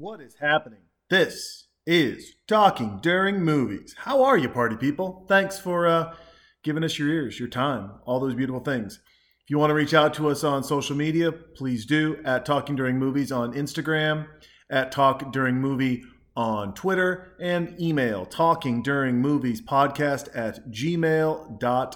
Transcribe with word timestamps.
What 0.00 0.20
is 0.20 0.36
happening? 0.36 0.82
This 1.10 1.66
is 1.84 2.36
Talking 2.46 3.00
During 3.02 3.42
Movies. 3.42 3.96
How 3.98 4.22
are 4.22 4.38
you, 4.38 4.48
party 4.48 4.76
people? 4.76 5.26
Thanks 5.28 5.58
for 5.58 5.88
uh, 5.88 6.14
giving 6.62 6.84
us 6.84 7.00
your 7.00 7.08
ears, 7.08 7.40
your 7.40 7.48
time, 7.48 7.90
all 8.06 8.20
those 8.20 8.36
beautiful 8.36 8.60
things. 8.60 9.00
If 9.42 9.50
you 9.50 9.58
want 9.58 9.70
to 9.70 9.74
reach 9.74 9.94
out 9.94 10.14
to 10.14 10.28
us 10.28 10.44
on 10.44 10.62
social 10.62 10.94
media, 10.94 11.32
please 11.32 11.84
do 11.84 12.16
at 12.24 12.46
Talking 12.46 12.76
During 12.76 12.96
Movies 12.96 13.32
on 13.32 13.54
Instagram, 13.54 14.28
at 14.70 14.92
Talk 14.92 15.32
During 15.32 15.56
Movie 15.56 16.04
on 16.36 16.74
Twitter, 16.74 17.32
and 17.40 17.74
email 17.80 18.24
Talking 18.24 18.84
During 18.84 19.16
Movies 19.16 19.60
podcast 19.60 20.28
at 20.32 20.70
gmail.com. 20.70 21.94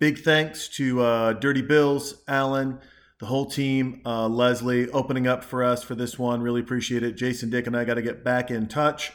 Big 0.00 0.18
thanks 0.18 0.66
to 0.70 1.00
uh, 1.00 1.34
Dirty 1.34 1.62
Bills, 1.62 2.24
Alan, 2.26 2.80
the 3.20 3.26
whole 3.26 3.44
team, 3.44 4.00
uh, 4.06 4.26
Leslie, 4.26 4.88
opening 4.90 5.26
up 5.26 5.44
for 5.44 5.62
us 5.62 5.84
for 5.84 5.94
this 5.94 6.18
one. 6.18 6.40
Really 6.40 6.62
appreciate 6.62 7.02
it. 7.02 7.16
Jason, 7.16 7.50
Dick, 7.50 7.66
and 7.66 7.76
I 7.76 7.84
got 7.84 7.94
to 7.94 8.02
get 8.02 8.24
back 8.24 8.50
in 8.50 8.66
touch. 8.66 9.12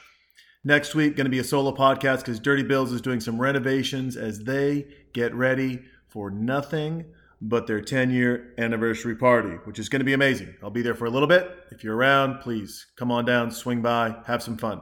Next 0.64 0.94
week, 0.94 1.16
going 1.16 1.26
to 1.26 1.32
be 1.32 1.40
a 1.40 1.44
solo 1.44 1.76
podcast 1.76 2.20
because 2.20 2.40
Dirty 2.40 2.64
Bills 2.64 2.92
is 2.92 3.02
doing 3.02 3.20
some 3.20 3.42
renovations 3.42 4.16
as 4.16 4.44
they 4.44 4.86
get 5.14 5.34
ready 5.34 5.82
for 6.08 6.30
nothing 6.30 7.06
but 7.42 7.68
their 7.68 7.82
10 7.82 8.12
year 8.12 8.54
anniversary 8.58 9.16
party, 9.16 9.58
which 9.66 9.80
is 9.80 9.90
going 9.90 10.00
to 10.00 10.06
be 10.06 10.14
amazing. 10.14 10.56
I'll 10.64 10.70
be 10.70 10.82
there 10.84 10.96
for 10.96 11.06
a 11.06 11.10
little 11.10 11.28
bit. 11.28 11.52
If 11.72 11.84
you're 11.84 11.96
around, 11.96 12.42
please 12.42 12.88
come 12.98 13.12
on 13.12 13.26
down, 13.26 13.52
swing 13.52 13.82
by, 13.82 14.16
have 14.28 14.44
some 14.44 14.58
fun. 14.58 14.82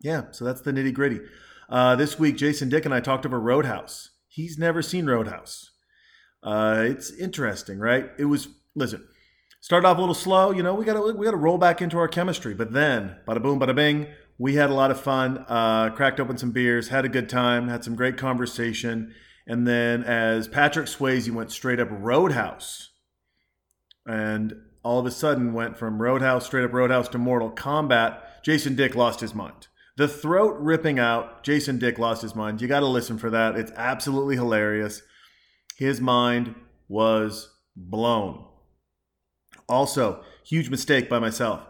Yeah, 0.00 0.24
so 0.30 0.44
that's 0.44 0.62
the 0.62 0.72
nitty 0.72 0.94
gritty. 0.94 1.20
Uh, 1.68 1.96
this 1.96 2.18
week, 2.18 2.36
Jason 2.36 2.68
Dick 2.68 2.84
and 2.84 2.94
I 2.94 3.00
talked 3.00 3.24
over 3.24 3.38
Roadhouse. 3.38 4.10
He's 4.26 4.58
never 4.58 4.82
seen 4.82 5.06
Roadhouse. 5.06 5.71
Uh, 6.42 6.84
it's 6.86 7.10
interesting, 7.12 7.78
right? 7.78 8.10
It 8.18 8.24
was 8.24 8.48
listen. 8.74 9.06
Started 9.60 9.86
off 9.86 9.96
a 9.96 10.00
little 10.00 10.14
slow, 10.14 10.50
you 10.50 10.62
know. 10.62 10.74
We 10.74 10.84
got 10.84 10.94
to 10.94 11.14
we 11.14 11.24
got 11.24 11.30
to 11.32 11.36
roll 11.36 11.58
back 11.58 11.80
into 11.80 11.98
our 11.98 12.08
chemistry, 12.08 12.52
but 12.54 12.72
then, 12.72 13.16
bada 13.26 13.40
boom, 13.40 13.60
bada 13.60 13.74
bing, 13.74 14.08
we 14.38 14.54
had 14.56 14.70
a 14.70 14.74
lot 14.74 14.90
of 14.90 15.00
fun. 15.00 15.44
Uh, 15.48 15.90
cracked 15.90 16.18
open 16.18 16.36
some 16.36 16.50
beers, 16.50 16.88
had 16.88 17.04
a 17.04 17.08
good 17.08 17.28
time, 17.28 17.68
had 17.68 17.84
some 17.84 17.94
great 17.94 18.16
conversation, 18.16 19.14
and 19.46 19.66
then 19.66 20.02
as 20.02 20.48
Patrick 20.48 20.86
Swayze 20.86 21.30
went 21.30 21.52
straight 21.52 21.78
up 21.78 21.88
Roadhouse, 21.90 22.90
and 24.04 24.54
all 24.82 24.98
of 24.98 25.06
a 25.06 25.12
sudden 25.12 25.52
went 25.52 25.76
from 25.76 26.02
Roadhouse 26.02 26.46
straight 26.46 26.64
up 26.64 26.72
Roadhouse 26.72 27.08
to 27.10 27.18
Mortal 27.18 27.52
Kombat. 27.52 28.18
Jason 28.42 28.74
Dick 28.74 28.96
lost 28.96 29.20
his 29.20 29.32
mind. 29.34 29.68
The 29.96 30.08
throat 30.08 30.56
ripping 30.58 30.98
out. 30.98 31.44
Jason 31.44 31.78
Dick 31.78 31.98
lost 31.98 32.22
his 32.22 32.34
mind. 32.34 32.60
You 32.60 32.66
got 32.66 32.80
to 32.80 32.86
listen 32.86 33.18
for 33.18 33.30
that. 33.30 33.56
It's 33.56 33.70
absolutely 33.76 34.34
hilarious. 34.34 35.02
His 35.82 36.00
mind 36.00 36.54
was 36.86 37.50
blown. 37.74 38.44
Also, 39.68 40.22
huge 40.44 40.70
mistake 40.70 41.08
by 41.08 41.18
myself. 41.18 41.60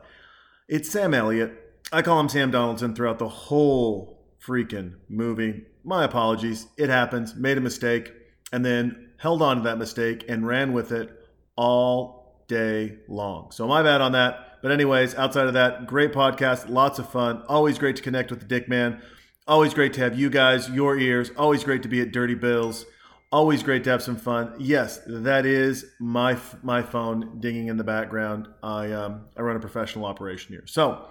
It's 0.69 0.91
Sam 0.91 1.15
Elliott. 1.15 1.59
I 1.91 2.03
call 2.03 2.21
him 2.21 2.29
Sam 2.29 2.51
Donaldson 2.51 2.95
throughout 2.95 3.19
the 3.19 3.31
whole 3.31 4.29
freaking 4.39 4.97
movie. 5.09 5.65
My 5.83 6.05
apologies. 6.05 6.67
It 6.77 6.91
happens. 6.91 7.35
Made 7.35 7.57
a 7.57 7.63
mistake 7.63 8.13
and 8.53 8.63
then 8.63 9.13
held 9.17 9.41
on 9.41 9.57
to 9.57 9.63
that 9.63 9.79
mistake 9.79 10.27
and 10.29 10.47
ran 10.47 10.75
with 10.75 10.93
it 10.93 11.09
all 11.57 12.45
day 12.49 12.99
long. 13.09 13.51
So, 13.51 13.67
my 13.67 13.83
bad 13.83 14.03
on 14.03 14.13
that. 14.13 14.59
But, 14.61 14.73
anyways, 14.73 15.15
outside 15.15 15.47
of 15.47 15.55
that, 15.55 15.87
great 15.87 16.13
podcast. 16.13 16.69
Lots 16.69 16.99
of 16.99 17.09
fun. 17.09 17.45
Always 17.49 17.79
great 17.79 17.97
to 17.97 18.03
connect 18.03 18.29
with 18.29 18.41
the 18.41 18.47
Dick 18.47 18.69
Man. 18.69 19.01
Always 19.49 19.73
great 19.73 19.95
to 19.95 20.03
have 20.03 20.19
you 20.19 20.29
guys, 20.29 20.69
your 20.69 20.99
ears. 20.99 21.31
Always 21.35 21.65
great 21.65 21.83
to 21.85 21.89
be 21.89 22.03
at 22.03 22.13
Dirty 22.13 22.35
Bills. 22.35 22.85
Always 23.33 23.63
great 23.63 23.83
to 23.85 23.91
have 23.91 24.03
some 24.03 24.17
fun. 24.17 24.53
Yes, 24.59 25.01
that 25.07 25.47
is 25.47 25.87
my 25.99 26.37
my 26.63 26.83
phone 26.83 27.41
dinging 27.41 27.69
in 27.69 27.79
the 27.79 27.85
background. 27.85 28.47
I 28.63 28.93
um, 28.93 29.25
I 29.39 29.41
run 29.41 29.57
a 29.57 29.61
professional 29.61 30.05
operation 30.05 30.53
here. 30.53 30.67
So, 30.67 31.07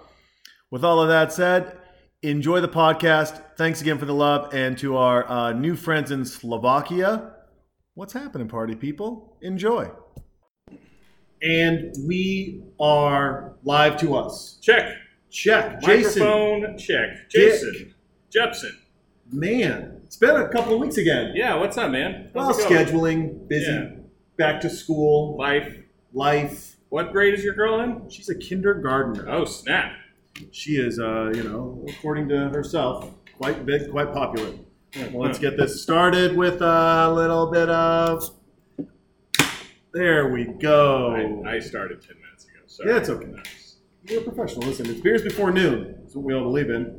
with 0.70 0.84
all 0.84 1.00
of 1.00 1.08
that 1.08 1.32
said, 1.32 1.76
enjoy 2.22 2.60
the 2.60 2.68
podcast. 2.68 3.42
Thanks 3.56 3.80
again 3.80 3.98
for 3.98 4.04
the 4.04 4.14
love, 4.14 4.54
and 4.54 4.78
to 4.78 4.96
our 4.96 5.28
uh, 5.28 5.52
new 5.52 5.74
friends 5.74 6.12
in 6.12 6.24
Slovakia, 6.24 7.32
what's 7.94 8.12
happening, 8.12 8.46
party 8.46 8.76
people? 8.76 9.36
Enjoy. 9.42 9.90
And 11.42 11.92
we 12.06 12.62
are 12.78 13.56
live 13.64 13.96
to 13.96 14.14
us. 14.14 14.58
Check. 14.62 14.94
Check, 15.28 15.80
Jason. 15.80 16.22
Microphone 16.22 16.78
check. 16.78 17.08
Dick. 17.30 17.52
Jason. 17.52 17.94
Jepson. 18.30 18.78
Man, 19.32 19.91
it's 20.12 20.18
been 20.18 20.36
a 20.36 20.46
couple 20.50 20.74
of 20.74 20.78
weeks 20.78 20.98
again. 20.98 21.32
Yeah, 21.34 21.54
what's 21.56 21.78
up, 21.78 21.90
man? 21.90 22.28
Well, 22.34 22.44
How's 22.44 22.62
going? 22.66 22.84
scheduling, 22.86 23.48
busy, 23.48 23.64
Yeah. 23.72 23.92
back 24.36 24.60
to 24.60 24.68
school, 24.68 25.38
Life. 25.38 25.74
life. 26.12 26.76
What 26.90 27.12
grade 27.12 27.32
is 27.32 27.42
your 27.42 27.54
girl 27.54 27.80
in? 27.80 28.10
She's 28.10 28.28
a 28.28 28.34
kindergartner. 28.34 29.26
Oh, 29.30 29.46
snap. 29.46 29.94
She 30.50 30.72
is, 30.72 30.98
uh, 31.00 31.32
you 31.34 31.44
know, 31.44 31.86
according 31.88 32.28
to 32.28 32.50
herself, 32.50 33.08
quite 33.38 33.64
big, 33.64 33.90
quite 33.90 34.12
popular. 34.12 34.50
Well, 35.14 35.22
let's 35.22 35.38
get 35.38 35.56
this 35.56 35.82
started 35.82 36.36
with 36.36 36.60
a 36.60 37.10
little 37.14 37.50
bit 37.50 37.70
of. 37.70 38.28
There 39.94 40.28
we 40.28 40.44
go. 40.44 41.42
I, 41.46 41.54
I 41.54 41.58
started 41.60 42.02
10 42.02 42.16
minutes 42.20 42.44
ago. 42.44 42.58
Sorry. 42.66 42.90
Yeah, 42.90 42.96
it's 42.98 43.08
okay. 43.08 43.32
We're 44.10 44.18
a 44.20 44.22
professional. 44.30 44.66
Listen, 44.68 44.90
it's 44.90 45.00
beers 45.00 45.22
before 45.22 45.50
noon. 45.52 45.94
That's 46.02 46.14
what 46.14 46.24
we 46.26 46.34
all 46.34 46.42
believe 46.42 46.68
in. 46.68 46.98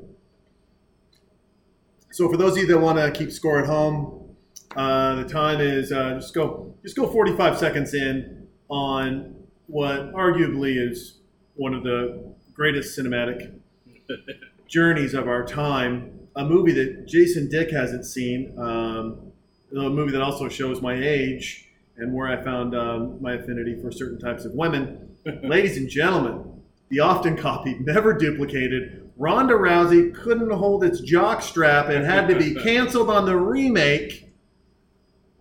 So 2.13 2.29
for 2.29 2.37
those 2.37 2.51
of 2.51 2.59
you 2.59 2.67
that 2.67 2.77
want 2.77 2.99
to 2.99 3.09
keep 3.11 3.31
score 3.31 3.59
at 3.59 3.65
home, 3.65 4.35
uh, 4.75 5.15
the 5.15 5.27
time 5.27 5.59
is 5.59 5.91
uh, 5.91 6.13
just 6.13 6.35
go 6.35 6.75
just 6.83 6.95
go 6.95 7.11
45 7.11 7.57
seconds 7.57 7.95
in 7.95 8.47
on 8.69 9.35
what 9.65 10.13
arguably 10.13 10.77
is 10.77 11.21
one 11.55 11.73
of 11.73 11.81
the 11.81 12.35
greatest 12.53 12.97
cinematic 12.97 13.59
journeys 14.67 15.15
of 15.15 15.27
our 15.27 15.43
time. 15.43 16.19
A 16.35 16.45
movie 16.45 16.71
that 16.73 17.07
Jason 17.07 17.49
Dick 17.49 17.71
hasn't 17.71 18.05
seen. 18.05 18.55
Um, 18.59 19.31
a 19.71 19.89
movie 19.89 20.11
that 20.11 20.21
also 20.21 20.47
shows 20.49 20.81
my 20.81 20.93
age 20.93 21.67
and 21.97 22.13
where 22.13 22.27
I 22.27 22.43
found 22.43 22.75
um, 22.75 23.19
my 23.23 23.33
affinity 23.33 23.75
for 23.81 23.91
certain 23.91 24.19
types 24.19 24.45
of 24.45 24.51
women. 24.53 25.17
Ladies 25.43 25.77
and 25.77 25.89
gentlemen, 25.89 26.52
the 26.93 26.99
often 26.99 27.35
copied, 27.35 27.85
never 27.85 28.13
duplicated. 28.13 29.09
Ronda 29.17 29.55
Rousey 29.55 30.13
couldn't 30.13 30.51
hold 30.51 30.83
its 30.83 30.99
jock 31.01 31.41
strap 31.41 31.89
and 31.89 32.05
had 32.05 32.27
to 32.27 32.35
be 32.37 32.53
canceled 32.63 33.09
on 33.09 33.25
the 33.25 33.35
remake. 33.35 34.29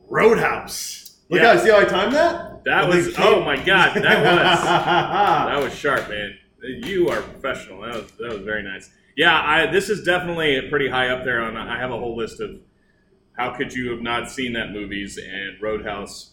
Roadhouse. 0.09 1.21
Look 1.31 1.41
Yeah. 1.41 1.57
how 1.57 1.63
see 1.63 1.71
how 1.71 1.79
I 1.81 1.85
timed 1.85 2.15
that. 2.15 2.65
That 2.65 2.89
was, 2.89 3.15
oh 3.19 3.43
my 3.45 3.57
God, 3.57 3.95
that 3.97 4.03
was, 4.23 4.65
that 4.65 5.63
was 5.63 5.75
sharp, 5.75 6.09
man. 6.09 6.37
You 6.63 7.09
are 7.09 7.21
professional. 7.21 7.83
That 7.83 7.95
was, 7.95 8.13
that 8.19 8.31
was 8.33 8.43
very 8.43 8.63
nice. 8.63 8.91
Yeah, 9.17 9.39
I, 9.41 9.71
this 9.71 9.91
is 9.91 10.05
definitely 10.05 10.69
pretty 10.71 10.89
high 10.89 11.09
up 11.09 11.25
there 11.25 11.43
on, 11.43 11.57
I 11.57 11.79
have 11.79 11.91
a 11.91 11.99
whole 11.99 12.17
list 12.17 12.41
of 12.41 12.51
how 13.37 13.55
could 13.57 13.73
you 13.75 13.91
have 13.91 14.01
not 14.01 14.31
seen 14.31 14.53
that 14.55 14.71
movies 14.71 15.19
and 15.19 15.61
Roadhouse. 15.61 16.32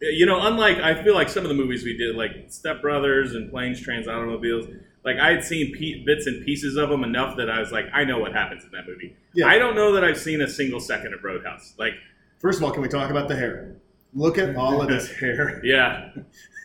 You 0.00 0.24
know, 0.26 0.40
unlike, 0.46 0.78
I 0.78 1.02
feel 1.02 1.14
like 1.14 1.28
some 1.28 1.42
of 1.44 1.48
the 1.50 1.54
movies 1.54 1.84
we 1.84 1.96
did, 1.96 2.16
like 2.16 2.46
Step 2.48 2.80
Brothers 2.80 3.34
and 3.34 3.50
Planes, 3.50 3.80
Trains, 3.80 4.08
Automobiles, 4.08 4.66
like 5.04 5.18
I 5.18 5.30
had 5.32 5.44
seen 5.44 5.74
pe- 5.76 6.04
bits 6.04 6.26
and 6.26 6.44
pieces 6.44 6.76
of 6.76 6.88
them 6.88 7.04
enough 7.04 7.36
that 7.36 7.50
I 7.50 7.60
was 7.60 7.70
like, 7.70 7.86
I 7.92 8.04
know 8.04 8.18
what 8.18 8.32
happens 8.32 8.64
in 8.64 8.70
that 8.70 8.86
movie. 8.86 9.14
Yeah. 9.34 9.46
I 9.46 9.58
don't 9.58 9.74
know 9.74 9.92
that 9.92 10.04
I've 10.04 10.18
seen 10.18 10.40
a 10.40 10.48
single 10.48 10.80
second 10.80 11.12
of 11.14 11.22
Roadhouse. 11.22 11.74
Like, 11.78 11.94
First 12.40 12.58
of 12.58 12.64
all, 12.64 12.70
can 12.70 12.80
we 12.80 12.88
talk 12.88 13.10
about 13.10 13.28
the 13.28 13.36
hair? 13.36 13.76
Look 14.14 14.38
at 14.38 14.56
all 14.56 14.80
of 14.80 14.88
this 14.88 15.10
hair. 15.20 15.60
yeah, 15.64 16.10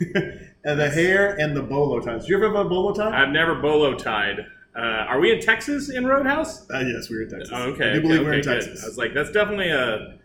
and 0.64 0.80
the 0.80 0.88
hair 0.90 1.38
and 1.38 1.54
the 1.56 1.62
bolo 1.62 2.00
ties. 2.00 2.22
Did 2.22 2.30
you 2.30 2.36
ever 2.36 2.46
have 2.56 2.66
a 2.66 2.68
bolo 2.68 2.92
tie? 2.94 3.22
I've 3.22 3.28
never 3.30 3.54
bolo 3.56 3.94
tied. 3.94 4.40
Uh, 4.74 4.80
are 4.80 5.20
we 5.20 5.32
in 5.32 5.40
Texas 5.40 5.90
in 5.90 6.06
Roadhouse? 6.06 6.68
Uh, 6.70 6.80
yes, 6.80 7.08
we 7.08 7.16
were 7.16 7.22
in 7.22 7.28
Texas. 7.30 7.50
Oh, 7.52 7.62
okay, 7.70 7.90
I 7.90 7.92
do 7.92 7.98
okay, 7.98 8.08
believe 8.08 8.20
we're 8.24 8.32
in 8.34 8.40
okay, 8.40 8.48
good. 8.48 8.60
Texas. 8.66 8.82
I 8.84 8.86
was 8.88 8.98
like, 8.98 9.14
that's 9.14 9.30
definitely 9.30 9.70
a, 9.70 10.18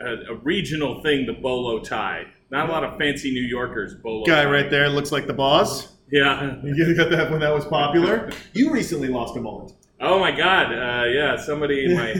a 0.00 0.06
a 0.30 0.34
regional 0.42 1.02
thing. 1.02 1.26
The 1.26 1.34
bolo 1.34 1.80
tie. 1.80 2.26
Not 2.52 2.68
a 2.68 2.72
lot 2.72 2.84
of 2.84 2.98
fancy 2.98 3.32
New 3.32 3.40
Yorkers 3.40 3.94
bolo. 3.94 4.26
Guy 4.26 4.44
right 4.44 4.70
there 4.70 4.90
looks 4.90 5.10
like 5.10 5.26
the 5.26 5.32
boss. 5.32 5.88
Yeah. 6.10 6.56
You 6.62 6.94
got 6.94 7.10
that 7.10 7.30
when 7.30 7.40
that 7.40 7.54
was 7.54 7.64
popular. 7.64 8.30
You 8.52 8.70
recently 8.70 9.08
lost 9.08 9.34
a 9.36 9.40
mullet. 9.40 9.72
Oh 9.98 10.18
my 10.18 10.32
God! 10.32 10.66
Uh, 10.72 11.04
yeah, 11.06 11.36
somebody 11.36 11.84
in 11.84 11.94
my 11.96 12.12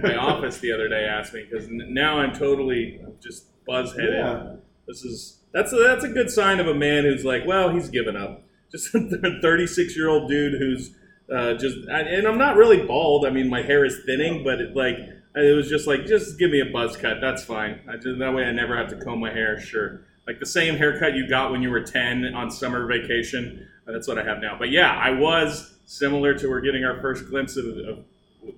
my 0.02 0.16
office 0.16 0.58
the 0.58 0.72
other 0.72 0.88
day 0.88 1.04
asked 1.04 1.34
me 1.34 1.46
because 1.48 1.66
n- 1.68 1.88
now 1.90 2.18
I'm 2.18 2.32
totally 2.32 2.98
just 3.22 3.44
buzz 3.66 3.92
headed. 3.92 4.14
Yeah. 4.14 4.56
This 4.88 5.02
is 5.04 5.40
that's 5.52 5.72
a, 5.72 5.76
that's 5.76 6.02
a 6.02 6.08
good 6.08 6.30
sign 6.30 6.60
of 6.60 6.66
a 6.66 6.74
man 6.74 7.04
who's 7.04 7.24
like, 7.24 7.46
well, 7.46 7.68
he's 7.70 7.88
given 7.88 8.16
up. 8.16 8.42
Just 8.72 8.94
a 8.94 9.38
36 9.40 9.96
year 9.96 10.08
old 10.08 10.28
dude 10.28 10.58
who's 10.58 10.94
uh, 11.32 11.54
just, 11.54 11.76
and 11.88 12.26
I'm 12.26 12.38
not 12.38 12.56
really 12.56 12.84
bald. 12.84 13.26
I 13.26 13.30
mean, 13.30 13.48
my 13.48 13.62
hair 13.62 13.84
is 13.84 14.00
thinning, 14.06 14.42
but 14.42 14.60
it, 14.60 14.76
like 14.76 14.96
it 15.36 15.54
was 15.54 15.68
just 15.68 15.86
like, 15.86 16.06
just 16.06 16.38
give 16.38 16.50
me 16.50 16.60
a 16.60 16.66
buzz 16.66 16.96
cut. 16.96 17.18
That's 17.20 17.44
fine. 17.44 17.80
I 17.88 17.96
just, 17.96 18.18
that 18.18 18.34
way 18.34 18.44
I 18.44 18.52
never 18.52 18.76
have 18.76 18.88
to 18.88 18.96
comb 18.96 19.20
my 19.20 19.30
hair. 19.32 19.60
Sure, 19.60 20.00
like 20.26 20.38
the 20.40 20.46
same 20.46 20.76
haircut 20.76 21.14
you 21.14 21.28
got 21.28 21.50
when 21.52 21.62
you 21.62 21.70
were 21.70 21.82
10 21.82 22.34
on 22.34 22.50
summer 22.50 22.86
vacation. 22.86 23.66
uh, 23.86 23.92
That's 23.92 24.08
what 24.08 24.18
I 24.18 24.24
have 24.24 24.40
now. 24.40 24.56
But 24.58 24.70
yeah, 24.70 24.92
I 24.96 25.10
was 25.10 25.74
similar 25.86 26.34
to 26.34 26.48
we're 26.48 26.60
getting 26.60 26.84
our 26.84 27.00
first 27.00 27.28
glimpse 27.28 27.56
of, 27.56 27.66
of 27.66 28.04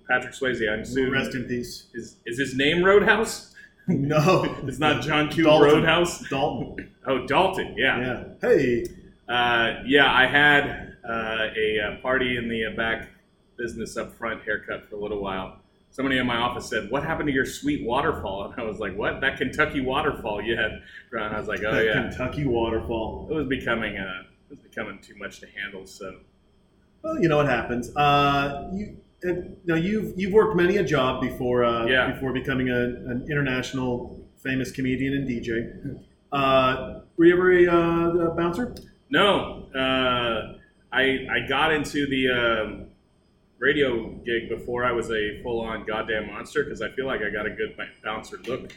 Patrick 0.09 0.35
Swayze. 0.35 0.71
I'm 0.73 0.81
assuming 0.81 1.13
Rest 1.13 1.35
in 1.35 1.45
peace. 1.45 1.87
is 1.95 2.17
is 2.27 2.39
his 2.39 2.55
name 2.57 2.83
Roadhouse? 2.85 3.55
No, 3.91 4.45
It's 4.67 4.79
not 4.79 5.01
John 5.03 5.31
Q. 5.31 5.45
Dalton. 5.45 5.67
Roadhouse. 5.69 6.21
Dalton. 6.29 6.91
Oh, 7.07 7.27
Dalton. 7.27 7.75
Yeah. 7.75 7.99
Yeah. 7.99 8.25
Hey. 8.43 8.85
Uh, 9.27 9.81
yeah, 9.87 10.13
I 10.13 10.27
had 10.27 10.95
uh, 11.09 11.47
a, 11.57 11.81
uh 11.81 11.97
party 12.03 12.37
in 12.37 12.49
the 12.51 12.67
uh, 12.67 12.77
back 12.77 13.09
business 13.57 13.97
up 13.97 14.13
front 14.19 14.43
haircut 14.43 14.91
for 14.91 14.97
a 14.97 15.01
little 15.01 15.23
while. 15.23 15.58
Somebody 15.91 16.19
in 16.19 16.27
my 16.27 16.37
office 16.37 16.69
said, 16.69 16.91
"What 16.91 17.03
happened 17.03 17.29
to 17.29 17.33
your 17.35 17.47
sweet 17.47 17.85
waterfall?" 17.85 18.45
And 18.53 18.61
I 18.61 18.65
was 18.65 18.79
like, 18.79 18.97
"What? 18.97 19.21
That 19.21 19.37
Kentucky 19.39 19.81
waterfall 19.81 20.43
you 20.43 20.57
had?" 20.57 20.83
And 21.13 21.35
I 21.35 21.39
was 21.39 21.49
like, 21.49 21.63
"Oh 21.65 21.73
that 21.73 21.85
yeah." 21.85 21.93
Kentucky 22.09 22.45
waterfall. 22.47 23.29
It 23.31 23.35
was 23.35 23.47
becoming 23.47 23.97
uh, 23.97 24.23
it 24.49 24.51
was 24.51 24.61
becoming 24.61 24.99
too 25.01 25.17
much 25.17 25.41
to 25.41 25.47
handle. 25.61 25.87
So 25.87 26.21
Well, 27.03 27.21
you 27.21 27.29
know 27.29 27.37
what 27.37 27.47
happens. 27.49 27.95
Uh, 27.97 28.69
you 28.73 28.97
uh, 29.29 29.33
now 29.65 29.75
you've 29.75 30.13
you've 30.17 30.33
worked 30.33 30.57
many 30.57 30.77
a 30.77 30.85
job 30.85 31.21
before. 31.21 31.65
Uh, 31.65 31.87
Yeah. 31.87 32.13
Before 32.13 32.33
becoming 32.33 32.69
a, 32.71 32.81
an 33.11 33.27
international 33.31 34.25
famous 34.43 34.71
comedian 34.71 35.15
and 35.15 35.29
DJ. 35.29 36.01
Uh, 36.31 37.01
were 37.17 37.25
you 37.25 37.33
ever 37.33 37.51
a, 37.53 37.67
uh, 37.67 38.31
a 38.31 38.35
bouncer? 38.35 38.75
no, 39.11 39.69
uh, 39.75 40.59
I 40.93 41.27
I 41.31 41.49
got 41.49 41.73
into 41.73 42.07
the 42.07 42.29
um, 42.31 42.88
radio 43.59 44.09
gig 44.25 44.49
before 44.49 44.85
I 44.85 44.93
was 44.93 45.11
a 45.11 45.41
full 45.43 45.61
on 45.61 45.85
goddamn 45.87 46.27
monster 46.29 46.65
because 46.65 46.81
I 46.83 46.91
feel 46.91 47.07
like 47.07 47.21
I 47.23 47.31
got 47.31 47.47
a 47.47 47.51
good 47.51 47.77
bouncer 48.05 48.39
look 48.47 48.73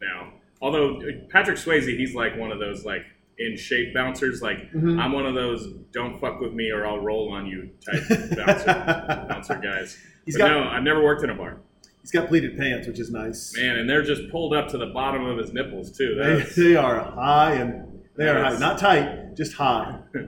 now. 0.00 0.32
Although 0.60 0.96
uh, 1.00 1.04
Patrick 1.30 1.58
Swayze, 1.58 1.86
he's 1.96 2.14
like 2.14 2.36
one 2.36 2.50
of 2.52 2.58
those 2.58 2.84
like 2.84 3.04
in 3.38 3.56
shape 3.56 3.92
bouncers. 3.94 4.40
Like 4.42 4.70
Mhm. 4.72 4.98
I'm 5.00 5.12
one 5.12 5.26
of 5.26 5.34
those 5.34 5.66
don't 5.92 6.18
fuck 6.20 6.40
with 6.40 6.52
me 6.52 6.70
or 6.70 6.86
I'll 6.86 7.00
roll 7.00 7.32
on 7.32 7.46
you 7.46 7.70
type 7.84 8.02
bouncer 8.36 9.26
bouncer 9.28 9.56
guys. 9.56 9.98
He's 10.24 10.36
but 10.36 10.48
got 10.48 10.50
no, 10.50 10.68
I've 10.68 10.82
never 10.82 11.02
worked 11.02 11.22
in 11.22 11.30
a 11.30 11.34
bar, 11.34 11.58
he's 12.02 12.10
got 12.10 12.28
pleated 12.28 12.56
pants, 12.58 12.86
which 12.88 12.98
is 12.98 13.10
nice. 13.10 13.54
man, 13.56 13.76
and 13.78 13.88
they're 13.88 14.02
just 14.02 14.30
pulled 14.30 14.54
up 14.54 14.68
to 14.68 14.78
the 14.78 14.86
bottom 14.86 15.24
of 15.24 15.38
his 15.38 15.52
nipples 15.52 15.96
too. 15.96 16.14
They, 16.14 16.62
they 16.62 16.76
are 16.76 16.98
high 17.00 17.54
and 17.54 18.02
they 18.16 18.28
are 18.28 18.42
high, 18.42 18.58
not 18.58 18.78
tight, 18.78 19.34
just 19.36 19.52
high. 19.54 19.98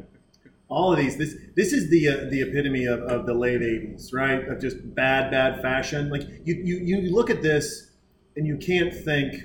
All 0.68 0.92
of 0.92 0.98
these, 0.98 1.16
this 1.16 1.34
this 1.56 1.72
is 1.72 1.88
the 1.90 2.08
uh, 2.08 2.30
the 2.30 2.42
epitome 2.42 2.84
of, 2.84 3.00
of 3.00 3.26
the 3.26 3.34
late 3.34 3.60
'80s, 3.62 4.12
right? 4.12 4.46
Of 4.46 4.60
just 4.60 4.76
bad, 4.94 5.30
bad 5.30 5.62
fashion. 5.62 6.10
Like 6.10 6.22
you, 6.44 6.54
you 6.54 6.76
you 6.76 7.14
look 7.14 7.30
at 7.30 7.42
this 7.42 7.90
and 8.36 8.46
you 8.46 8.56
can't 8.56 8.94
think 8.94 9.44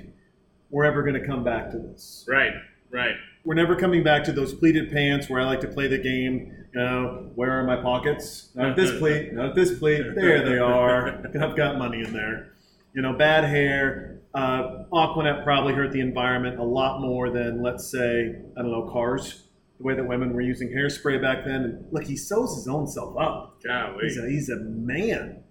we're 0.69 0.85
ever 0.85 1.01
going 1.03 1.19
to 1.19 1.25
come 1.25 1.43
back 1.43 1.71
to 1.71 1.77
this. 1.77 2.25
right, 2.27 2.53
right. 2.91 3.15
We're 3.45 3.55
never 3.55 3.75
coming 3.75 4.03
back 4.03 4.23
to 4.25 4.31
those 4.31 4.53
pleated 4.53 4.91
pants 4.91 5.29
where 5.29 5.41
I 5.41 5.45
like 5.45 5.59
to 5.61 5.67
play 5.67 5.87
the 5.87 5.97
game. 5.97 6.51
You 6.73 6.79
know, 6.79 7.31
where 7.35 7.51
are 7.51 7.63
my 7.63 7.75
pockets? 7.75 8.49
Not 8.55 8.75
this 8.75 8.91
pleat, 8.99 9.33
not 9.33 9.53
this 9.53 9.77
pleat. 9.77 10.01
There 10.15 10.43
they 10.43 10.57
are. 10.57 11.25
I've 11.41 11.55
got 11.55 11.77
money 11.77 12.01
in 12.03 12.13
there. 12.13 12.53
You 12.93 13.01
know, 13.01 13.13
bad 13.13 13.43
hair. 13.43 14.21
Uh, 14.33 14.85
Aquanet 14.91 15.43
probably 15.43 15.73
hurt 15.73 15.91
the 15.91 15.99
environment 15.99 16.59
a 16.59 16.63
lot 16.63 17.01
more 17.01 17.29
than, 17.29 17.61
let's 17.61 17.89
say, 17.91 18.35
I 18.57 18.61
don't 18.61 18.71
know, 18.71 18.89
cars. 18.91 19.43
The 19.77 19.83
way 19.83 19.95
that 19.95 20.07
women 20.07 20.33
were 20.33 20.41
using 20.41 20.69
hairspray 20.69 21.21
back 21.21 21.45
then. 21.45 21.63
And 21.63 21.85
look, 21.91 22.03
he 22.03 22.15
sews 22.15 22.55
his 22.55 22.67
own 22.67 22.87
self 22.87 23.17
up. 23.17 23.61
Golly. 23.63 24.03
He's 24.03 24.17
a, 24.17 24.29
he's 24.29 24.49
a 24.49 24.57
man, 24.57 25.43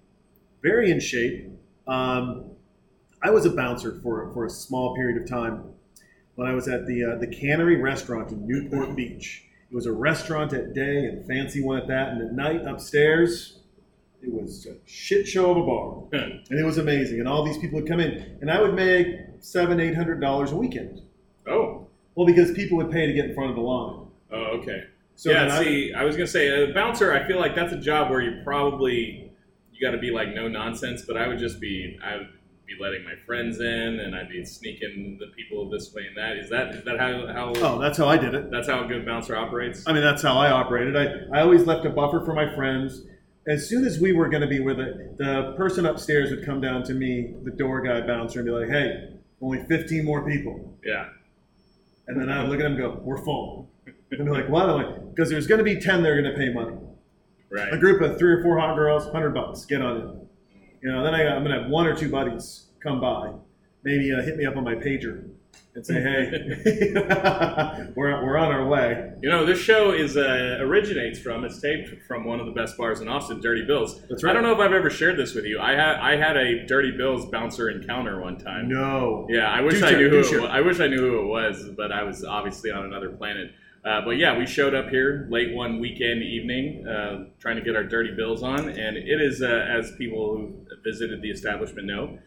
very 0.62 0.90
in 0.90 1.00
shape. 1.00 1.48
Um, 1.86 2.52
I 3.22 3.30
was 3.30 3.46
a 3.46 3.50
bouncer 3.50 4.00
for, 4.02 4.32
for 4.32 4.46
a 4.46 4.50
small 4.50 4.94
period 4.94 5.20
of 5.20 5.28
time 5.28 5.64
when 6.34 6.48
I 6.48 6.54
was 6.54 6.68
at 6.68 6.86
the 6.86 7.04
uh, 7.04 7.18
the 7.18 7.26
Cannery 7.26 7.76
Restaurant 7.76 8.30
in 8.30 8.46
Newport 8.46 8.96
Beach. 8.96 9.44
It 9.70 9.74
was 9.74 9.86
a 9.86 9.92
restaurant 9.92 10.52
at 10.52 10.74
day 10.74 11.06
and 11.06 11.26
fancy 11.26 11.62
one 11.62 11.78
at 11.78 11.88
that, 11.88 12.08
and 12.08 12.20
at 12.22 12.32
night 12.32 12.66
upstairs, 12.66 13.60
it 14.22 14.32
was 14.32 14.66
a 14.66 14.76
shit 14.86 15.26
show 15.26 15.50
of 15.50 15.56
a 15.56 15.62
bar, 15.62 16.04
and 16.12 16.58
it 16.58 16.64
was 16.64 16.78
amazing. 16.78 17.20
And 17.20 17.28
all 17.28 17.44
these 17.44 17.58
people 17.58 17.80
would 17.80 17.88
come 17.88 18.00
in, 18.00 18.38
and 18.40 18.50
I 18.50 18.60
would 18.60 18.74
make 18.74 19.06
seven, 19.40 19.80
eight 19.80 19.94
hundred 19.94 20.20
dollars 20.20 20.52
a 20.52 20.56
weekend. 20.56 21.00
oh, 21.48 21.88
Well, 22.14 22.26
because 22.26 22.52
people 22.52 22.76
would 22.78 22.90
pay 22.90 23.06
to 23.06 23.12
get 23.12 23.26
in 23.26 23.34
front 23.34 23.50
of 23.50 23.56
the 23.56 23.62
line. 23.62 24.01
Oh, 24.32 24.58
okay. 24.60 24.84
So 25.14 25.30
yeah, 25.30 25.44
then 25.46 25.50
I- 25.52 25.64
see, 25.64 25.92
I 25.94 26.04
was 26.04 26.16
gonna 26.16 26.26
say 26.26 26.70
a 26.70 26.72
bouncer. 26.72 27.12
I 27.12 27.26
feel 27.26 27.38
like 27.38 27.54
that's 27.54 27.72
a 27.72 27.80
job 27.80 28.10
where 28.10 28.20
you 28.20 28.42
probably 28.44 29.30
you 29.72 29.86
got 29.86 29.92
to 29.92 29.98
be 29.98 30.10
like 30.10 30.34
no 30.34 30.48
nonsense. 30.48 31.02
But 31.06 31.16
I 31.16 31.28
would 31.28 31.38
just 31.38 31.60
be 31.60 31.98
I 32.04 32.16
would 32.16 32.28
be 32.66 32.74
letting 32.80 33.04
my 33.04 33.14
friends 33.26 33.60
in, 33.60 34.00
and 34.00 34.14
I'd 34.14 34.28
be 34.28 34.44
sneaking 34.44 35.18
the 35.20 35.26
people 35.36 35.68
this 35.68 35.92
way 35.94 36.06
and 36.06 36.16
that. 36.16 36.36
Is 36.36 36.48
that 36.50 36.74
is 36.74 36.84
that 36.84 36.98
how 36.98 37.26
how 37.26 37.52
oh, 37.56 37.78
that's 37.80 37.98
how 37.98 38.08
I 38.08 38.16
did 38.16 38.34
it. 38.34 38.50
that's 38.50 38.68
how 38.68 38.84
a 38.84 38.88
good 38.88 39.04
bouncer 39.04 39.36
operates? 39.36 39.86
I 39.86 39.92
mean, 39.92 40.02
that's 40.02 40.22
how 40.22 40.38
I 40.38 40.50
operated. 40.50 40.96
I, 40.96 41.38
I 41.38 41.42
always 41.42 41.66
left 41.66 41.84
a 41.84 41.90
buffer 41.90 42.24
for 42.24 42.34
my 42.34 42.54
friends. 42.54 43.02
As 43.46 43.68
soon 43.68 43.84
as 43.84 43.98
we 43.98 44.12
were 44.12 44.28
going 44.28 44.42
to 44.42 44.46
be 44.46 44.60
with 44.60 44.78
it, 44.78 45.18
the 45.18 45.52
person 45.56 45.84
upstairs 45.84 46.30
would 46.30 46.44
come 46.44 46.60
down 46.60 46.84
to 46.84 46.94
me, 46.94 47.34
the 47.42 47.50
door 47.50 47.82
guy 47.82 48.00
bouncer, 48.00 48.38
and 48.38 48.46
be 48.46 48.52
like, 48.52 48.68
hey, 48.68 49.14
only 49.40 49.64
15 49.64 50.04
more 50.04 50.24
people. 50.24 50.78
Yeah, 50.84 51.08
And 52.06 52.20
then 52.20 52.30
I 52.30 52.40
would 52.40 52.50
look 52.50 52.60
at 52.60 52.66
him 52.66 52.74
and 52.74 52.80
go, 52.80 53.00
we're 53.02 53.18
full. 53.24 53.68
And 54.18 54.26
they're 54.26 54.34
like, 54.34 54.48
what? 54.48 54.68
I'm 54.68 54.82
like, 54.82 55.14
because 55.14 55.30
there's 55.30 55.46
going 55.46 55.58
to 55.58 55.64
be 55.64 55.80
10 55.80 56.02
that 56.02 56.08
are 56.08 56.20
going 56.20 56.32
to 56.32 56.38
pay 56.38 56.52
money. 56.52 56.76
right. 57.50 57.72
A 57.72 57.78
group 57.78 58.02
of 58.02 58.18
three 58.18 58.32
or 58.32 58.42
four 58.42 58.58
hot 58.58 58.76
girls, 58.76 59.04
100 59.04 59.30
bucks, 59.30 59.64
get 59.64 59.80
on 59.80 59.96
it. 59.96 60.04
You 60.82 60.92
know, 60.92 61.02
then 61.02 61.14
I, 61.14 61.28
I'm 61.28 61.44
going 61.44 61.56
to 61.56 61.62
have 61.62 61.70
one 61.70 61.86
or 61.86 61.96
two 61.96 62.10
buddies 62.10 62.66
come 62.82 63.00
by, 63.00 63.32
maybe 63.84 64.12
uh, 64.12 64.20
hit 64.22 64.36
me 64.36 64.44
up 64.44 64.56
on 64.56 64.64
my 64.64 64.74
pager 64.74 65.28
and 65.74 65.86
say, 65.86 66.02
hey, 66.02 66.30
we're, 67.96 68.22
we're 68.24 68.36
on 68.36 68.52
our 68.52 68.66
way. 68.66 69.12
You 69.22 69.30
know, 69.30 69.46
this 69.46 69.58
show 69.58 69.92
is 69.92 70.16
uh, 70.16 70.58
originates 70.60 71.18
from 71.18 71.44
it's 71.44 71.60
taped 71.60 72.02
from 72.06 72.24
one 72.24 72.40
of 72.40 72.46
the 72.46 72.52
best 72.52 72.76
bars 72.76 73.00
in 73.00 73.08
Austin, 73.08 73.40
Dirty 73.40 73.64
Bills. 73.64 74.00
That's 74.08 74.22
right. 74.22 74.30
I 74.30 74.34
don't 74.34 74.42
know 74.42 74.52
if 74.52 74.58
I've 74.58 74.72
ever 74.72 74.90
shared 74.90 75.16
this 75.18 75.34
with 75.34 75.46
you. 75.46 75.60
I 75.60 75.72
had 75.72 75.96
I 75.96 76.16
had 76.16 76.36
a 76.36 76.66
Dirty 76.66 76.90
Bills 76.94 77.24
bouncer 77.26 77.70
encounter 77.70 78.20
one 78.20 78.36
time. 78.36 78.68
No. 78.68 79.26
Yeah, 79.30 79.50
I 79.50 79.62
wish 79.62 79.78
Do 79.78 79.86
I 79.86 79.92
knew 79.92 80.10
who 80.10 80.18
it 80.18 80.40
was. 80.42 80.50
I 80.50 80.60
wish 80.60 80.80
I 80.80 80.88
knew 80.88 81.00
who 81.00 81.20
it 81.20 81.26
was, 81.26 81.70
but 81.74 81.90
I 81.90 82.02
was 82.02 82.22
obviously 82.22 82.70
on 82.70 82.84
another 82.84 83.08
planet. 83.08 83.52
Uh, 83.84 84.00
but 84.04 84.12
yeah, 84.12 84.38
we 84.38 84.46
showed 84.46 84.74
up 84.74 84.88
here 84.88 85.26
late 85.28 85.52
one 85.52 85.80
weekend 85.80 86.22
evening, 86.22 86.86
uh, 86.86 87.24
trying 87.40 87.56
to 87.56 87.62
get 87.62 87.74
our 87.74 87.82
dirty 87.82 88.14
bills 88.14 88.42
on, 88.42 88.68
and 88.68 88.96
it 88.96 89.20
is, 89.20 89.42
uh, 89.42 89.46
as 89.46 89.90
people 89.96 90.36
who 90.36 90.54
visited 90.84 91.20
the 91.20 91.30
establishment 91.30 91.86
know, 91.88 92.18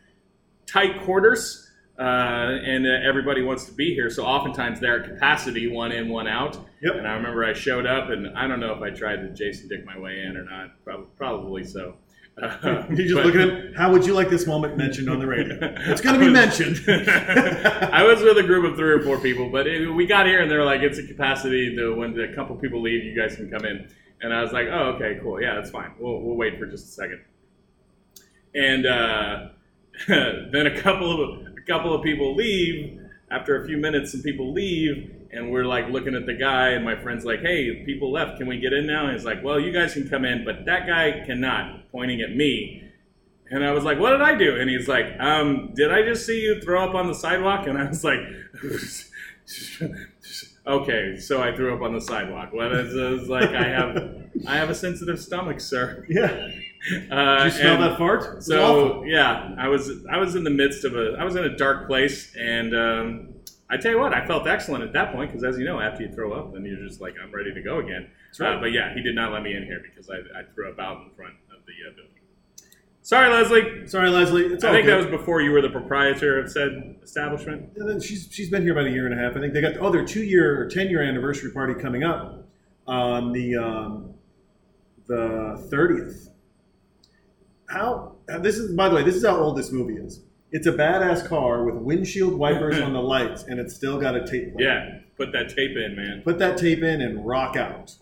tight 0.68 1.02
quarters, 1.04 1.72
uh, 1.98 2.02
and 2.02 2.86
uh, 2.86 3.08
everybody 3.08 3.42
wants 3.42 3.64
to 3.66 3.72
be 3.72 3.94
here. 3.94 4.10
So 4.10 4.26
oftentimes 4.26 4.82
they're 4.82 5.02
at 5.02 5.10
capacity, 5.10 5.68
one 5.70 5.94
in, 5.94 6.10
one 6.10 6.28
out. 6.28 6.58
Yep. 6.82 6.96
And 6.96 7.08
I 7.08 7.14
remember 7.14 7.46
I 7.46 7.54
showed 7.54 7.86
up, 7.86 8.10
and 8.10 8.38
I 8.38 8.48
don't 8.48 8.60
know 8.60 8.74
if 8.74 8.82
I 8.82 8.90
tried 8.90 9.18
to 9.18 9.30
Jason 9.30 9.70
Dick 9.70 9.86
my 9.86 9.98
way 9.98 10.24
in 10.24 10.36
or 10.36 10.44
not. 10.44 10.84
Probably, 10.84 11.06
probably 11.16 11.64
so. 11.64 11.96
Uh, 12.42 12.84
You 12.90 12.98
just 12.98 13.14
but- 13.16 13.26
look 13.28 13.36
at 13.36 13.42
him. 13.48 13.74
How 13.76 13.92
would 13.92 14.06
you 14.06 14.14
like 14.14 14.30
this 14.30 14.46
moment 14.46 14.76
mentioned 14.78 15.10
on 15.10 15.20
the 15.20 15.28
radio? 15.28 15.56
It's 15.88 16.02
going 16.02 16.20
to 16.20 16.26
be 16.26 16.30
mentioned. 16.32 16.78
I 16.88 18.04
was 18.04 18.22
with 18.22 18.38
a 18.38 18.44
group 18.44 18.70
of 18.70 18.76
three 18.78 18.92
or 18.92 19.02
four 19.02 19.20
people, 19.20 19.50
but 19.50 19.68
it, 19.68 19.88
we 19.90 20.06
got 20.06 20.26
here 20.26 20.42
and 20.42 20.52
they 20.52 20.58
were 20.58 20.66
like, 20.66 20.82
"It's 20.82 20.98
a 20.98 21.08
capacity. 21.08 21.76
To, 21.78 21.96
when 21.96 22.20
a 22.20 22.34
couple 22.36 22.56
people 22.58 22.82
leave, 22.82 23.06
you 23.06 23.16
guys 23.16 23.38
can 23.38 23.50
come 23.50 23.64
in." 23.66 23.88
And 24.22 24.34
I 24.34 24.42
was 24.42 24.52
like, 24.52 24.68
"Oh, 24.70 24.94
okay, 24.96 25.18
cool. 25.24 25.42
Yeah, 25.42 25.56
that's 25.56 25.70
fine. 25.70 25.92
We'll, 25.98 26.20
we'll 26.22 26.36
wait 26.36 26.60
for 26.60 26.66
just 26.66 26.86
a 26.88 26.92
second. 26.92 27.22
And 28.54 28.86
uh, 28.86 29.48
then 30.08 30.68
a 30.68 30.78
couple 30.82 31.24
of 31.24 31.48
a 31.58 31.62
couple 31.62 31.94
of 31.94 32.04
people 32.04 32.36
leave. 32.36 33.00
After 33.32 33.64
a 33.64 33.66
few 33.66 33.78
minutes, 33.78 34.12
some 34.12 34.22
people 34.22 34.52
leave, 34.54 35.15
and 35.36 35.52
we're 35.52 35.66
like 35.66 35.90
looking 35.90 36.16
at 36.16 36.26
the 36.26 36.34
guy, 36.34 36.70
and 36.70 36.84
my 36.84 36.96
friend's 36.96 37.26
like, 37.26 37.42
"Hey, 37.42 37.84
people 37.86 38.12
left. 38.12 38.38
Can 38.38 38.48
we 38.48 38.60
get 38.60 38.74
in 38.74 38.88
now?" 38.88 39.06
And 39.06 39.14
he's 39.14 39.26
like, 39.26 39.44
"Well, 39.44 39.60
you 39.60 39.72
guys 39.72 39.94
can 39.94 40.10
come 40.10 40.26
in, 40.26 40.46
but 40.46 40.66
that 40.66 40.88
guy 40.88 41.24
cannot." 41.26 41.92
Pointing 41.92 42.22
at 42.22 42.36
me. 42.36 42.84
And 43.52 43.64
I 43.64 43.72
was 43.72 43.84
like, 43.84 44.00
"What 44.00 44.12
did 44.12 44.22
I 44.22 44.36
do?" 44.36 44.60
And 44.60 44.70
he's 44.70 44.88
like, 44.88 45.06
um, 45.20 45.72
"Did 45.76 45.92
I 45.92 46.02
just 46.02 46.26
see 46.26 46.42
you 46.42 46.62
throw 46.62 46.88
up 46.88 46.96
on 46.96 47.08
the 47.08 47.16
sidewalk?" 47.16 47.68
And 47.68 47.78
I 47.78 47.88
was 47.88 48.04
like, 48.04 48.20
"Okay." 50.68 51.18
So 51.20 51.42
I 51.42 51.56
threw 51.56 51.76
up 51.76 51.82
on 51.82 51.94
the 51.94 52.02
sidewalk. 52.02 52.54
What 52.54 52.72
is 52.72 52.96
it's 52.96 53.30
like? 53.30 53.50
I 53.50 53.68
have, 53.68 54.16
I 54.48 54.56
have 54.56 54.70
a 54.70 54.76
sensitive 54.76 55.20
stomach, 55.20 55.60
sir. 55.60 56.06
yeah. 56.10 56.50
Uh, 57.12 57.44
Did 57.44 57.54
you 57.54 57.60
smell 57.60 57.80
that 57.80 57.98
fart? 57.98 58.44
So 58.44 59.04
yeah, 59.04 59.56
I 59.58 59.68
was, 59.68 59.92
I 60.12 60.18
was 60.18 60.36
in 60.36 60.44
the 60.44 60.52
midst 60.52 60.86
of 60.86 60.96
a, 60.96 61.16
I 61.20 61.24
was 61.24 61.36
in 61.36 61.44
a 61.44 61.58
dark 61.58 61.88
place, 61.88 62.36
and 62.36 62.76
um, 62.76 63.35
I 63.70 63.78
tell 63.78 63.92
you 63.92 64.00
what, 64.00 64.14
I 64.14 64.26
felt 64.28 64.48
excellent 64.48 64.84
at 64.84 64.94
that 64.94 65.12
point 65.12 65.32
because, 65.32 65.44
as 65.44 65.58
you 65.58 65.66
know, 65.66 65.80
after 65.80 66.04
you 66.04 66.14
throw 66.14 66.34
up, 66.34 66.54
then 66.54 66.66
you're 66.66 66.88
just 66.88 67.02
like, 67.02 67.16
I'm 67.22 67.34
ready 67.34 67.54
to 67.54 67.62
go 67.62 67.80
again. 67.80 68.10
right. 68.40 68.56
Uh, 68.56 68.60
but 68.60 68.72
yeah, 68.72 68.94
he 68.94 69.02
did 69.02 69.16
not 69.16 69.32
let 69.34 69.42
me 69.42 69.56
in 69.56 69.64
here 69.64 69.82
because 69.82 70.10
I, 70.10 70.18
I 70.38 70.44
threw 70.54 70.70
up 70.70 70.80
out 70.80 71.02
in 71.02 71.10
front 71.16 71.34
of 71.50 71.66
the 71.66 71.74
uh, 71.90 71.96
building. 71.96 72.12
Sorry, 73.06 73.30
Leslie. 73.30 73.88
Sorry, 73.88 74.10
Leslie. 74.10 74.46
It's 74.46 74.64
I 74.64 74.72
think 74.72 74.88
good. 74.88 74.94
that 74.94 75.12
was 75.12 75.20
before 75.20 75.40
you 75.40 75.52
were 75.52 75.62
the 75.62 75.70
proprietor 75.70 76.40
of 76.40 76.52
said 76.52 76.96
establishment. 77.04 77.70
And 77.76 77.88
then 77.88 78.02
she's 78.02 78.28
she's 78.32 78.50
been 78.50 78.64
here 78.64 78.72
about 78.72 78.88
a 78.88 78.90
year 78.90 79.06
and 79.06 79.14
a 79.14 79.24
half. 79.24 79.38
I 79.38 79.40
think 79.42 79.54
they 79.54 79.62
got 79.62 79.78
oh 79.78 79.92
their 79.92 80.04
two 80.04 80.24
year 80.24 80.60
or 80.60 80.68
ten 80.68 80.90
year 80.90 81.04
anniversary 81.04 81.52
party 81.52 81.76
coming 81.76 82.04
up 82.04 82.48
on 82.88 83.32
the 83.32 83.58
um, 83.58 84.16
the 85.06 85.64
thirtieth. 85.70 86.30
How 87.70 88.16
this 88.40 88.58
is 88.58 88.74
by 88.76 88.90
the 88.90 88.96
way 88.96 89.04
this 89.04 89.16
is 89.16 89.24
how 89.24 89.38
old 89.38 89.56
this 89.56 89.72
movie 89.72 89.98
is. 89.98 90.22
It's 90.56 90.68
a 90.68 90.72
badass 90.72 91.28
car 91.28 91.66
with 91.66 91.76
windshield 91.76 92.36
wipers 92.36 92.80
on 92.80 92.94
the 92.94 93.02
lights, 93.14 93.44
and 93.44 93.60
it's 93.60 93.76
still 93.76 94.00
got 94.00 94.16
a 94.16 94.26
tape. 94.26 94.54
player. 94.54 94.66
Yeah, 94.70 95.00
put 95.18 95.34
that 95.34 95.50
tape 95.50 95.76
in, 95.76 95.98
man. 95.98 96.22
Put 96.24 96.40
that 96.40 96.58
tape 96.58 96.82
in 96.82 97.02
and 97.02 97.26
rock 97.26 97.58
out. 97.58 97.94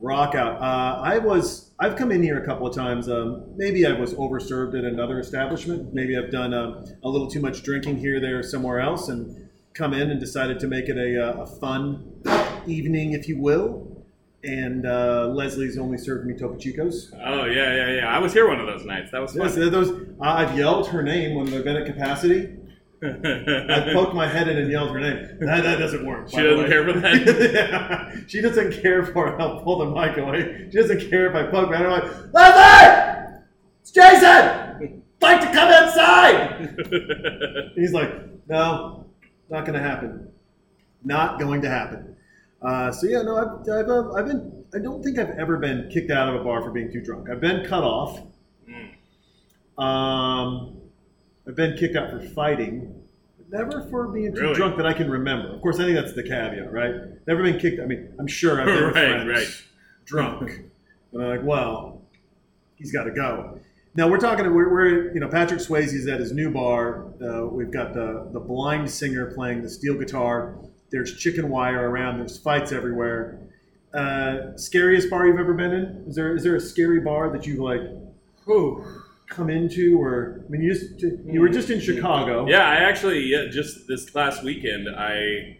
Rock 0.00 0.34
out. 0.34 0.60
Uh, 0.60 1.00
I 1.00 1.18
was 1.18 1.70
I've 1.78 1.94
come 1.94 2.10
in 2.10 2.20
here 2.20 2.36
a 2.42 2.44
couple 2.44 2.66
of 2.66 2.74
times. 2.74 3.08
Um, 3.08 3.44
maybe 3.54 3.86
I 3.86 3.92
was 3.92 4.12
overserved 4.14 4.76
at 4.76 4.84
another 4.84 5.20
establishment. 5.20 5.94
Maybe 5.94 6.18
I've 6.18 6.32
done 6.32 6.52
um, 6.52 6.84
a 7.04 7.08
little 7.08 7.30
too 7.30 7.40
much 7.40 7.62
drinking 7.62 7.98
here, 7.98 8.18
there, 8.18 8.42
somewhere 8.42 8.80
else, 8.80 9.08
and 9.08 9.48
come 9.74 9.94
in 9.94 10.10
and 10.10 10.18
decided 10.18 10.58
to 10.58 10.66
make 10.66 10.88
it 10.88 10.96
a, 10.96 11.24
uh, 11.24 11.42
a 11.42 11.46
fun 11.46 12.22
evening, 12.66 13.12
if 13.12 13.28
you 13.28 13.38
will. 13.40 13.97
And 14.48 14.86
uh, 14.86 15.26
Leslie's 15.34 15.76
only 15.76 15.98
served 15.98 16.26
me 16.26 16.34
Topo 16.34 16.56
Chicos. 16.56 17.12
Oh 17.22 17.44
yeah, 17.44 17.74
yeah, 17.74 17.90
yeah. 17.96 18.08
I 18.08 18.18
was 18.18 18.32
here 18.32 18.48
one 18.48 18.58
of 18.58 18.66
those 18.66 18.84
nights. 18.86 19.10
That 19.10 19.20
was 19.20 19.36
Yes, 19.36 19.54
fun. 19.56 19.70
those, 19.70 19.90
uh, 19.90 20.22
I've 20.22 20.56
yelled 20.56 20.88
her 20.88 21.02
name 21.02 21.36
when 21.36 21.46
they've 21.50 21.62
been 21.62 21.76
at 21.76 21.84
capacity. 21.86 22.54
I've 23.04 23.92
poked 23.92 24.14
my 24.14 24.26
head 24.26 24.48
in 24.48 24.56
and 24.56 24.70
yelled 24.70 24.90
her 24.90 25.00
name. 25.00 25.38
That, 25.40 25.62
that 25.64 25.78
doesn't 25.78 26.04
work. 26.04 26.30
She 26.30 26.36
doesn't 26.38 26.66
care 26.66 26.82
for 26.84 26.98
that? 26.98 27.14
Yeah. 27.54 28.20
She 28.26 28.40
doesn't 28.40 28.80
care 28.82 29.04
for 29.04 29.28
it. 29.28 29.40
I'll 29.40 29.60
pull 29.62 29.78
the 29.80 29.86
mic 30.00 30.16
away. 30.16 30.68
She 30.72 30.78
doesn't 30.78 31.08
care 31.10 31.28
if 31.30 31.34
I 31.36 31.50
poke 31.50 31.70
my 31.70 31.76
head. 31.76 31.86
I'm 31.86 31.92
like, 31.92 32.32
Leslie! 32.32 33.40
It's 33.82 33.90
Jason! 33.92 35.02
like 35.20 35.40
to 35.42 35.52
come 35.52 35.70
inside! 35.84 37.72
He's 37.76 37.92
like, 37.92 38.12
no, 38.48 39.06
not 39.50 39.64
going 39.66 39.74
to 39.78 39.86
happen. 39.86 40.28
Not 41.04 41.38
going 41.38 41.60
to 41.62 41.68
happen. 41.68 42.16
Uh, 42.60 42.90
so 42.90 43.06
yeah, 43.06 43.22
no, 43.22 43.36
I've, 43.36 43.68
I've, 43.70 43.88
uh, 43.88 44.12
I've 44.12 44.26
been. 44.26 44.64
I 44.74 44.78
don't 44.78 45.02
think 45.02 45.18
I've 45.18 45.30
ever 45.38 45.56
been 45.56 45.88
kicked 45.92 46.10
out 46.10 46.28
of 46.28 46.40
a 46.40 46.44
bar 46.44 46.60
for 46.62 46.70
being 46.70 46.92
too 46.92 47.00
drunk. 47.00 47.30
I've 47.30 47.40
been 47.40 47.64
cut 47.66 47.84
off. 47.84 48.20
Mm. 48.68 49.82
Um, 49.82 50.76
I've 51.46 51.54
been 51.54 51.76
kicked 51.76 51.96
out 51.96 52.10
for 52.10 52.20
fighting, 52.20 52.94
never 53.50 53.82
for 53.88 54.08
being 54.08 54.34
too 54.34 54.40
Really? 54.42 54.54
drunk 54.54 54.76
that 54.76 54.86
I 54.86 54.92
can 54.92 55.08
remember. 55.10 55.54
Of 55.54 55.62
course, 55.62 55.78
I 55.78 55.84
think 55.84 55.96
that's 55.96 56.12
the 56.14 56.22
caveat, 56.22 56.72
right? 56.72 56.94
Never 57.26 57.42
been 57.42 57.58
kicked. 57.58 57.80
I 57.80 57.86
mean, 57.86 58.12
I'm 58.18 58.26
sure 58.26 58.60
I've 58.60 58.66
been 58.66 58.84
Right, 58.84 58.92
friends 58.92 59.28
right. 59.30 59.62
drunk, 60.04 60.50
and 61.12 61.22
I'm 61.22 61.28
like, 61.28 61.42
well, 61.44 62.02
he's 62.76 62.92
got 62.92 63.04
to 63.04 63.12
go. 63.12 63.60
Now 63.94 64.08
we're 64.08 64.18
talking. 64.18 64.44
We're, 64.52 64.70
we're 64.70 65.14
you 65.14 65.20
know 65.20 65.28
Patrick 65.28 65.60
Swayze's 65.60 66.06
at 66.08 66.20
his 66.20 66.32
new 66.32 66.50
bar. 66.50 67.06
Uh, 67.22 67.46
we've 67.46 67.70
got 67.70 67.94
the 67.94 68.28
the 68.32 68.40
blind 68.40 68.90
singer 68.90 69.32
playing 69.32 69.62
the 69.62 69.70
steel 69.70 69.94
guitar. 69.94 70.56
There's 70.90 71.16
chicken 71.16 71.48
wire 71.48 71.90
around. 71.90 72.18
There's 72.18 72.38
fights 72.38 72.72
everywhere. 72.72 73.40
Uh, 73.92 74.56
scariest 74.56 75.08
bar 75.10 75.26
you've 75.26 75.38
ever 75.38 75.54
been 75.54 75.72
in? 75.72 76.04
Is 76.06 76.14
there 76.14 76.34
is 76.34 76.42
there 76.44 76.56
a 76.56 76.60
scary 76.60 77.00
bar 77.00 77.30
that 77.30 77.46
you 77.46 77.62
like 77.62 77.80
Whew. 78.44 78.84
come 79.28 79.48
into, 79.50 79.98
or 80.00 80.44
I 80.46 80.50
mean, 80.50 80.62
you 80.62 80.74
just 80.74 81.00
you 81.26 81.40
were 81.40 81.48
just 81.48 81.70
in 81.70 81.80
Chicago. 81.80 82.46
Yeah, 82.46 82.68
I 82.68 82.76
actually 82.76 83.20
yeah, 83.24 83.46
just 83.50 83.86
this 83.88 84.14
last 84.14 84.44
weekend 84.44 84.88
I 84.94 85.56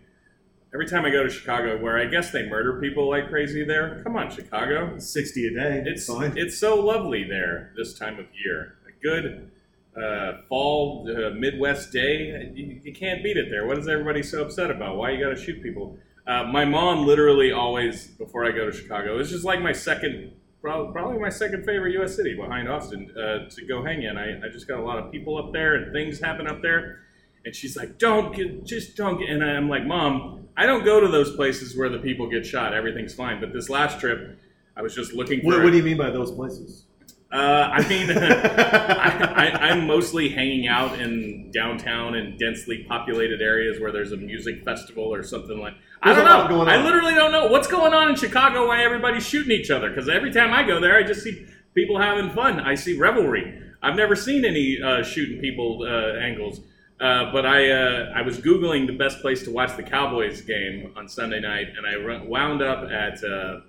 every 0.75 0.87
time 0.87 1.07
I 1.07 1.11
go 1.11 1.23
to 1.23 1.31
Chicago 1.31 1.79
where 1.83 1.99
I 1.99 2.05
guess 2.05 2.31
they 2.31 2.47
murder 2.47 2.79
people 2.81 3.09
like 3.09 3.31
crazy 3.31 3.65
there. 3.65 4.03
Come 4.05 4.17
on, 4.17 4.31
Chicago. 4.31 4.99
sixty 4.99 5.47
a 5.47 5.51
day. 5.55 5.83
It's 5.87 6.07
fine. 6.07 6.37
it's 6.37 6.59
so 6.59 6.77
lovely 6.77 7.25
there 7.25 7.73
this 7.77 7.95
time 7.99 8.19
of 8.19 8.27
year. 8.45 8.77
A 8.87 9.03
good 9.03 9.51
uh, 9.99 10.43
fall 10.49 11.09
uh, 11.11 11.31
Midwest 11.31 11.93
day. 11.93 12.51
You, 12.55 12.81
you 12.85 12.93
can't 12.93 13.23
beat 13.23 13.37
it 13.37 13.51
there. 13.51 13.67
What 13.67 13.79
is 13.79 13.89
everybody 13.89 14.23
so 14.23 14.43
upset 14.43 14.71
about? 14.71 14.97
Why 14.97 15.11
you 15.11 15.25
got 15.25 15.31
to 15.31 15.43
shoot 15.43 15.63
people? 15.63 15.99
Uh, 16.27 16.45
my 16.45 16.65
mom 16.65 17.07
literally 17.07 17.53
always 17.53 18.07
before 18.07 18.45
I 18.45 18.51
go 18.51 18.71
to 18.71 18.73
Chicago. 18.73 19.19
It's 19.19 19.31
just 19.31 19.45
like 19.45 19.63
my 19.63 19.73
second, 19.73 20.33
probably 20.61 21.19
my 21.19 21.31
second 21.31 21.65
favorite 21.65 21.93
U.S. 21.95 22.15
city 22.15 22.35
behind 22.35 22.69
Austin 22.69 23.11
uh, 23.17 23.49
to 23.49 23.67
go 23.67 23.83
hang 23.83 24.03
in. 24.03 24.19
I, 24.19 24.47
I 24.47 24.49
just 24.51 24.69
got 24.69 24.79
a 24.79 24.83
lot 24.83 24.99
of 24.99 25.11
people 25.11 25.39
up 25.39 25.53
there 25.53 25.75
and 25.77 25.93
things 25.93 26.21
happen 26.21 26.47
up 26.47 26.61
there. 26.61 27.01
And 27.45 27.57
she's 27.57 27.77
like, 27.77 27.99
"Don't 27.99 28.35
get, 28.35 28.67
just 28.67 28.95
don't 28.95 29.19
get." 29.19 29.31
And 29.31 29.43
I'm 29.43 29.71
like, 29.71 29.87
"Mom, 29.87 30.49
I 30.57 30.67
don't 30.67 30.85
go 30.85 31.01
to 31.01 31.09
those 31.09 31.35
places 31.35 31.77
where 31.77 31.89
the 31.89 31.99
people 31.99 32.29
get 32.29 32.45
shot. 32.45 32.75
Everything's 32.75 33.15
fine." 33.15 33.41
But 33.41 33.55
this 33.55 33.71
last 33.71 34.01
trip, 34.01 34.39
I 34.77 34.83
was 34.83 34.95
just 34.95 35.15
looking 35.15 35.41
for. 35.41 35.47
what, 35.47 35.65
what 35.65 35.71
do 35.71 35.79
you 35.79 35.83
mean 35.83 35.97
by 35.97 36.11
those 36.11 36.31
places? 36.33 36.85
Uh, 37.31 37.69
I 37.73 37.89
mean, 37.89 38.11
I, 38.17 39.33
I, 39.37 39.69
I'm 39.69 39.87
mostly 39.87 40.31
hanging 40.31 40.67
out 40.67 40.99
in 40.99 41.51
downtown 41.53 42.15
and 42.15 42.39
densely 42.39 42.85
populated 42.89 43.43
areas 43.43 43.81
where 43.81 43.93
there's 43.93 44.13
a 44.13 44.17
music 44.17 44.65
festival 44.65 45.13
or 45.13 45.23
something 45.23 45.59
like. 45.59 45.75
I 46.01 46.15
don't 46.15 46.25
know. 46.25 46.63
I 46.63 46.83
literally 46.83 47.15
don't 47.15 47.33
know 47.33 47.49
what's 47.49 47.67
going 47.67 47.93
on 47.93 48.09
in 48.09 48.17
Chicago. 48.17 48.69
Why 48.69 48.83
everybody's 48.83 49.27
shooting 49.27 49.51
each 49.53 49.71
other? 49.71 49.91
Because 49.91 50.09
every 50.09 50.33
time 50.33 50.53
I 50.55 50.63
go 50.63 50.81
there, 50.81 50.97
I 50.97 51.03
just 51.03 51.23
see 51.23 51.45
people 51.75 51.99
having 51.99 52.31
fun. 52.31 52.61
I 52.61 52.77
see 52.77 52.97
revelry. 52.97 53.61
I've 53.83 53.97
never 53.97 54.17
seen 54.17 54.45
any 54.45 54.79
uh, 54.83 55.03
shooting 55.03 55.41
people 55.41 55.83
uh, 55.83 56.19
angles. 56.19 56.61
Uh, 57.01 57.31
but 57.31 57.47
I 57.47 57.71
uh, 57.71 58.13
I 58.15 58.23
was 58.23 58.39
googling 58.39 58.87
the 58.87 58.97
best 58.97 59.21
place 59.21 59.45
to 59.45 59.53
watch 59.53 59.77
the 59.77 59.85
Cowboys 59.85 60.41
game 60.41 60.93
on 60.97 61.09
Sunday 61.09 61.41
night, 61.41 61.69
and 61.77 61.87
I 61.87 62.25
wound 62.25 62.61
up 62.61 62.91
at 62.91 63.23
uh, 63.23 63.61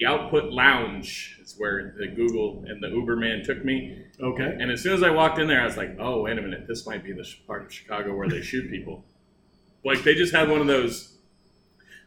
the 0.00 0.06
Output 0.06 0.52
Lounge. 0.52 1.38
is 1.42 1.54
where 1.58 1.94
the 1.98 2.06
Google 2.08 2.64
and 2.66 2.82
the 2.82 2.88
Uberman 2.88 3.44
took 3.44 3.64
me. 3.64 3.98
Okay. 4.20 4.56
And 4.60 4.70
as 4.70 4.80
soon 4.82 4.92
as 4.94 5.02
I 5.02 5.10
walked 5.10 5.38
in 5.38 5.46
there, 5.46 5.60
I 5.60 5.64
was 5.64 5.76
like, 5.76 5.96
"Oh, 6.00 6.22
wait 6.22 6.38
a 6.38 6.42
minute! 6.42 6.66
This 6.66 6.86
might 6.86 7.04
be 7.04 7.12
the 7.12 7.24
part 7.46 7.64
of 7.64 7.72
Chicago 7.72 8.14
where 8.16 8.28
they 8.28 8.42
shoot 8.42 8.70
people." 8.70 9.04
Like 9.84 10.02
they 10.02 10.14
just 10.14 10.32
had 10.34 10.48
one 10.48 10.60
of 10.60 10.66
those, 10.66 11.16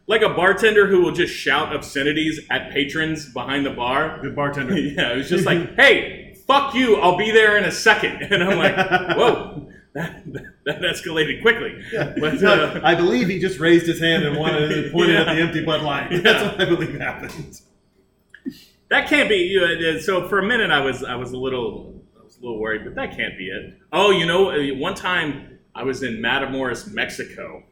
like 0.08 0.22
a 0.22 0.30
bartender 0.30 0.88
who 0.88 1.02
will 1.02 1.12
just 1.12 1.34
shout 1.34 1.76
obscenities 1.76 2.40
at 2.50 2.72
patrons 2.72 3.32
behind 3.32 3.66
the 3.66 3.72
bar. 3.72 4.20
The 4.24 4.32
bartender. 4.32 4.76
Yeah, 4.78 5.14
it 5.14 5.18
was 5.18 5.30
just 5.30 5.46
like, 5.46 5.76
"Hey, 5.76 6.36
fuck 6.48 6.74
you! 6.74 6.98
I'll 6.98 7.18
be 7.18 7.32
there 7.32 7.58
in 7.58 7.64
a 7.64 7.72
second. 7.72 8.22
And 8.32 8.44
I'm 8.44 8.58
like, 8.58 8.76
"Whoa, 9.18 9.70
that, 9.94 10.24
that 10.66 10.82
escalated 10.82 11.42
quickly." 11.42 11.74
But, 12.20 12.44
uh, 12.44 12.82
I 12.84 12.96
believe 12.96 13.28
he 13.30 13.40
just 13.40 13.60
raised 13.60 13.86
his 13.86 14.00
hand 14.00 14.24
and 14.26 14.36
wanted 14.38 14.70
to 14.70 14.90
point 14.92 15.10
Yeah. 15.12 15.22
at 15.22 15.26
the 15.36 15.42
empty 15.42 15.64
Bud 15.64 15.84
Light. 15.84 16.12
Yeah. 16.12 16.20
That's 16.20 16.44
what 16.44 16.62
I 16.62 16.66
believe 16.66 17.00
happened. 17.00 17.62
That 18.90 19.08
can't 19.10 19.28
be. 19.30 19.36
You 19.38 19.60
know, 19.80 20.00
so 20.00 20.28
for 20.28 20.40
a 20.40 20.46
minute, 20.46 20.72
I 20.72 20.80
was 20.80 21.04
I 21.04 21.16
was 21.16 21.32
a 21.34 21.38
little 21.38 22.02
I 22.20 22.24
was 22.24 22.38
a 22.38 22.42
little 22.42 22.60
worried, 22.60 22.84
but 22.86 22.96
that 22.96 23.16
can't 23.16 23.38
be 23.38 23.48
it. 23.50 23.78
Oh, 23.92 24.12
you 24.12 24.26
know, 24.26 24.52
uh, 24.52 24.76
one 24.78 24.96
time 24.96 25.60
I 25.76 25.84
was 25.84 26.04
in 26.04 26.18
Matamoros, 26.18 26.92
Mexico. 26.94 27.64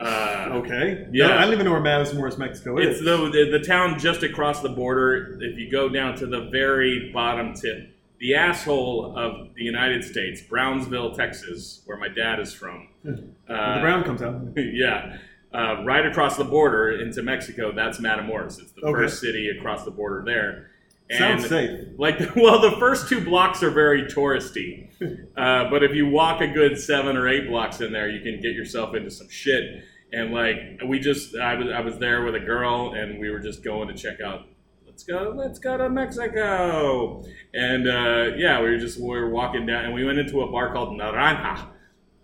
Uh, 0.00 0.30
Okay. 0.52 1.06
Yeah. 1.12 1.28
No, 1.28 1.36
I 1.38 1.44
don't 1.44 1.52
even 1.54 1.64
know 1.66 1.72
where 1.72 1.80
Matamoros, 1.80 2.38
Mexico 2.38 2.78
is. 2.78 2.96
It's 2.96 3.04
the, 3.04 3.16
the 3.30 3.58
the 3.58 3.64
town 3.64 3.98
just 3.98 4.22
across 4.22 4.60
the 4.60 4.68
border. 4.68 5.38
If 5.40 5.58
you 5.58 5.70
go 5.70 5.88
down 5.88 6.16
to 6.16 6.26
the 6.26 6.48
very 6.50 7.10
bottom 7.12 7.54
tip, 7.54 7.90
the 8.18 8.34
asshole 8.34 9.16
of 9.16 9.54
the 9.54 9.62
United 9.62 10.04
States, 10.04 10.40
Brownsville, 10.42 11.14
Texas, 11.14 11.82
where 11.86 11.96
my 11.96 12.08
dad 12.08 12.40
is 12.40 12.52
from. 12.52 12.88
Where 13.02 13.14
Uh, 13.48 13.74
the 13.76 13.80
brown 13.80 14.04
comes 14.04 14.22
out. 14.22 14.40
yeah. 14.56 15.16
Uh, 15.54 15.84
right 15.84 16.04
across 16.04 16.36
the 16.36 16.44
border 16.44 16.90
into 17.00 17.22
Mexico, 17.22 17.70
that's 17.72 17.98
Matamoros. 17.98 18.60
It's 18.60 18.72
the 18.72 18.82
Okay. 18.82 19.02
first 19.02 19.20
city 19.20 19.48
across 19.56 19.84
the 19.84 19.90
border 19.92 20.22
there. 20.26 20.70
Sounds 21.16 21.48
safe. 21.48 21.90
Like, 21.98 22.18
well, 22.36 22.60
the 22.60 22.76
first 22.78 23.08
two 23.08 23.20
blocks 23.24 23.62
are 23.62 23.70
very 23.70 24.02
touristy, 24.04 24.88
uh, 25.36 25.70
but 25.70 25.84
if 25.84 25.94
you 25.94 26.08
walk 26.08 26.40
a 26.40 26.48
good 26.48 26.78
seven 26.78 27.16
or 27.16 27.28
eight 27.28 27.46
blocks 27.48 27.80
in 27.80 27.92
there, 27.92 28.08
you 28.08 28.20
can 28.20 28.40
get 28.40 28.52
yourself 28.54 28.94
into 28.96 29.10
some 29.10 29.28
shit. 29.28 29.84
And 30.12 30.32
like, 30.32 30.58
we 30.88 30.98
just, 30.98 31.36
I 31.36 31.54
was, 31.54 31.66
I 31.72 31.80
was 31.80 31.98
there 31.98 32.24
with 32.24 32.34
a 32.34 32.40
girl, 32.40 32.94
and 32.94 33.18
we 33.20 33.30
were 33.30 33.40
just 33.40 33.62
going 33.62 33.88
to 33.88 33.94
check 33.94 34.20
out. 34.20 34.46
Let's 34.86 35.02
go, 35.04 35.32
let's 35.36 35.58
go 35.58 35.76
to 35.76 35.88
Mexico. 35.90 37.24
And 37.52 37.86
uh, 37.88 38.36
yeah, 38.36 38.60
we 38.60 38.70
were 38.70 38.78
just, 38.78 38.98
we 38.98 39.08
were 39.08 39.28
walking 39.30 39.66
down, 39.66 39.84
and 39.86 39.94
we 39.94 40.04
went 40.04 40.18
into 40.18 40.40
a 40.42 40.50
bar 40.50 40.72
called 40.72 40.98
Naranja, 40.98 41.66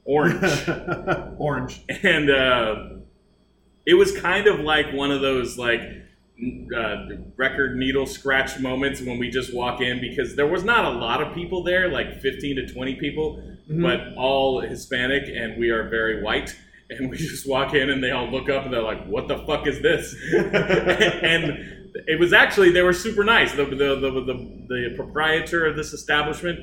Orange 0.04 0.68
Orange. 1.38 1.84
and 2.02 2.30
uh, 2.30 2.74
it 3.86 3.94
was 3.94 4.12
kind 4.18 4.46
of 4.46 4.60
like 4.60 4.92
one 4.92 5.10
of 5.10 5.20
those 5.20 5.58
like 5.58 5.80
uh, 6.74 6.96
record 7.36 7.76
needle 7.76 8.06
scratch 8.06 8.58
moments 8.60 9.00
when 9.02 9.18
we 9.18 9.28
just 9.28 9.54
walk 9.54 9.80
in 9.80 10.00
because 10.00 10.36
there 10.36 10.46
was 10.46 10.64
not 10.64 10.84
a 10.86 10.90
lot 10.90 11.22
of 11.22 11.34
people 11.34 11.62
there 11.62 11.88
like 11.88 12.20
15 12.20 12.56
to 12.56 12.66
20 12.72 12.94
people 12.96 13.42
Mhm. 13.70 13.82
but 13.82 14.16
all 14.18 14.60
hispanic 14.60 15.28
and 15.28 15.56
we 15.60 15.70
are 15.70 15.88
very 15.88 16.22
white 16.22 16.56
and 16.88 17.08
we 17.10 17.16
just 17.32 17.48
walk 17.48 17.72
in 17.74 17.88
and 17.90 18.02
they 18.02 18.10
all 18.10 18.28
look 18.30 18.48
up 18.48 18.64
and 18.64 18.72
they're 18.72 18.82
like 18.82 19.06
what 19.06 19.28
the 19.28 19.38
fuck 19.46 19.66
is 19.66 19.80
this 19.82 20.14
and 20.32 21.92
it 22.06 22.18
was 22.18 22.32
actually 22.32 22.70
they 22.70 22.82
were 22.82 22.92
super 22.92 23.22
nice 23.22 23.52
the, 23.52 23.64
the, 23.64 23.76
the, 23.76 24.10
the, 24.10 24.64
the 24.68 24.92
proprietor 24.96 25.66
of 25.66 25.76
this 25.76 25.92
establishment 25.92 26.58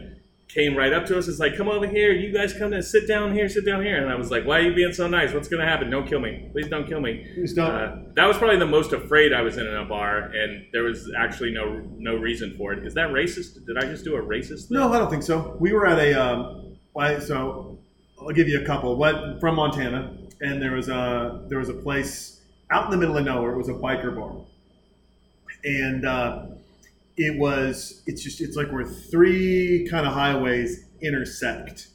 came 0.48 0.76
right 0.78 0.94
up 0.94 1.06
to 1.06 1.18
us. 1.18 1.28
It's 1.28 1.40
like, 1.40 1.58
come 1.58 1.68
over 1.68 1.86
here. 1.86 2.12
You 2.14 2.32
guys 2.34 2.54
come 2.54 2.72
and 2.74 2.84
sit 2.84 3.08
down 3.08 3.34
here, 3.34 3.50
sit 3.50 3.66
down 3.66 3.84
here. 3.84 4.02
And 4.02 4.10
I 4.12 4.16
was 4.16 4.32
like, 4.32 4.46
why 4.46 4.60
are 4.60 4.62
you 4.62 4.74
being 4.74 4.94
so 4.94 5.08
nice? 5.08 5.34
What's 5.34 5.48
going 5.50 5.60
to 5.62 5.68
happen? 5.68 5.90
Don't 5.90 6.08
kill 6.08 6.20
me. 6.22 6.48
Please 6.54 6.68
don't 6.70 6.88
kill 6.88 7.02
me. 7.02 7.30
Please 7.36 7.54
don't. 7.54 7.70
Uh, 7.70 7.98
that 8.16 8.26
was 8.26 8.38
probably 8.38 8.58
the 8.58 8.66
most 8.66 8.94
afraid 8.94 9.34
I 9.34 9.42
was 9.42 9.58
in 9.58 9.68
a 9.68 9.84
bar, 9.86 10.20
and 10.34 10.66
there 10.72 10.84
was 10.84 11.12
actually 11.18 11.52
no 11.52 11.82
no 11.98 12.16
reason 12.16 12.56
for 12.58 12.72
it. 12.74 12.86
Is 12.86 12.94
that 12.94 13.10
racist? 13.10 13.66
Did 13.66 13.78
I 13.78 13.82
just 13.88 14.06
do 14.06 14.16
a 14.16 14.22
racist 14.22 14.70
thing? 14.70 14.78
No, 14.78 14.92
I 14.94 15.00
don't 15.00 15.10
think 15.10 15.24
so. 15.24 15.58
We 15.60 15.74
were 15.74 15.86
at 15.86 16.00
a, 16.00 16.14
um, 16.14 16.78
why- 16.94 17.20
so 17.20 17.78
I'll 18.20 18.30
give 18.30 18.48
you 18.48 18.62
a 18.62 18.66
couple. 18.66 18.96
What 18.96 19.40
from 19.42 19.56
Montana, 19.56 20.18
and 20.40 20.62
there 20.62 20.72
was 20.74 20.88
a 20.88 21.44
there 21.50 21.60
was 21.60 21.70
a 21.70 21.74
place 21.74 22.40
out 22.72 22.86
in 22.86 22.92
the 22.92 22.98
middle 22.98 23.18
of 23.18 23.26
nowhere. 23.26 23.52
It 23.52 23.58
was 23.58 23.70
a 23.70 23.74
biker 23.74 24.16
bar, 24.16 24.34
and 25.64 26.06
uh, 26.06 26.46
it 27.18 27.38
was 27.40 28.04
it's 28.06 28.22
just 28.24 28.42
it's 28.42 28.56
like 28.56 28.72
where 28.72 28.86
three 28.86 29.88
kind 29.90 30.06
of 30.06 30.14
highways 30.14 30.86
intersect, 31.02 31.88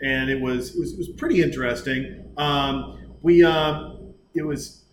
and 0.00 0.30
it 0.30 0.40
was 0.40 0.74
it 0.74 0.78
was, 0.80 0.92
it 0.92 0.98
was 0.98 1.08
pretty 1.08 1.42
interesting. 1.42 2.32
Um, 2.36 2.98
we 3.22 3.44
um, 3.44 4.14
it 4.34 4.42
was 4.42 4.84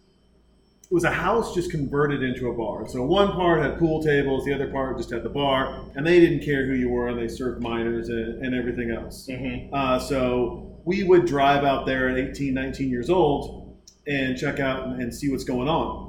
it 0.90 0.94
was 0.94 1.04
a 1.04 1.12
house 1.12 1.54
just 1.54 1.70
converted 1.70 2.24
into 2.24 2.50
a 2.50 2.54
bar. 2.54 2.88
So 2.88 3.04
one 3.04 3.34
part 3.34 3.62
had 3.62 3.78
pool 3.78 4.02
tables, 4.02 4.46
the 4.46 4.54
other 4.54 4.72
part 4.72 4.98
just 4.98 5.12
had 5.12 5.22
the 5.24 5.30
bar, 5.30 5.84
and 5.96 6.08
they 6.08 6.20
didn't 6.20 6.44
care 6.46 6.66
who 6.66 6.74
you 6.74 6.90
were, 6.90 7.10
and 7.10 7.20
they 7.20 7.28
served 7.28 7.62
minors 7.62 8.10
and, 8.10 8.44
and 8.44 8.56
everything 8.56 8.92
else. 8.92 9.28
Mhm. 9.30 9.70
Uh, 9.74 10.00
so 10.00 10.80
we 10.86 11.04
would 11.04 11.26
drive 11.26 11.66
out 11.66 11.86
there 11.86 12.10
at 12.10 12.18
18, 12.18 12.54
19 12.54 12.90
years 12.90 13.10
old 13.10 13.78
and 14.08 14.38
check 14.38 14.62
out 14.62 14.88
and, 14.88 15.02
and 15.02 15.14
see 15.14 15.30
what's 15.30 15.44
going 15.44 15.68
on. 15.68 16.07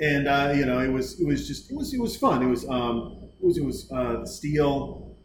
And 0.00 0.26
uh, 0.26 0.52
you 0.56 0.66
know, 0.66 0.80
it 0.80 0.88
was 0.90 1.20
it 1.20 1.26
was 1.26 1.46
just 1.46 1.70
it 1.70 1.76
was 1.76 1.94
it 1.94 2.00
was 2.00 2.16
fun. 2.16 2.42
It 2.42 2.46
was 2.48 2.68
um, 2.68 3.18
it 3.40 3.44
was 3.46 3.58
it 3.58 3.64
was 3.64 3.90
uh, 3.92 4.24
steel. 4.26 5.16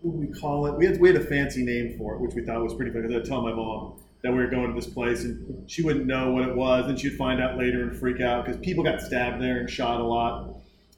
What 0.00 0.12
do 0.12 0.18
we 0.18 0.38
call 0.38 0.66
it? 0.66 0.76
We 0.76 0.86
had 0.86 1.00
we 1.00 1.08
had 1.08 1.16
a 1.20 1.24
fancy 1.24 1.64
name 1.64 1.96
for 1.98 2.14
it, 2.14 2.20
which 2.20 2.34
we 2.34 2.42
thought 2.44 2.62
was 2.62 2.74
pretty 2.74 2.90
fun. 2.92 3.02
Because 3.02 3.22
I'd 3.22 3.28
tell 3.28 3.42
my 3.42 3.52
mom 3.52 4.00
that 4.22 4.32
we 4.32 4.38
were 4.38 4.46
going 4.48 4.68
to 4.68 4.74
this 4.74 4.90
place, 4.92 5.24
and 5.24 5.68
she 5.70 5.82
wouldn't 5.82 6.06
know 6.06 6.30
what 6.32 6.48
it 6.48 6.54
was, 6.56 6.88
and 6.88 6.98
she'd 6.98 7.16
find 7.16 7.40
out 7.42 7.58
later 7.58 7.82
and 7.82 7.98
freak 7.98 8.20
out 8.22 8.44
because 8.46 8.58
people 8.62 8.82
got 8.82 9.00
stabbed 9.02 9.42
there 9.42 9.58
and 9.58 9.68
shot 9.68 10.00
a 10.00 10.04
lot. 10.04 10.56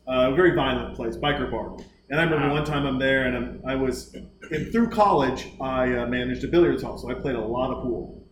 Uh, 0.09 0.31
a 0.31 0.35
very 0.37 0.55
violent 0.55 0.95
place, 0.95 1.17
biker 1.17 1.51
bar. 1.51 1.77
And 2.09 2.21
I 2.21 2.23
remember 2.23 2.47
Wow. 2.47 2.55
one 2.55 2.65
time 2.65 2.87
I'm 2.87 3.01
there, 3.01 3.25
and 3.27 3.37
I'm, 3.37 3.63
I 3.67 3.75
was 3.75 4.15
and 4.53 4.71
through 4.71 4.91
college. 4.91 5.49
I 5.61 5.93
uh, 5.97 6.07
managed 6.07 6.45
a 6.45 6.49
billiards 6.49 6.85
hall, 6.85 6.97
so 6.97 7.11
I 7.11 7.15
played 7.15 7.35
a 7.35 7.41
lot 7.41 7.73
of 7.73 7.83
pool. 7.83 8.25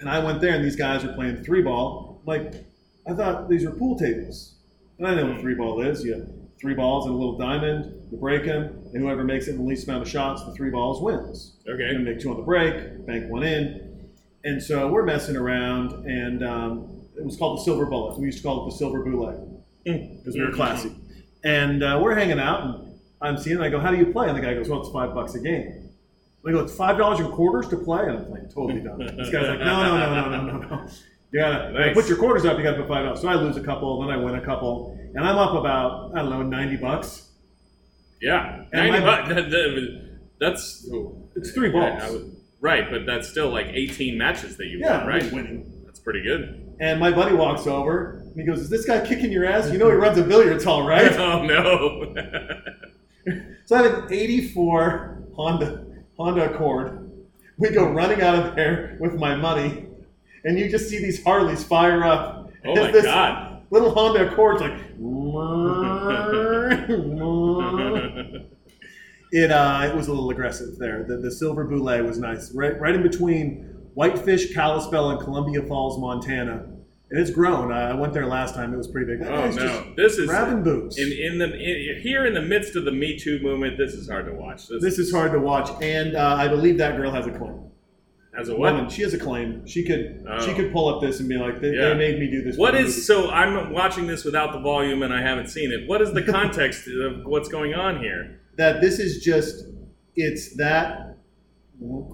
And 0.00 0.08
I 0.08 0.18
went 0.24 0.40
there, 0.40 0.54
and 0.54 0.64
these 0.64 0.76
guys 0.76 1.04
were 1.04 1.12
playing 1.12 1.44
three 1.44 1.60
ball. 1.60 2.20
I'm 2.20 2.26
like, 2.26 2.64
I 3.08 3.12
thought 3.14 3.48
these 3.48 3.64
were 3.64 3.72
pool 3.72 3.98
tables. 3.98 4.54
And 4.98 5.06
I 5.06 5.14
know 5.14 5.26
what 5.26 5.40
three 5.40 5.54
ball 5.54 5.80
is. 5.82 6.04
You 6.04 6.14
have 6.14 6.28
three 6.60 6.74
balls 6.74 7.06
and 7.06 7.14
a 7.14 7.18
little 7.18 7.36
diamond. 7.36 7.92
You 8.10 8.18
break 8.18 8.44
them, 8.44 8.82
and 8.92 9.02
whoever 9.02 9.24
makes 9.24 9.48
it 9.48 9.52
in 9.52 9.58
the 9.58 9.64
least 9.64 9.88
amount 9.88 10.02
of 10.02 10.08
shots, 10.08 10.44
the 10.44 10.52
three 10.52 10.70
balls 10.70 11.02
wins. 11.02 11.56
You're 11.64 11.74
Okay. 11.74 11.92
gonna 11.92 12.04
make 12.04 12.20
two 12.20 12.30
on 12.30 12.36
the 12.36 12.42
break, 12.42 13.04
bank 13.06 13.30
one 13.30 13.42
in. 13.42 13.90
And 14.44 14.62
so 14.62 14.88
we're 14.88 15.04
messing 15.04 15.36
around, 15.36 16.06
and 16.06 16.44
um, 16.44 17.00
it 17.16 17.24
was 17.24 17.36
called 17.36 17.58
the 17.58 17.62
Silver 17.62 17.86
Bullet. 17.86 18.18
We 18.18 18.26
used 18.26 18.38
to 18.38 18.44
call 18.44 18.66
it 18.66 18.70
the 18.70 18.76
Silver 18.76 19.02
Boule 19.02 19.62
because 19.84 20.34
we 20.34 20.40
were 20.44 20.52
classy. 20.52 20.92
And 21.42 21.82
uh, 21.82 22.00
we're 22.02 22.14
hanging 22.14 22.38
out, 22.38 22.62
and 22.62 22.94
I'm 23.20 23.36
seeing. 23.36 23.56
it, 23.58 23.62
I 23.62 23.68
go, 23.68 23.80
"How 23.80 23.90
do 23.90 23.96
you 23.98 24.06
play?" 24.06 24.28
And 24.28 24.36
the 24.36 24.40
guy 24.42 24.54
goes, 24.54 24.68
"Well, 24.68 24.80
it's 24.80 24.90
five 24.90 25.14
bucks 25.14 25.34
a 25.34 25.40
game." 25.40 25.90
I 26.46 26.50
go, 26.52 26.60
"It's 26.60 26.74
five 26.76 26.96
dollars 26.98 27.20
in 27.20 27.30
quarters 27.32 27.68
to 27.68 27.76
play," 27.78 28.02
and 28.06 28.18
I'm 28.18 28.30
like, 28.30 28.52
"Totally 28.54 28.80
done." 28.80 28.98
This 28.98 29.30
guy's 29.30 29.48
like, 29.48 29.58
"No, 29.60 29.82
no, 29.82 29.98
no, 29.98 30.30
no, 30.30 30.30
no, 30.30 30.58
no, 30.58 30.68
no. 30.76 30.86
You 31.34 31.40
gotta, 31.40 31.72
Nice. 31.72 31.94
put 31.94 32.06
your 32.08 32.16
quarters 32.16 32.44
up. 32.44 32.56
You 32.58 32.62
gotta 32.62 32.76
put 32.76 32.86
five 32.86 33.04
dollars." 33.04 33.20
So 33.20 33.26
I 33.28 33.34
lose 33.34 33.56
a 33.56 33.60
couple, 33.62 34.00
then 34.00 34.10
I 34.10 34.16
win 34.16 34.36
a 34.36 34.40
couple, 34.44 34.96
and 35.16 35.24
I'm 35.26 35.36
up 35.36 35.54
about 35.54 36.12
I 36.14 36.20
don't 36.20 36.30
know 36.30 36.42
ninety 36.42 36.76
bucks. 36.76 37.28
Yeah. 38.22 38.62
And 38.72 38.90
90 38.92 39.00
bucks. 39.04 39.28
That, 39.34 39.50
that, 39.50 40.10
that's 40.40 40.88
oh, 40.92 41.28
It's 41.36 41.50
three 41.50 41.70
balls. 41.70 42.00
I 42.02 42.10
would- 42.10 42.36
right, 42.60 42.88
but 42.90 43.04
that's 43.04 43.28
still 43.28 43.50
like 43.50 43.66
18 43.66 44.16
matches 44.16 44.56
that 44.58 44.66
you 44.66 44.78
Yeah, 44.78 44.98
won, 44.98 45.06
right? 45.08 45.32
Winning. 45.32 45.82
That's 45.84 45.98
pretty 45.98 46.22
good. 46.22 46.76
And 46.80 46.98
my 47.00 47.10
buddy 47.10 47.34
walks 47.34 47.66
over 47.66 48.22
and 48.30 48.36
he 48.40 48.44
goes, 48.46 48.60
"Is 48.60 48.70
this 48.70 48.84
guy 48.86 49.04
kicking 49.04 49.32
your 49.32 49.44
ass? 49.44 49.70
You 49.72 49.78
know 49.78 49.88
he 49.90 49.96
runs 49.96 50.16
a 50.18 50.22
billiards 50.22 50.62
hall, 50.64 50.86
right?" 50.86 51.12
oh 51.18 51.42
no. 51.42 52.14
So 53.66 53.76
I 53.76 53.82
have 53.82 53.94
an 54.04 54.12
'84 54.12 55.22
Honda 55.34 55.84
Honda 56.16 56.54
Accord. 56.54 57.10
We 57.58 57.70
go 57.70 57.88
running 57.90 58.20
out 58.22 58.34
of 58.46 58.54
there 58.56 58.96
with 59.00 59.14
my 59.14 59.34
money, 59.34 59.86
and 60.44 60.58
you 60.58 60.68
just 60.68 60.88
see 60.88 60.98
these 60.98 61.22
Harleys 61.24 61.64
fire 61.64 62.04
up. 62.04 62.50
Oh 62.64 62.74
my 62.74 62.90
this 62.90 63.04
God. 63.04 63.62
Little 63.70 63.94
Honda 63.94 64.30
Accord's 64.30 64.60
like. 64.60 64.72
it 69.32 69.50
uh, 69.50 69.88
it 69.90 69.96
was 69.96 70.06
a 70.06 70.12
little 70.12 70.30
aggressive 70.30 70.76
there. 70.78 71.02
The, 71.02 71.16
the 71.16 71.30
silver 71.30 71.64
boule 71.64 72.04
was 72.04 72.18
nice, 72.18 72.52
right 72.52 72.78
right 72.80 72.94
in 72.94 73.02
between 73.02 73.74
Whitefish, 73.94 74.54
Kalispell, 74.54 75.10
and 75.10 75.20
Columbia 75.20 75.62
Falls, 75.62 75.98
Montana. 75.98 76.66
And 77.10 77.20
it's 77.20 77.30
grown. 77.30 77.72
I 77.72 77.90
I 77.90 77.94
went 77.94 78.12
there 78.12 78.26
last 78.26 78.54
time. 78.54 78.72
It 78.72 78.76
was 78.76 78.88
pretty 78.88 79.16
big. 79.16 79.26
Oh 79.26 79.50
no. 79.50 79.92
This 79.96 80.18
is 80.18 80.26
grabbing 80.26 80.62
boobs. 80.62 80.98
in 80.98 81.12
in 81.12 81.38
the 81.38 81.52
in, 81.54 82.00
here 82.02 82.26
in 82.26 82.34
the 82.34 82.42
midst 82.42 82.76
of 82.76 82.84
the 82.84 82.92
Me 82.92 83.18
Too 83.18 83.40
movement. 83.40 83.76
This 83.76 83.92
is 83.92 84.08
hard 84.08 84.26
to 84.26 84.32
watch. 84.34 84.68
This, 84.68 84.82
This 84.82 84.98
is 84.98 85.12
hard 85.12 85.32
to 85.32 85.38
watch, 85.38 85.70
and 85.82 86.16
uh, 86.16 86.36
I 86.38 86.48
believe 86.48 86.78
that 86.78 86.96
girl 86.96 87.10
has 87.10 87.26
a 87.26 87.30
claim. 87.30 87.63
As 88.38 88.48
a 88.48 88.56
what? 88.56 88.74
Woman, 88.74 88.90
she 88.90 89.02
has 89.02 89.14
a 89.14 89.18
claim. 89.18 89.66
She 89.66 89.84
could 89.84 90.24
Oh. 90.28 90.44
she 90.44 90.54
could 90.54 90.72
pull 90.72 90.88
up 90.88 91.00
this 91.00 91.20
and 91.20 91.28
be 91.28 91.36
like, 91.36 91.60
they, 91.60 91.70
Yeah. 91.70 91.90
they 91.90 91.94
made 91.94 92.18
me 92.18 92.30
do 92.30 92.42
this. 92.42 92.56
What 92.56 92.74
is 92.74 93.06
so? 93.06 93.30
I'm 93.30 93.72
watching 93.72 94.06
this 94.06 94.24
without 94.24 94.52
the 94.52 94.58
volume, 94.60 95.02
and 95.02 95.12
I 95.12 95.20
haven't 95.22 95.48
seen 95.48 95.70
it. 95.72 95.88
What 95.88 96.00
is 96.02 96.12
the 96.12 96.22
context 96.38 96.88
of 96.88 97.24
what's 97.24 97.48
going 97.48 97.74
on 97.74 98.00
here? 98.00 98.40
that 98.56 98.80
this 98.80 99.00
is 99.00 99.22
just 99.24 99.66
it's 100.16 100.56
that 100.56 101.16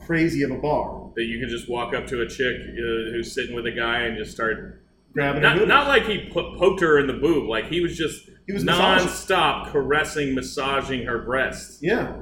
crazy 0.06 0.42
of 0.42 0.50
a 0.50 0.56
bar. 0.58 1.10
That 1.16 1.24
you 1.24 1.38
can 1.38 1.48
just 1.48 1.68
walk 1.68 1.94
up 1.94 2.06
to 2.08 2.22
a 2.22 2.28
chick 2.28 2.56
uh, 2.60 3.10
who's 3.12 3.34
sitting 3.34 3.54
with 3.54 3.66
a 3.66 3.72
guy 3.72 4.02
and 4.02 4.16
just 4.16 4.32
start 4.32 4.82
Grabbing 5.12 5.42
not 5.42 5.66
not 5.66 5.88
like 5.88 6.04
he 6.06 6.30
po- 6.32 6.56
poked 6.56 6.80
her 6.82 6.98
in 6.98 7.06
the 7.08 7.12
boob, 7.14 7.48
like 7.48 7.66
he 7.66 7.80
was 7.80 7.96
just 7.96 8.30
He 8.46 8.52
was 8.52 8.64
massaging. 8.64 9.08
nonstop 9.08 9.66
caressing, 9.72 10.34
massaging 10.34 11.04
her 11.06 11.18
breasts. 11.18 11.78
Yeah. 11.82 12.12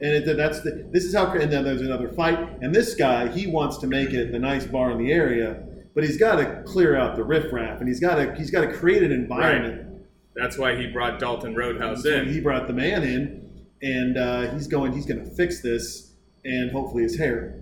And 0.00 0.12
it, 0.12 0.36
that's 0.36 0.60
the, 0.60 0.88
this 0.92 1.04
is 1.04 1.14
how, 1.14 1.32
and 1.32 1.50
then 1.52 1.64
there's 1.64 1.80
another 1.80 2.08
fight. 2.08 2.38
And 2.62 2.72
this 2.74 2.94
guy, 2.94 3.28
he 3.28 3.48
wants 3.48 3.78
to 3.78 3.86
make 3.88 4.10
it 4.12 4.30
the 4.30 4.38
nice 4.38 4.64
bar 4.64 4.92
in 4.92 4.98
the 4.98 5.10
area, 5.12 5.64
but 5.94 6.04
he's 6.04 6.16
got 6.16 6.36
to 6.36 6.62
clear 6.64 6.96
out 6.96 7.16
the 7.16 7.24
riffraff, 7.24 7.80
and 7.80 7.88
he's 7.88 7.98
got 7.98 8.14
to 8.16 8.34
he's 8.36 8.50
got 8.52 8.60
to 8.60 8.72
create 8.72 9.02
an 9.02 9.10
environment. 9.10 9.78
Right. 9.88 10.02
That's 10.36 10.56
why 10.56 10.76
he 10.76 10.86
brought 10.86 11.18
Dalton 11.18 11.56
Roadhouse 11.56 12.04
in. 12.06 12.28
he 12.28 12.40
brought 12.40 12.68
the 12.68 12.72
man 12.74 13.02
in, 13.02 13.50
and 13.82 14.16
uh, 14.16 14.52
he's 14.52 14.68
going. 14.68 14.92
He's 14.92 15.04
going 15.06 15.18
to 15.24 15.30
fix 15.34 15.60
this, 15.62 16.12
and 16.44 16.70
hopefully 16.70 17.02
his 17.02 17.18
hair. 17.18 17.60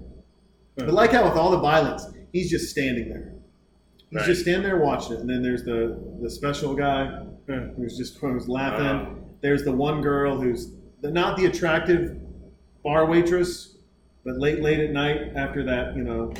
But 0.76 0.90
like 0.90 1.12
how 1.12 1.24
with 1.24 1.38
all 1.38 1.50
the 1.50 1.58
violence, 1.60 2.04
he's 2.32 2.50
just 2.50 2.68
standing 2.70 3.08
there. 3.08 3.32
He's 4.10 4.18
Right. 4.20 4.26
just 4.26 4.42
standing 4.42 4.62
there 4.62 4.76
watching 4.78 5.14
it. 5.14 5.20
And 5.20 5.30
then 5.30 5.42
there's 5.42 5.64
the 5.64 5.98
the 6.20 6.28
special 6.28 6.74
guy 6.74 7.22
who's 7.46 7.96
just 7.96 8.18
who's 8.18 8.46
laughing. 8.46 8.86
Uh-huh. 8.86 9.10
There's 9.40 9.64
the 9.64 9.72
one 9.72 10.02
girl 10.02 10.38
who's 10.38 10.72
the, 11.00 11.10
not 11.10 11.38
the 11.38 11.46
attractive 11.46 12.18
bar 12.86 13.06
waitress, 13.06 13.76
but 14.24 14.38
late 14.38 14.62
late 14.62 14.78
at 14.78 14.92
night 14.92 15.32
after 15.34 15.64
that, 15.64 15.96
you 15.96 16.04
know. 16.04 16.32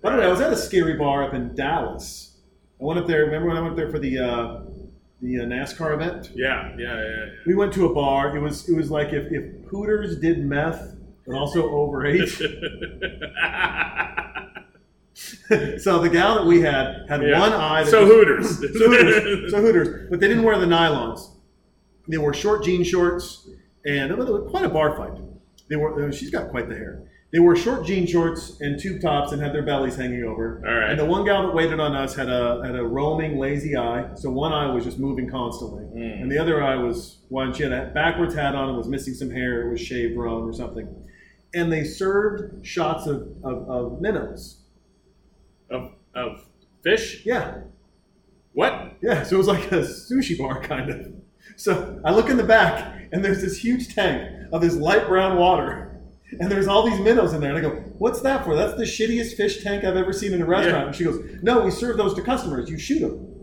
By 0.00 0.12
the 0.12 0.18
way, 0.18 0.24
I 0.24 0.28
was 0.28 0.40
at 0.40 0.52
a 0.52 0.56
scary 0.56 0.94
bar 0.94 1.22
up 1.24 1.34
in 1.34 1.54
Dallas. 1.54 2.38
I 2.80 2.84
went 2.84 2.98
up 2.98 3.06
there. 3.06 3.24
Remember 3.26 3.48
when 3.48 3.56
I 3.58 3.60
went 3.60 3.76
there 3.76 3.90
for 3.90 3.98
the 3.98 4.18
uh, 4.18 4.60
the 5.20 5.40
uh, 5.40 5.44
NASCAR 5.44 5.92
event? 5.94 6.30
Yeah, 6.34 6.74
yeah, 6.78 6.96
yeah. 7.02 7.26
We 7.46 7.54
went 7.54 7.72
to 7.74 7.84
a 7.86 7.94
bar. 7.94 8.34
It 8.34 8.40
was 8.40 8.66
it 8.68 8.74
was 8.74 8.90
like 8.90 9.12
if, 9.12 9.30
if 9.30 9.64
Hooters 9.66 10.18
did 10.18 10.44
meth 10.44 10.96
and 11.26 11.36
also 11.36 11.68
overage. 11.68 12.30
so 15.80 15.98
the 16.00 16.08
gal 16.10 16.36
that 16.36 16.46
we 16.46 16.62
had 16.62 17.04
had 17.10 17.22
Yeah. 17.22 17.38
one 17.40 17.52
eye. 17.52 17.84
So 17.84 18.00
was- 18.02 18.10
Hooters. 18.10 18.58
so 18.78 18.88
Hooters. 18.88 19.50
So 19.52 19.60
Hooters. 19.60 20.08
But 20.10 20.20
they 20.20 20.28
didn't 20.28 20.44
wear 20.44 20.58
the 20.58 20.66
nylons. 20.66 21.30
They 22.08 22.18
wore 22.18 22.34
short 22.34 22.64
jean 22.64 22.84
shorts, 22.84 23.48
and 23.86 24.10
it 24.10 24.18
was 24.18 24.50
quite 24.50 24.64
a 24.64 24.68
bar 24.68 24.96
fight. 24.96 25.12
They 25.68 25.76
were. 25.76 26.08
uh, 26.08 26.12
She's 26.12 26.30
got 26.30 26.50
quite 26.50 26.68
the 26.68 26.74
hair. 26.76 27.02
They 27.32 27.40
wore 27.40 27.56
short 27.56 27.84
jean 27.84 28.06
shorts 28.06 28.60
and 28.60 28.78
tube 28.78 29.00
tops 29.00 29.32
and 29.32 29.42
had 29.42 29.52
their 29.52 29.64
bellies 29.64 29.96
hanging 29.96 30.22
over. 30.22 30.62
All 30.64 30.72
right. 30.72 30.90
And 30.90 31.00
the 31.00 31.04
one 31.04 31.24
gal 31.24 31.42
that 31.48 31.54
waited 31.54 31.80
on 31.80 31.92
us 31.96 32.14
had 32.14 32.28
a 32.28 32.62
had 32.64 32.76
a 32.76 32.84
roaming 32.84 33.38
lazy 33.38 33.76
eye. 33.76 34.14
So 34.14 34.30
one 34.30 34.52
eye 34.52 34.72
was 34.72 34.84
just 34.84 34.98
moving 35.00 35.28
constantly, 35.28 35.82
Mm. 35.84 36.22
and 36.22 36.30
the 36.30 36.38
other 36.38 36.62
eye 36.62 36.76
was 36.76 37.18
one. 37.30 37.52
She 37.52 37.64
had 37.64 37.72
a 37.72 37.86
backwards 37.92 38.34
hat 38.36 38.54
on 38.54 38.68
and 38.68 38.78
was 38.78 38.86
missing 38.88 39.14
some 39.14 39.30
hair. 39.30 39.66
It 39.66 39.70
was 39.72 39.80
shaved 39.80 40.16
wrong 40.16 40.42
or 40.48 40.52
something. 40.52 40.86
And 41.54 41.72
they 41.72 41.82
served 41.84 42.64
shots 42.66 43.06
of, 43.06 43.28
of, 43.44 43.68
of 43.68 44.00
minnows. 44.00 44.60
of, 45.70 45.92
of 46.14 46.44
fish? 46.82 47.22
Yeah, 47.24 47.62
What? 48.52 48.92
Yeah, 49.02 49.22
so 49.24 49.36
it 49.36 49.38
was 49.38 49.46
like 49.48 49.72
a 49.72 49.80
sushi 49.82 50.38
bar 50.38 50.60
kind 50.62 50.90
of. 50.90 51.12
So 51.56 52.00
I 52.04 52.12
look 52.12 52.28
in 52.30 52.36
the 52.36 52.44
back, 52.44 53.08
and 53.12 53.24
there's 53.24 53.40
this 53.40 53.58
huge 53.58 53.94
tank 53.94 54.33
of 54.54 54.62
this 54.62 54.76
light 54.76 55.06
brown 55.06 55.36
water, 55.36 56.00
and 56.40 56.50
there's 56.50 56.66
all 56.66 56.88
these 56.88 57.00
minnows 57.00 57.34
in 57.34 57.40
there. 57.40 57.54
And 57.54 57.58
I 57.58 57.60
go, 57.60 57.74
"What's 57.98 58.22
that 58.22 58.44
for? 58.44 58.56
That's 58.56 58.74
the 58.74 58.84
shittiest 58.84 59.36
fish 59.36 59.62
tank 59.62 59.84
I've 59.84 59.96
ever 59.96 60.12
seen 60.12 60.32
in 60.32 60.40
a 60.40 60.46
restaurant." 60.46 60.78
Yeah. 60.78 60.86
And 60.86 60.96
she 60.96 61.04
goes, 61.04 61.42
"No, 61.42 61.64
we 61.64 61.70
serve 61.70 61.96
those 61.98 62.14
to 62.14 62.22
customers. 62.22 62.70
You 62.70 62.78
shoot 62.78 63.00
them." 63.00 63.34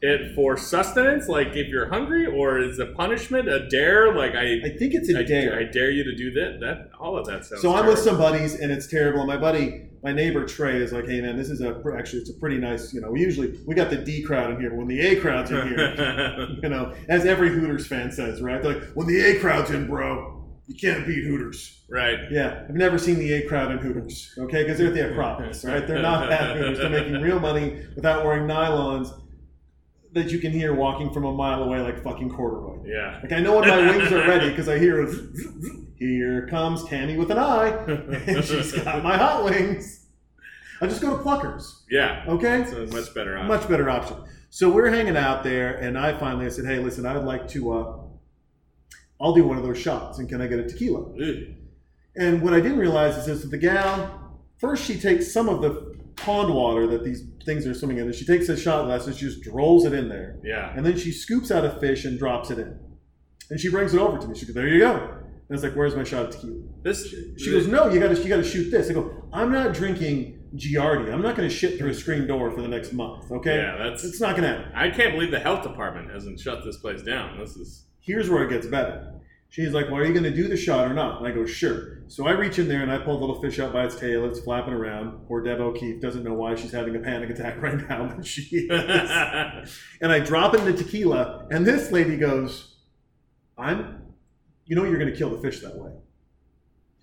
it 0.00 0.34
for 0.34 0.56
sustenance, 0.56 1.28
like 1.28 1.48
if 1.48 1.68
you're 1.68 1.88
hungry, 1.88 2.26
or 2.26 2.58
is 2.60 2.78
it 2.78 2.96
punishment, 2.96 3.48
a 3.48 3.68
dare? 3.68 4.14
Like 4.14 4.34
I, 4.34 4.60
I 4.64 4.76
think 4.78 4.94
it's 4.94 5.10
a 5.10 5.18
I 5.18 5.22
dare. 5.24 5.58
I 5.58 5.64
dare 5.64 5.90
you 5.90 6.04
to 6.04 6.14
do 6.14 6.30
that. 6.32 6.58
That 6.60 6.90
all 6.98 7.18
of 7.18 7.26
that 7.26 7.44
sounds. 7.44 7.62
So 7.62 7.74
I'm 7.74 7.86
with 7.86 7.98
some 7.98 8.16
buddies, 8.16 8.54
and 8.54 8.70
it's 8.70 8.86
terrible. 8.86 9.20
And 9.20 9.28
my 9.28 9.36
buddy, 9.36 9.88
my 10.04 10.12
neighbor 10.12 10.46
Trey, 10.46 10.76
is 10.76 10.92
like, 10.92 11.06
"Hey 11.06 11.20
man, 11.20 11.36
this 11.36 11.50
is 11.50 11.60
a 11.60 11.82
actually 11.98 12.20
it's 12.20 12.30
a 12.30 12.34
pretty 12.34 12.58
nice. 12.58 12.94
You 12.94 13.00
know, 13.00 13.10
we 13.10 13.20
usually 13.20 13.58
we 13.66 13.74
got 13.74 13.90
the 13.90 13.96
D 13.96 14.22
crowd 14.22 14.52
in 14.52 14.60
here, 14.60 14.70
but 14.70 14.78
when 14.78 14.88
the 14.88 15.00
A 15.00 15.16
crowd's 15.16 15.50
in 15.50 15.66
here, 15.68 16.48
you 16.62 16.68
know, 16.68 16.94
as 17.08 17.26
every 17.26 17.48
Hooters 17.48 17.86
fan 17.86 18.12
says, 18.12 18.40
right? 18.40 18.62
They're 18.62 18.74
like, 18.74 18.92
when 18.92 19.08
the 19.08 19.20
A 19.20 19.40
crowd's 19.40 19.70
in, 19.70 19.88
bro, 19.88 20.37
you 20.68 20.74
can't 20.74 21.06
beat 21.06 21.24
Hooters. 21.24 21.80
right. 21.88 22.18
Yeah, 22.30 22.64
I've 22.68 22.74
never 22.74 22.98
seen 22.98 23.18
the 23.18 23.32
A 23.32 23.48
crowd 23.48 23.72
in 23.72 23.78
Hooters. 23.78 24.34
Okay, 24.38 24.62
because 24.62 24.78
they're 24.78 24.88
at 24.88 24.94
the 24.94 25.10
Acropolis, 25.10 25.64
right? 25.64 25.86
They're 25.86 26.02
not 26.02 26.30
at 26.30 26.56
Hooters. 26.56 26.78
They're 26.78 26.90
making 26.90 27.20
real 27.22 27.40
money 27.40 27.84
without 27.96 28.24
wearing 28.24 28.46
nylons 28.46 29.08
that 30.12 30.30
you 30.30 30.38
can 30.38 30.52
hear 30.52 30.74
walking 30.74 31.12
from 31.12 31.24
a 31.24 31.32
mile 31.32 31.62
away 31.62 31.80
like 31.80 32.02
fucking 32.02 32.30
corduroy. 32.30 32.78
Yeah. 32.86 33.18
Like 33.22 33.32
I 33.32 33.40
know 33.40 33.58
when 33.58 33.68
my 33.68 33.78
wings 33.96 34.10
are 34.12 34.26
ready 34.26 34.50
because 34.50 34.68
I 34.68 34.78
hear, 34.78 35.06
here 35.98 36.46
comes 36.48 36.84
Tammy 36.84 37.16
with 37.16 37.30
an 37.30 37.38
eye, 37.38 37.68
and 38.26 38.44
she's 38.44 38.72
got 38.72 39.02
my 39.02 39.16
hot 39.16 39.44
wings. 39.44 40.06
I 40.80 40.86
just 40.86 41.00
go 41.02 41.16
to 41.16 41.22
Pluckers. 41.22 41.82
Yeah. 41.90 42.24
Okay, 42.28 42.62
It's 42.62 42.72
a 42.72 42.86
much 42.86 43.12
better 43.14 43.36
option. 43.36 43.48
much 43.48 43.68
better 43.68 43.90
option. 43.90 44.16
So 44.50 44.70
we're 44.70 44.88
hanging 44.90 45.16
out 45.16 45.42
there, 45.44 45.74
and 45.76 45.98
I 45.98 46.16
finally 46.18 46.46
I 46.46 46.48
said, 46.50 46.64
"Hey, 46.64 46.78
listen, 46.78 47.04
I 47.04 47.14
would 47.16 47.26
like 47.26 47.48
to. 47.48 47.72
Uh, 47.72 47.97
I'll 49.20 49.34
do 49.34 49.44
one 49.46 49.56
of 49.58 49.64
those 49.64 49.78
shots, 49.78 50.18
and 50.18 50.28
can 50.28 50.40
I 50.40 50.46
get 50.46 50.58
a 50.58 50.64
tequila?" 50.68 51.12
Ugh. 51.20 51.36
And 52.16 52.42
what 52.42 52.52
I 52.54 52.60
didn't 52.60 52.78
realize 52.78 53.16
is 53.16 53.26
this: 53.26 53.42
that 53.42 53.50
the 53.50 53.58
gal 53.58 54.40
first 54.58 54.84
she 54.84 54.98
takes 54.98 55.30
some 55.32 55.48
of 55.48 55.60
the 55.62 55.96
pond 56.16 56.52
water 56.52 56.86
that 56.88 57.04
these 57.04 57.22
things 57.44 57.66
are 57.66 57.74
swimming 57.74 57.98
in, 57.98 58.04
and 58.06 58.14
she 58.14 58.24
takes 58.26 58.48
a 58.48 58.56
shot 58.56 58.84
glass 58.86 59.06
and 59.06 59.14
she 59.14 59.26
just 59.26 59.46
rolls 59.46 59.84
it 59.84 59.92
in 59.92 60.08
there, 60.08 60.36
Yeah. 60.44 60.72
and 60.76 60.84
then 60.84 60.96
she 60.96 61.12
scoops 61.12 61.50
out 61.50 61.64
a 61.64 61.70
fish 61.78 62.04
and 62.04 62.18
drops 62.18 62.50
it 62.50 62.58
in, 62.58 62.76
and 63.50 63.60
she 63.60 63.70
brings 63.70 63.94
it 63.94 64.00
over 64.00 64.18
to 64.18 64.26
me. 64.28 64.34
She 64.36 64.46
goes, 64.46 64.54
"There 64.54 64.66
you 64.66 64.80
go." 64.80 64.94
And 65.50 65.54
it's 65.56 65.62
like, 65.62 65.74
"Where's 65.74 65.94
my 65.96 66.04
shot 66.04 66.26
of 66.26 66.30
tequila?" 66.32 66.56
This. 66.82 67.06
She 67.38 67.50
goes, 67.52 67.66
"No, 67.68 67.88
you 67.88 68.00
got 68.00 68.14
to 68.14 68.20
you 68.22 68.28
got 68.28 68.36
to 68.36 68.44
shoot 68.44 68.70
this." 68.70 68.90
I 68.90 68.94
go, 68.94 69.10
"I'm 69.32 69.50
not 69.52 69.72
drinking 69.72 70.34
giardia. 70.56 71.12
I'm 71.12 71.22
not 71.22 71.36
going 71.36 71.48
to 71.48 71.54
shit 71.54 71.78
through 71.78 71.90
a 71.90 71.94
screen 71.94 72.26
door 72.26 72.50
for 72.50 72.62
the 72.62 72.68
next 72.68 72.92
month. 72.92 73.30
Okay, 73.30 73.56
Yeah, 73.56 73.76
that's. 73.78 74.02
it's 74.04 74.20
not 74.20 74.36
going 74.36 74.42
to 74.42 74.58
happen." 74.58 74.72
I 74.74 74.90
can't 74.90 75.12
believe 75.12 75.30
the 75.30 75.38
health 75.38 75.62
department 75.62 76.10
hasn't 76.10 76.40
shut 76.40 76.64
this 76.64 76.76
place 76.78 77.02
down. 77.02 77.38
This 77.38 77.56
is. 77.56 77.84
Here's 78.08 78.30
where 78.30 78.42
it 78.42 78.48
gets 78.48 78.66
better. 78.66 79.12
She's 79.50 79.74
like, 79.74 79.86
"Well, 79.90 79.96
are 79.96 80.04
you 80.06 80.14
going 80.14 80.24
to 80.24 80.34
do 80.34 80.48
the 80.48 80.56
shot 80.56 80.90
or 80.90 80.94
not?" 80.94 81.18
And 81.18 81.28
I 81.28 81.30
go, 81.30 81.44
"Sure." 81.44 81.98
So 82.08 82.26
I 82.26 82.30
reach 82.32 82.58
in 82.58 82.68
there 82.68 82.80
and 82.80 82.90
I 82.90 82.96
pull 82.96 83.18
the 83.18 83.26
little 83.26 83.40
fish 83.40 83.58
out 83.58 83.70
by 83.70 83.84
its 83.84 84.00
tail. 84.00 84.24
It's 84.24 84.40
flapping 84.40 84.72
around. 84.72 85.26
Poor 85.28 85.42
Deb 85.42 85.60
O'Keefe 85.60 86.00
doesn't 86.00 86.24
know 86.24 86.32
why 86.32 86.54
she's 86.54 86.72
having 86.72 86.96
a 86.96 87.00
panic 87.00 87.28
attack 87.28 87.60
right 87.62 87.76
now, 87.86 88.10
but 88.16 88.24
she 88.24 88.42
is. 88.56 88.70
and 90.00 90.10
I 90.10 90.20
drop 90.20 90.54
it 90.54 90.60
in 90.60 90.66
the 90.66 90.72
tequila, 90.72 91.46
and 91.50 91.66
this 91.66 91.92
lady 91.92 92.16
goes, 92.16 92.76
"I'm, 93.58 94.00
you 94.64 94.74
know, 94.74 94.84
you're 94.84 94.98
going 94.98 95.12
to 95.12 95.18
kill 95.18 95.30
the 95.30 95.42
fish 95.42 95.60
that 95.60 95.76
way. 95.76 95.92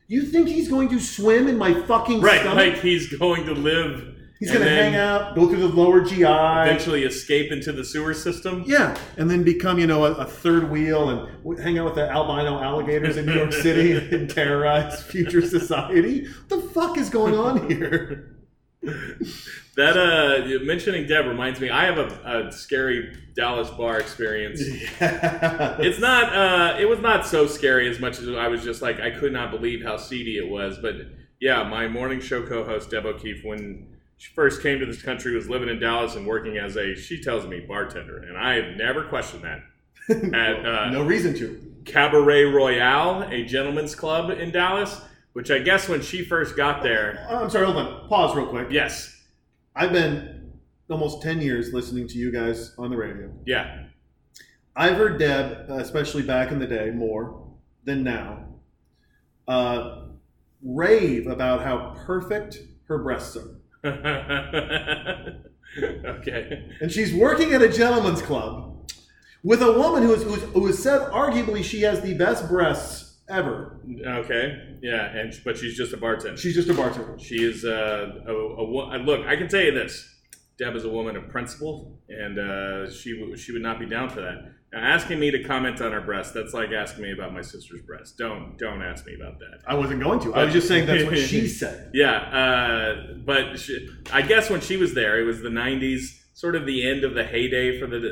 You 0.07 0.23
think 0.23 0.47
he's 0.47 0.67
going 0.67 0.89
to 0.89 0.99
swim 0.99 1.47
in 1.47 1.59
my 1.59 1.73
fucking 1.73 2.19
stomach? 2.19 2.45
right. 2.45 2.73
Like 2.73 2.81
he's 2.81 3.15
going 3.15 3.45
to 3.45 3.53
live. 3.53 4.14
He's 4.45 4.51
going 4.58 4.63
to 4.65 4.69
hang 4.75 4.95
out, 4.95 5.36
go 5.36 5.47
through 5.49 5.60
the 5.60 5.67
lower 5.67 6.01
GI, 6.01 6.23
Eventually 6.23 7.03
escape 7.03 7.51
into 7.51 7.71
the 7.71 7.84
sewer 7.84 8.13
system. 8.13 8.63
yeah, 8.67 8.95
and 9.17 9.29
then 9.29 9.43
become, 9.43 9.79
you 9.79 9.88
know, 9.88 10.05
a, 10.05 10.12
a 10.13 10.25
third 10.25 10.69
wheel 10.69 11.10
and 11.10 11.43
w- 11.43 11.60
hang 11.62 11.77
out 11.79 11.86
with 11.86 11.95
the 11.95 12.10
albino 12.10 12.60
alligators 12.62 13.17
in 13.17 13.25
New 13.25 13.34
York 13.34 13.53
City 13.53 13.93
and 14.15 14.29
terrorize 14.29 15.01
future 15.03 15.41
society. 15.41 16.25
What 16.27 16.49
the 16.49 16.62
fuck 16.69 16.97
is 16.97 17.10
going 17.10 17.36
on 17.36 17.69
here? 17.69 18.31
That 19.77 19.97
uh, 19.97 20.63
mentioning 20.63 21.05
Deb 21.08 21.25
reminds 21.25 21.60
me. 21.60 21.69
I 21.69 21.86
have 21.86 21.97
a, 21.97 22.47
a 22.47 22.51
scary 22.51 23.13
Dallas 23.36 23.69
bar 23.71 23.99
experience. 23.99 24.62
Yeah. 25.01 25.77
It's 25.79 25.99
not. 25.99 26.34
Uh, 26.34 26.77
it 26.79 26.86
was 26.88 26.99
not 26.99 27.25
so 27.25 27.45
scary 27.47 27.89
as 27.89 27.99
much 27.99 28.19
as 28.19 28.29
I 28.29 28.47
was 28.47 28.63
just 28.63 28.81
like 28.81 28.99
I 29.01 29.10
could 29.12 29.34
not 29.34 29.51
believe 29.51 29.84
how 29.84 29.97
seedy 29.97 30.38
it 30.38 30.47
was. 30.49 30.77
But 30.77 30.95
yeah, 31.41 31.63
my 31.63 31.88
morning 31.89 32.21
show 32.21 32.45
co-host 32.45 32.89
Deb 32.91 33.05
O'Keefe, 33.05 33.43
when 33.43 33.94
she 34.17 34.34
first 34.34 34.62
came 34.62 34.80
to 34.80 34.86
this 34.86 35.01
country, 35.01 35.36
was 35.36 35.49
living 35.49 35.69
in 35.69 35.80
Dallas 35.80 36.15
and 36.15 36.25
working 36.25 36.58
as 36.58 36.75
a 36.78 36.95
she 36.95 37.21
tells 37.21 37.45
me 37.47 37.60
bartender, 37.67 38.17
and 38.17 38.38
I 38.38 38.56
have 38.56 38.78
never 38.78 39.04
questioned 39.06 39.43
that. 39.43 39.60
At 40.34 40.65
uh, 40.65 40.89
no 40.91 41.04
reason 41.04 41.34
to. 41.36 41.71
Cabaret 41.86 42.45
Royale, 42.45 43.23
a 43.32 43.43
gentleman's 43.45 43.93
club 43.93 44.32
in 44.32 44.51
Dallas, 44.51 45.01
which 45.34 45.51
I 45.51 45.60
guess 45.60 45.88
when 45.88 46.01
she 46.01 46.23
first 46.25 46.56
got 46.58 46.82
there, 46.82 47.28
Oh, 47.30 47.43
I'm 47.43 47.49
sorry, 47.49 47.65
hold 47.65 47.78
on. 47.78 48.08
Pause 48.10 48.36
real 48.38 48.47
quick. 48.47 48.67
yes, 48.71 49.23
I've 49.75 49.91
been 49.93 50.51
almost 50.89 51.21
10 51.21 51.41
years 51.41 51.73
listening 51.73 52.08
to 52.08 52.17
you 52.17 52.32
guys 52.32 52.73
on 52.80 52.89
the 52.89 52.97
radio. 52.97 53.32
yeah, 53.45 53.84
I've 54.75 54.97
heard 54.97 55.19
Deb, 55.19 55.69
especially 55.69 56.23
back 56.23 56.51
in 56.51 56.58
the 56.60 56.65
day, 56.67 56.89
more 56.91 57.47
than 57.84 58.04
now, 58.04 58.45
uh, 59.47 60.06
rave 60.63 61.28
about 61.28 61.62
how 61.63 61.93
perfect 62.06 62.58
her 62.88 62.97
breasts 62.97 63.36
are. 63.38 63.54
okay. 66.05 66.69
And 66.81 66.91
she's 66.91 67.13
working 67.13 67.53
at 67.53 67.61
a 67.61 67.69
gentleman's 67.69 68.21
club 68.21 68.91
with 69.43 69.61
a 69.61 69.71
woman 69.71 70.03
who, 70.03 70.13
is, 70.13 70.23
who's, 70.23 70.41
who 70.41 70.65
has 70.65 70.81
said 70.81 71.01
arguably 71.11 71.63
she 71.63 71.81
has 71.81 72.01
the 72.01 72.15
best 72.15 72.49
breasts 72.49 73.17
ever. 73.29 73.79
Okay. 74.05 74.77
Yeah, 74.81 75.05
and 75.05 75.33
but 75.43 75.57
she's 75.57 75.75
just 75.75 75.93
a 75.93 75.97
bartender. 75.97 76.37
She's 76.37 76.55
just 76.55 76.69
a 76.69 76.73
bartender. 76.73 77.17
She 77.19 77.43
is 77.43 77.65
uh, 77.65 78.21
a, 78.27 78.31
a, 78.31 78.91
uh, 78.91 78.97
look. 78.97 79.25
I 79.25 79.35
can 79.35 79.47
tell 79.47 79.61
you 79.61 79.71
this: 79.71 80.07
Deb 80.57 80.75
is 80.75 80.85
a 80.85 80.89
woman 80.89 81.15
of 81.15 81.29
principle, 81.29 81.99
and 82.09 82.39
uh, 82.39 82.91
she 82.91 83.17
w- 83.17 83.37
she 83.37 83.51
would 83.51 83.61
not 83.61 83.79
be 83.79 83.85
down 83.85 84.09
for 84.09 84.21
that. 84.21 84.53
Asking 84.75 85.19
me 85.19 85.31
to 85.31 85.41
comment 85.43 85.79
on 85.79 85.93
her 85.93 86.01
breast—that's 86.01 86.53
like 86.53 86.71
asking 86.71 87.03
me 87.03 87.13
about 87.13 87.33
my 87.33 87.41
sister's 87.41 87.81
breast. 87.83 88.17
Don't 88.17 88.57
don't 88.57 88.81
ask 88.81 89.05
me 89.05 89.15
about 89.15 89.39
that. 89.39 89.61
I 89.65 89.73
wasn't 89.75 90.01
going 90.03 90.19
to. 90.21 90.35
I 90.35 90.43
was 90.43 90.53
just 90.53 90.67
saying 90.67 90.85
that's 90.85 91.05
what 91.05 91.17
she 91.17 91.47
said. 91.61 91.91
Yeah, 91.93 92.11
uh, 92.11 93.13
but 93.25 93.57
she, 93.57 93.88
I 94.11 94.21
guess 94.21 94.49
when 94.49 94.59
she 94.59 94.75
was 94.75 94.93
there, 94.93 95.17
it 95.19 95.23
was 95.23 95.39
the 95.41 95.47
'90s, 95.49 96.07
sort 96.33 96.57
of 96.57 96.65
the 96.65 96.85
end 96.85 97.05
of 97.05 97.13
the 97.13 97.23
heyday 97.23 97.79
for 97.79 97.88
the 97.88 97.99
the 97.99 98.09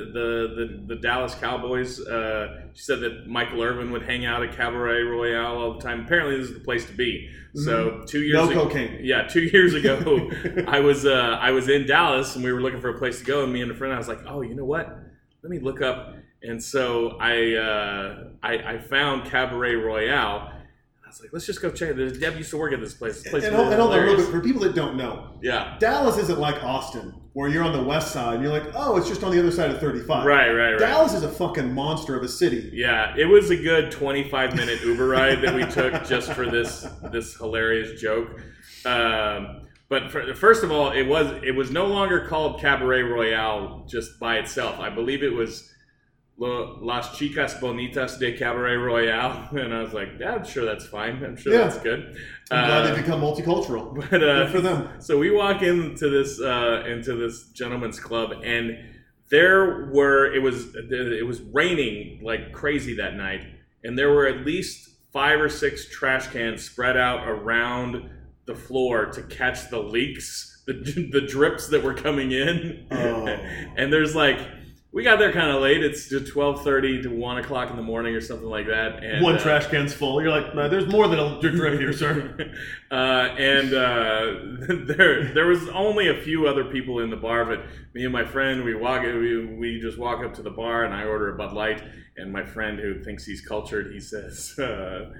the, 0.87 0.95
the 0.95 1.01
Dallas 1.01 1.35
Cowboys. 1.35 1.99
Uh, 1.99 2.61
she 2.73 2.83
said 2.83 3.01
that 3.01 3.27
Michael 3.27 3.61
Irvin 3.61 3.91
would 3.91 4.03
hang 4.03 4.25
out 4.25 4.41
at 4.41 4.55
Cabaret 4.55 5.01
Royale 5.03 5.57
all 5.57 5.73
the 5.73 5.81
time. 5.81 6.05
Apparently, 6.05 6.37
this 6.37 6.47
is 6.47 6.53
the 6.53 6.63
place 6.63 6.85
to 6.85 6.93
be. 6.93 7.29
So 7.55 8.03
two 8.07 8.21
years 8.21 8.35
No 8.35 8.49
ago, 8.49 8.63
cocaine. 8.67 8.99
yeah, 9.03 9.27
two 9.27 9.43
years 9.43 9.73
ago, 9.73 10.31
I 10.67 10.79
was 10.79 11.05
uh, 11.05 11.37
I 11.41 11.51
was 11.51 11.67
in 11.67 11.85
Dallas 11.85 12.35
and 12.35 12.43
we 12.45 12.53
were 12.53 12.61
looking 12.61 12.79
for 12.79 12.89
a 12.89 12.97
place 12.97 13.19
to 13.19 13.25
go, 13.25 13.43
and 13.43 13.51
me 13.51 13.61
and 13.61 13.69
a 13.69 13.75
friend, 13.75 13.93
I 13.93 13.97
was 13.97 14.07
like, 14.07 14.21
oh, 14.25 14.39
you 14.41 14.55
know 14.55 14.65
what? 14.65 14.87
Let 15.43 15.49
me 15.49 15.59
look 15.59 15.81
up. 15.81 16.15
And 16.43 16.61
so 16.61 17.17
I 17.19 17.55
uh, 17.55 18.27
I, 18.43 18.53
I 18.73 18.77
found 18.77 19.29
Cabaret 19.29 19.75
Royale. 19.75 20.51
I 20.51 21.07
was 21.07 21.21
like, 21.21 21.29
let's 21.31 21.45
just 21.45 21.61
go 21.61 21.69
check 21.71 21.95
it. 21.95 22.19
Deb 22.19 22.35
used 22.37 22.49
to 22.49 22.57
work 22.57 22.73
at 22.73 22.79
this 22.81 22.93
place. 22.93 23.21
This 23.21 23.31
place 23.31 23.43
And, 23.43 23.55
and 23.55 23.63
hold 23.63 23.73
on 23.73 23.79
a 23.79 24.01
little 24.01 24.17
bit, 24.17 24.27
for 24.29 24.41
people 24.41 24.61
that 24.63 24.75
don't 24.75 24.97
know, 24.97 25.29
Yeah. 25.41 25.77
Dallas 25.79 26.17
isn't 26.17 26.39
like 26.39 26.61
Austin, 26.63 27.13
where 27.33 27.49
you're 27.49 27.63
on 27.63 27.71
the 27.71 27.83
west 27.83 28.11
side 28.11 28.35
and 28.35 28.43
you're 28.43 28.51
like, 28.51 28.73
oh, 28.73 28.97
it's 28.97 29.07
just 29.07 29.23
on 29.23 29.31
the 29.31 29.39
other 29.39 29.51
side 29.51 29.69
of 29.69 29.79
35. 29.79 30.25
Right, 30.25 30.49
right, 30.49 30.71
right. 30.71 30.79
Dallas 30.79 31.13
is 31.13 31.23
a 31.23 31.29
fucking 31.29 31.71
monster 31.71 32.17
of 32.17 32.23
a 32.23 32.27
city. 32.27 32.71
Yeah, 32.73 33.13
it 33.15 33.25
was 33.25 33.51
a 33.51 33.55
good 33.55 33.91
25 33.91 34.55
minute 34.55 34.81
Uber 34.81 35.07
ride 35.07 35.41
that 35.41 35.53
we 35.55 35.65
took 35.65 36.03
just 36.05 36.33
for 36.33 36.49
this 36.49 36.85
this 37.11 37.35
hilarious 37.37 38.01
joke. 38.01 38.29
Um, 38.85 39.67
but 39.89 40.09
for, 40.11 40.33
first 40.33 40.63
of 40.63 40.71
all, 40.71 40.91
it 40.91 41.03
was 41.03 41.27
it 41.43 41.55
was 41.55 41.69
no 41.69 41.85
longer 41.85 42.25
called 42.27 42.59
Cabaret 42.59 43.03
Royale 43.03 43.85
just 43.87 44.19
by 44.19 44.37
itself. 44.37 44.79
I 44.79 44.89
believe 44.89 45.21
it 45.23 45.33
was 45.33 45.69
Las 46.37 47.17
Chicas 47.17 47.59
Bonitas 47.59 48.17
de 48.19 48.35
Cabaret 48.37 48.75
Royale, 48.77 49.47
and 49.57 49.73
I 49.73 49.81
was 49.83 49.93
like, 49.93 50.09
yeah, 50.19 50.33
I'm 50.35 50.43
sure 50.45 50.65
that's 50.65 50.85
fine. 50.87 51.23
I'm 51.23 51.37
sure 51.37 51.53
Yeah. 51.53 51.59
that's 51.65 51.77
good. 51.77 52.17
I'm 52.51 52.65
glad 52.67 52.85
Uh, 52.85 52.95
they 52.95 53.01
become 53.01 53.21
multicultural. 53.21 53.95
but 54.09 54.23
uh, 54.23 54.43
Good 54.45 54.51
for 54.51 54.61
them. 54.61 54.89
so 54.99 55.17
we 55.17 55.31
walk 55.31 55.61
into 55.61 56.09
this 56.09 56.41
uh, 56.41 56.83
into 56.87 57.15
this 57.15 57.49
gentleman's 57.49 57.99
club, 57.99 58.31
and 58.43 58.77
there 59.29 59.89
were 59.93 60.33
it 60.33 60.41
was 60.41 60.75
it 60.75 61.25
was 61.25 61.41
raining 61.41 62.19
like 62.23 62.51
crazy 62.51 62.95
that 62.97 63.15
night, 63.15 63.41
and 63.83 63.97
there 63.97 64.11
were 64.11 64.27
at 64.27 64.45
least 64.45 64.89
five 65.13 65.39
or 65.39 65.49
six 65.49 65.87
trash 65.89 66.27
cans 66.27 66.63
spread 66.63 66.97
out 66.97 67.27
around 67.29 68.09
the 68.45 68.55
floor 68.55 69.05
to 69.05 69.21
catch 69.23 69.69
the 69.69 69.79
leaks, 69.79 70.63
the 70.65 70.73
the 71.11 71.21
drips 71.21 71.67
that 71.69 71.83
were 71.83 71.93
coming 71.93 72.31
in, 72.31 72.87
Oh. 72.91 73.27
and 73.77 73.93
there's 73.93 74.15
like. 74.15 74.39
We 74.93 75.01
got 75.01 75.17
there 75.17 75.31
kind 75.31 75.49
of 75.49 75.59
late. 75.63 75.83
It's 75.83 76.07
to 76.09 76.19
twelve 76.19 76.63
thirty 76.63 77.01
to 77.01 77.09
one 77.09 77.39
o'clock 77.39 77.71
in 77.71 77.75
the 77.77 77.81
morning 77.81 78.13
or 78.13 78.21
something 78.21 78.47
like 78.47 78.67
that. 78.67 79.03
And, 79.03 79.23
One 79.23 79.35
uh, 79.35 79.39
trash 79.39 79.65
can's 79.65 79.91
full. 79.91 80.21
You're 80.21 80.29
like, 80.29 80.53
"No, 80.53 80.69
there's 80.69 80.87
more 80.87 81.07
than 81.07 81.17
a 81.17 81.41
drip 81.41 81.79
here, 81.79 81.91
sir. 81.91 82.53
uh, 82.91 82.93
and 82.95 83.73
uh, 83.73 84.85
there 84.85 85.33
there 85.33 85.47
was 85.47 85.67
only 85.69 86.09
a 86.09 86.21
few 86.21 86.45
other 86.47 86.65
people 86.65 86.99
in 86.99 87.09
the 87.09 87.15
bar, 87.17 87.43
but 87.43 87.61
me 87.95 88.03
and 88.03 88.13
my 88.13 88.23
friend 88.23 88.63
we 88.63 88.75
walk 88.75 89.01
we, 89.01 89.43
we 89.55 89.81
just 89.81 89.97
walk 89.97 90.23
up 90.23 90.35
to 90.35 90.43
the 90.43 90.51
bar 90.51 90.83
and 90.85 90.93
I 90.93 91.05
order 91.05 91.33
a 91.33 91.37
Bud 91.37 91.53
Light, 91.53 91.81
and 92.15 92.31
my 92.31 92.45
friend 92.45 92.77
who 92.77 93.03
thinks 93.03 93.25
he's 93.25 93.41
cultured, 93.41 93.91
he 93.91 93.99
says. 93.99 94.57
Uh, 94.59 95.11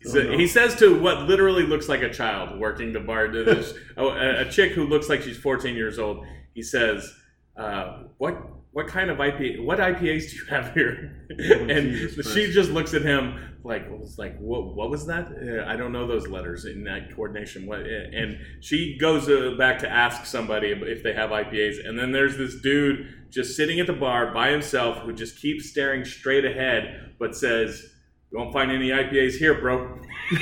he, 0.00 0.08
Oh, 0.10 0.22
no. 0.22 0.38
he 0.38 0.46
says 0.46 0.76
to 0.76 0.96
what 0.96 1.22
literally 1.22 1.64
looks 1.64 1.88
like 1.88 2.02
a 2.02 2.12
child 2.12 2.60
working 2.60 2.92
the 2.92 3.00
bar, 3.00 3.26
to 3.26 3.42
this, 3.42 3.74
a, 3.96 4.46
a 4.46 4.48
chick 4.48 4.70
who 4.70 4.86
looks 4.86 5.08
like 5.08 5.22
she's 5.22 5.36
14 5.36 5.74
years 5.74 5.98
old. 5.98 6.24
He 6.54 6.62
says, 6.62 7.12
uh, 7.56 8.04
"What 8.18 8.38
what 8.78 8.86
kind 8.86 9.10
of 9.10 9.18
IPA? 9.18 9.64
What 9.64 9.80
IPAs 9.80 10.30
do 10.30 10.36
you 10.36 10.44
have 10.50 10.72
here? 10.78 11.26
Oh, 11.32 11.34
and 11.68 11.90
Jesus 11.90 12.28
she 12.28 12.42
Christ. 12.44 12.52
just 12.52 12.70
looks 12.70 12.94
at 12.94 13.02
him 13.02 13.56
like, 13.64 13.90
was 13.90 14.18
like, 14.18 14.38
what? 14.38 14.76
What 14.76 14.88
was 14.88 15.04
that? 15.06 15.26
Uh, 15.26 15.64
I 15.68 15.74
don't 15.74 15.90
know 15.90 16.06
those 16.06 16.28
letters 16.28 16.64
in 16.64 16.84
that 16.84 17.12
coordination. 17.12 17.66
What? 17.66 17.80
And 17.80 18.38
she 18.60 18.96
goes 18.96 19.28
uh, 19.28 19.56
back 19.58 19.80
to 19.80 19.90
ask 19.90 20.26
somebody 20.26 20.68
if 20.68 21.02
they 21.02 21.12
have 21.12 21.30
IPAs, 21.30 21.84
and 21.84 21.98
then 21.98 22.12
there's 22.12 22.36
this 22.36 22.60
dude 22.60 23.08
just 23.30 23.56
sitting 23.56 23.80
at 23.80 23.88
the 23.88 23.92
bar 23.92 24.32
by 24.32 24.50
himself 24.50 24.98
who 24.98 25.12
just 25.12 25.42
keeps 25.42 25.68
staring 25.68 26.04
straight 26.04 26.44
ahead, 26.44 27.14
but 27.18 27.34
says, 27.34 27.84
"You 28.30 28.38
won't 28.38 28.52
find 28.52 28.70
any 28.70 28.90
IPAs 28.90 29.38
here, 29.38 29.60
bro." 29.60 29.98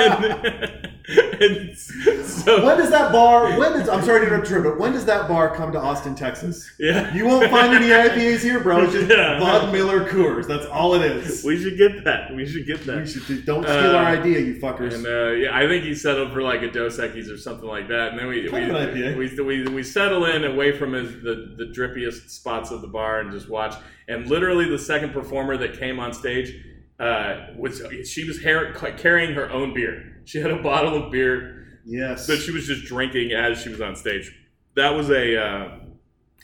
and, 0.00 0.89
so 1.76 2.64
when 2.64 2.78
does 2.78 2.90
that 2.90 3.12
bar? 3.12 3.58
When 3.58 3.72
does 3.72 3.88
I'm 3.88 4.02
sorry 4.02 4.26
to 4.26 4.34
interrupt, 4.34 4.64
but 4.64 4.78
when 4.78 4.92
does 4.92 5.04
that 5.06 5.28
bar 5.28 5.54
come 5.54 5.72
to 5.72 5.78
Austin, 5.80 6.14
Texas? 6.14 6.70
yeah, 6.78 7.12
You 7.14 7.26
won't 7.26 7.50
find 7.50 7.72
any 7.74 7.86
IPAs 7.88 8.40
here, 8.40 8.60
bro. 8.60 8.82
It's 8.84 8.92
just 8.92 9.08
Yeah. 9.10 9.38
Bud 9.38 9.72
Miller 9.72 10.08
Coors. 10.08 10.46
That's 10.46 10.66
all 10.66 10.94
it 10.94 11.02
is. 11.02 11.44
we 11.44 11.60
should 11.60 11.76
get 11.78 12.04
that. 12.04 12.34
We 12.34 12.46
should 12.46 12.66
get 12.66 12.84
that. 12.86 12.98
We 12.98 13.06
should 13.06 13.26
do, 13.26 13.40
don't 13.42 13.62
steal 13.64 13.96
our 13.96 14.04
Uh, 14.04 14.18
idea, 14.20 14.40
you 14.40 14.54
fuckers. 14.56 14.94
And 14.94 15.06
uh, 15.06 15.30
yeah, 15.32 15.56
I 15.56 15.66
think 15.66 15.84
he 15.84 15.94
settled 15.94 16.32
for 16.32 16.42
like 16.42 16.62
a 16.62 16.70
Dos 16.70 16.98
Equis 16.98 17.32
or 17.32 17.36
something 17.38 17.68
like 17.68 17.88
that. 17.88 18.10
And 18.10 18.18
then 18.18 18.26
we 18.28 18.42
we, 18.42 18.46
of 18.48 18.54
an 18.54 18.70
IPA. 18.88 19.16
we, 19.16 19.42
we 19.64 19.68
we 19.74 19.82
settle 19.82 20.24
in 20.26 20.44
away 20.44 20.76
from 20.76 20.92
his, 20.92 21.10
the 21.22 21.54
the 21.56 21.66
drippiest 21.66 22.30
spots 22.30 22.70
of 22.70 22.80
the 22.82 22.88
bar 22.88 23.20
and 23.20 23.30
just 23.32 23.48
watch. 23.48 23.74
And 24.08 24.26
literally, 24.26 24.68
the 24.68 24.78
second 24.78 25.12
performer 25.12 25.56
that 25.58 25.78
came 25.78 26.00
on 26.00 26.12
stage 26.12 26.54
uh, 27.00 27.46
was 27.56 27.82
she 28.04 28.24
was 28.24 28.42
hair, 28.42 28.72
carrying 28.74 29.34
her 29.34 29.50
own 29.50 29.72
beer. 29.72 30.22
She 30.24 30.38
had 30.38 30.50
a 30.50 30.62
bottle 30.62 31.02
of 31.02 31.10
beer 31.10 31.80
yes. 31.84 32.26
that 32.26 32.38
she 32.38 32.52
was 32.52 32.66
just 32.66 32.84
drinking 32.84 33.32
as 33.32 33.60
she 33.62 33.70
was 33.70 33.80
on 33.80 33.96
stage. 33.96 34.36
That 34.76 34.90
was 34.90 35.10
a 35.10 35.36
uh, 35.36 35.78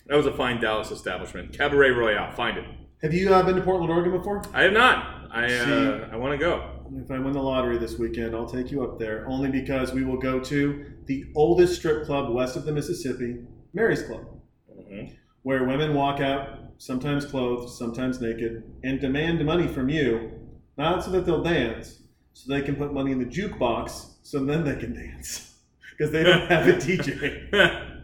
that 0.07 0.17
was 0.17 0.27
a 0.27 0.33
fine 0.33 0.61
Dallas 0.61 0.91
establishment. 0.91 1.57
Cabaret 1.57 1.91
Royale. 1.91 2.33
Find 2.33 2.59
it. 2.59 2.65
Have 3.03 3.13
you 3.13 3.33
uh, 3.33 3.43
been 3.43 3.57
to 3.57 3.63
Portland, 3.63 3.93
Oregon 3.93 4.17
before? 4.17 4.43
I 4.55 4.63
have 4.63 4.73
not. 4.73 5.31
I 5.31 5.45
uh, 5.45 5.49
See. 5.49 6.13
I 6.13 6.17
want 6.17 6.33
to 6.33 6.39
go. 6.39 6.73
If 6.97 7.11
I 7.11 7.19
win 7.19 7.33
the 7.33 7.43
lottery 7.43 7.79
this 7.79 7.99
weekend, 7.99 8.35
I'll 8.35 8.49
take 8.49 8.71
you 8.71 8.83
up 8.83 8.99
there. 8.99 9.27
Only 9.29 9.51
because 9.51 9.93
we 9.93 10.05
will 10.05 10.19
go 10.19 10.41
to 10.41 10.87
the 11.07 11.25
oldest 11.35 11.77
strip 11.77 12.07
club 12.07 12.33
west 12.33 12.57
of 12.57 12.65
the 12.65 12.73
Mississippi, 12.73 13.45
Mary's 13.75 14.03
Club, 14.03 14.25
Mhm. 14.71 15.13
where 15.43 15.65
women 15.65 15.95
walk 15.95 16.21
out, 16.21 16.73
sometimes 16.79 17.25
clothed, 17.25 17.71
sometimes 17.71 18.21
naked, 18.21 18.63
and 18.85 19.01
demand 19.01 19.45
money 19.45 19.67
from 19.67 19.89
you, 19.89 20.31
not 20.77 21.05
so 21.05 21.11
that 21.13 21.27
they'll 21.27 21.43
dance, 21.43 22.03
so 22.33 22.53
they 22.53 22.63
can 22.63 22.77
put 22.77 22.93
money 22.93 23.13
in 23.13 23.19
the 23.19 23.25
jukebox, 23.25 24.17
so 24.23 24.45
then 24.45 24.65
they 24.65 24.77
can 24.77 24.95
dance. 24.95 25.53
Because 25.99 26.13
they 26.13 26.25
don't 26.25 26.47
have 26.51 26.69
a 26.69 26.73
DJ. 26.77 28.03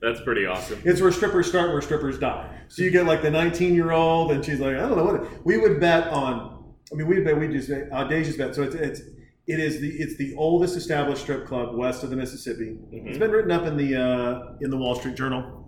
That's 0.00 0.22
pretty 0.22 0.46
awesome. 0.46 0.80
It's 0.82 1.02
where 1.02 1.12
strippers 1.12 1.46
start, 1.46 1.70
where 1.70 1.82
strippers 1.82 2.18
die. 2.18 2.58
So 2.68 2.82
you 2.82 2.90
get 2.90 3.04
like 3.04 3.20
the 3.20 3.30
19 3.30 3.74
year 3.74 3.92
old, 3.92 4.32
and 4.32 4.42
she's 4.42 4.60
like, 4.60 4.76
I 4.76 4.80
don't 4.80 4.96
know 4.96 5.04
what. 5.04 5.44
We 5.44 5.58
would 5.58 5.78
bet 5.78 6.08
on. 6.08 6.74
I 6.90 6.94
mean, 6.94 7.06
we 7.06 7.20
bet 7.20 7.38
we 7.38 7.48
just 7.48 7.70
audacious 7.92 8.38
bet. 8.38 8.54
So 8.54 8.62
it's 8.62 8.74
it's 8.74 9.00
it 9.46 9.60
is 9.60 9.80
the 9.80 9.88
it's 9.90 10.16
the 10.16 10.34
oldest 10.36 10.76
established 10.76 11.22
strip 11.22 11.46
club 11.46 11.74
west 11.74 12.02
of 12.02 12.08
the 12.08 12.16
Mississippi. 12.16 12.78
It's 12.90 13.18
been 13.18 13.30
written 13.30 13.50
up 13.50 13.66
in 13.66 13.76
the 13.76 13.94
uh, 13.96 14.56
in 14.62 14.70
the 14.70 14.76
Wall 14.78 14.94
Street 14.94 15.14
Journal. 15.14 15.61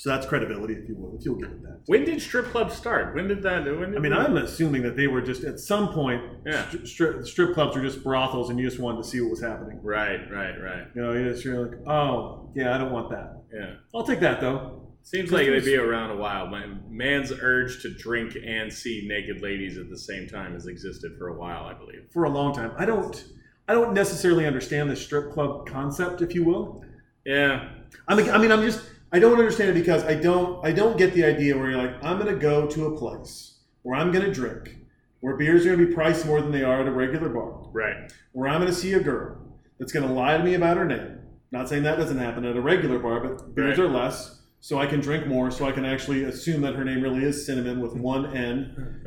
So 0.00 0.08
that's 0.08 0.24
credibility, 0.24 0.72
if 0.72 0.88
you 0.88 0.94
will, 0.94 1.14
if 1.18 1.26
you'll 1.26 1.34
give 1.34 1.50
it 1.50 1.62
that. 1.62 1.82
When 1.84 2.06
did 2.06 2.22
strip 2.22 2.46
clubs 2.46 2.72
start? 2.74 3.14
When 3.14 3.28
did 3.28 3.42
that? 3.42 3.66
When 3.66 3.90
did 3.90 3.96
I 3.96 4.00
mean, 4.00 4.14
I'm 4.14 4.38
assuming 4.38 4.80
that 4.84 4.96
they 4.96 5.08
were 5.08 5.20
just 5.20 5.44
at 5.44 5.60
some 5.60 5.92
point. 5.92 6.22
Yeah. 6.46 6.64
stri- 6.70 6.86
strip, 6.88 7.26
strip 7.26 7.52
clubs 7.52 7.76
were 7.76 7.82
just 7.82 8.02
brothels, 8.02 8.48
and 8.48 8.58
you 8.58 8.66
just 8.66 8.80
wanted 8.80 9.02
to 9.02 9.08
see 9.10 9.20
what 9.20 9.32
was 9.32 9.42
happening. 9.42 9.78
right, 9.82 10.20
right, 10.32 10.58
right. 10.58 10.86
You 10.94 11.02
know, 11.02 11.30
just 11.30 11.44
you're 11.44 11.66
like, 11.66 11.86
oh 11.86 12.50
yeah, 12.56 12.74
I 12.74 12.78
don't 12.78 12.92
want 12.92 13.10
that. 13.10 13.42
Yeah, 13.52 13.74
I'll 13.94 14.02
take 14.06 14.20
that 14.20 14.40
though. 14.40 14.88
seems 15.02 15.32
like 15.32 15.46
they'd 15.46 15.66
be 15.66 15.76
around 15.76 16.12
a 16.12 16.16
while. 16.16 16.46
Man's 16.88 17.30
urge 17.30 17.82
to 17.82 17.90
drink 17.90 18.38
and 18.42 18.72
see 18.72 19.04
naked 19.06 19.42
ladies 19.42 19.76
at 19.76 19.90
the 19.90 19.98
same 19.98 20.26
time 20.26 20.54
has 20.54 20.66
existed 20.66 21.12
for 21.18 21.28
a 21.28 21.38
while, 21.38 21.64
I 21.64 21.74
believe. 21.74 22.06
for 22.10 22.24
a 22.24 22.30
long 22.30 22.54
time. 22.54 22.72
I 22.78 22.86
don't 22.86 23.22
I 23.68 23.74
don't 23.74 23.92
necessarily 23.92 24.46
understand 24.46 24.90
the 24.90 24.96
strip 24.96 25.30
club 25.30 25.66
concept, 25.68 26.22
if 26.22 26.34
you 26.34 26.42
will. 26.42 26.82
Yeah, 27.26 27.68
I 28.08 28.14
mean, 28.14 28.30
I 28.30 28.38
mean, 28.38 28.50
I'm 28.50 28.62
just 28.62 28.82
I 29.12 29.18
don't 29.18 29.38
understand 29.38 29.70
it 29.70 29.74
because 29.74 30.04
I 30.04 30.14
don't 30.14 30.64
I 30.64 30.72
don't 30.72 30.96
get 30.96 31.14
the 31.14 31.24
idea 31.24 31.56
where 31.56 31.70
you're 31.70 31.82
like 31.82 32.02
I'm 32.02 32.18
going 32.18 32.32
to 32.32 32.40
go 32.40 32.66
to 32.66 32.86
a 32.86 32.96
place 32.96 33.58
where 33.82 33.98
I'm 33.98 34.12
going 34.12 34.24
to 34.24 34.32
drink, 34.32 34.76
where 35.20 35.36
beers 35.36 35.64
are 35.66 35.70
going 35.74 35.80
to 35.80 35.86
be 35.86 35.94
priced 35.94 36.26
more 36.26 36.40
than 36.40 36.52
they 36.52 36.62
are 36.62 36.80
at 36.82 36.86
a 36.86 36.92
regular 36.92 37.28
bar, 37.30 37.68
right. 37.72 38.12
where 38.32 38.48
I'm 38.48 38.60
going 38.60 38.72
to 38.72 38.78
see 38.78 38.92
a 38.92 39.00
girl 39.00 39.38
that's 39.78 39.90
going 39.92 40.06
to 40.06 40.12
lie 40.12 40.36
to 40.36 40.44
me 40.44 40.54
about 40.54 40.76
her 40.76 40.84
name. 40.84 41.18
Not 41.50 41.68
saying 41.68 41.82
that 41.84 41.96
doesn't 41.96 42.18
happen 42.18 42.44
at 42.44 42.56
a 42.56 42.60
regular 42.60 42.98
bar, 42.98 43.20
but 43.20 43.54
beers 43.54 43.78
Right. 43.78 43.86
are 43.86 43.90
less. 43.90 44.36
So 44.62 44.78
I 44.78 44.84
can 44.86 45.00
drink 45.00 45.26
more, 45.26 45.50
so 45.50 45.64
I 45.66 45.72
can 45.72 45.86
actually 45.86 46.24
assume 46.24 46.60
that 46.60 46.74
her 46.74 46.84
name 46.84 47.00
really 47.00 47.24
is 47.24 47.46
cinnamon 47.46 47.80
with 47.80 47.94
one 47.94 48.26
N 48.36 49.00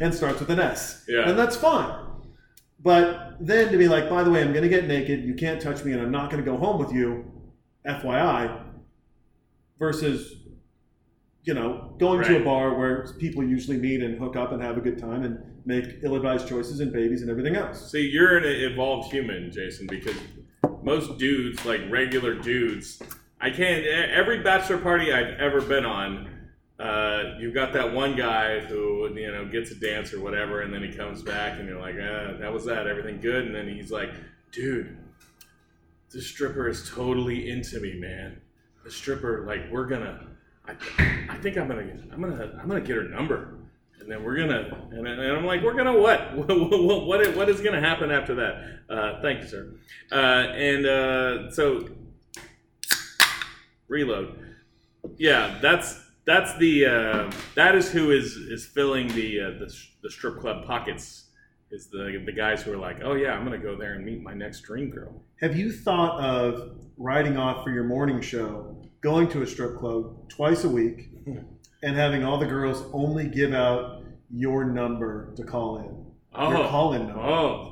and 0.00 0.14
starts 0.14 0.38
with 0.38 0.50
an 0.50 0.60
S. 0.60 1.04
Yeah. 1.08 1.28
And 1.28 1.36
that's 1.36 1.56
fine. 1.56 1.92
But 2.80 3.36
then 3.40 3.72
to 3.72 3.78
be 3.78 3.88
like, 3.88 4.08
by 4.08 4.22
the 4.22 4.30
way, 4.30 4.40
I'm 4.40 4.52
going 4.52 4.62
to 4.62 4.68
get 4.68 4.86
naked, 4.86 5.24
you 5.24 5.34
can't 5.34 5.60
touch 5.60 5.84
me, 5.84 5.92
and 5.92 6.00
I'm 6.00 6.12
not 6.12 6.30
going 6.30 6.42
to 6.44 6.48
go 6.48 6.56
home 6.56 6.78
with 6.78 6.92
you, 6.92 7.24
FYI, 7.86 8.64
versus, 9.78 10.36
you 11.42 11.54
know, 11.54 11.94
going 11.98 12.22
to 12.24 12.40
a 12.40 12.44
bar 12.44 12.78
where 12.78 13.12
people 13.18 13.42
usually 13.42 13.76
meet 13.76 14.02
and 14.02 14.18
hook 14.18 14.36
up 14.36 14.52
and 14.52 14.62
have 14.62 14.76
a 14.76 14.80
good 14.80 14.98
time 14.98 15.24
and 15.24 15.38
make 15.64 15.98
ill 16.02 16.14
advised 16.14 16.48
choices 16.48 16.80
and 16.80 16.92
babies 16.92 17.22
and 17.22 17.30
everything 17.30 17.56
else. 17.56 17.90
See, 17.90 18.08
you're 18.08 18.38
an 18.38 18.44
evolved 18.44 19.12
human, 19.12 19.50
Jason, 19.50 19.86
because 19.86 20.16
most 20.82 21.18
dudes, 21.18 21.64
like 21.64 21.80
regular 21.90 22.34
dudes, 22.34 23.02
I 23.40 23.50
can't. 23.50 23.84
Every 23.84 24.42
bachelor 24.42 24.78
party 24.78 25.12
I've 25.12 25.38
ever 25.40 25.60
been 25.60 25.84
on, 25.84 26.28
uh, 26.78 27.34
you've 27.40 27.54
got 27.54 27.72
that 27.72 27.92
one 27.92 28.16
guy 28.16 28.60
who 28.60 29.12
you 29.16 29.32
know 29.32 29.46
gets 29.46 29.72
a 29.72 29.74
dance 29.74 30.12
or 30.12 30.20
whatever, 30.20 30.62
and 30.62 30.72
then 30.72 30.82
he 30.82 30.92
comes 30.92 31.22
back, 31.22 31.58
and 31.58 31.68
you're 31.68 31.80
like, 31.80 31.96
uh, 31.96 32.38
"That 32.38 32.52
was 32.52 32.64
that. 32.66 32.86
Everything 32.86 33.20
good?" 33.20 33.46
And 33.46 33.54
then 33.54 33.68
he's 33.68 33.90
like, 33.90 34.10
"Dude, 34.52 34.96
the 36.12 36.20
stripper 36.20 36.68
is 36.68 36.90
totally 36.90 37.50
into 37.50 37.80
me, 37.80 37.94
man. 37.94 38.40
The 38.84 38.90
stripper, 38.90 39.44
like, 39.46 39.70
we're 39.70 39.86
gonna. 39.86 40.28
I, 40.66 40.72
I 41.30 41.36
think 41.38 41.56
I'm 41.56 41.68
gonna. 41.68 41.86
I'm 42.12 42.20
gonna. 42.20 42.58
I'm 42.60 42.68
gonna 42.68 42.80
get 42.80 42.96
her 42.96 43.08
number." 43.08 43.58
and 44.02 44.10
then 44.10 44.24
we're 44.24 44.36
gonna 44.36 44.88
and, 44.90 45.06
and 45.06 45.36
I'm 45.36 45.46
like, 45.46 45.62
we're 45.62 45.74
gonna 45.74 45.92
what? 45.98 46.36
what 46.36 47.06
what 47.06 47.36
what 47.36 47.48
is 47.48 47.60
gonna 47.60 47.80
happen 47.80 48.10
after 48.10 48.34
that? 48.34 48.80
Uh, 48.90 49.22
thank 49.22 49.42
you, 49.42 49.48
sir. 49.48 49.74
Uh, 50.10 50.14
and 50.14 50.86
uh, 50.86 51.50
so 51.50 51.88
reload. 53.88 54.38
Yeah, 55.16 55.58
that's 55.62 56.00
that's 56.26 56.56
the 56.58 56.86
uh, 56.86 57.32
that 57.54 57.74
is 57.74 57.90
who 57.90 58.10
is 58.10 58.36
is 58.36 58.66
filling 58.66 59.08
the 59.08 59.40
uh, 59.40 59.50
the, 59.58 59.74
the 60.02 60.10
strip 60.10 60.40
club 60.40 60.66
pockets. 60.66 61.28
Is 61.74 61.88
the 61.88 62.22
the 62.26 62.32
guys 62.32 62.62
who 62.62 62.72
are 62.72 62.76
like, 62.76 62.98
oh 63.02 63.14
yeah, 63.14 63.32
I'm 63.32 63.44
gonna 63.44 63.56
go 63.56 63.74
there 63.76 63.94
and 63.94 64.04
meet 64.04 64.22
my 64.22 64.34
next 64.34 64.60
dream 64.60 64.90
girl. 64.90 65.24
Have 65.40 65.56
you 65.56 65.72
thought 65.72 66.20
of 66.20 66.76
riding 66.98 67.38
off 67.38 67.64
for 67.64 67.70
your 67.70 67.84
morning 67.84 68.20
show, 68.20 68.76
going 69.00 69.26
to 69.30 69.40
a 69.42 69.46
strip 69.46 69.78
club 69.78 70.28
twice 70.28 70.64
a 70.64 70.68
week, 70.68 71.08
and 71.82 71.96
having 71.96 72.24
all 72.24 72.36
the 72.38 72.46
girls 72.46 72.84
only 72.92 73.26
give 73.26 73.54
out 73.54 74.02
your 74.30 74.64
number 74.66 75.32
to 75.36 75.44
call 75.44 75.78
in? 75.78 75.84
Your 76.50 76.58
Oh, 76.64 76.68
call-in 76.68 77.06
number. 77.08 77.20
oh, 77.22 77.71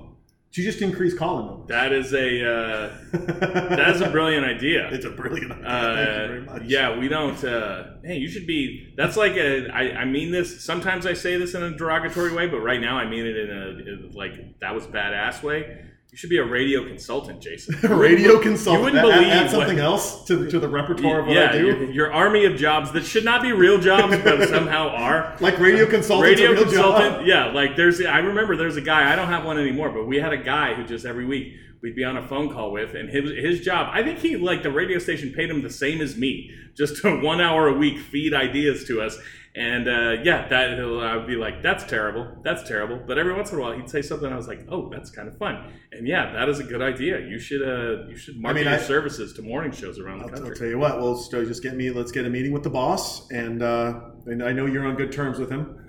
To 0.54 0.62
just 0.64 0.82
increase 0.82 1.16
call-in 1.16 1.46
numbers. 1.46 1.68
that 1.68 1.92
is 1.92 2.12
a 2.12 2.44
uh, 2.44 2.90
that 3.12 3.94
is 3.94 4.00
a 4.00 4.10
brilliant 4.10 4.44
idea. 4.44 4.88
It's 4.92 5.04
a 5.04 5.10
brilliant 5.10 5.52
idea. 5.52 5.64
Uh, 5.64 5.94
Thank 5.94 6.08
you 6.08 6.26
very 6.26 6.40
much. 6.40 6.62
Yeah, 6.64 6.98
we 6.98 7.06
don't. 7.08 7.44
Uh, 7.44 7.84
hey, 8.02 8.16
you 8.16 8.28
should 8.28 8.48
be. 8.48 8.92
That's 8.96 9.16
like 9.16 9.34
a. 9.36 9.68
I, 9.68 10.00
I 10.00 10.04
mean 10.06 10.32
this. 10.32 10.64
Sometimes 10.64 11.06
I 11.06 11.12
say 11.12 11.36
this 11.36 11.54
in 11.54 11.62
a 11.62 11.70
derogatory 11.76 12.32
way, 12.34 12.48
but 12.48 12.58
right 12.60 12.80
now 12.80 12.96
I 12.98 13.08
mean 13.08 13.26
it 13.26 13.36
in 13.36 13.50
a 13.50 13.68
in 13.68 14.10
like 14.12 14.58
that 14.60 14.74
was 14.74 14.86
badass 14.88 15.40
way. 15.44 15.84
You 16.12 16.18
should 16.18 16.30
be 16.30 16.38
a 16.38 16.44
radio 16.44 16.84
consultant, 16.86 17.40
Jason. 17.40 17.76
Radio 17.96 18.40
consultant. 18.40 18.94
You 18.94 19.00
wouldn't 19.00 19.04
Add- 19.04 19.18
believe 19.18 19.32
add 19.32 19.42
what- 19.44 19.50
something 19.52 19.78
else 19.78 20.24
to, 20.24 20.50
to 20.50 20.58
the 20.58 20.68
repertoire 20.68 21.20
of 21.20 21.26
what 21.26 21.36
yeah, 21.36 21.50
I 21.50 21.58
do. 21.58 21.66
Your, 21.66 21.90
your 21.92 22.12
army 22.12 22.44
of 22.46 22.56
jobs 22.56 22.90
that 22.92 23.04
should 23.04 23.24
not 23.24 23.42
be 23.42 23.52
real 23.52 23.78
jobs, 23.78 24.16
but 24.24 24.48
somehow 24.48 24.88
are. 24.88 25.36
Like 25.38 25.58
radio 25.60 25.86
consultant. 25.86 26.28
radio 26.30 26.50
a 26.50 26.54
real 26.54 26.64
consultant 26.64 27.18
Job. 27.18 27.26
yeah 27.26 27.52
like 27.52 27.76
there's 27.76 28.04
i 28.04 28.18
remember 28.18 28.56
there's 28.56 28.76
a 28.76 28.80
guy 28.80 29.12
i 29.12 29.14
don't 29.16 29.28
have 29.28 29.44
one 29.44 29.58
anymore 29.58 29.90
but 29.90 30.06
we 30.06 30.16
had 30.18 30.32
a 30.32 30.36
guy 30.42 30.74
who 30.74 30.84
just 30.84 31.04
every 31.06 31.24
week 31.24 31.54
we'd 31.82 31.94
be 31.94 32.04
on 32.04 32.16
a 32.16 32.26
phone 32.26 32.50
call 32.52 32.72
with 32.72 32.94
and 32.94 33.08
his, 33.08 33.30
his 33.32 33.60
job 33.60 33.88
i 33.92 34.02
think 34.02 34.18
he 34.18 34.36
like 34.36 34.62
the 34.62 34.70
radio 34.70 34.98
station 34.98 35.32
paid 35.32 35.48
him 35.50 35.62
the 35.62 35.70
same 35.70 36.00
as 36.00 36.16
me 36.16 36.50
just 36.76 37.00
to 37.02 37.20
one 37.22 37.40
hour 37.40 37.68
a 37.68 37.72
week 37.72 37.98
feed 37.98 38.34
ideas 38.34 38.84
to 38.84 39.00
us 39.00 39.16
and 39.56 39.88
uh, 39.88 40.16
yeah 40.22 40.46
that 40.48 40.78
i 40.78 41.16
would 41.16 41.26
be 41.26 41.34
like 41.34 41.60
that's 41.60 41.82
terrible 41.84 42.36
that's 42.44 42.62
terrible 42.68 43.02
but 43.04 43.18
every 43.18 43.34
once 43.34 43.50
in 43.50 43.58
a 43.58 43.60
while 43.60 43.72
he'd 43.72 43.90
say 43.90 44.00
something 44.00 44.32
i 44.32 44.36
was 44.36 44.46
like 44.46 44.64
oh 44.68 44.88
that's 44.90 45.10
kind 45.10 45.26
of 45.26 45.36
fun 45.38 45.72
and 45.90 46.06
yeah 46.06 46.32
that 46.32 46.48
is 46.48 46.60
a 46.60 46.64
good 46.64 46.80
idea 46.80 47.18
you 47.26 47.38
should 47.38 47.60
uh, 47.62 48.06
you 48.08 48.16
should 48.16 48.36
market 48.40 48.54
mean, 48.60 48.64
your 48.66 48.74
I- 48.74 48.78
services 48.82 49.32
to 49.34 49.42
morning 49.42 49.72
shows 49.72 49.98
around 49.98 50.20
the 50.20 50.26
I'll, 50.38 50.46
I'll 50.46 50.54
tell 50.54 50.68
you 50.68 50.78
what. 50.78 51.00
We'll 51.00 51.16
just 51.16 51.62
get 51.62 51.76
me. 51.76 51.90
Let's 51.90 52.12
get 52.12 52.24
a 52.26 52.30
meeting 52.30 52.52
with 52.52 52.62
the 52.62 52.70
boss, 52.70 53.28
and 53.30 53.62
uh, 53.62 54.00
and 54.26 54.42
I 54.42 54.52
know 54.52 54.66
you're 54.66 54.86
on 54.86 54.94
good 54.94 55.10
terms 55.12 55.38
with 55.38 55.50
him 55.50 55.84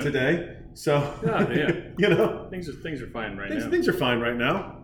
today. 0.00 0.56
So 0.74 1.14
Yeah, 1.24 1.52
yeah. 1.52 1.72
you 1.98 2.08
know 2.08 2.46
things 2.50 2.68
are 2.68 2.72
things 2.72 3.02
are 3.02 3.08
fine 3.10 3.36
right 3.36 3.48
things, 3.50 3.64
now 3.64 3.70
things 3.70 3.88
are 3.88 3.92
fine 3.92 4.20
right 4.20 4.36
now. 4.36 4.76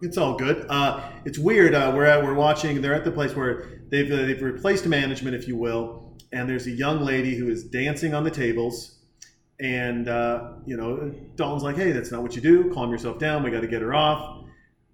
It's 0.00 0.16
all 0.16 0.36
good. 0.36 0.66
Uh, 0.68 1.10
it's 1.24 1.38
weird. 1.38 1.74
Uh, 1.74 1.92
we're 1.94 2.04
at, 2.04 2.22
we're 2.22 2.34
watching. 2.34 2.80
They're 2.82 2.94
at 2.94 3.04
the 3.04 3.10
place 3.10 3.34
where 3.34 3.80
they've 3.90 4.10
uh, 4.10 4.16
they've 4.16 4.40
replaced 4.42 4.86
management, 4.86 5.34
if 5.34 5.48
you 5.48 5.56
will, 5.56 6.07
and 6.32 6.48
there's 6.48 6.66
a 6.66 6.70
young 6.70 7.00
lady 7.00 7.36
who 7.36 7.48
is 7.48 7.64
dancing 7.64 8.14
on 8.14 8.24
the 8.24 8.30
tables, 8.30 8.98
and 9.60 10.08
uh, 10.08 10.52
you 10.66 10.76
know 10.76 11.12
Dalton's 11.36 11.62
like, 11.62 11.76
"Hey, 11.76 11.92
that's 11.92 12.10
not 12.12 12.22
what 12.22 12.34
you 12.36 12.42
do. 12.42 12.72
Calm 12.72 12.90
yourself 12.90 13.18
down. 13.18 13.42
We 13.42 13.50
got 13.50 13.60
to 13.62 13.68
get 13.68 13.82
her 13.82 13.94
off." 13.94 14.44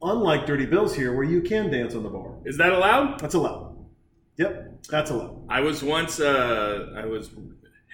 Unlike 0.03 0.47
Dirty 0.47 0.66
Bills 0.66 0.94
here, 0.94 1.14
where 1.14 1.25
you 1.25 1.40
can 1.40 1.70
dance 1.70 1.94
on 1.94 2.03
the 2.03 2.11
bar, 2.11 2.35
Is 2.44 2.59
that 2.59 2.73
allowed? 2.73 3.18
that's 3.20 3.35
allowed. 3.35 3.75
Yep, 4.37 4.83
that's 4.90 5.11
allowed. 5.11 5.47
I 5.49 5.61
was 5.61 5.83
once 5.83 6.20
uh, 6.20 6.92
I 6.97 7.07
was 7.07 7.31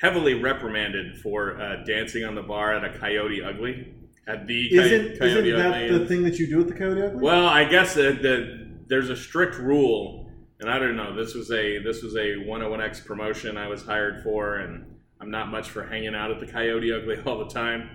heavily 0.01 0.35
reprimanded 0.35 1.19
for 1.19 1.61
uh, 1.61 1.85
dancing 1.85 2.25
on 2.25 2.35
the 2.35 2.43
bar 2.43 2.75
at 2.75 2.85
a 2.85 2.99
Coyote 2.99 3.43
Ugly 3.43 3.95
at 4.27 4.47
the 4.47 4.75
Isn't 4.77 5.19
Coyote 5.19 5.51
isn't 5.51 5.59
that 5.59 5.85
Ugly. 5.85 5.99
the 5.99 6.07
thing 6.07 6.23
that 6.25 6.39
you 6.39 6.47
do 6.49 6.61
at 6.61 6.69
the 6.69 6.75
Coyote 6.75 7.03
Ugly? 7.03 7.21
Well, 7.21 7.47
I 7.47 7.65
guess 7.65 7.95
that 7.95 8.23
the, 8.23 8.69
there's 8.89 9.11
a 9.11 9.17
strict 9.17 9.57
rule, 9.59 10.20
and 10.61 10.71
I 10.71 10.79
don't 10.79 10.97
know. 10.97 11.17
This 11.17 11.35
was 11.35 11.51
a 11.51 11.79
this 11.79 12.03
was 12.03 12.15
a 12.15 12.37
101x 12.37 13.05
promotion 13.05 13.57
I 13.57 13.69
was 13.69 13.83
hired 13.83 14.23
for, 14.23 14.57
and 14.57 14.85
I'm 15.21 15.31
not 15.31 15.49
much 15.49 15.71
for 15.71 15.87
hanging 15.87 16.15
out 16.15 16.31
at 16.31 16.39
the 16.39 16.47
Coyote 16.47 16.93
Ugly 16.93 17.23
all 17.27 17.39
the 17.39 17.49
time. 17.53 17.91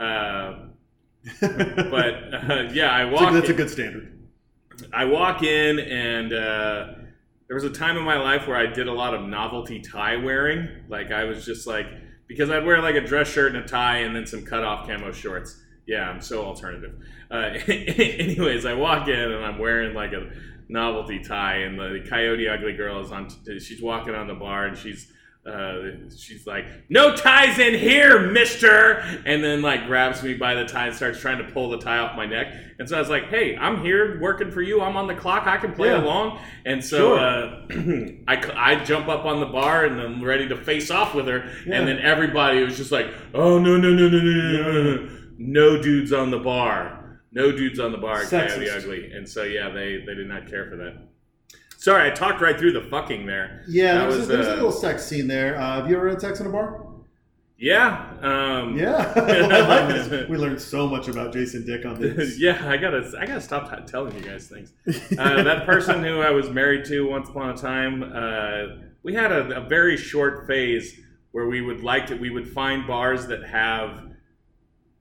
Uh, 0.00 0.68
but 1.40 2.34
uh, 2.34 2.68
yeah, 2.72 2.90
I 2.90 3.04
walked. 3.04 3.34
that's 3.34 3.48
a 3.50 3.54
good 3.54 3.70
standard. 3.70 4.12
I 4.92 5.04
walk 5.04 5.42
in, 5.42 5.78
and 5.78 6.32
uh, 6.32 6.94
there 7.48 7.54
was 7.54 7.64
a 7.64 7.70
time 7.70 7.96
in 7.96 8.04
my 8.04 8.18
life 8.18 8.46
where 8.46 8.56
I 8.56 8.66
did 8.66 8.88
a 8.88 8.92
lot 8.92 9.14
of 9.14 9.22
novelty 9.22 9.80
tie 9.80 10.16
wearing. 10.16 10.68
Like 10.88 11.12
I 11.12 11.24
was 11.24 11.44
just 11.44 11.66
like 11.66 11.86
because 12.26 12.50
I'd 12.50 12.64
wear 12.64 12.80
like 12.80 12.94
a 12.94 13.00
dress 13.00 13.28
shirt 13.28 13.54
and 13.54 13.64
a 13.64 13.68
tie, 13.68 13.98
and 13.98 14.16
then 14.16 14.26
some 14.26 14.44
cut 14.44 14.64
off 14.64 14.86
camo 14.86 15.12
shorts. 15.12 15.62
Yeah, 15.86 16.08
I'm 16.08 16.20
so 16.20 16.44
alternative. 16.44 16.94
Uh, 17.30 17.34
anyways, 17.68 18.64
I 18.64 18.72
walk 18.72 19.08
in 19.08 19.18
and 19.18 19.44
I'm 19.44 19.58
wearing 19.58 19.94
like 19.94 20.12
a 20.12 20.30
novelty 20.68 21.20
tie, 21.20 21.58
and 21.58 21.78
the, 21.78 22.04
Coyote 22.08 22.48
Ugly 22.48 22.74
girl 22.74 23.00
is 23.00 23.12
on. 23.12 23.28
She's 23.60 23.80
walking 23.82 24.14
on 24.14 24.26
the 24.26 24.34
bar, 24.34 24.66
and 24.66 24.76
she's. 24.76 25.12
Uh, 25.46 25.92
she's 26.18 26.44
like, 26.44 26.64
no 26.88 27.14
ties 27.14 27.56
in 27.60 27.72
here, 27.72 28.32
mister, 28.32 28.94
and 29.24 29.44
then 29.44 29.62
like 29.62 29.86
grabs 29.86 30.20
me 30.20 30.34
by 30.34 30.54
the 30.54 30.64
tie 30.64 30.88
and 30.88 30.96
starts 30.96 31.20
trying 31.20 31.38
to 31.38 31.44
pull 31.52 31.70
the 31.70 31.78
tie 31.78 31.98
off 31.98 32.16
my 32.16 32.26
neck. 32.26 32.52
And 32.80 32.88
so 32.88 32.96
I 32.96 32.98
was 32.98 33.08
like, 33.08 33.28
hey, 33.28 33.56
I'm 33.56 33.80
here 33.80 34.20
working 34.20 34.50
for 34.50 34.60
you. 34.60 34.80
I'm 34.80 34.96
on 34.96 35.06
the 35.06 35.14
clock. 35.14 35.46
I 35.46 35.56
can 35.58 35.72
play 35.72 35.90
Yeah. 35.90 36.02
along. 36.02 36.40
And 36.64 36.84
so 36.84 37.16
Sure. 37.16 37.18
uh, 37.20 37.66
I, 38.26 38.52
I 38.56 38.84
jump 38.84 39.06
up 39.06 39.24
on 39.24 39.38
the 39.38 39.46
bar 39.46 39.84
and 39.84 40.00
I'm 40.00 40.20
ready 40.20 40.48
to 40.48 40.56
face 40.56 40.90
off 40.90 41.14
with 41.14 41.28
her. 41.28 41.48
Yeah. 41.64 41.76
And 41.76 41.86
then 41.86 42.00
everybody 42.00 42.64
was 42.64 42.76
just 42.76 42.90
like, 42.90 43.06
oh, 43.32 43.60
no, 43.60 43.76
no, 43.76 43.90
no, 43.90 44.08
no, 44.08 44.18
no, 44.18 44.62
no, 44.62 44.72
no, 44.72 44.82
no. 44.96 45.08
No 45.38 45.80
dudes 45.80 46.12
on 46.12 46.32
the 46.32 46.40
bar. 46.40 47.05
No 47.36 47.52
dudes 47.52 47.78
on 47.78 47.92
the 47.92 47.98
bar 47.98 48.22
at 48.22 48.30
Coyote 48.30 48.70
Ugly. 48.70 49.12
And 49.12 49.28
so, 49.28 49.42
yeah, 49.42 49.68
they, 49.68 50.02
they 50.06 50.14
did 50.14 50.26
not 50.26 50.48
care 50.48 50.70
for 50.70 50.76
that. 50.76 50.96
Sorry, 51.76 52.10
I 52.10 52.14
talked 52.14 52.40
right 52.40 52.58
through 52.58 52.72
the 52.72 52.80
fucking 52.80 53.26
there. 53.26 53.62
Yeah, 53.68 53.92
That 53.92 53.98
there 53.98 54.06
was, 54.06 54.24
a, 54.24 54.26
there 54.26 54.38
was 54.38 54.46
a 54.46 54.52
uh, 54.52 54.54
little 54.54 54.72
sex 54.72 55.04
scene 55.04 55.28
there. 55.28 55.60
Uh, 55.60 55.76
have 55.76 55.90
you 55.90 55.96
ever 55.98 56.08
had 56.08 56.18
sex 56.18 56.40
in 56.40 56.46
a 56.46 56.50
bar? 56.50 56.86
Yeah. 57.58 58.10
Um, 58.22 58.78
Yeah, 58.78 59.12
like. 59.14 60.28
We 60.30 60.38
learned 60.38 60.62
so 60.62 60.88
much 60.88 61.08
about 61.08 61.34
Jason 61.34 61.66
Dick 61.66 61.84
on 61.84 62.00
this. 62.00 62.38
yeah, 62.40 62.66
I 62.66 62.78
gotta, 62.78 63.12
I 63.20 63.26
gotta 63.26 63.42
stop 63.42 63.70
t- 63.70 63.84
telling 63.84 64.16
you 64.16 64.22
guys 64.22 64.48
things. 64.48 64.72
Uh, 65.18 65.42
that 65.42 65.66
person 65.66 66.02
who 66.02 66.22
I 66.22 66.30
was 66.30 66.48
married 66.48 66.86
to 66.86 67.06
once 67.06 67.28
upon 67.28 67.50
a 67.50 67.56
time, 67.56 68.02
uh, 68.02 68.82
we 69.02 69.12
had 69.12 69.30
a, 69.30 69.62
a 69.62 69.68
very 69.68 69.98
short 69.98 70.46
phase 70.46 70.98
where 71.32 71.46
we 71.48 71.60
would 71.60 71.82
like 71.82 72.06
to, 72.06 72.14
we 72.16 72.30
would 72.30 72.48
find 72.48 72.86
bars 72.86 73.26
that 73.26 73.44
have, 73.44 74.05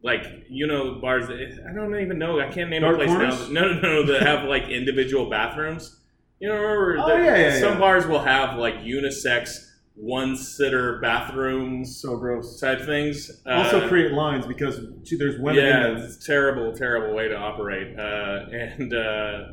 like, 0.05 0.45
you 0.49 0.67
know, 0.67 0.99
bars 1.01 1.27
that 1.27 1.65
I 1.69 1.73
don't 1.73 1.95
even 1.99 2.19
know, 2.19 2.39
I 2.39 2.47
can't 2.51 2.69
name 2.69 2.81
Dark 2.83 2.93
a 2.95 2.97
place 2.99 3.09
corners? 3.09 3.49
now. 3.49 3.61
No, 3.61 3.73
no, 3.73 3.81
no, 3.81 4.05
that 4.13 4.21
have 4.21 4.47
like 4.47 4.69
individual 4.69 5.29
bathrooms. 5.29 5.99
You 6.39 6.49
know, 6.49 6.55
remember? 6.55 6.97
Oh, 6.99 7.17
yeah, 7.17 7.35
yeah, 7.37 7.59
Some 7.59 7.73
yeah. 7.73 7.79
bars 7.79 8.05
will 8.05 8.21
have 8.21 8.57
like 8.59 8.75
unisex 8.81 9.71
one 9.95 10.35
sitter 10.35 10.99
bathrooms 10.99 11.97
So 12.01 12.17
gross. 12.17 12.59
type 12.59 12.81
things. 12.81 13.41
Also 13.47 13.79
Uh, 13.81 13.87
create 13.87 14.11
lines 14.11 14.45
because 14.45 14.79
gee, 15.03 15.17
there's 15.17 15.39
women 15.39 15.63
yeah, 15.63 15.87
in 15.87 15.93
them. 15.95 16.03
it's 16.03 16.17
a 16.17 16.27
terrible, 16.27 16.71
terrible 16.73 17.15
way 17.15 17.27
to 17.29 17.35
operate. 17.35 17.97
Uh, 17.97 18.45
and 18.51 18.93
uh, 18.93 19.45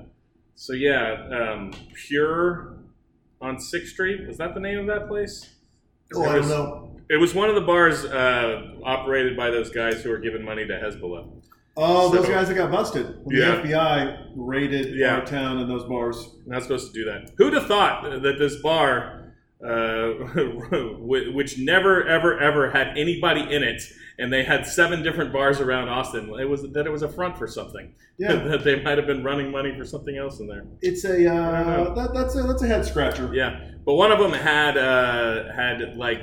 so 0.56 0.72
yeah, 0.74 1.28
um, 1.30 1.72
Pure 1.94 2.74
on 3.40 3.58
Sixth 3.58 3.92
Street 3.94 4.26
was 4.26 4.36
that 4.38 4.52
the 4.54 4.60
name 4.60 4.78
of 4.80 4.86
that 4.88 5.08
place? 5.08 5.48
Oh, 6.14 6.24
I 6.24 6.34
don't 6.34 6.48
know. 6.48 6.91
It 7.12 7.20
was 7.20 7.34
one 7.34 7.50
of 7.50 7.54
the 7.54 7.60
bars 7.60 8.06
uh, 8.06 8.62
operated 8.82 9.36
by 9.36 9.50
those 9.50 9.68
guys 9.68 10.02
who 10.02 10.08
were 10.08 10.18
giving 10.18 10.42
money 10.42 10.66
to 10.66 10.72
Hezbollah. 10.72 11.28
Oh, 11.76 12.08
those 12.10 12.26
guys 12.26 12.48
that 12.48 12.54
got 12.54 12.70
busted. 12.70 13.06
When 13.24 13.36
Yeah. 13.36 13.56
The 13.56 13.68
FBI 13.68 14.32
raided 14.34 14.94
Yeah. 14.96 15.16
our 15.16 15.24
town 15.26 15.58
and 15.58 15.68
those 15.70 15.84
bars. 15.84 16.36
Not 16.46 16.62
supposed 16.62 16.94
to 16.94 16.98
do 16.98 17.04
that. 17.10 17.30
Who'd 17.36 17.52
have 17.52 17.66
thought 17.66 18.22
that 18.22 18.38
this 18.38 18.56
bar, 18.62 19.34
uh, 19.62 20.08
which 21.34 21.58
never, 21.58 22.02
ever, 22.08 22.38
ever 22.40 22.70
had 22.70 22.96
anybody 22.96 23.42
in 23.42 23.62
it, 23.62 23.82
and 24.22 24.32
they 24.32 24.44
had 24.44 24.64
seven 24.64 25.02
different 25.02 25.32
bars 25.32 25.60
around 25.60 25.88
Austin, 25.88 26.32
it 26.38 26.48
was 26.48 26.62
that 26.62 26.86
it 26.86 26.92
was 26.92 27.02
a 27.02 27.08
front 27.08 27.36
for 27.36 27.48
something. 27.48 27.92
Yeah, 28.18 28.34
that 28.48 28.62
they 28.62 28.80
might 28.80 28.96
have 28.96 29.06
been 29.06 29.24
running 29.24 29.50
money 29.50 29.76
for 29.76 29.84
something 29.84 30.16
else 30.16 30.38
in 30.38 30.46
there. 30.46 30.64
it's 30.80 31.04
a 31.04 31.28
uh, 31.28 31.92
that, 31.94 32.14
that's 32.14 32.36
a 32.36 32.42
that's 32.44 32.62
a 32.62 32.68
head 32.68 32.84
scratcher. 32.84 33.34
Yeah, 33.34 33.72
but 33.84 33.94
one 33.94 34.12
of 34.12 34.20
them 34.20 34.32
had 34.32 34.78
uh, 34.78 35.52
had 35.52 35.96
like 35.96 36.20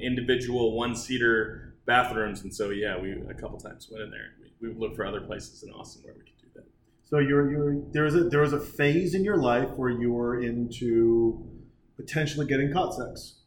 individual 0.00 0.76
one 0.76 0.94
seater 0.94 1.74
bathrooms, 1.86 2.42
and 2.42 2.54
so 2.54 2.68
yeah, 2.68 3.00
we 3.00 3.12
a 3.12 3.34
couple 3.34 3.58
times 3.58 3.88
went 3.90 4.04
in 4.04 4.10
there. 4.10 4.34
We, 4.60 4.68
we 4.68 4.78
looked 4.78 4.96
for 4.96 5.06
other 5.06 5.22
places 5.22 5.62
in 5.62 5.72
Austin 5.72 6.02
where 6.04 6.14
we 6.14 6.20
could 6.20 6.38
do 6.38 6.48
that. 6.56 6.64
So 7.04 7.18
you're 7.18 7.50
you're 7.50 7.82
there 7.92 8.04
was 8.04 8.14
a 8.14 8.24
there 8.24 8.40
was 8.42 8.52
a 8.52 8.60
phase 8.60 9.14
in 9.14 9.24
your 9.24 9.38
life 9.38 9.70
where 9.76 9.90
you 9.90 10.12
were 10.12 10.38
into 10.42 11.48
potentially 11.96 12.46
getting 12.46 12.72
caught 12.72 12.94
sex 12.94 13.38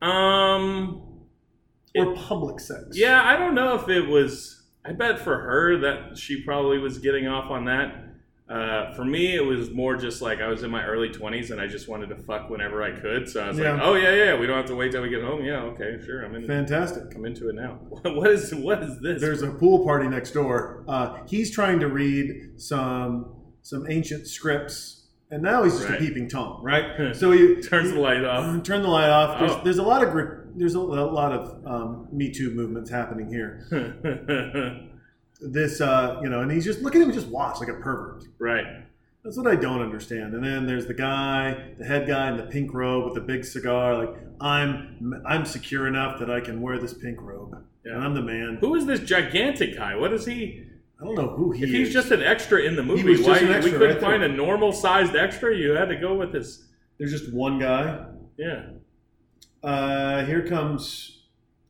Um, 0.00 1.09
or 1.96 2.14
public 2.14 2.60
sex. 2.60 2.88
yeah, 2.92 3.22
I 3.24 3.36
don't 3.36 3.54
know 3.54 3.74
if 3.74 3.88
it 3.88 4.02
was. 4.08 4.62
I 4.84 4.92
bet 4.92 5.18
for 5.18 5.36
her 5.38 5.78
that 5.78 6.16
she 6.16 6.42
probably 6.42 6.78
was 6.78 6.98
getting 6.98 7.26
off 7.26 7.50
on 7.50 7.64
that. 7.66 8.06
Uh, 8.48 8.92
for 8.94 9.04
me, 9.04 9.36
it 9.36 9.44
was 9.44 9.70
more 9.70 9.94
just 9.94 10.20
like 10.20 10.40
I 10.40 10.48
was 10.48 10.64
in 10.64 10.70
my 10.72 10.84
early 10.84 11.08
twenties 11.08 11.52
and 11.52 11.60
I 11.60 11.68
just 11.68 11.86
wanted 11.86 12.08
to 12.08 12.16
fuck 12.16 12.50
whenever 12.50 12.82
I 12.82 12.90
could. 12.90 13.28
So 13.28 13.44
I 13.44 13.48
was 13.48 13.58
Yeah. 13.58 13.74
like, 13.74 13.82
"Oh 13.84 13.94
yeah, 13.94 14.12
yeah, 14.14 14.38
we 14.40 14.46
don't 14.48 14.56
have 14.56 14.66
to 14.66 14.74
wait 14.74 14.90
till 14.90 15.02
we 15.02 15.08
get 15.08 15.22
home. 15.22 15.44
Yeah, 15.44 15.62
okay, 15.66 15.98
sure, 16.04 16.24
I'm 16.24 16.34
in. 16.34 16.46
fantastic. 16.48 17.14
I'm 17.14 17.24
into 17.24 17.48
it 17.48 17.54
now. 17.54 17.74
what 18.02 18.28
is 18.30 18.52
what 18.54 18.82
is 18.82 18.98
this? 19.00 19.20
There's 19.20 19.42
a 19.42 19.50
pool 19.52 19.84
party 19.84 20.08
next 20.08 20.32
door. 20.32 20.84
Uh, 20.88 21.18
he's 21.28 21.52
trying 21.54 21.78
to 21.80 21.88
read 21.88 22.60
some 22.60 23.36
some 23.62 23.86
ancient 23.88 24.26
scripts, 24.26 24.99
and 25.30 25.42
now 25.42 25.62
he's 25.62 25.74
just 25.78 25.88
Right. 25.88 26.00
a 26.00 26.04
peeping 26.04 26.28
tom, 26.28 26.62
right? 26.62 27.14
So 27.16 27.30
he 27.32 27.56
turns 27.70 27.92
the 27.92 27.98
light 28.00 28.24
off. 28.24 28.44
Uh, 28.44 28.60
turn 28.62 28.82
the 28.82 28.88
light 28.88 29.08
off. 29.08 29.38
There's, 29.38 29.52
Oh. 29.52 29.60
there's 29.64 29.78
a 29.78 29.82
lot 29.82 30.02
of 30.06 30.12
there's 30.56 30.74
a, 30.74 30.78
a 30.80 30.80
lot 30.80 31.32
of 31.32 31.64
um, 31.66 32.08
Me 32.12 32.30
Too 32.32 32.50
movements 32.50 32.90
happening 32.90 33.28
here. 33.28 33.66
This, 35.42 35.80
uh, 35.80 36.20
you 36.22 36.28
know, 36.28 36.40
and 36.42 36.50
he's 36.52 36.66
just 36.66 36.82
look 36.82 36.94
at 36.94 37.00
him, 37.00 37.10
just 37.12 37.28
watch 37.28 37.60
like 37.60 37.70
a 37.70 37.74
pervert. 37.74 38.24
right. 38.38 38.66
That's 39.24 39.36
what 39.38 39.46
I 39.46 39.54
don't 39.54 39.80
understand. 39.82 40.32
And 40.34 40.42
then 40.44 40.66
there's 40.66 40.86
the 40.86 40.94
guy, 40.94 41.72
the 41.78 41.84
head 41.86 42.06
guy 42.06 42.30
in 42.30 42.36
the 42.38 42.42
pink 42.44 42.72
robe 42.74 43.04
with 43.06 43.14
the 43.14 43.20
big 43.20 43.44
cigar. 43.44 43.96
Like 43.96 44.16
I'm, 44.40 45.22
I'm 45.26 45.44
secure 45.46 45.86
enough 45.86 46.18
that 46.20 46.30
I 46.30 46.40
can 46.40 46.60
wear 46.62 46.78
this 46.78 46.92
pink 46.94 47.20
robe, 47.20 47.54
Yeah. 47.84 47.94
and 47.94 48.04
I'm 48.04 48.14
the 48.14 48.22
man. 48.22 48.58
Who 48.62 48.74
is 48.76 48.84
this 48.86 49.00
gigantic 49.00 49.76
guy? 49.76 49.94
What 49.96 50.12
is 50.14 50.24
he? 50.26 50.64
I 51.00 51.04
don't 51.04 51.14
know 51.14 51.28
who 51.28 51.50
he 51.52 51.62
If 51.62 51.68
is. 51.70 51.74
he's 51.74 51.92
just 51.92 52.10
an 52.10 52.22
extra 52.22 52.60
in 52.60 52.76
the 52.76 52.82
movie, 52.82 53.22
why 53.22 53.38
an 53.38 53.62
we 53.64 53.70
couldn't 53.70 53.80
right 53.80 54.00
find 54.00 54.22
there. 54.22 54.30
a 54.30 54.32
normal 54.32 54.72
sized 54.72 55.16
extra? 55.16 55.56
You 55.56 55.70
had 55.72 55.88
to 55.88 55.96
go 55.96 56.14
with 56.14 56.32
this. 56.32 56.66
there's 56.98 57.10
just 57.12 57.32
one 57.32 57.58
guy. 57.58 58.04
Yeah. 58.36 58.66
Uh, 59.62 60.24
here 60.24 60.46
comes 60.46 61.22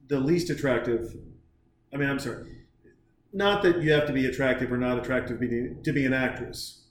the 0.08 0.18
least 0.18 0.50
attractive. 0.50 1.14
I 1.92 1.96
mean, 1.96 2.08
I'm 2.10 2.18
sorry. 2.18 2.44
Not 3.32 3.62
that 3.62 3.82
you 3.82 3.92
have 3.92 4.06
to 4.08 4.12
be 4.12 4.26
attractive 4.26 4.72
or 4.72 4.76
not 4.76 4.98
attractive 4.98 5.38
to 5.40 5.46
be, 5.48 5.82
to 5.84 5.92
be 5.92 6.04
an 6.06 6.12
actress, 6.12 6.84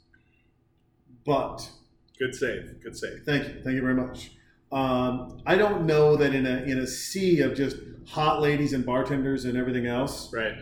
but 1.26 1.70
Good 2.18 2.36
save. 2.36 2.82
Good 2.82 2.98
save. 2.98 3.24
thank 3.26 3.44
you, 3.48 3.54
thank 3.64 3.76
you 3.76 3.82
very 3.82 3.94
much. 3.96 4.32
Um, 4.72 5.42
I 5.46 5.56
don't 5.56 5.86
know 5.86 6.16
that 6.16 6.34
in 6.36 6.46
a 6.46 6.58
in 6.64 6.78
a 6.80 6.88
sea 6.88 7.42
of 7.42 7.56
just 7.56 7.78
hot 8.08 8.42
ladies 8.42 8.74
and 8.74 8.86
bartenders 8.86 9.46
and 9.46 9.58
everything 9.58 9.88
else 9.88 10.32
Right. 10.34 10.54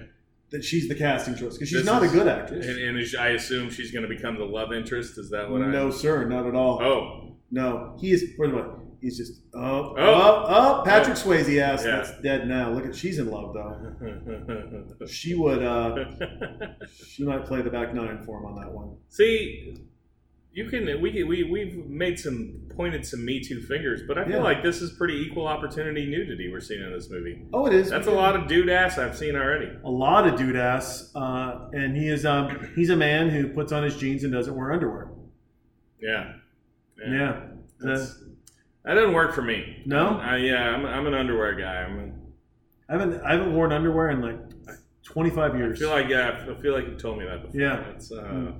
That 0.51 0.63
she's 0.63 0.87
the 0.87 0.95
casting 0.95 1.35
choice 1.35 1.53
because 1.53 1.69
she's 1.69 1.79
This 1.79 1.85
not 1.85 2.03
is- 2.03 2.11
a 2.13 2.15
good 2.17 2.27
actress. 2.27 2.65
And, 2.65 2.77
and 2.79 2.99
is, 2.99 3.15
I 3.15 3.29
assume 3.29 3.69
she's 3.69 3.91
going 3.91 4.03
to 4.03 4.09
become 4.09 4.37
the 4.37 4.45
love 4.45 4.71
interest. 4.73 5.17
Is 5.17 5.29
that 5.31 5.49
what 5.49 5.61
I? 5.61 5.67
no, 5.67 5.91
sir, 5.91 6.25
not 6.27 6.45
at 6.47 6.55
all. 6.55 6.81
Oh. 6.81 7.23
No, 7.51 7.95
he 8.01 8.11
is. 8.11 8.35
The 8.37 8.45
way, 8.49 8.61
he's 9.01 9.15
just 9.17 9.41
oh 9.55 9.61
oh 9.61 9.95
Oh. 9.97 10.45
oh. 10.47 10.81
Patrick 10.85 11.15
Swayze 11.15 11.61
ass. 11.61 11.85
Yeah. 11.85 11.91
That's 11.97 12.21
dead 12.21 12.47
now. 12.47 12.71
Look 12.71 12.85
at 12.85 12.93
she's 12.95 13.19
in 13.19 13.29
love 13.31 13.53
though. 13.53 15.05
She 15.07 15.33
would. 15.35 15.63
uh 15.63 15.95
She 17.07 17.23
might 17.23 17.45
play 17.45 17.61
the 17.61 17.69
back 17.69 17.93
nine 17.93 18.21
for 18.25 18.39
him 18.39 18.45
on 18.47 18.55
that 18.61 18.71
one. 18.71 18.97
See, 19.09 19.77
you 20.57 20.65
can 20.69 20.85
we 21.01 21.23
we 21.23 21.43
we've 21.43 21.85
made 21.87 22.17
some 22.19 22.61
pointed 22.75 23.05
some 23.05 23.23
Me 23.23 23.39
Too 23.39 23.61
fingers, 23.61 24.01
but 24.07 24.17
I 24.17 24.23
feel 24.25 24.37
Yeah. 24.37 24.43
like 24.43 24.63
this 24.63 24.81
is 24.81 24.91
pretty 24.91 25.15
equal 25.15 25.47
opportunity 25.47 26.05
nudity 26.07 26.51
we're 26.51 26.59
seeing 26.59 26.83
in 26.83 26.91
this 26.91 27.09
movie. 27.11 27.43
Oh, 27.53 27.67
it 27.67 27.73
is. 27.73 27.89
That's 27.91 28.07
a 28.07 28.11
lot 28.11 28.35
of 28.35 28.47
dude 28.47 28.69
ass 28.69 28.97
I've 28.97 29.15
seen 29.15 29.35
already. 29.35 29.69
a 29.83 29.89
lot 29.89 30.27
of 30.27 30.35
dude 30.37 30.55
ass, 30.55 31.11
uh, 31.15 31.69
and 31.73 31.95
he 31.95 32.07
is 32.09 32.25
um 32.25 32.69
he's 32.75 32.89
a 32.89 32.95
man 32.95 33.29
who 33.29 33.47
puts 33.49 33.71
on 33.71 33.83
his 33.83 33.95
jeans 33.97 34.23
and 34.23 34.33
doesn't 34.33 34.55
wear 34.55 34.71
underwear. 34.73 35.09
Yeah. 36.01 36.33
Yeah, 36.99 37.41
That's- 37.79 38.23
that 38.83 38.95
doesn't 38.95 39.13
work 39.13 39.33
for 39.35 39.43
me. 39.43 39.83
No? 39.85 40.19
Uh, 40.19 40.35
yeah, 40.37 40.69
I'm, 40.69 40.85
I'm 40.85 41.05
an 41.07 41.13
underwear 41.13 41.53
guy. 41.55 41.83
I'm. 41.83 41.99
A, 41.99 42.03
I 42.89 42.97
haven't 42.97 43.21
I 43.21 43.31
haven't 43.33 43.53
worn 43.53 43.71
underwear 43.71 44.09
in 44.09 44.21
like 44.21 44.39
twenty 45.03 45.29
five 45.29 45.55
years. 45.57 45.77
I 45.77 45.79
feel 45.81 45.89
like 45.91 46.09
yeah, 46.09 46.45
I 46.49 46.59
feel 46.61 46.73
like 46.73 46.87
you 46.87 46.95
told 46.95 47.19
me 47.19 47.25
that 47.25 47.43
before. 47.43 47.61
Yeah. 47.61 47.83
It's, 47.95 48.11
uh, 48.11 48.23
Mm. 48.23 48.55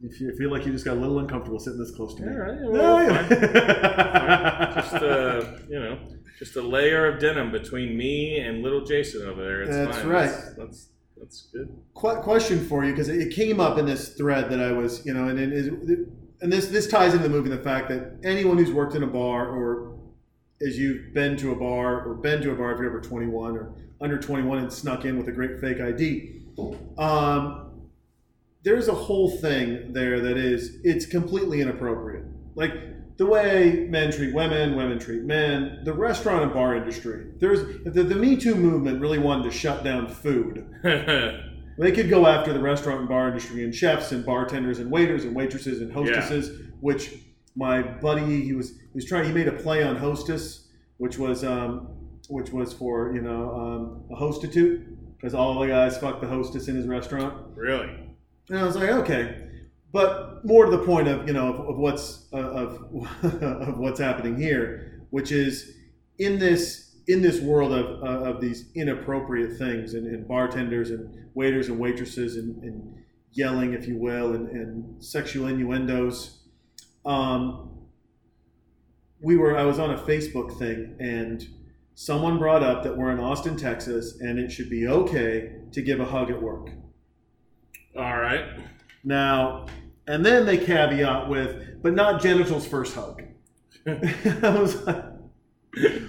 You 0.00 0.10
feel, 0.10 0.36
feel 0.36 0.50
like 0.50 0.64
you 0.66 0.72
just 0.72 0.84
got 0.84 0.96
a 0.96 1.00
little 1.00 1.18
uncomfortable 1.18 1.58
sitting 1.58 1.78
this 1.78 1.90
close 1.90 2.14
to 2.16 2.22
me. 2.22 2.32
all 2.32 2.38
right, 2.38 2.60
No, 2.60 2.70
well, 2.70 3.02
yeah. 3.04 3.28
fine. 3.28 4.74
just 4.74 4.94
uh, 4.94 5.58
you 5.68 5.78
know, 5.80 5.98
just 6.38 6.56
a 6.56 6.62
layer 6.62 7.06
of 7.06 7.20
denim 7.20 7.50
between 7.52 7.96
me 7.96 8.38
and 8.38 8.62
little 8.62 8.84
Jason 8.84 9.26
over 9.28 9.42
there. 9.42 9.62
It's 9.62 9.70
That's 9.70 9.98
fine. 9.98 10.06
right. 10.08 10.30
That's, 10.30 10.54
that's 10.56 10.86
that's 11.18 11.48
good. 11.52 11.68
Qu- 11.94 12.22
question 12.22 12.66
for 12.66 12.84
you 12.84 12.92
because 12.92 13.08
it 13.10 13.34
came 13.34 13.60
up 13.60 13.76
in 13.76 13.84
this 13.84 14.14
thread 14.14 14.48
that 14.50 14.60
I 14.60 14.72
was, 14.72 15.04
you 15.04 15.12
know, 15.12 15.28
and 15.28 15.38
it 15.38 15.52
is, 15.52 15.66
and 16.40 16.50
this 16.50 16.68
this 16.68 16.86
ties 16.88 17.12
into 17.12 17.24
the 17.24 17.28
movie 17.28 17.50
the 17.50 17.58
fact 17.58 17.88
that 17.90 18.18
anyone 18.24 18.56
who's 18.56 18.72
worked 18.72 18.94
in 18.94 19.02
a 19.02 19.06
bar 19.06 19.48
or 19.50 19.98
as 20.66 20.78
you've 20.78 21.12
been 21.12 21.36
to 21.38 21.52
a 21.52 21.56
bar 21.56 22.06
or 22.06 22.14
been 22.14 22.40
to 22.42 22.52
a 22.52 22.54
bar 22.54 22.72
if 22.72 22.78
you're 22.78 22.88
over 22.88 23.00
21 23.02 23.56
or 23.56 23.74
under 24.00 24.18
21 24.18 24.58
and 24.58 24.72
snuck 24.72 25.04
in 25.04 25.18
with 25.18 25.28
a 25.28 25.32
great 25.32 25.60
fake 25.60 25.78
ID, 25.80 26.40
um, 26.98 27.69
there's 28.62 28.88
a 28.88 28.94
whole 28.94 29.30
thing 29.38 29.92
there 29.92 30.20
that 30.20 30.36
is 30.36 30.78
it's 30.84 31.06
completely 31.06 31.60
inappropriate. 31.60 32.24
Like 32.54 32.72
the 33.16 33.26
way 33.26 33.86
men 33.88 34.10
treat 34.12 34.34
women, 34.34 34.76
women 34.76 34.98
treat 34.98 35.22
men, 35.24 35.82
the 35.84 35.92
restaurant 35.92 36.42
and 36.42 36.52
bar 36.52 36.74
industry. 36.76 37.26
There's 37.38 37.60
the, 37.84 38.02
the 38.02 38.14
Me 38.14 38.36
Too 38.36 38.54
movement 38.54 39.00
really 39.00 39.18
wanted 39.18 39.44
to 39.44 39.50
shut 39.50 39.84
down 39.84 40.08
food. 40.08 40.66
They 41.78 41.92
could 41.92 42.10
go 42.10 42.26
after 42.26 42.52
the 42.52 42.60
restaurant 42.60 43.00
and 43.00 43.08
bar 43.08 43.28
industry 43.28 43.64
and 43.64 43.74
chefs 43.74 44.12
and 44.12 44.24
bartenders 44.24 44.80
and 44.80 44.90
waiters 44.90 45.24
and 45.24 45.34
waitresses 45.34 45.80
and 45.80 45.90
hostesses, 45.90 46.68
which 46.80 47.14
my 47.56 47.80
buddy 47.80 48.42
he 48.42 48.52
was 48.52 48.70
he 48.72 48.94
was 48.94 49.06
trying 49.06 49.24
he 49.24 49.32
made 49.32 49.48
a 49.48 49.52
play 49.52 49.82
on 49.82 49.96
hostess, 49.96 50.68
which 50.98 51.18
was 51.18 51.42
um, 51.42 51.88
which 52.28 52.50
was 52.50 52.72
for 52.74 53.14
you 53.14 53.22
know 53.22 53.54
um, 53.54 54.04
a 54.12 54.14
hostitute 54.14 54.86
because 55.16 55.34
all 55.34 55.58
the 55.58 55.68
guys 55.68 55.96
fucked 55.96 56.20
the 56.20 56.26
hostess 56.26 56.68
in 56.68 56.76
his 56.76 56.86
restaurant. 56.86 57.34
really? 57.54 57.90
And 58.50 58.58
I 58.58 58.64
was 58.64 58.74
like, 58.74 58.90
okay, 58.90 59.36
but 59.92 60.44
more 60.44 60.64
to 60.64 60.70
the 60.72 60.84
point 60.84 61.06
of 61.06 61.26
you 61.26 61.32
know 61.32 61.54
of, 61.54 61.68
of 61.68 61.78
what's 61.78 62.26
uh, 62.32 62.36
of 62.36 62.82
of 63.42 63.78
what's 63.78 64.00
happening 64.00 64.36
here, 64.36 65.02
which 65.10 65.30
is 65.30 65.76
in 66.18 66.38
this 66.38 66.96
in 67.06 67.22
this 67.22 67.40
world 67.40 67.72
of 67.72 68.02
uh, 68.02 68.30
of 68.30 68.40
these 68.40 68.70
inappropriate 68.74 69.56
things 69.56 69.94
and, 69.94 70.06
and 70.06 70.26
bartenders 70.26 70.90
and 70.90 71.28
waiters 71.34 71.68
and 71.68 71.78
waitresses 71.78 72.36
and, 72.36 72.62
and 72.64 72.94
yelling, 73.32 73.72
if 73.72 73.86
you 73.86 73.96
will, 73.96 74.34
and, 74.34 74.48
and 74.48 75.04
sexual 75.04 75.46
innuendos. 75.46 76.40
Um, 77.06 77.70
we 79.20 79.36
were 79.36 79.56
I 79.56 79.62
was 79.62 79.78
on 79.78 79.90
a 79.90 79.98
Facebook 79.98 80.58
thing 80.58 80.96
and 80.98 81.46
someone 81.94 82.38
brought 82.38 82.64
up 82.64 82.82
that 82.82 82.96
we're 82.96 83.12
in 83.12 83.20
Austin, 83.20 83.56
Texas, 83.56 84.20
and 84.20 84.40
it 84.40 84.50
should 84.50 84.70
be 84.70 84.88
okay 84.88 85.52
to 85.70 85.82
give 85.82 86.00
a 86.00 86.04
hug 86.04 86.30
at 86.30 86.42
work. 86.42 86.70
All 87.96 88.18
right. 88.18 88.44
Now, 89.04 89.66
and 90.06 90.24
then 90.24 90.46
they 90.46 90.58
caveat 90.58 91.28
with, 91.28 91.82
but 91.82 91.94
not 91.94 92.20
genitals 92.22 92.66
first 92.66 92.94
hug. 92.94 93.22
I 93.86 94.56
was 94.60 94.84
like, 94.86 95.04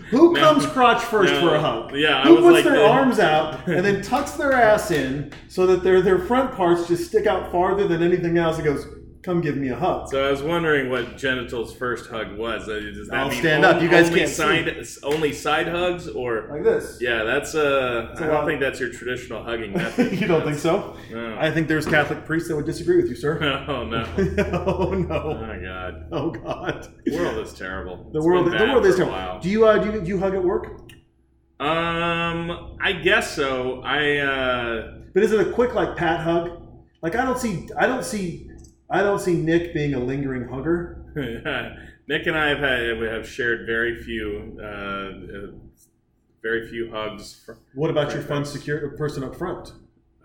who 0.09 0.34
No. 0.34 0.39
comes 0.39 0.65
crotch 0.65 1.03
first 1.03 1.32
No. 1.34 1.39
for 1.41 1.55
a 1.55 1.59
hug? 1.61 1.95
Yeah, 1.95 2.19
I 2.19 2.27
Who 2.27 2.38
puts 2.38 2.53
like 2.55 2.63
their 2.63 2.73
the- 2.77 2.88
arms 2.88 3.19
out 3.19 3.59
and 3.67 3.86
then 3.86 4.01
tucks 4.01 4.32
their 4.32 4.53
ass 4.53 4.91
in 4.91 5.32
so 5.47 5.65
that 5.67 5.84
their 5.84 6.01
their 6.01 6.19
front 6.19 6.53
parts 6.53 6.88
just 6.88 7.05
stick 7.07 7.27
out 7.27 7.51
farther 7.51 7.88
than 7.88 8.01
anything 8.03 8.38
else 8.38 8.57
and 8.57 8.65
goes, 8.65 8.86
come 9.24 9.39
give 9.41 9.55
me 9.57 9.69
a 9.69 9.76
hug. 9.76 10.09
So 10.09 10.26
I 10.28 10.32
was 10.32 10.41
wondering 10.41 10.89
what 10.89 11.17
genitals 11.17 11.74
first 11.76 12.09
hug 12.09 12.38
was. 12.38 12.67
Uh, 12.67 12.80
Does 12.93 13.07
that 13.07 13.17
I'll 13.19 13.30
mean 13.30 13.39
stand 13.39 13.63
on- 13.65 13.76
up. 13.76 13.82
You 13.82 13.89
guys 13.89 14.07
only 14.07 14.19
can't 14.19 14.32
side, 14.32 14.88
only 15.03 15.32
side 15.34 15.67
hugs, 15.67 16.07
or 16.07 16.47
like 16.51 16.63
this. 16.63 16.97
yeah, 16.99 17.24
that's 17.24 17.53
uh, 17.55 18.09
It's 18.11 18.22
I 18.22 18.28
don't 18.28 18.45
think 18.45 18.59
that's 18.59 18.80
your 18.80 18.89
traditional 18.91 19.43
hugging 19.43 19.74
method. 19.78 20.19
you 20.19 20.28
don't 20.28 20.43
think 20.43 20.57
so? 20.57 20.95
No. 21.11 21.38
I 21.39 21.51
think 21.51 21.67
there's 21.67 21.86
Catholic 21.86 22.26
priests 22.26 22.49
that 22.49 22.55
would 22.55 22.65
disagree 22.65 22.97
with 22.97 23.09
you, 23.09 23.15
sir. 23.15 23.41
oh 23.67 23.84
no! 23.86 24.03
oh 24.67 24.93
no! 24.93 25.22
Oh 25.22 25.34
my 25.45 25.59
god, 25.59 26.07
Oh 26.11 26.30
god! 26.32 26.88
the 27.05 27.15
world 27.17 27.38
is 27.45 27.53
terrible. 27.53 28.09
The 28.11 28.17
It's 28.19 28.26
world, 28.26 28.45
the 28.51 28.65
world 28.65 28.86
is 28.86 28.95
terrible. 28.95 29.39
Do 29.39 29.49
you, 29.49 29.65
uh, 29.67 29.78
do 29.78 29.91
you 29.91 30.01
do 30.01 30.07
you 30.07 30.19
hug 30.19 30.34
at 30.36 30.43
work? 30.43 30.67
Um, 31.59 32.78
I 32.82 32.93
guess 33.03 33.36
so. 33.36 33.82
I 33.84 34.17
uh, 34.17 34.93
But 35.13 35.24
is 35.24 35.32
it 35.32 35.47
a 35.47 35.51
quick 35.51 35.76
like 35.76 35.95
pat 35.95 36.19
hug? 36.22 36.49
Like 37.03 37.15
I 37.15 37.24
don't 37.24 37.38
see 37.38 37.67
I 37.78 37.86
don't 37.88 38.03
see 38.03 38.47
I 38.91 39.01
don't 39.01 39.19
see 39.19 39.33
Nick 39.35 39.73
being 39.73 39.93
a 39.93 39.99
lingering 39.99 40.47
hugger. 40.49 40.97
Nick 42.07 42.27
and 42.27 42.37
I 42.37 42.49
have 42.49 42.59
had 42.59 42.99
we 42.99 43.07
have 43.07 43.27
shared 43.27 43.65
very 43.65 44.01
few, 44.03 44.57
uh, 44.61 44.65
uh, 44.65 45.51
very 46.41 46.67
few 46.67 46.91
hugs. 46.91 47.41
From, 47.45 47.57
What 47.73 47.89
about 47.89 48.13
your 48.13 48.21
fun 48.21 48.43
secure 48.45 48.89
person 48.97 49.23
up 49.23 49.35
front? 49.35 49.73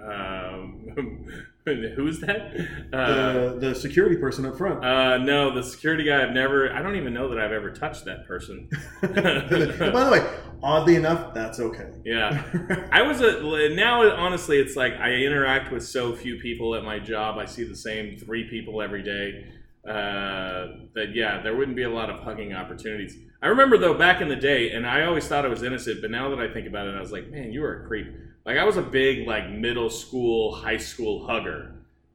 um, 0.01 1.27
who's 1.97 2.21
that? 2.21 2.55
Uh, 2.93 3.55
the 3.55 3.57
the 3.59 3.75
security 3.75 4.17
person 4.17 4.47
up 4.47 4.57
front. 4.57 4.85
Uh, 4.85 5.19
no, 5.19 5.53
the 5.53 5.65
security 5.65 6.05
guy. 6.05 6.23
I've 6.23 6.31
never. 6.33 6.73
I 6.73 6.81
don't 6.81 6.95
even 6.95 7.13
know 7.13 7.29
that 7.29 7.41
I've 7.41 7.51
ever 7.51 7.73
touched 7.73 8.05
that 8.05 8.25
person. 8.25 8.69
By 9.03 9.09
the 9.09 10.09
way, 10.13 10.39
oddly 10.63 10.95
enough, 10.95 11.35
that's 11.35 11.59
okay. 11.59 11.91
yeah, 12.05 12.89
I 12.93 13.03
was 13.03 13.21
a. 13.21 13.75
Now, 13.75 14.09
honestly, 14.17 14.59
it's 14.59 14.77
like 14.77 14.93
I 14.95 15.11
interact 15.15 15.73
with 15.73 15.85
so 15.85 16.15
few 16.15 16.39
people 16.39 16.77
at 16.77 16.85
my 16.85 17.01
job. 17.01 17.37
I 17.37 17.47
see 17.47 17.65
the 17.65 17.75
same 17.75 18.17
three 18.17 18.49
people 18.49 18.81
every 18.81 19.03
day. 19.03 19.53
Uh, 19.85 20.87
that 20.95 21.15
yeah, 21.15 21.43
there 21.43 21.57
wouldn't 21.57 21.77
be 21.77 21.83
a 21.83 21.91
lot 21.91 22.11
of 22.11 22.21
hugging 22.21 22.53
opportunities. 22.55 23.17
I 23.43 23.49
remember 23.49 23.77
though 23.77 23.95
back 23.95 24.21
in 24.21 24.29
the 24.29 24.37
day, 24.37 24.71
and 24.71 24.87
I 24.87 25.05
always 25.05 25.27
thought 25.27 25.45
I 25.45 25.49
was 25.49 25.65
innocent, 25.65 26.01
but 26.01 26.13
now 26.13 26.31
that 26.31 26.39
I 26.39 26.53
think 26.53 26.69
about 26.69 26.87
it, 26.87 26.95
I 26.95 27.01
was 27.01 27.11
like, 27.11 27.29
man, 27.29 27.53
you 27.53 27.65
are 27.65 27.83
a 27.83 27.89
creep. 27.89 28.07
Like 28.47 28.59
I 28.59 28.65
was 28.65 28.77
a 28.77 28.83
big 28.83 29.27
like 29.27 29.51
middle 29.51 29.91
school, 29.91 30.55
high 30.55 30.77
school 30.77 31.27
hugger. 31.27 31.75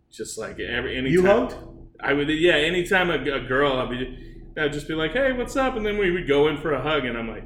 Just 0.09 0.37
like 0.37 0.59
every 0.59 0.97
anytime. 0.97 1.13
you 1.13 1.25
hugged? 1.25 1.55
I 1.99 2.13
would, 2.13 2.29
yeah. 2.29 2.53
Anytime 2.53 3.09
a, 3.09 3.15
a 3.15 3.41
girl, 3.41 3.73
I'd 3.73 3.89
be, 3.89 4.43
I'd 4.57 4.73
just 4.73 4.87
be 4.87 4.93
like, 4.93 5.11
"Hey, 5.11 5.33
what's 5.33 5.55
up?" 5.55 5.75
And 5.75 5.85
then 5.85 5.97
we 5.97 6.09
would 6.09 6.27
go 6.27 6.47
in 6.47 6.57
for 6.57 6.73
a 6.73 6.81
hug, 6.81 7.05
and 7.05 7.17
I'm 7.17 7.27
like, 7.27 7.43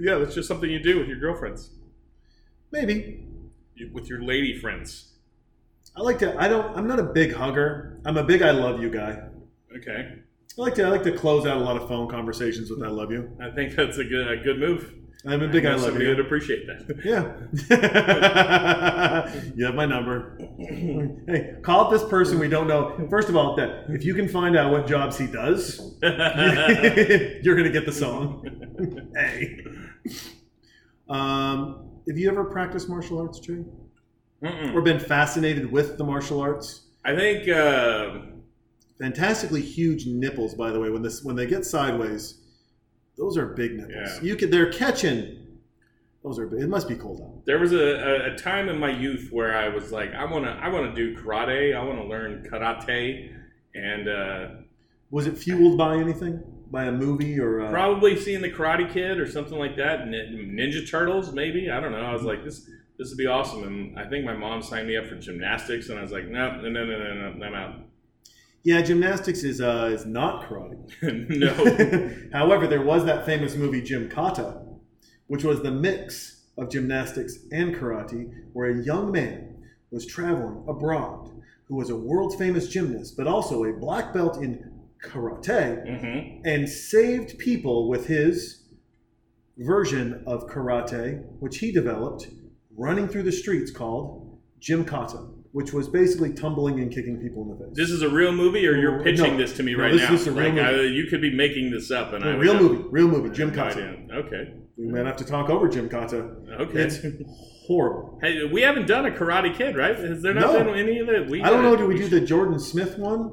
"Yeah, 0.00 0.16
that's 0.16 0.34
just 0.34 0.48
something 0.48 0.68
you 0.68 0.82
do 0.82 0.98
with 0.98 1.08
your 1.08 1.18
girlfriends, 1.18 1.70
Maybe. 2.72 3.24
you, 3.74 3.90
with 3.92 4.08
your 4.08 4.22
lady 4.22 4.58
friends." 4.58 5.12
I 5.96 6.02
like 6.02 6.18
to. 6.18 6.36
I 6.40 6.48
don't. 6.48 6.76
I'm 6.76 6.86
not 6.86 6.98
a 6.98 7.04
big 7.04 7.32
hugger. 7.32 8.00
I'm 8.04 8.16
a 8.16 8.24
big 8.24 8.42
I 8.42 8.50
love 8.50 8.80
you 8.80 8.90
guy. 8.90 9.22
Okay, 9.76 10.14
I 10.58 10.60
like 10.60 10.74
to. 10.74 10.84
I 10.84 10.88
like 10.88 11.04
to 11.04 11.16
close 11.16 11.46
out 11.46 11.56
a 11.56 11.60
lot 11.60 11.76
of 11.76 11.88
phone 11.88 12.08
conversations 12.08 12.70
with 12.70 12.82
I 12.82 12.88
love 12.88 13.10
you. 13.12 13.36
I 13.40 13.50
think 13.50 13.74
that's 13.74 13.98
a 13.98 14.04
good, 14.04 14.28
a 14.28 14.36
good 14.36 14.58
move. 14.58 14.94
I'm 15.26 15.42
a 15.42 15.48
big 15.48 15.66
I, 15.66 15.74
know 15.74 15.82
love 15.82 16.00
you. 16.00 16.08
would 16.08 16.20
appreciate 16.20 16.66
that. 16.66 17.04
Yeah. 17.04 17.34
you 19.56 19.66
have 19.66 19.74
my 19.74 19.84
number. 19.84 20.38
hey, 21.26 21.56
call 21.62 21.86
up 21.86 21.90
this 21.90 22.04
person 22.04 22.38
we 22.38 22.48
don't 22.48 22.68
know. 22.68 23.06
First 23.10 23.28
of 23.28 23.36
all, 23.36 23.56
that 23.56 23.86
if 23.88 24.04
you 24.04 24.14
can 24.14 24.28
find 24.28 24.56
out 24.56 24.70
what 24.70 24.86
jobs 24.86 25.18
he 25.18 25.26
does, 25.26 25.96
you're 26.02 27.56
gonna 27.56 27.70
get 27.70 27.84
the 27.84 27.92
song. 27.92 29.10
hey. 29.16 29.64
Um, 31.08 31.90
have 32.06 32.16
you 32.16 32.30
ever 32.30 32.44
practiced 32.44 32.88
martial 32.88 33.18
arts, 33.20 33.40
Jay? 33.40 33.64
Mm-mm. 34.42 34.74
Or 34.74 34.82
been 34.82 35.00
fascinated 35.00 35.72
with 35.72 35.98
the 35.98 36.04
martial 36.04 36.40
arts? 36.40 36.86
I 37.04 37.16
think 37.16 37.48
uh, 37.48 38.18
Fantastically 38.98 39.62
huge 39.62 40.06
nipples, 40.06 40.54
by 40.54 40.70
the 40.72 40.80
way. 40.80 40.90
When 40.90 41.02
this 41.02 41.22
when 41.22 41.36
they 41.36 41.46
get 41.46 41.64
sideways, 41.64 42.40
those 43.18 43.36
are 43.36 43.46
big 43.46 43.72
nipples. 43.76 43.94
Yeah. 43.94 44.20
You 44.22 44.36
could 44.36 44.50
they're 44.50 44.72
catching. 44.72 45.34
Those 46.24 46.38
are 46.38 46.46
big. 46.46 46.60
It 46.62 46.68
must 46.68 46.88
be 46.88 46.96
cold 46.96 47.20
out. 47.22 47.44
there 47.46 47.58
was 47.58 47.72
a, 47.72 47.76
a, 47.78 48.34
a 48.34 48.36
time 48.36 48.68
in 48.68 48.78
my 48.78 48.90
youth 48.90 49.28
where 49.30 49.56
I 49.56 49.68
was 49.68 49.92
like, 49.92 50.12
I 50.14 50.24
want 50.24 50.44
to, 50.44 50.50
I 50.50 50.68
want 50.68 50.94
to 50.94 50.94
do 50.94 51.16
karate. 51.20 51.76
I 51.76 51.82
want 51.82 51.98
to 52.00 52.04
learn 52.06 52.46
karate, 52.50 53.32
and 53.74 54.08
uh, 54.08 54.48
Was 55.10 55.26
it 55.26 55.38
fueled 55.38 55.78
by 55.78 55.96
anything? 55.96 56.42
By 56.70 56.84
a 56.84 56.92
movie 56.92 57.38
or? 57.40 57.62
Uh, 57.62 57.70
Probably 57.70 58.18
seeing 58.20 58.42
the 58.42 58.50
Karate 58.50 58.92
Kid 58.92 59.18
or 59.18 59.26
something 59.30 59.58
like 59.58 59.76
that. 59.76 60.00
Ninja 60.00 60.86
Turtles, 60.90 61.32
maybe. 61.32 61.70
I 61.70 61.80
don't 61.80 61.92
know. 61.92 62.00
I 62.00 62.12
was 62.12 62.24
like, 62.24 62.44
this 62.44 62.68
this 62.98 63.08
would 63.10 63.16
be 63.16 63.26
awesome. 63.26 63.62
And 63.62 63.98
I 63.98 64.06
think 64.06 64.24
my 64.26 64.34
mom 64.34 64.60
signed 64.60 64.86
me 64.88 64.96
up 64.96 65.06
for 65.06 65.14
gymnastics, 65.14 65.88
and 65.88 65.98
I 65.98 66.02
was 66.02 66.10
like, 66.12 66.26
no, 66.26 66.60
no, 66.60 66.68
no, 66.68 66.84
no, 66.84 67.14
no, 67.14 67.32
no 67.32 67.46
I'm 67.46 67.54
out. 67.54 67.74
Yeah, 68.64 68.82
gymnastics 68.82 69.44
is 69.44 69.60
uh, 69.60 69.90
is 69.92 70.04
not 70.04 70.48
karate. 70.48 70.78
no. 72.32 72.38
However, 72.38 72.66
there 72.66 72.82
was 72.82 73.04
that 73.06 73.24
famous 73.24 73.54
movie 73.54 73.80
Gymkata, 73.82 74.62
which 75.28 75.44
was 75.44 75.62
the 75.62 75.70
mix 75.70 76.46
of 76.58 76.70
gymnastics 76.70 77.38
and 77.52 77.74
karate, 77.74 78.30
where 78.52 78.70
a 78.70 78.82
young 78.84 79.12
man 79.12 79.56
was 79.90 80.04
traveling 80.06 80.64
abroad 80.68 81.30
who 81.68 81.76
was 81.76 81.90
a 81.90 81.96
world 81.96 82.36
famous 82.38 82.66
gymnast, 82.68 83.14
but 83.16 83.26
also 83.26 83.64
a 83.64 83.72
black 83.74 84.12
belt 84.12 84.38
in 84.38 84.70
karate, 85.04 85.86
Mm-hmm. 85.86 86.40
and 86.44 86.68
saved 86.68 87.38
people 87.38 87.88
with 87.88 88.06
his 88.06 88.64
version 89.58 90.22
of 90.26 90.46
karate, 90.48 91.22
which 91.40 91.58
he 91.58 91.70
developed, 91.70 92.28
running 92.76 93.06
through 93.06 93.22
the 93.24 93.32
streets 93.32 93.70
called 93.70 94.38
Gymkata, 94.60 95.30
which 95.52 95.72
was 95.72 95.88
basically 95.88 96.32
tumbling 96.32 96.78
and 96.80 96.92
kicking 96.92 97.16
people 97.18 97.42
in 97.42 97.48
the 97.50 97.64
face. 97.64 97.74
This 97.76 97.90
is 97.90 98.02
a 98.02 98.08
real 98.08 98.32
movie, 98.32 98.66
or 98.66 98.76
you're 98.76 99.02
pitching 99.02 99.32
no. 99.32 99.38
this 99.38 99.54
to 99.56 99.62
me 99.62 99.74
No, 99.74 99.82
right 99.84 99.92
this 99.92 100.02
now? 100.08 100.14
is 100.14 100.26
a 100.26 100.32
real 100.32 100.50
Like, 100.54 100.62
I- 100.62 100.72
movie. 100.72 100.88
you 100.94 101.06
could 101.06 101.20
be 101.22 101.34
making 101.34 101.70
this 101.70 101.90
up, 101.90 102.12
and 102.12 102.22
I 102.24 102.28
a 102.28 102.32
would 102.36 102.42
real 102.42 102.52
have- 102.54 102.62
movie, 102.62 102.84
real 102.90 103.08
movie, 103.08 103.30
I 103.30 103.32
Jim 103.32 103.48
no 103.48 103.54
Kata. 103.54 103.96
Okay. 104.12 104.52
We 104.76 104.86
might 104.86 105.06
have 105.06 105.16
to 105.16 105.24
talk 105.24 105.50
over 105.50 105.68
Gymkata. 105.68 106.60
Okay. 106.60 106.80
It's 106.82 107.00
horrible. 107.66 108.18
Hey, 108.22 108.44
we 108.44 108.62
haven't 108.62 108.86
done 108.86 109.06
a 109.06 109.10
Karate 109.10 109.52
Kid, 109.54 109.76
right? 109.76 109.96
Has 109.98 110.22
there 110.22 110.34
not 110.34 110.52
No. 110.52 110.64
been 110.64 110.74
any 110.74 110.98
of 111.00 111.08
it? 111.08 111.28
We 111.28 111.42
I 111.42 111.50
don't 111.50 111.62
know. 111.62 111.76
Do 111.76 111.86
we 111.86 111.96
should- 111.98 112.10
do 112.10 112.20
the 112.20 112.26
Jordan 112.26 112.58
Smith 112.58 112.96
one? 112.98 113.32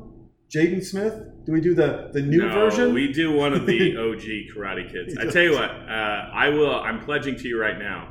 Jaden 0.53 0.83
Smith? 0.83 1.13
Do 1.45 1.51
we 1.51 1.61
do 1.61 1.73
the 1.75 2.09
the 2.13 2.21
new 2.21 2.39
no, 2.41 2.49
version? 2.51 2.93
We 2.93 3.11
do 3.11 3.31
one 3.31 3.53
of 3.53 3.65
the 3.67 3.95
OG 3.97 4.47
Karate 4.55 4.91
Kids. 4.91 5.15
I 5.19 5.25
tell 5.27 5.43
you 5.43 5.51
what, 5.53 5.69
uh, 5.69 6.29
I 6.33 6.49
will. 6.49 6.73
I'm 6.79 6.99
pledging 7.01 7.35
to 7.35 7.47
you 7.47 7.59
right 7.59 7.77
now, 7.77 8.09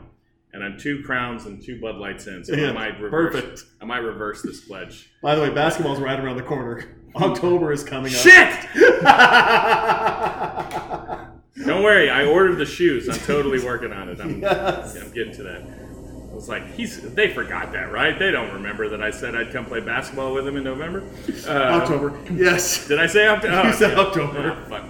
and 0.55 0.63
I'm 0.65 0.79
two 0.79 1.03
crowns 1.03 1.45
and 1.47 1.61
two 1.63 1.79
Bud 1.81 1.97
Lights 1.97 2.27
in, 2.29 2.45
so 2.45 2.55
Yeah, 2.55 2.71
I 2.71 2.73
might 2.73 3.01
reverse. 3.01 3.35
perfect. 3.35 3.65
I 3.83 3.85
might 3.85 3.99
reverse 3.99 4.41
this 4.43 4.61
pledge. 4.63 5.11
By 5.23 5.35
the 5.35 5.43
way, 5.43 5.51
basketball's 5.51 6.01
right 6.01 6.19
around 6.19 6.37
the 6.37 6.43
corner. 6.45 6.97
October 7.17 7.73
is 7.73 7.85
coming 7.85 8.13
up. 8.13 8.19
Shit! 8.21 8.55
Don't 11.67 11.85
worry, 11.85 12.11
I 12.11 12.27
ordered 12.27 12.57
the 12.57 12.67
shoes. 12.67 13.09
I'm 13.09 13.15
totally 13.21 13.65
working 13.65 13.93
on 13.93 14.09
it. 14.09 14.21
I'm, 14.21 14.41
Yes. 14.43 14.97
I'm 14.97 15.13
getting 15.13 15.33
to 15.37 15.45
that. 15.45 15.63
I 15.63 16.35
was 16.35 16.49
like, 16.49 16.67
he's. 16.75 17.01
They 17.15 17.33
forgot 17.33 17.71
that, 17.73 17.93
right? 17.93 18.19
They 18.19 18.33
don't 18.33 18.53
remember 18.55 18.89
that 18.89 19.01
I 19.01 19.13
said 19.13 19.37
I'd 19.37 19.53
come 19.53 19.65
play 19.67 19.79
basketball 19.79 20.35
with 20.35 20.45
them 20.45 20.57
in 20.57 20.65
November. 20.65 21.05
Uh, 21.47 21.51
October. 21.81 22.13
Yes. 22.33 22.89
Did 22.89 22.99
I 22.99 23.07
say 23.07 23.29
October? 23.29 23.69
You 23.69 23.73
said 23.75 23.97
October. 23.97 24.57
fuck. 24.69 24.85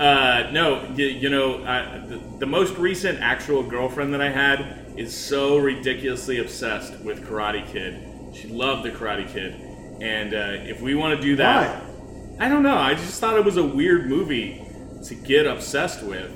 Uh, 0.00 0.48
no, 0.50 0.82
you, 0.94 1.06
you 1.06 1.28
know, 1.28 1.62
uh, 1.62 2.06
the, 2.06 2.18
the 2.38 2.46
most 2.46 2.74
recent 2.78 3.20
actual 3.20 3.62
girlfriend 3.62 4.14
that 4.14 4.22
I 4.22 4.30
had 4.30 4.94
is 4.96 5.14
so 5.14 5.58
ridiculously 5.58 6.38
obsessed 6.38 6.98
with 7.00 7.22
Karate 7.26 7.70
Kid. 7.70 8.34
She 8.34 8.48
loved 8.48 8.82
the 8.82 8.90
Karate 8.90 9.30
Kid, 9.30 9.52
and 10.00 10.32
uh, 10.32 10.68
if 10.68 10.80
we 10.80 10.94
want 10.94 11.20
to 11.20 11.22
do 11.22 11.36
that, 11.36 11.82
Why? 11.82 12.46
I 12.46 12.48
don't 12.48 12.62
know. 12.62 12.78
I 12.78 12.94
just 12.94 13.20
thought 13.20 13.36
it 13.36 13.44
was 13.44 13.58
a 13.58 13.62
weird 13.62 14.08
movie 14.08 14.64
to 15.04 15.14
get 15.14 15.46
obsessed 15.46 16.02
with. 16.02 16.32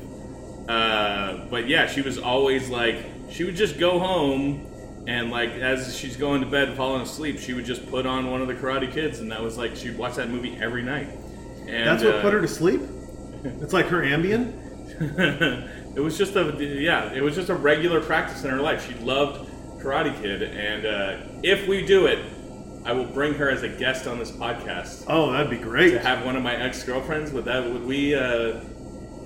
Uh, 0.69 1.47
but 1.49 1.67
yeah, 1.67 1.87
she 1.87 2.03
was 2.03 2.19
always 2.19 2.69
like, 2.69 2.97
she 3.31 3.45
would 3.45 3.57
just 3.57 3.79
go 3.79 3.99
home 3.99 4.67
and 5.07 5.31
like 5.31 5.51
as 5.53 5.97
she's 5.97 6.17
going 6.19 6.43
to 6.43 6.47
bed, 6.47 6.69
and 6.69 6.77
falling 6.77 7.01
asleep, 7.01 7.39
she 7.39 7.55
would 7.55 7.65
just 7.65 7.89
put 7.91 8.05
on 8.05 8.31
one 8.31 8.43
of 8.43 8.49
the 8.49 8.55
Karate 8.55 8.93
Kids, 8.93 9.21
and 9.21 9.33
that 9.33 9.43
was 9.43 9.57
like 9.57 9.75
she'd 9.75 9.97
watch 9.97 10.17
that 10.17 10.29
movie 10.29 10.55
every 10.61 10.83
night. 10.83 11.09
And 11.67 11.87
That's 11.87 12.05
what 12.05 12.17
uh, 12.17 12.21
put 12.21 12.35
her 12.35 12.43
to 12.43 12.49
sleep. 12.49 12.83
It's 13.45 13.73
like 13.73 13.87
her 13.87 14.01
Ambien. 14.03 14.61
it 15.97 16.01
was 16.01 16.17
just 16.17 16.37
a 16.37 16.57
yeah, 16.59 17.13
it 17.13 17.23
was 17.23 17.35
just 17.35 17.51
a 17.51 17.55
regular 17.55 18.01
practice 18.01 18.45
in 18.45 18.51
her 18.51 18.61
life. 18.61 18.87
She 18.87 18.95
loved 19.05 19.51
Karate 19.81 20.19
Kid, 20.21 20.43
and 20.43 20.87
uh, 20.87 21.17
if 21.43 21.69
we 21.69 21.85
do 21.85 22.07
it, 22.07 22.19
I 22.85 22.93
will 22.93 23.05
bring 23.05 23.35
her 23.35 23.51
as 23.51 23.63
a 23.63 23.69
guest 23.69 24.07
on 24.07 24.19
this 24.19 24.31
podcast. 24.31 25.05
Oh, 25.09 25.33
that'd 25.33 25.51
be 25.51 25.59
great. 25.59 25.91
to 25.93 25.99
have 25.99 26.25
one 26.25 26.37
of 26.37 26.43
my 26.43 26.55
ex 26.55 26.83
girlfriends. 26.85 27.33
Would 27.33 27.45
that 27.47 27.71
would 27.71 27.85
we? 27.85 28.15
Uh, 28.15 28.61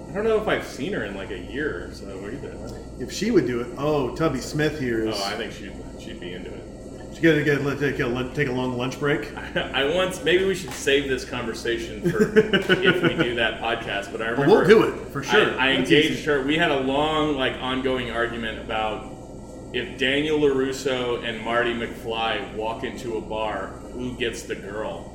I 0.09 0.13
don't 0.13 0.25
know 0.25 0.41
if 0.41 0.49
I've 0.49 0.67
seen 0.67 0.93
her 0.95 1.05
in 1.05 1.15
like 1.15 1.31
a 1.31 1.39
year 1.39 1.89
or 1.89 1.95
so 1.95 2.09
either. 2.29 2.57
If 2.99 3.13
she 3.13 3.31
would 3.31 3.47
do 3.47 3.61
it, 3.61 3.69
oh, 3.77 4.17
Tubby 4.17 4.41
Smith 4.41 4.81
here 4.81 5.07
is. 5.07 5.15
Oh, 5.17 5.25
I 5.25 5.37
think 5.37 5.53
she'd 5.53 5.75
she'd 6.01 6.19
be 6.19 6.33
into 6.33 6.53
it. 6.53 6.58
Gotta 7.21 7.43
get 7.43 7.63
let 7.63 7.81
take 7.81 7.99
a 7.99 8.33
take 8.35 8.49
a 8.49 8.53
long 8.53 8.77
lunch 8.77 9.01
break. 9.01 9.37
I 9.57 9.93
once 9.93 10.23
maybe 10.23 10.45
we 10.45 10.55
should 10.55 10.73
save 10.73 11.09
this 11.09 11.25
conversation 11.25 12.09
for 12.11 12.39
if 12.39 13.03
we 13.03 13.15
do 13.23 13.35
that 13.35 13.61
podcast. 13.61 14.13
But 14.13 14.23
I 14.23 14.29
remember 14.29 14.55
we'll 14.55 14.67
do 14.67 14.85
it 14.85 15.09
for 15.09 15.25
sure. 15.25 15.59
I, 15.59 15.71
I 15.71 15.73
engaged 15.73 16.11
easy. 16.11 16.25
her. 16.25 16.43
We 16.43 16.57
had 16.57 16.71
a 16.71 16.81
long, 16.81 17.37
like, 17.37 17.55
ongoing 17.55 18.11
argument 18.11 18.61
about 18.61 19.15
if 19.73 19.99
Daniel 19.99 20.39
LaRusso 20.39 21.25
and 21.25 21.43
Marty 21.45 21.75
McFly 21.75 22.55
walk 22.55 22.85
into 22.85 23.17
a 23.17 23.21
bar, 23.21 23.69
who 23.93 24.17
gets 24.17 24.43
the 24.45 24.55
girl. 24.55 25.15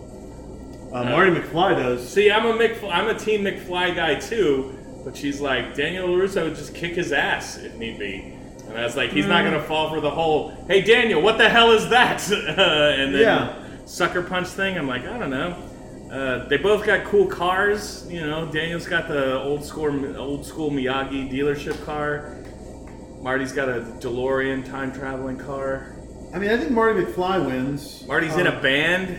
Uh, 0.93 1.05
Marty 1.05 1.31
McFly 1.31 1.75
does. 1.75 2.07
See, 2.07 2.29
I'm 2.29 2.45
a 2.45 2.53
McFly, 2.53 2.91
I'm 2.91 3.07
a 3.07 3.17
Team 3.17 3.43
McFly 3.43 3.95
guy 3.95 4.15
too, 4.15 4.77
but 5.03 5.17
she's 5.17 5.41
like 5.41 5.73
Daniel 5.73 6.07
LaRusso 6.09 6.43
would 6.43 6.55
just 6.55 6.75
kick 6.75 6.93
his 6.95 7.11
ass 7.11 7.57
if 7.57 7.73
need 7.75 7.97
be. 7.97 8.32
And 8.73 8.81
I 8.81 8.85
was 8.85 8.95
like, 8.95 9.11
he's 9.11 9.27
not 9.27 9.43
gonna 9.43 9.61
fall 9.61 9.89
for 9.93 10.01
the 10.01 10.09
whole, 10.09 10.49
hey 10.67 10.81
Daniel, 10.81 11.21
what 11.21 11.37
the 11.37 11.47
hell 11.47 11.71
is 11.71 11.89
that? 11.89 12.27
and 12.31 13.13
then 13.13 13.21
Yeah. 13.21 13.85
sucker 13.85 14.23
punch 14.23 14.47
thing. 14.47 14.77
I'm 14.77 14.87
like, 14.87 15.05
I 15.05 15.17
don't 15.19 15.29
know. 15.29 15.55
Uh, 16.11 16.47
they 16.47 16.57
both 16.57 16.85
got 16.85 17.05
cool 17.05 17.27
cars, 17.27 18.05
you 18.09 18.21
know. 18.21 18.45
Daniel's 18.51 18.87
got 18.87 19.07
the 19.07 19.39
old 19.41 19.63
school, 19.63 20.17
old 20.17 20.45
school 20.45 20.69
Miyagi 20.71 21.31
dealership 21.31 21.83
car. 21.85 22.37
Marty's 23.21 23.51
got 23.51 23.69
a 23.69 23.81
DeLorean 23.99 24.65
time 24.69 24.91
traveling 24.91 25.37
car. 25.37 25.95
I 26.33 26.39
mean, 26.39 26.49
I 26.49 26.57
think 26.57 26.71
Marty 26.71 27.01
McFly 27.03 27.45
wins. 27.45 28.05
Marty's 28.07 28.35
in 28.37 28.47
Um, 28.47 28.57
a 28.57 28.61
band. 28.61 29.17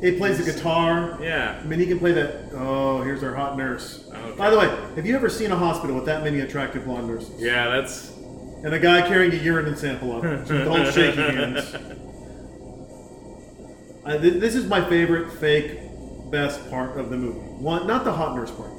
He 0.00 0.12
plays 0.12 0.42
the 0.44 0.50
guitar. 0.50 1.18
Yeah. 1.20 1.58
I 1.60 1.66
mean, 1.66 1.80
he 1.80 1.86
can 1.86 1.98
play 1.98 2.12
that. 2.12 2.52
Oh, 2.54 3.02
here's 3.02 3.22
our 3.24 3.34
hot 3.34 3.56
nurse. 3.56 4.04
Okay. 4.08 4.36
By 4.36 4.48
the 4.50 4.58
way, 4.58 4.68
have 4.94 5.04
you 5.04 5.16
ever 5.16 5.28
seen 5.28 5.50
a 5.50 5.56
hospital 5.56 5.96
with 5.96 6.04
that 6.04 6.22
many 6.22 6.40
attractive 6.40 6.84
blonde 6.84 7.08
nurses? 7.08 7.32
Yeah, 7.42 7.68
that's 7.68 8.12
And 8.64 8.74
a 8.74 8.78
guy 8.78 9.06
carrying 9.06 9.32
a 9.32 9.36
urine 9.36 9.76
sample 9.76 10.16
up 10.16 10.22
with 10.22 10.66
all 10.66 10.84
shaky 10.90 11.20
hands. 11.20 11.74
Uh, 14.04 14.18
th- 14.18 14.40
this 14.40 14.54
is 14.54 14.66
my 14.66 14.82
favorite 14.88 15.30
fake 15.34 15.78
best 16.30 16.68
part 16.70 16.98
of 16.98 17.10
the 17.10 17.16
movie. 17.16 17.38
One, 17.38 17.86
not 17.86 18.04
the 18.04 18.12
hot 18.12 18.34
nurse 18.34 18.50
part, 18.50 18.70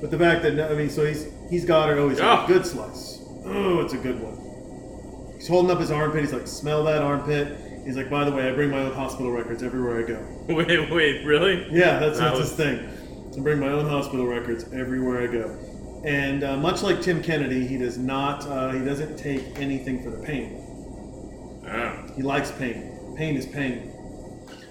but 0.00 0.10
the 0.10 0.18
fact 0.18 0.42
that 0.42 0.70
I 0.70 0.74
mean, 0.74 0.90
so 0.90 1.04
he's 1.06 1.28
he's 1.48 1.64
got 1.64 1.88
her. 1.88 1.96
Oh, 1.98 2.08
he's 2.08 2.18
got 2.18 2.44
a 2.48 2.52
good 2.52 2.66
slice. 2.66 3.22
Oh, 3.44 3.80
it's 3.80 3.92
a 3.94 3.98
good 3.98 4.20
one. 4.20 5.34
He's 5.36 5.48
holding 5.48 5.70
up 5.70 5.78
his 5.78 5.90
armpit. 5.90 6.20
He's 6.22 6.32
like, 6.32 6.46
smell 6.48 6.82
that 6.84 7.00
armpit. 7.02 7.56
He's 7.84 7.96
like, 7.96 8.10
by 8.10 8.24
the 8.24 8.32
way, 8.32 8.48
I 8.48 8.52
bring 8.52 8.70
my 8.70 8.78
own 8.80 8.92
hospital 8.92 9.30
records 9.30 9.62
everywhere 9.62 10.00
I 10.00 10.02
go. 10.02 10.26
wait, 10.54 10.90
wait, 10.90 11.24
really? 11.24 11.68
Yeah, 11.70 11.98
that's, 12.00 12.18
That 12.18 12.24
that's 12.34 12.38
was- 12.40 12.48
his 12.48 12.56
thing. 12.56 12.88
I 13.36 13.40
bring 13.40 13.60
my 13.60 13.68
own 13.68 13.86
hospital 13.86 14.26
records 14.26 14.64
everywhere 14.72 15.22
I 15.22 15.26
go. 15.28 15.56
And 16.04 16.44
uh, 16.44 16.56
much 16.56 16.82
like 16.82 17.02
Tim 17.02 17.22
Kennedy, 17.22 17.66
he 17.66 17.78
does 17.78 17.98
not. 17.98 18.46
Uh, 18.46 18.70
he 18.70 18.84
doesn't 18.84 19.16
take 19.16 19.42
anything 19.58 20.02
for 20.02 20.10
the 20.10 20.18
pain. 20.18 20.62
Oh, 21.68 22.12
He 22.14 22.22
likes 22.22 22.50
pain. 22.52 23.14
Pain 23.16 23.36
is 23.36 23.46
pain. 23.46 23.92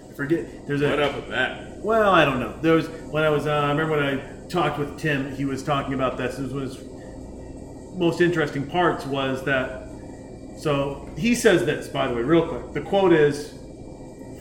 I 0.09 0.13
forget. 0.13 0.67
There's 0.67 0.81
a. 0.81 0.89
what 0.89 0.99
up 0.99 1.15
with 1.15 1.29
that? 1.29 1.77
Well, 1.79 2.11
I 2.13 2.23
don't 2.23 2.39
know. 2.39 2.57
There 2.61 2.75
was 2.75 2.87
when 2.87 3.23
I 3.23 3.29
was. 3.29 3.47
Uh, 3.47 3.51
I 3.51 3.69
remember 3.69 3.97
when 3.97 4.19
I 4.19 4.47
talked 4.47 4.79
with 4.79 4.97
Tim. 4.97 5.35
He 5.35 5.45
was 5.45 5.63
talking 5.63 5.93
about 5.93 6.17
this. 6.17 6.37
This 6.37 6.51
was 6.51 6.79
most 7.95 8.21
interesting 8.21 8.67
parts 8.67 9.05
was 9.05 9.43
that. 9.45 9.83
So 10.57 11.09
he 11.17 11.35
says 11.35 11.65
this, 11.65 11.89
by 11.89 12.07
the 12.07 12.13
way, 12.13 12.21
real 12.21 12.47
quick. 12.47 12.73
The 12.73 12.81
quote 12.81 13.11
is 13.11 13.53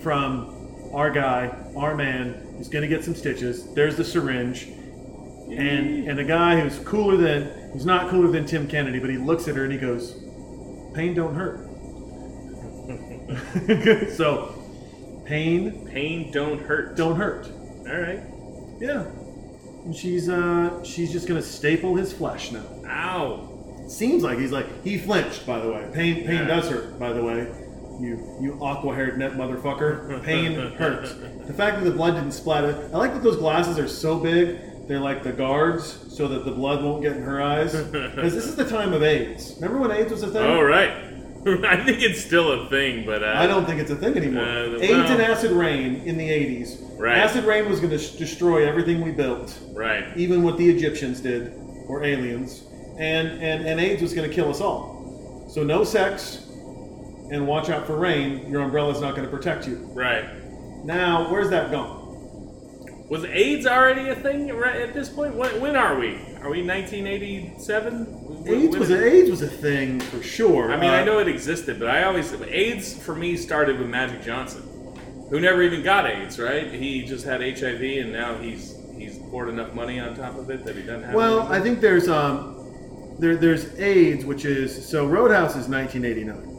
from 0.03 0.91
our 0.93 1.11
guy, 1.11 1.49
our 1.77 1.97
man, 1.97 2.55
who's 2.57 2.69
going 2.69 2.83
to 2.83 2.89
get 2.89 3.05
some 3.05 3.15
stitches. 3.17 3.73
There's 3.75 3.97
the 3.97 4.05
syringe, 4.05 4.69
and 5.51 6.09
and 6.09 6.19
the 6.19 6.25
guy 6.25 6.61
who's 6.61 6.79
cooler 6.81 7.17
than 7.17 7.71
who's 7.73 7.85
not 7.87 8.09
cooler 8.11 8.29
than 8.31 8.47
Tim 8.47 8.67
Kennedy, 8.69 8.99
but 8.99 9.11
he 9.11 9.19
looks 9.19 9.47
at 9.49 9.57
her 9.57 9.65
and 9.65 9.73
he 9.73 9.79
goes, 9.79 10.13
"Pain 10.95 11.15
don't 11.15 11.35
hurt." 11.35 11.61
so, 14.17 14.55
pain 15.25 15.87
Pain 15.87 16.31
don't 16.33 16.61
hurt. 16.61 16.97
don't 16.97 17.17
hurt. 17.17 17.49
All 17.89 17.99
right. 17.99 18.21
Yeah. 18.81 19.05
And 19.85 19.95
she's 19.95 20.29
uh 20.29 20.83
she's 20.85 21.13
just 21.13 21.27
gonna 21.29 21.43
staple 21.43 21.95
his 21.95 22.13
flesh 22.13 22.53
now. 22.53 22.65
Ow. 22.87 23.51
Seems 23.89 24.23
like 24.23 24.39
he's 24.39 24.53
like 24.53 24.67
he 24.85 24.99
flinched, 24.99 25.47
by 25.47 25.59
the 25.61 25.71
way. 25.71 25.89
Pain 25.93 26.25
pain 26.27 26.37
Yeah. 26.41 26.47
does 26.47 26.69
hurt, 26.69 26.99
by 26.99 27.13
the 27.13 27.23
way. 27.23 27.47
You 28.01 28.19
you 28.41 28.59
aqua 28.61 28.95
haired 28.95 29.19
net 29.19 29.33
motherfucker. 29.33 30.23
Pain 30.25 30.55
hurts. 30.79 31.15
The 31.47 31.53
fact 31.55 31.79
that 31.79 31.85
the 31.85 31.91
blood 31.97 32.15
didn't 32.15 32.33
splatter. 32.33 32.89
I 32.93 32.97
like 32.97 33.13
that 33.15 33.23
those 33.23 33.37
glasses 33.37 33.79
are 33.79 33.89
so 33.89 34.19
big. 34.19 34.59
They're 34.87 35.01
like 35.01 35.23
the 35.23 35.33
guards, 35.33 36.15
so 36.15 36.29
that 36.29 36.45
the 36.45 36.51
blood 36.51 36.85
won't 36.85 37.03
get 37.03 37.17
in 37.17 37.23
her 37.23 37.41
eyes. 37.41 37.75
Because 38.15 38.35
this 38.35 38.47
is 38.47 38.57
the 38.57 38.69
time 38.69 38.93
of 38.93 39.03
AIDS. 39.03 39.55
Remember 39.57 39.79
when 39.79 39.91
AIDS 39.91 40.11
was 40.13 40.23
a 40.23 40.29
thing? 40.29 40.43
All 40.45 40.63
right. 40.65 40.91
I 41.47 41.77
think 41.85 42.03
it's 42.03 42.25
still 42.25 42.53
a 42.53 42.69
thing, 42.71 43.05
but 43.05 43.23
uh, 43.23 43.35
I 43.37 43.47
don't 43.47 43.67
think 43.67 43.81
it's 43.81 43.91
a 43.91 43.97
thing 43.97 44.17
anymore. 44.17 44.45
Uh, 44.45 44.79
AIDS 44.81 45.11
and 45.11 45.21
acid 45.21 45.53
rain 45.53 45.97
in 46.07 46.17
the 46.17 46.29
80s. 46.29 46.99
Right. 46.99 47.19
Acid 47.19 47.45
rain 47.45 47.69
was 47.69 47.81
going 47.81 47.91
to 47.91 47.99
sh- 47.99 48.13
destroy 48.13 48.67
everything 48.67 49.03
we 49.03 49.11
built. 49.11 49.59
Right. 49.73 50.05
even 50.17 50.43
what 50.43 50.57
the 50.57 50.69
Egyptians 50.69 51.21
did, 51.21 51.53
or 51.87 52.03
aliens, 52.05 52.63
and 52.99 53.29
and, 53.29 53.67
and 53.67 53.79
AIDS 53.81 54.01
was 54.01 54.15
going 54.15 54.29
to 54.29 54.35
kill 54.35 54.49
us 54.49 54.61
all. 54.63 55.47
So 55.49 55.63
no 55.63 55.85
sex, 55.85 56.47
and 57.31 57.47
watch 57.47 57.69
out 57.69 57.87
for 57.87 57.97
rain. 57.97 58.51
Your 58.51 58.63
umbrella's 58.63 59.01
not 59.03 59.15
going 59.15 59.29
to 59.29 59.37
protect 59.37 59.67
you. 59.69 59.77
Right. 59.93 60.25
Now, 60.85 61.31
where's 61.31 61.51
that 61.51 61.71
gone? 61.71 62.04
Was 63.09 63.25
AIDS 63.25 63.67
already 63.67 64.09
a 64.09 64.15
thing 64.15 64.49
right 64.55 64.81
at 64.81 64.95
this 64.95 65.09
point? 65.11 65.35
When, 65.35 65.61
when 65.61 65.77
are 65.77 65.99
we? 65.99 66.15
Are 66.41 66.51
we 66.51 66.63
1987? 66.67 68.45
AIDS 68.47 68.77
was 68.77 68.91
a, 68.91 69.05
AIDS 69.07 69.31
was 69.31 69.43
a 69.43 69.49
thing 69.49 70.01
for 70.01 70.23
sure. 70.23 70.73
I 70.73 70.77
mean, 70.79 70.91
I 70.91 71.03
Uh, 71.03 71.05
know 71.05 71.19
it 71.19 71.29
existed, 71.29 71.79
but 71.79 71.89
I 71.89 72.05
always 72.05 72.33
AIDS 72.49 72.97
for 73.03 73.15
me 73.15 73.37
started 73.37 73.79
with 73.79 73.89
Magic 73.89 74.23
Johnson, 74.23 74.63
who 75.31 75.41
never 75.41 75.63
even 75.63 75.83
got 75.83 76.07
AIDS. 76.07 76.39
Right? 76.39 76.73
He 76.73 77.03
just 77.05 77.25
had 77.25 77.41
HIV, 77.41 77.81
and 77.83 78.13
now 78.13 78.37
he's 78.39 78.75
he's 78.97 79.19
poured 79.31 79.49
enough 79.49 79.75
money 79.75 79.99
on 80.01 80.15
top 80.15 80.37
of 80.39 80.51
it 80.51 80.65
that 80.65 80.77
he 80.77 80.83
doesn't 80.83 81.05
have. 81.05 81.15
Well. 81.15 81.41
I 81.53 81.61
think 81.61 81.81
there's 81.81 82.09
um, 82.09 83.17
there 83.19 83.37
there's 83.37 83.79
AIDS, 83.79 84.25
which 84.25 84.45
is 84.45 84.87
so 84.89 85.07
Roadhouse 85.07 85.57
is 85.57 85.69
1989. 85.69 86.54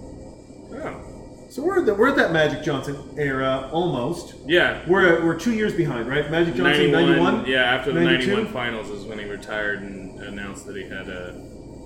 So 1.56 1.64
we're 1.64 1.80
at 1.80 1.86
the, 1.86 1.94
we're 1.94 2.10
at 2.10 2.18
that 2.18 2.34
Magic 2.34 2.64
Johnson 2.64 2.98
era 3.18 3.70
almost. 3.72 4.36
Yeah. 4.46 4.84
We're 4.90 5.24
we're 5.24 5.40
two 5.40 5.54
years 5.54 5.74
behind, 5.74 6.06
right? 6.10 6.30
Magic 6.30 6.54
Johnson 6.54 6.92
91, 6.92 7.16
91. 7.32 7.46
Yeah, 7.46 7.64
after 7.64 7.94
the 7.94 8.02
92? 8.02 8.30
91 8.32 8.52
finals 8.52 8.90
is 8.90 9.06
when 9.06 9.20
he 9.20 9.24
retired 9.24 9.82
and 9.82 10.20
announced 10.20 10.66
that 10.66 10.76
he 10.76 10.84
had 10.84 11.10
uh, 11.10 11.32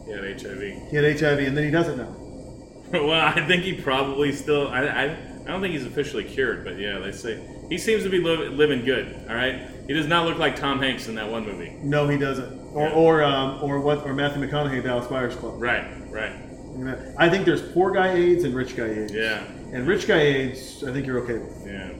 he 0.07 0.11
had 0.11 0.41
HIV. 0.41 0.89
He 0.89 0.95
had 0.95 1.20
HIV, 1.20 1.47
and 1.47 1.55
then 1.55 1.63
he 1.65 1.70
doesn't 1.70 1.99
now. 1.99 2.15
well, 2.93 3.11
I 3.11 3.45
think 3.45 3.61
he 3.61 3.74
probably 3.74 4.32
still. 4.32 4.70
I, 4.70 4.86
I, 4.86 5.03
I 5.03 5.43
don't 5.45 5.61
think 5.61 5.74
he's 5.76 5.86
officially 5.86 6.24
cured, 6.24 6.63
but 6.63 6.80
yeah, 6.80 6.97
they 6.97 7.11
say 7.11 7.39
he 7.70 7.78
seems 7.78 8.01
to 8.01 8.09
be 8.09 8.17
li- 8.20 8.47
living 8.47 8.84
good. 8.84 9.24
All 9.30 9.36
right, 9.36 9.67
he 9.86 9.93
does 9.93 10.07
not 10.07 10.26
look 10.26 10.39
like 10.39 10.55
Tom 10.55 10.80
Hanks 10.80 11.07
in 11.07 11.13
that 11.13 11.30
one 11.30 11.45
movie. 11.45 11.78
No, 11.84 12.07
he 12.07 12.17
doesn't. 12.17 12.57
Or 12.74 12.88
Yeah. 12.88 12.93
or 12.95 13.24
um, 13.24 13.59
or 13.61 13.80
what? 13.82 13.99
Or 13.99 14.15
Matthew 14.15 14.41
McConaughey, 14.41 14.84
Dallas 14.84 15.05
Buyers 15.05 15.36
Club. 15.36 15.61
Right, 15.61 15.86
right. 16.09 16.34
I 17.17 17.30
think 17.30 17.45
there's 17.45 17.61
poor 17.61 17.91
guy 17.91 18.13
AIDS 18.13 18.45
and 18.45 18.55
rich 18.55 18.76
guy 18.76 18.88
AIDS. 18.88 19.13
Yeah, 19.13 19.43
And 19.72 19.88
rich 19.88 20.07
guy 20.07 20.20
AIDS, 20.20 20.84
I 20.84 20.91
think 20.91 21.05
you're 21.05 21.20
okay 21.24 21.38
with. 21.38 21.67
yeah. 21.67 21.91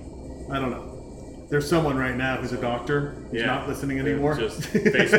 I 0.52 0.60
don't 0.60 0.72
know. 0.72 1.46
There's 1.50 1.68
someone 1.68 1.98
right 1.98 2.16
now 2.16 2.38
who's 2.38 2.52
a 2.52 2.62
doctor 2.62 3.12
who's 3.32 3.42
Yeah. 3.42 3.48
not 3.48 3.68
listening 3.68 4.00
anymore. 4.00 4.36
just 4.36 4.64
face 4.68 5.12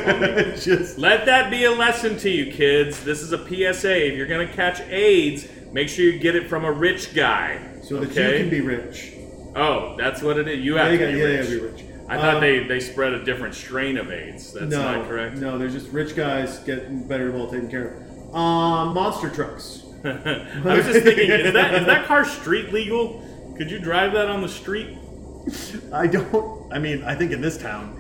just 0.64 0.98
Let 0.98 1.26
that 1.26 1.51
be 1.51 1.64
a 1.64 1.70
lesson 1.72 2.16
to 2.18 2.30
you, 2.30 2.53
kids. 2.53 3.03
This 3.05 3.20
is 3.22 3.32
a 3.32 3.38
PSA. 3.38 4.09
If 4.09 4.16
you're 4.16 4.26
gonna 4.28 4.46
catch 4.46 4.80
AIDS, 4.82 5.48
make 5.72 5.88
sure 5.88 6.05
you 6.05 6.18
get 6.18 6.34
it 6.36 6.48
from 6.48 6.64
a 6.64 6.70
rich 6.72 7.14
guy. 7.14 7.61
so 7.82 7.98
that 8.01 8.09
you 8.11 8.38
can 8.38 8.51
be 8.51 8.61
rich. 8.61 9.12
Oh, 9.57 9.96
that's 9.96 10.22
what 10.22 10.38
it 10.38 10.46
is. 10.46 10.61
You 10.64 10.76
have 10.76 10.92
you 10.92 10.98
to 10.98 11.07
be 11.12 11.18
yeah, 11.18 11.24
rich. 11.24 11.46
gotta 11.48 11.61
be 11.61 11.66
rich. 11.66 11.84
I 12.09 12.16
thought 12.16 12.34
Um, 12.36 12.40
they, 12.40 12.64
they 12.64 12.80
spread 12.80 13.12
a 13.12 13.24
different 13.24 13.55
strain 13.55 13.96
of 13.96 14.11
AIDS. 14.11 14.53
That's 14.53 14.70
no, 14.70 14.82
not 14.98 15.09
correct. 15.09 15.36
No, 15.36 15.59
they're 15.59 15.68
just 15.68 15.90
rich 15.90 16.14
guys 16.16 16.59
get 16.61 17.09
better 17.09 17.30
well 17.32 17.48
taken 17.48 17.68
care 17.70 17.94
of. 18.28 18.34
Um, 18.34 18.94
monster 18.94 19.28
trucks. 19.30 19.80
I 20.05 20.76
was 20.76 20.86
just 20.86 21.03
thinking, 21.05 21.30
is 21.30 21.53
that 21.53 21.74
is 21.74 21.86
that 21.86 22.07
car 22.07 22.24
street 22.24 22.72
legal? 22.72 23.22
Could 23.57 23.70
you 23.70 23.78
drive 23.78 24.12
that 24.12 24.28
on 24.28 24.40
the 24.40 24.48
street? 24.48 24.96
I 25.92 26.07
don't. 26.07 26.72
I 26.72 26.78
mean, 26.78 27.03
I 27.05 27.14
think 27.14 27.32
in 27.32 27.40
this 27.40 27.59
town, 27.59 27.98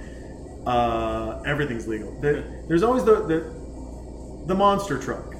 uh, 0.66 1.42
everything's 1.44 1.86
legal. 1.88 2.18
There, 2.20 2.62
there's 2.68 2.82
always 2.82 3.04
the, 3.04 3.16
the 3.26 4.44
the 4.46 4.54
monster 4.54 4.98
truck. 4.98 5.34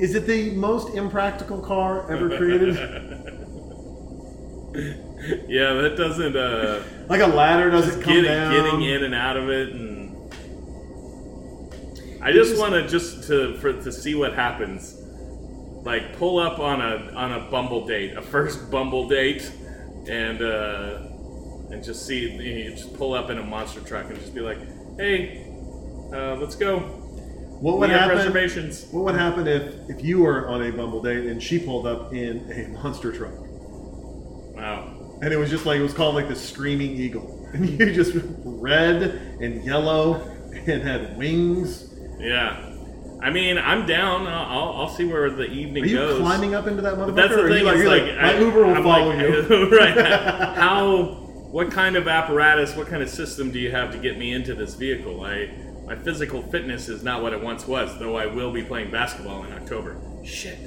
Is 0.00 0.14
it 0.14 0.26
the 0.26 0.50
most 0.52 0.94
impractical 0.96 1.60
car 1.60 2.10
ever 2.10 2.36
created? 2.36 2.76
Yeah, 5.46 5.74
that 5.74 5.96
doesn't. 5.96 6.34
Uh, 6.34 6.82
like 7.08 7.20
a 7.20 7.26
ladder 7.26 7.70
doesn't 7.70 8.00
come 8.02 8.12
getting 8.14 8.24
down. 8.24 8.52
getting 8.52 8.82
in 8.82 9.04
and 9.04 9.14
out 9.14 9.36
of 9.36 9.48
it, 9.50 9.68
and 9.72 10.16
I 12.22 12.32
just 12.32 12.50
just- 12.50 12.60
want 12.60 12.72
to 12.72 12.88
just 12.88 13.24
to 13.28 13.54
for 13.58 13.72
to 13.72 13.92
see 13.92 14.14
what 14.14 14.34
happens. 14.34 14.98
Like 15.84 16.16
pull 16.16 16.38
up 16.38 16.58
on 16.60 16.80
a 16.80 17.12
on 17.14 17.32
a 17.32 17.50
Bumble 17.50 17.86
date, 17.86 18.16
a 18.16 18.22
first 18.22 18.70
Bumble 18.70 19.08
date, 19.08 19.50
and 20.08 20.40
uh, 20.40 20.98
and 21.70 21.82
just 21.82 22.06
see 22.06 22.30
you 22.30 22.70
just 22.70 22.94
pull 22.94 23.14
up 23.14 23.30
in 23.30 23.38
a 23.38 23.42
monster 23.42 23.80
truck 23.80 24.06
and 24.08 24.18
just 24.18 24.34
be 24.34 24.40
like, 24.40 24.58
hey, 24.98 25.44
uh, 26.12 26.36
let's 26.36 26.54
go. 26.54 26.78
What 27.60 27.78
would 27.78 27.90
happen? 27.90 28.16
reservations. 28.16 28.86
What 28.90 29.04
would 29.04 29.14
happen 29.16 29.46
if 29.48 29.74
if 29.88 30.04
you 30.04 30.20
were 30.22 30.48
on 30.48 30.62
a 30.62 30.70
Bumble 30.70 31.02
date 31.02 31.26
and 31.26 31.42
she 31.42 31.58
pulled 31.58 31.86
up 31.86 32.12
in 32.12 32.50
a 32.52 32.68
monster 32.82 33.12
truck 33.12 33.32
Wow. 34.54 35.18
and 35.22 35.32
it 35.32 35.36
was 35.36 35.50
just 35.50 35.66
like 35.66 35.78
it 35.78 35.82
was 35.82 35.94
called 35.94 36.14
like 36.14 36.28
the 36.28 36.36
Screaming 36.36 36.90
Eagle 36.96 37.48
and 37.54 37.68
you 37.68 37.92
just 37.92 38.12
red 38.44 39.02
and 39.40 39.64
yellow 39.64 40.20
and 40.66 40.82
had 40.82 41.16
wings. 41.16 41.92
Yeah. 42.18 42.68
I 43.22 43.30
mean, 43.30 43.56
I'm 43.56 43.86
down. 43.86 44.26
I'll, 44.26 44.72
I'll 44.72 44.88
see 44.88 45.04
where 45.04 45.30
the 45.30 45.44
evening 45.44 45.84
Are 45.84 45.86
you 45.86 45.96
goes. 45.96 46.18
climbing 46.20 46.54
up 46.54 46.66
into 46.66 46.82
that 46.82 46.94
motherfucker? 46.94 47.06
But 47.06 47.14
that's 47.14 47.34
the 47.36 47.42
you 47.42 47.48
thing. 47.54 47.64
like, 47.64 47.76
like, 47.86 48.02
like, 48.02 48.16
my 48.16 48.32
I- 48.34 48.38
Uber 48.40 48.66
will 48.66 48.74
I'm 48.74 48.82
follow 48.82 49.08
like, 49.10 49.48
you. 49.48 49.70
right. 49.78 49.96
How? 50.56 51.04
What 51.52 51.70
kind 51.70 51.96
of 51.96 52.08
apparatus? 52.08 52.74
What 52.74 52.88
kind 52.88 53.02
of 53.02 53.08
system 53.10 53.52
do 53.52 53.60
you 53.60 53.70
have 53.70 53.92
to 53.92 53.98
get 53.98 54.18
me 54.18 54.32
into 54.32 54.54
this 54.54 54.74
vehicle? 54.74 55.24
I, 55.24 55.50
my 55.86 55.94
physical 55.94 56.42
fitness 56.42 56.88
is 56.88 57.04
not 57.04 57.22
what 57.22 57.32
it 57.32 57.40
once 57.42 57.66
was. 57.68 57.96
Though 57.98 58.16
I 58.16 58.26
will 58.26 58.52
be 58.52 58.62
playing 58.62 58.90
basketball 58.90 59.44
in 59.44 59.52
October. 59.52 59.96
Shit. 60.24 60.58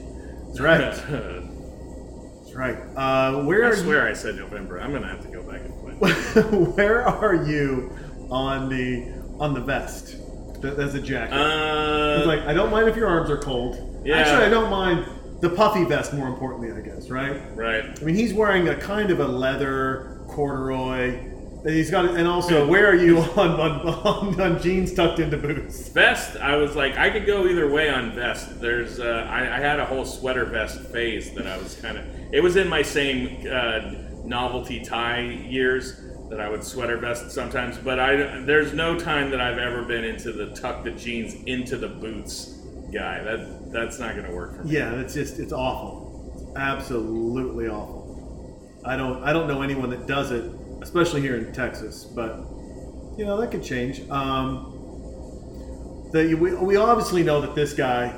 That's 0.47 0.59
right. 0.61 0.79
That's 1.09 2.53
right. 2.53 2.77
Uh, 2.95 3.43
where 3.43 3.65
are 3.65 3.75
swear 3.75 4.07
I 4.07 4.13
said 4.13 4.35
November. 4.35 4.79
I'm 4.79 4.93
gonna 4.93 5.07
have 5.07 5.21
to 5.23 5.27
go 5.27 5.43
back 5.43 5.61
and 5.61 5.99
play. 5.99 6.41
Where 6.75 7.05
are 7.05 7.35
you 7.35 7.91
on 8.29 8.69
the 8.69 9.11
on 9.39 9.53
the 9.53 9.61
vest? 9.61 10.17
That, 10.65 10.77
that's 10.77 10.95
a 10.95 11.01
jacket. 11.01 11.33
Uh, 11.33 12.17
It's 12.17 12.27
like 12.27 12.41
I 12.41 12.53
don't 12.53 12.71
mind 12.71 12.87
if 12.89 12.95
your 12.95 13.07
arms 13.07 13.29
are 13.29 13.37
cold. 13.37 14.01
Yeah. 14.03 14.17
Actually, 14.17 14.45
I 14.45 14.49
don't 14.49 14.69
mind 14.69 15.05
the 15.41 15.49
puffy 15.49 15.83
vest. 15.85 16.13
More 16.13 16.27
importantly, 16.27 16.71
I 16.71 16.81
guess. 16.81 17.09
Right. 17.09 17.39
right. 17.55 17.85
I 17.99 18.03
mean, 18.03 18.15
he's 18.15 18.33
wearing 18.33 18.67
a 18.69 18.75
kind 18.75 19.11
of 19.11 19.19
a 19.19 19.27
leather 19.27 20.21
corduroy. 20.27 21.19
And 21.65 21.73
he's 21.73 21.89
got, 21.89 22.05
and 22.05 22.27
also, 22.27 22.67
where 22.67 22.87
are 22.87 22.95
you 22.95 23.17
on 23.35 23.59
on, 23.59 23.81
on, 23.81 24.39
on 24.41 24.61
jeans 24.61 24.93
tucked 24.93 25.19
into 25.19 25.37
boots? 25.37 25.89
Vest, 25.89 26.37
I 26.37 26.55
was 26.57 26.75
like, 26.75 26.95
I 26.97 27.09
could 27.09 27.25
go 27.25 27.47
either 27.47 27.67
way 27.71 27.89
on 27.89 28.11
vest. 28.13 28.61
There's, 28.61 28.99
uh, 28.99 29.27
I, 29.29 29.39
I 29.57 29.59
had 29.59 29.79
a 29.79 29.85
whole 29.85 30.05
sweater 30.05 30.45
vest 30.45 30.79
phase 30.91 31.33
that 31.33 31.47
I 31.47 31.57
was 31.57 31.75
kind 31.81 31.97
of. 31.97 32.05
It 32.31 32.41
was 32.43 32.55
in 32.55 32.67
my 32.67 32.83
same 32.83 33.47
uh, 33.51 33.93
novelty 34.25 34.83
tie 34.83 35.21
years 35.21 35.99
that 36.29 36.39
I 36.41 36.49
would 36.49 36.63
sweater 36.63 36.97
vest 36.97 37.31
sometimes. 37.31 37.77
But 37.77 37.99
I, 37.99 38.39
there's 38.41 38.73
no 38.73 38.97
time 38.97 39.29
that 39.31 39.39
I've 39.41 39.57
ever 39.59 39.83
been 39.83 40.03
into 40.03 40.31
the 40.31 40.47
tuck 40.55 40.83
the 40.83 40.91
jeans 40.91 41.35
into 41.45 41.77
the 41.77 41.87
boots 41.87 42.59
guy. 42.93 43.23
That 43.23 43.71
that's 43.71 43.99
not 43.99 44.15
going 44.15 44.27
to 44.27 44.33
work 44.33 44.55
for 44.55 44.63
me. 44.63 44.71
Yeah, 44.73 44.93
it's 44.95 45.13
just 45.13 45.39
it's 45.39 45.53
awful. 45.53 46.47
It's 46.49 46.57
absolutely 46.57 47.67
awful. 47.67 48.81
I 48.85 48.95
don't 48.95 49.23
I 49.23 49.33
don't 49.33 49.47
know 49.47 49.61
anyone 49.61 49.89
that 49.91 50.07
does 50.07 50.31
it, 50.31 50.43
especially 50.81 51.21
here 51.21 51.35
in 51.37 51.51
Texas. 51.53 52.03
But 52.05 52.37
you 53.17 53.25
know 53.25 53.39
that 53.39 53.51
could 53.51 53.63
change. 53.63 54.01
Um, 54.09 54.71
the, 56.11 56.33
we, 56.35 56.53
we 56.55 56.75
obviously 56.77 57.23
know 57.23 57.41
that 57.41 57.55
this 57.55 57.73
guy, 57.73 58.09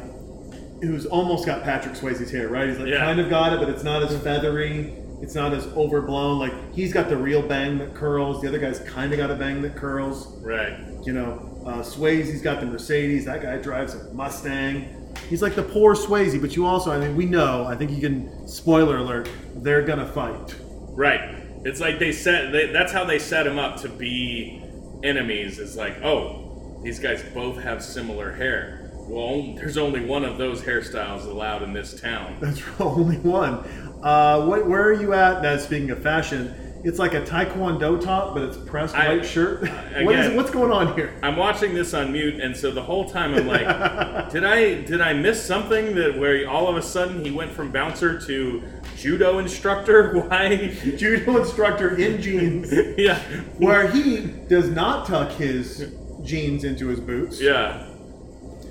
who's 0.81 1.05
almost 1.05 1.45
got 1.45 1.63
Patrick 1.63 1.95
Swayze's 1.95 2.29
hair, 2.31 2.47
right? 2.47 2.67
He's 2.69 2.77
like 2.77 2.87
Yeah. 2.89 2.99
kind 2.99 3.19
of 3.19 3.29
got 3.29 3.53
it, 3.53 3.59
but 3.59 3.69
it's 3.69 3.83
not 3.83 4.03
as 4.03 4.15
feathery. 4.21 4.93
It's 5.22 5.34
not 5.34 5.53
as 5.53 5.65
overblown. 5.68 6.39
Like 6.39 6.53
he's 6.74 6.93
got 6.93 7.09
the 7.09 7.18
real 7.18 7.41
bang 7.41 7.78
that 7.80 7.93
curls. 7.95 8.41
The 8.41 8.47
other 8.47 8.59
guy's 8.59 8.80
kind 8.80 9.11
of 9.11 9.18
got 9.18 9.32
a 9.32 9.36
bang 9.36 9.61
that 9.63 9.76
curls. 9.76 10.28
Right. 10.41 10.80
You 11.03 11.13
know, 11.13 11.61
uh, 11.65 11.82
Swayze's 11.82 12.41
got 12.41 12.59
the 12.59 12.68
Mercedes. 12.68 13.26
That 13.26 13.41
guy 13.41 13.57
drives 13.57 13.95
a 13.95 14.13
Mustang. 14.13 14.93
He's 15.30 15.41
like 15.41 15.55
the 15.55 15.63
poor 15.63 15.95
Swayze, 15.95 16.39
but 16.39 16.55
you 16.55 16.65
also, 16.65 16.91
I 16.91 16.99
mean, 16.99 17.15
we 17.15 17.26
know. 17.26 17.65
I 17.65 17.76
think 17.76 17.91
you 17.91 17.99
can. 17.99 18.47
Spoiler 18.47 18.97
alert: 18.97 19.30
they're 19.55 19.82
gonna 19.82 20.07
fight. 20.07 20.55
Right. 20.61 21.43
It's 21.65 21.80
like 21.80 21.99
they 21.99 22.11
set. 22.11 22.51
They, 22.51 22.72
that's 22.72 22.91
how 22.91 23.03
they 23.03 23.20
set 23.20 23.47
him 23.47 23.57
up 23.57 23.78
to 23.82 23.89
be 23.89 24.63
enemies. 25.03 25.59
It's 25.59 25.76
like, 25.76 26.01
oh, 26.03 26.80
these 26.84 26.99
guys 26.99 27.24
both 27.34 27.61
have 27.61 27.84
similar 27.84 28.32
hair. 28.32 28.91
Well, 29.07 29.55
there's 29.55 29.78
only 29.78 30.05
one 30.05 30.26
of 30.26 30.38
those 30.38 30.61
hairstyles 30.61 31.26
allowed 31.26 31.63
in 31.63 31.72
this 31.74 31.99
town. 31.99 32.38
That's 32.41 32.61
only 32.80 33.18
one. 33.18 33.86
Uh, 34.07 34.45
what, 34.45 34.65
where 34.65 34.83
are 34.83 34.93
you 34.93 35.13
at? 35.13 35.41
Now, 35.41 35.57
speaking 35.57 35.91
of 35.91 36.01
fashion, 36.01 36.55
it's 36.85 36.97
like 36.97 37.13
a 37.13 37.19
taekwondo 37.19 37.99
top, 37.99 38.33
but 38.33 38.43
it's 38.43 38.55
pressed 38.55 38.95
I- 38.95 39.09
white 39.09 39.25
shirt. 39.25 39.59
what 40.01 40.15
is 40.15 40.27
again-? 40.27 40.37
What's 40.37 40.49
going 40.49 40.71
on 40.71 40.95
here? 40.95 41.13
I'm 41.21 41.35
watching 41.35 41.73
this 41.73 41.93
on 41.93 42.13
mute, 42.13 42.39
and 42.39 42.55
so 42.55 42.71
the 42.71 42.81
whole 42.81 43.09
time 43.09 43.33
I'm 43.33 43.47
like, 43.47 43.67
did 44.31 44.45
I 44.45 44.81
did 44.83 45.01
I 45.01 45.11
miss 45.11 45.45
something 45.45 45.93
that 45.95 46.17
where 46.17 46.49
all 46.49 46.69
of 46.69 46.77
a 46.77 46.81
sudden 46.81 47.25
he 47.25 47.31
went 47.31 47.51
from 47.51 47.69
bouncer 47.69 48.17
to 48.21 48.63
judo 48.95 49.39
instructor? 49.39 50.17
Why? 50.17 50.67
Judo 50.95 51.37
instructor 51.37 51.97
in 51.97 52.21
jeans, 52.21 52.71
yeah. 52.97 53.19
where 53.57 53.89
he 53.89 54.27
does 54.47 54.69
not 54.69 55.05
tuck 55.05 55.31
his 55.31 55.91
jeans 56.23 56.63
into 56.63 56.87
his 56.87 57.01
boots. 57.01 57.41
Yeah. 57.41 57.89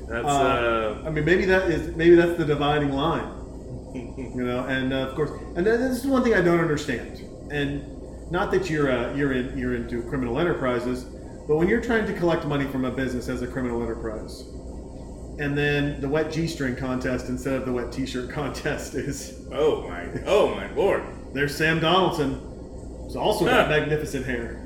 That's 0.08 0.24
Uh, 0.24 1.02
uh, 1.02 1.06
I 1.06 1.10
mean, 1.10 1.24
maybe 1.24 1.44
that 1.46 1.68
is 1.68 1.94
maybe 1.96 2.14
that's 2.14 2.38
the 2.38 2.44
dividing 2.44 2.92
line, 2.92 3.28
you 4.16 4.44
know. 4.44 4.64
And 4.66 4.92
uh, 4.92 5.08
of 5.08 5.14
course, 5.14 5.30
and 5.56 5.66
this 5.66 5.98
is 5.98 6.06
one 6.06 6.22
thing 6.22 6.34
I 6.34 6.40
don't 6.40 6.60
understand. 6.60 7.22
And 7.50 7.84
not 8.30 8.50
that 8.50 8.68
you're 8.68 8.90
uh, 8.90 9.14
you're 9.14 9.32
in, 9.32 9.56
you're 9.56 9.74
into 9.74 10.02
criminal 10.02 10.38
enterprises, 10.38 11.04
but 11.48 11.56
when 11.56 11.68
you're 11.68 11.80
trying 11.80 12.06
to 12.06 12.12
collect 12.12 12.44
money 12.44 12.66
from 12.66 12.84
a 12.84 12.90
business 12.90 13.28
as 13.28 13.42
a 13.42 13.46
criminal 13.46 13.82
enterprise, 13.82 14.42
and 15.38 15.56
then 15.56 16.00
the 16.00 16.08
wet 16.08 16.32
G-string 16.32 16.76
contest 16.76 17.28
instead 17.28 17.54
of 17.54 17.66
the 17.66 17.72
wet 17.72 17.92
T-shirt 17.92 18.30
contest 18.38 18.94
is 18.94 19.46
oh 19.52 19.86
my 19.88 20.08
oh 20.26 20.54
my 20.54 20.72
lord. 20.74 21.02
there's 21.32 21.56
Sam 21.56 21.80
Donaldson, 21.80 22.40
who's 23.04 23.16
also 23.16 23.44
got 23.44 23.68
magnificent 23.68 24.26
hair. 24.26 24.62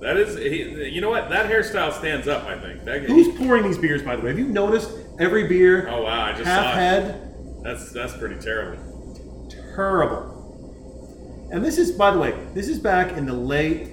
That 0.00 0.16
is, 0.16 0.36
he, 0.38 0.88
you 0.90 1.00
know 1.00 1.10
what? 1.10 1.28
That 1.28 1.50
hairstyle 1.50 1.92
stands 1.92 2.28
up. 2.28 2.44
I 2.44 2.56
think. 2.56 2.84
That, 2.84 3.02
Who's 3.02 3.36
pouring 3.36 3.64
these 3.64 3.78
beers, 3.78 4.00
by 4.00 4.14
the 4.14 4.22
way? 4.22 4.28
Have 4.28 4.38
you 4.38 4.46
noticed 4.46 4.92
every 5.18 5.48
beer 5.48 5.88
Oh 5.88 6.04
wow! 6.04 6.26
I 6.26 6.32
just 6.32 6.44
half 6.44 6.62
saw 6.64 6.70
it. 6.70 6.74
head? 6.76 7.27
That's 7.68 7.92
that's 7.92 8.16
pretty 8.16 8.36
terrible. 8.36 9.46
Terrible. 9.74 11.48
And 11.52 11.62
this 11.62 11.76
is, 11.76 11.92
by 11.92 12.10
the 12.10 12.18
way, 12.18 12.32
this 12.54 12.66
is 12.68 12.78
back 12.78 13.16
in 13.16 13.26
the 13.26 13.34
late 13.34 13.88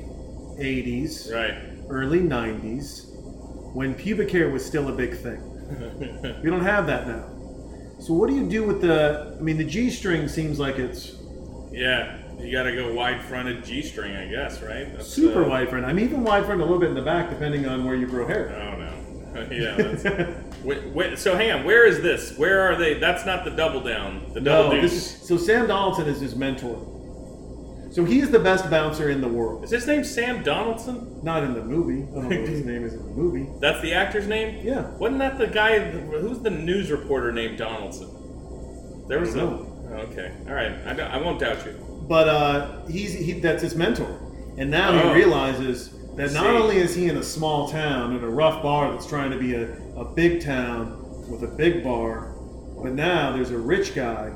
80s, 0.57 1.33
Right. 1.33 1.55
early 1.89 2.19
90s, 2.21 3.07
when 3.73 3.93
pubic 3.93 4.31
hair 4.31 4.49
was 4.49 4.65
still 4.65 4.87
a 4.87 4.93
big 4.93 5.17
thing. 5.17 5.41
We 6.43 6.49
don't 6.49 6.61
have 6.63 6.87
that 6.87 7.07
now. 7.07 7.25
So 7.99 8.13
what 8.13 8.29
do 8.29 8.35
you 8.35 8.47
do 8.47 8.63
with 8.63 8.79
the? 8.81 9.35
I 9.37 9.41
mean, 9.41 9.57
the 9.57 9.63
G 9.65 9.89
string 9.89 10.27
seems 10.29 10.57
like 10.57 10.77
it's 10.79 11.13
Yeah. 11.71 12.17
You 12.39 12.51
got 12.51 12.63
to 12.63 12.75
go 12.75 12.93
wide 12.93 13.21
fronted 13.23 13.65
G 13.65 13.81
string, 13.81 14.15
I 14.15 14.27
guess, 14.27 14.61
right? 14.61 14.91
That's, 14.93 15.07
super 15.07 15.43
uh, 15.43 15.49
wide 15.49 15.69
front. 15.69 15.85
I'm 15.85 15.99
even 15.99 16.23
wide 16.23 16.45
front 16.45 16.61
a 16.61 16.63
little 16.63 16.79
bit 16.79 16.89
in 16.89 16.95
the 16.95 17.01
back, 17.01 17.29
depending 17.29 17.65
on 17.65 17.83
where 17.83 17.95
you 17.95 18.07
grow 18.07 18.25
hair. 18.27 18.45
Oh 18.55 18.77
no. 18.77 19.47
yeah. 19.51 20.33
That's, 20.65 20.83
wait, 20.85 20.93
wait, 20.93 21.19
so 21.19 21.35
hang 21.35 21.51
on. 21.51 21.63
Where 21.65 21.85
is 21.85 22.01
this? 22.01 22.37
Where 22.37 22.61
are 22.61 22.75
they? 22.75 22.95
That's 22.99 23.25
not 23.25 23.43
the 23.45 23.51
double 23.51 23.81
down. 23.81 24.31
The 24.33 24.41
double 24.41 24.73
No, 24.75 24.81
deuce. 24.81 24.91
this 24.91 25.21
is, 25.21 25.27
so 25.27 25.37
Sam 25.37 25.67
Donaldson 25.67 26.07
is 26.07 26.19
his 26.21 26.35
mentor. 26.35 26.91
So 27.91 28.03
he 28.03 28.19
is 28.19 28.29
the 28.29 28.39
best 28.39 28.69
bouncer 28.69 29.09
in 29.09 29.21
the 29.21 29.27
world. 29.27 29.63
Is 29.63 29.71
his 29.71 29.87
name 29.87 30.03
Sam 30.03 30.43
Donaldson? 30.43 31.19
Not 31.23 31.43
in 31.45 31.53
the 31.53 31.63
movie. 31.63 32.03
I 32.03 32.05
don't 32.15 32.29
know 32.29 32.39
what 32.41 32.49
his 32.49 32.65
name 32.71 32.83
is 32.83 32.93
in 32.93 32.99
the 33.05 33.11
movie. 33.13 33.47
That's 33.61 33.81
the 33.81 33.93
actor's 33.93 34.27
name. 34.27 34.65
Yeah. 34.65 34.89
Wasn't 34.97 35.19
that 35.19 35.37
the 35.37 35.47
guy? 35.47 35.79
Who's 35.79 36.39
the 36.39 36.49
news 36.49 36.91
reporter 36.91 37.31
named 37.31 37.57
Donaldson? 37.57 38.09
There 39.07 39.19
was 39.19 39.35
I 39.35 39.39
a. 39.39 39.41
don't 39.45 39.61
know. 39.61 39.71
Oh, 39.97 40.11
okay. 40.11 40.33
All 40.47 40.53
right. 40.53 40.73
I, 40.99 41.17
I 41.17 41.17
won't 41.21 41.39
doubt 41.39 41.65
you. 41.65 41.73
But 42.09 42.27
uh, 42.27 42.85
he's 42.87 43.13
he, 43.13 43.33
that's 43.39 43.61
his 43.63 43.75
mentor, 43.75 44.19
and 44.57 44.69
now 44.69 44.89
Oh. 44.91 45.09
he 45.13 45.15
realizes 45.15 45.91
that 46.17 46.33
not 46.33 46.43
See. 46.43 46.47
only 46.49 46.77
is 46.77 46.93
he 46.95 47.07
in 47.07 47.17
a 47.17 47.23
small 47.23 47.67
town 47.69 48.15
in 48.15 48.23
a 48.23 48.29
rough 48.29 48.61
bar 48.61 48.91
that's 48.91 49.07
trying 49.07 49.31
to 49.31 49.37
be 49.37 49.53
a, 49.55 49.63
a 49.95 50.05
big 50.05 50.41
town 50.43 51.01
with 51.29 51.43
a 51.43 51.47
big 51.47 51.83
bar, 51.83 52.33
but 52.81 52.93
now 52.93 53.31
there's 53.31 53.51
a 53.51 53.57
rich 53.57 53.95
guy, 53.95 54.31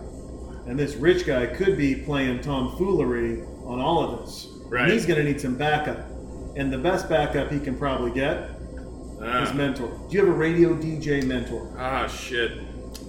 and 0.65 0.77
this 0.77 0.95
rich 0.95 1.25
guy 1.25 1.45
could 1.47 1.77
be 1.77 1.95
playing 1.95 2.41
tomfoolery 2.41 3.41
on 3.65 3.79
all 3.79 4.03
of 4.03 4.19
this. 4.25 4.47
And 4.71 4.91
he's 4.91 5.05
going 5.05 5.17
to 5.23 5.23
need 5.29 5.41
some 5.41 5.55
backup, 5.55 5.99
and 6.55 6.71
the 6.71 6.77
best 6.77 7.09
backup 7.09 7.51
he 7.51 7.59
can 7.59 7.75
probably 7.77 8.11
get 8.11 8.37
is 8.41 8.49
Ah, 9.21 9.53
mentor. 9.53 9.87
Do 10.09 10.15
you 10.17 10.25
have 10.25 10.29
a 10.33 10.37
radio 10.37 10.73
DJ 10.75 11.25
mentor? 11.25 11.73
ah 11.77 12.07
shit. 12.07 12.51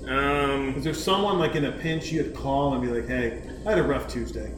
Um. 0.08 0.74
Is 0.76 0.82
there 0.84 0.94
someone 0.94 1.38
like 1.38 1.54
in 1.54 1.66
a 1.66 1.72
pinch 1.72 2.10
you'd 2.10 2.34
call 2.34 2.72
and 2.74 2.82
be 2.82 2.88
like, 2.88 3.06
"Hey, 3.06 3.42
I 3.64 3.70
had 3.70 3.78
a 3.78 3.82
rough 3.82 4.08
Tuesday." 4.08 4.50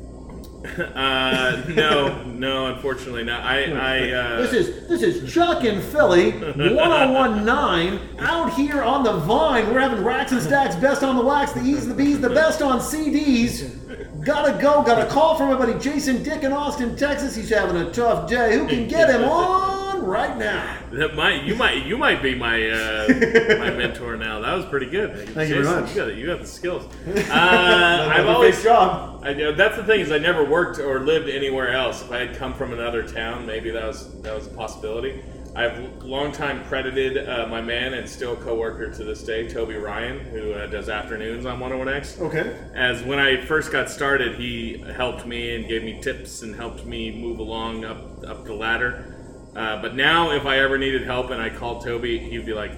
Uh. 0.64 1.62
No. 1.68 2.22
No. 2.24 2.66
Unfortunately, 2.66 3.24
not. 3.24 3.42
I. 3.42 3.64
I. 3.64 4.10
Uh, 4.12 4.42
This 4.42 4.52
is 4.52 4.88
this 4.88 5.02
is 5.02 5.32
Chuck 5.32 5.64
and 5.64 5.82
Philly, 5.82 6.32
1019, 6.32 8.00
out 8.20 8.52
here 8.54 8.82
on 8.82 9.02
the 9.02 9.12
Vine. 9.12 9.72
We're 9.72 9.80
having 9.80 10.04
racks 10.04 10.32
and 10.32 10.40
stacks, 10.42 10.76
best 10.76 11.02
on 11.02 11.16
the 11.16 11.22
wax, 11.24 11.52
the 11.52 11.62
E's, 11.62 11.86
the 11.86 11.94
B's, 11.94 12.20
the 12.20 12.30
best 12.30 12.62
on 12.62 12.78
CDs. 12.80 13.78
Gotta 14.24 14.52
go, 14.62 14.82
got 14.82 15.04
a 15.04 15.06
call 15.10 15.36
from 15.36 15.48
my 15.50 15.56
buddy 15.58 15.76
Jason 15.80 16.22
Dick 16.22 16.42
in 16.44 16.52
Austin, 16.52 16.96
Texas. 16.96 17.34
He's 17.34 17.50
having 17.50 17.76
a 17.76 17.90
tough 17.90 18.28
day. 18.28 18.56
Who 18.56 18.68
can 18.68 18.86
get 18.88 19.10
him 19.10 19.24
on 19.24 19.82
right 20.03 20.36
now? 20.36 20.78
That 20.92 21.14
might 21.14 21.44
you 21.44 21.55
might 21.55 21.86
you 21.86 21.96
might 21.96 22.22
be 22.22 22.34
my 22.34 22.68
uh, 22.68 23.07
my 23.09 23.70
mentor 23.76 24.16
now. 24.16 24.40
That 24.40 24.55
was 24.55 24.64
pretty 24.66 24.86
good. 24.86 25.28
Thank 25.30 25.48
you 25.48 25.62
very 25.62 25.80
much. 25.80 25.90
You 25.90 25.96
got 25.96 26.09
it. 26.11 26.18
You 26.18 26.26
got 26.26 26.40
the 26.40 26.46
skills. 26.46 26.84
Uh, 27.32 28.09
I've 28.11 28.26
always 28.26 28.62
job. 28.62 29.22
I 29.24 29.32
know 29.32 29.53
that's 29.53 29.76
the 29.76 29.84
thing 29.84 30.00
is 30.00 30.12
I 30.12 30.18
never 30.18 30.44
worked 30.44 30.78
or 30.78 31.00
lived 31.00 31.28
anywhere 31.28 31.70
else. 31.70 32.03
If 32.03 32.11
I 32.11 32.26
had 32.26 32.36
come 32.36 32.53
from 32.53 32.72
another 32.72 33.07
town, 33.07 33.46
maybe 33.46 33.70
that 33.70 33.86
was 33.86 34.20
that 34.22 34.34
was 34.34 34.46
a 34.46 34.50
possibility. 34.50 35.22
I've 35.55 36.03
long 36.03 36.32
time 36.32 36.64
credited 36.64 37.28
uh, 37.28 37.46
my 37.46 37.61
man 37.61 37.92
and 37.92 38.09
still 38.09 38.36
coworker 38.36 38.90
to 38.90 39.05
this 39.05 39.22
day, 39.22 39.48
Toby 39.48 39.74
Ryan, 39.74 40.20
who 40.20 40.53
uh, 40.53 40.66
does 40.66 40.88
afternoons 40.88 41.44
on 41.44 41.61
101X. 41.61 42.20
Okay. 42.22 42.57
As 42.74 43.03
when 43.03 43.18
I 43.18 43.44
first 43.44 43.70
got 43.70 43.90
started, 43.90 44.36
he 44.36 44.82
helped 44.96 45.26
me 45.26 45.55
and 45.55 45.68
gave 45.68 45.82
me 45.84 46.00
tips 46.00 46.40
and 46.40 46.55
helped 46.55 46.86
me 46.86 47.11
move 47.11 47.38
along 47.38 47.84
up 47.84 48.24
up 48.26 48.44
the 48.44 48.55
ladder. 48.55 49.11
Uh, 49.55 49.82
but 49.82 49.94
now, 49.94 50.30
if 50.32 50.46
I 50.46 50.59
ever 50.61 50.78
needed 50.78 51.03
help 51.05 51.30
and 51.30 51.40
I 51.40 51.50
called 51.50 51.84
Toby, 51.84 52.18
he'd 52.18 52.46
be 52.46 52.55
like, 52.55 52.72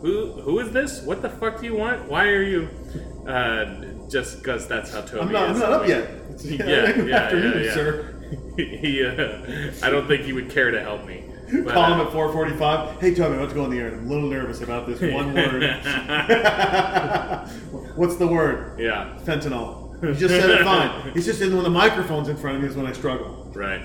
"Who 0.00 0.32
who 0.32 0.60
is 0.60 0.70
this? 0.70 1.02
What 1.02 1.22
the 1.22 1.30
fuck 1.30 1.60
do 1.60 1.66
you 1.66 1.74
want? 1.74 2.08
Why 2.08 2.28
are 2.28 2.42
you?" 2.42 2.68
Uh, 3.26 4.08
just 4.08 4.38
because 4.38 4.68
that's 4.68 4.92
how 4.92 5.00
Toby 5.00 5.20
I'm 5.20 5.32
not, 5.32 5.50
is. 5.50 5.62
I'm 5.62 5.70
not 5.70 5.80
up 5.82 5.88
yet. 5.88 6.10
Yeah, 6.44 6.56
yeah, 7.04 7.16
afternoon, 7.16 7.58
yeah, 7.58 7.64
yeah. 7.64 7.74
sir. 7.74 8.14
he, 8.56 9.04
uh, 9.04 9.86
I 9.86 9.90
don't 9.90 10.08
think 10.08 10.22
he 10.22 10.32
would 10.32 10.50
care 10.50 10.72
to 10.72 10.80
help 10.80 11.06
me. 11.06 11.24
But, 11.52 11.74
Call 11.74 11.92
him 11.92 12.00
uh, 12.00 12.06
at 12.06 12.10
4:45. 12.10 13.00
Hey, 13.00 13.14
Toby, 13.14 13.36
let's 13.36 13.52
go 13.52 13.62
on 13.62 13.70
the 13.70 13.78
air. 13.78 13.94
I'm 13.94 14.06
a 14.06 14.08
little 14.08 14.28
nervous 14.28 14.60
about 14.60 14.86
this 14.88 15.00
one 15.00 15.32
word. 15.32 15.62
What's 17.94 18.16
the 18.16 18.26
word? 18.26 18.80
yeah, 18.80 19.16
Fentanyl. 19.24 20.02
You 20.02 20.14
just 20.14 20.34
said 20.34 20.50
it 20.50 20.64
fine. 20.64 21.12
He's 21.12 21.24
just 21.24 21.40
in 21.40 21.50
the 21.50 21.56
when 21.56 21.64
the 21.64 21.70
microphone's 21.70 22.28
in 22.28 22.36
front 22.36 22.56
of 22.56 22.62
me 22.62 22.68
is 22.68 22.76
when 22.76 22.86
I 22.86 22.92
struggle. 22.92 23.50
right. 23.54 23.80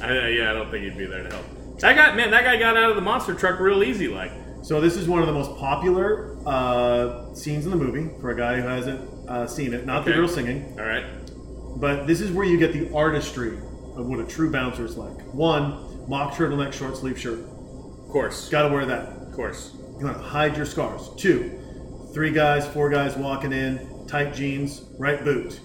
I, 0.00 0.28
yeah, 0.28 0.50
I 0.50 0.52
don't 0.54 0.70
think 0.70 0.84
he'd 0.84 0.98
be 0.98 1.06
there 1.06 1.22
to 1.22 1.30
help. 1.30 1.44
That 1.80 1.96
guy, 1.96 2.14
man, 2.14 2.30
that 2.30 2.44
guy 2.44 2.56
got 2.56 2.76
out 2.76 2.90
of 2.90 2.96
the 2.96 3.02
monster 3.02 3.34
truck 3.34 3.58
real 3.60 3.82
easy, 3.82 4.08
like. 4.08 4.32
So 4.62 4.80
this 4.80 4.96
is 4.96 5.06
one 5.06 5.20
of 5.20 5.26
the 5.26 5.32
most 5.32 5.56
popular 5.58 6.38
uh, 6.46 7.34
scenes 7.34 7.64
in 7.66 7.70
the 7.70 7.76
movie 7.76 8.08
for 8.20 8.30
a 8.30 8.36
guy 8.36 8.60
who 8.60 8.66
hasn't 8.66 9.28
uh, 9.28 9.46
seen 9.46 9.74
it. 9.74 9.84
Not 9.84 10.04
the 10.06 10.12
girl 10.12 10.26
singing, 10.28 10.76
All 10.78 10.86
right. 10.86 11.04
but 11.76 12.06
this 12.06 12.20
is 12.22 12.32
where 12.32 12.46
you 12.46 12.56
get 12.56 12.72
the 12.72 12.90
artistry 12.94 13.58
of 13.96 14.06
what 14.06 14.20
a 14.20 14.24
true 14.24 14.50
bouncer 14.50 14.84
is 14.86 14.96
like. 14.96 15.20
One, 15.34 16.08
mock 16.08 16.32
turtleneck 16.34 16.72
short 16.72 16.96
sleeve 16.96 17.18
shirt. 17.18 17.40
Of 17.40 18.08
course. 18.08 18.48
Got 18.48 18.68
to 18.68 18.74
wear 18.74 18.86
that. 18.86 19.08
Of 19.08 19.32
course. 19.34 19.72
You 19.98 20.06
want 20.06 20.16
to 20.16 20.22
hide 20.22 20.56
your 20.56 20.66
scars. 20.66 21.10
Two, 21.18 21.60
three 22.14 22.30
guys, 22.30 22.66
four 22.66 22.88
guys 22.88 23.16
walking 23.16 23.52
in, 23.52 24.06
tight 24.08 24.32
jeans, 24.32 24.82
right 24.98 25.22
boot, 25.22 25.60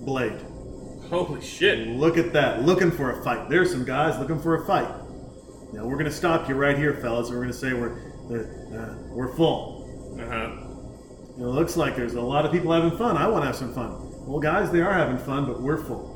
blade. 0.00 0.38
Holy 1.10 1.40
shit. 1.40 1.86
Look 1.88 2.16
at 2.18 2.32
that, 2.32 2.62
looking 2.62 2.90
for 2.90 3.18
a 3.18 3.22
fight. 3.24 3.48
There's 3.48 3.70
some 3.70 3.84
guys 3.84 4.18
looking 4.18 4.40
for 4.40 4.62
a 4.62 4.66
fight. 4.66 4.88
Now 5.72 5.84
we're 5.84 5.96
gonna 5.96 6.10
stop 6.10 6.48
you 6.48 6.54
right 6.54 6.76
here, 6.76 6.94
fellas. 6.94 7.30
We're 7.30 7.40
gonna 7.40 7.52
say 7.52 7.72
we're 7.72 7.98
uh, 8.30 8.94
we're 9.14 9.34
full. 9.36 10.18
Uh 10.20 10.26
huh. 10.26 10.62
It 11.38 11.42
looks 11.44 11.76
like 11.76 11.96
there's 11.96 12.14
a 12.14 12.20
lot 12.20 12.46
of 12.46 12.52
people 12.52 12.72
having 12.72 12.96
fun. 12.96 13.16
I 13.16 13.26
want 13.28 13.42
to 13.42 13.46
have 13.46 13.56
some 13.56 13.74
fun. 13.74 13.94
Well, 14.26 14.40
guys, 14.40 14.70
they 14.72 14.80
are 14.80 14.92
having 14.92 15.18
fun, 15.18 15.44
but 15.44 15.60
we're 15.60 15.76
full. 15.76 16.14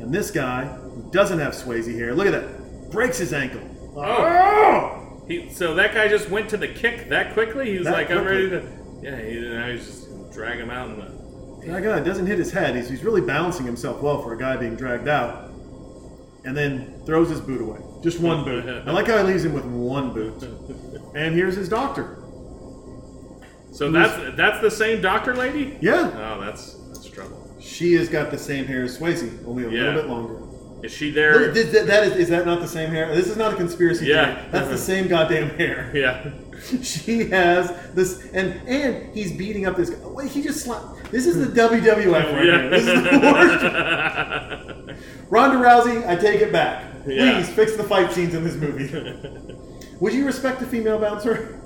And 0.00 0.12
this 0.12 0.30
guy 0.30 0.64
who 0.64 1.08
doesn't 1.12 1.38
have 1.38 1.52
Swayze 1.54 1.94
hair, 1.94 2.12
look 2.14 2.26
at 2.26 2.32
that, 2.32 2.90
breaks 2.90 3.18
his 3.18 3.32
ankle. 3.32 3.60
Oh. 3.96 5.22
He, 5.28 5.48
so 5.50 5.74
that 5.76 5.94
guy 5.94 6.08
just 6.08 6.28
went 6.30 6.48
to 6.50 6.56
the 6.56 6.66
kick 6.66 7.08
that 7.10 7.32
quickly. 7.34 7.70
He 7.70 7.78
was 7.78 7.86
That 7.86 7.92
like, 7.92 8.10
"I'm 8.10 8.24
ready 8.24 8.50
to." 8.50 8.68
Yeah. 9.02 9.20
He, 9.20 9.72
he's 9.72 9.86
just 9.86 10.32
drag 10.32 10.58
him 10.58 10.70
out 10.70 10.90
in 10.90 10.98
the. 10.98 11.21
That 11.66 11.82
guy 11.82 12.00
doesn't 12.00 12.26
hit 12.26 12.38
his 12.38 12.50
head. 12.52 12.74
He's, 12.76 12.88
he's 12.88 13.04
really 13.04 13.20
balancing 13.20 13.66
himself 13.66 14.02
well 14.02 14.22
for 14.22 14.32
a 14.34 14.38
guy 14.38 14.56
being 14.56 14.74
dragged 14.76 15.08
out. 15.08 15.50
And 16.44 16.56
then 16.56 17.00
throws 17.06 17.30
his 17.30 17.40
boot 17.40 17.60
away. 17.60 17.78
Just 18.02 18.18
one 18.18 18.44
boot. 18.44 18.66
I 18.66 18.90
like 18.90 19.06
how 19.06 19.18
he 19.18 19.22
leaves 19.24 19.44
him 19.44 19.52
with 19.52 19.64
one 19.64 20.12
boot. 20.12 20.42
And 21.14 21.34
here's 21.34 21.54
his 21.54 21.68
doctor. 21.68 22.16
So 23.70 23.90
that's 23.90 24.34
that's 24.36 24.60
the 24.62 24.70
same 24.70 25.02
doctor 25.02 25.34
lady. 25.34 25.76
Yeah. 25.82 26.10
Oh, 26.14 26.40
that's 26.40 26.72
that's 26.88 27.06
trouble. 27.06 27.54
She 27.60 27.92
has 27.94 28.08
got 28.08 28.30
the 28.30 28.38
same 28.38 28.64
hair 28.64 28.82
as 28.82 28.98
Swayze, 28.98 29.46
only 29.46 29.64
a 29.64 29.68
Yeah. 29.70 29.80
little 29.90 30.00
bit 30.02 30.08
longer. 30.10 30.38
Is 30.84 30.90
she 30.92 31.10
there? 31.10 31.38
Look, 31.38 31.54
th- 31.54 31.70
th- 31.70 31.86
that 31.86 32.04
is, 32.04 32.16
is 32.16 32.28
that 32.30 32.44
not 32.46 32.60
the 32.60 32.66
same 32.66 32.88
hair? 32.90 33.14
This 33.14 33.28
is 33.28 33.36
not 33.36 33.52
a 33.52 33.56
conspiracy 33.56 34.06
Yeah. 34.06 34.34
theory. 34.34 34.48
That's 34.52 34.68
the 34.68 34.78
same 34.78 35.06
goddamn 35.08 35.50
hair. 35.50 35.90
Yeah. 35.94 36.30
She 36.82 37.28
has 37.30 37.70
this, 37.92 38.30
and 38.32 38.54
and 38.68 39.14
he's 39.14 39.32
beating 39.36 39.66
up 39.66 39.76
this 39.76 39.90
guy. 39.90 39.98
Wait, 40.06 40.30
he 40.30 40.40
just 40.42 40.64
slapped. 40.64 41.01
This 41.12 41.26
is 41.26 41.36
the 41.38 41.60
WWF 41.60 42.12
right 42.32 42.42
here. 42.42 42.70
This 42.70 42.86
is 42.86 43.02
the 43.04 43.18
worst. 43.22 43.62
Yeah. 43.62 44.96
Ronda 45.28 45.56
Rousey, 45.56 46.06
I 46.08 46.16
take 46.16 46.40
it 46.40 46.50
back. 46.52 47.04
Please 47.04 47.16
Yeah. 47.16 47.42
fix 47.42 47.76
the 47.76 47.84
fight 47.84 48.12
scenes 48.12 48.34
in 48.34 48.42
this 48.44 48.56
movie. 48.56 48.88
Would 50.00 50.14
you 50.14 50.24
respect 50.26 50.62
a 50.62 50.66
female 50.66 50.98
bouncer? 50.98 51.60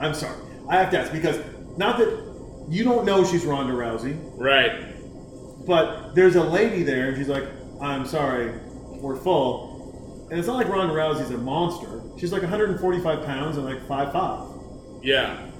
I'm 0.00 0.14
sorry. 0.14 0.36
I 0.68 0.76
have 0.76 0.90
to 0.92 0.98
ask 1.00 1.12
because 1.12 1.38
not 1.76 1.98
that 1.98 2.66
you 2.68 2.84
don't 2.84 3.04
know 3.04 3.24
she's 3.24 3.44
Ronda 3.44 3.72
Rousey, 3.74 4.16
right. 4.36 5.66
but 5.66 6.14
there's 6.14 6.36
a 6.36 6.42
lady 6.42 6.82
there 6.82 7.08
and 7.08 7.16
she's 7.16 7.28
like, 7.28 7.44
I'm 7.82 8.06
sorry, 8.06 8.52
we're 9.00 9.16
full. 9.16 10.28
And 10.30 10.38
it's 10.38 10.48
not 10.48 10.56
like 10.56 10.68
Ronda 10.68 10.94
Rousey's 10.94 11.30
a 11.30 11.38
monster. 11.38 12.00
She's 12.18 12.32
like 12.32 12.42
145 12.42 13.26
pounds 13.26 13.56
and 13.56 13.66
like 13.66 13.80
5'5. 13.86 15.00
Yeah. 15.02 15.50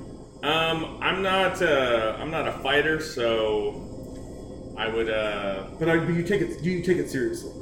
Um, 0.45 0.99
I'm 1.01 1.23
not. 1.23 1.63
Uh, 1.63 2.17
I'm 2.21 2.31
not 2.31 2.47
a 2.47 2.53
fighter, 2.53 3.01
so 3.01 4.75
I 4.77 4.89
would. 4.89 5.09
Uh, 5.09 5.69
But, 5.79 5.89
I, 5.89 5.97
but 5.99 6.15
you 6.15 6.23
take 6.23 6.43
it, 6.43 6.63
do 6.63 6.71
you 6.71 6.83
take 6.83 6.99
it 6.99 7.09
seriously? 7.11 7.53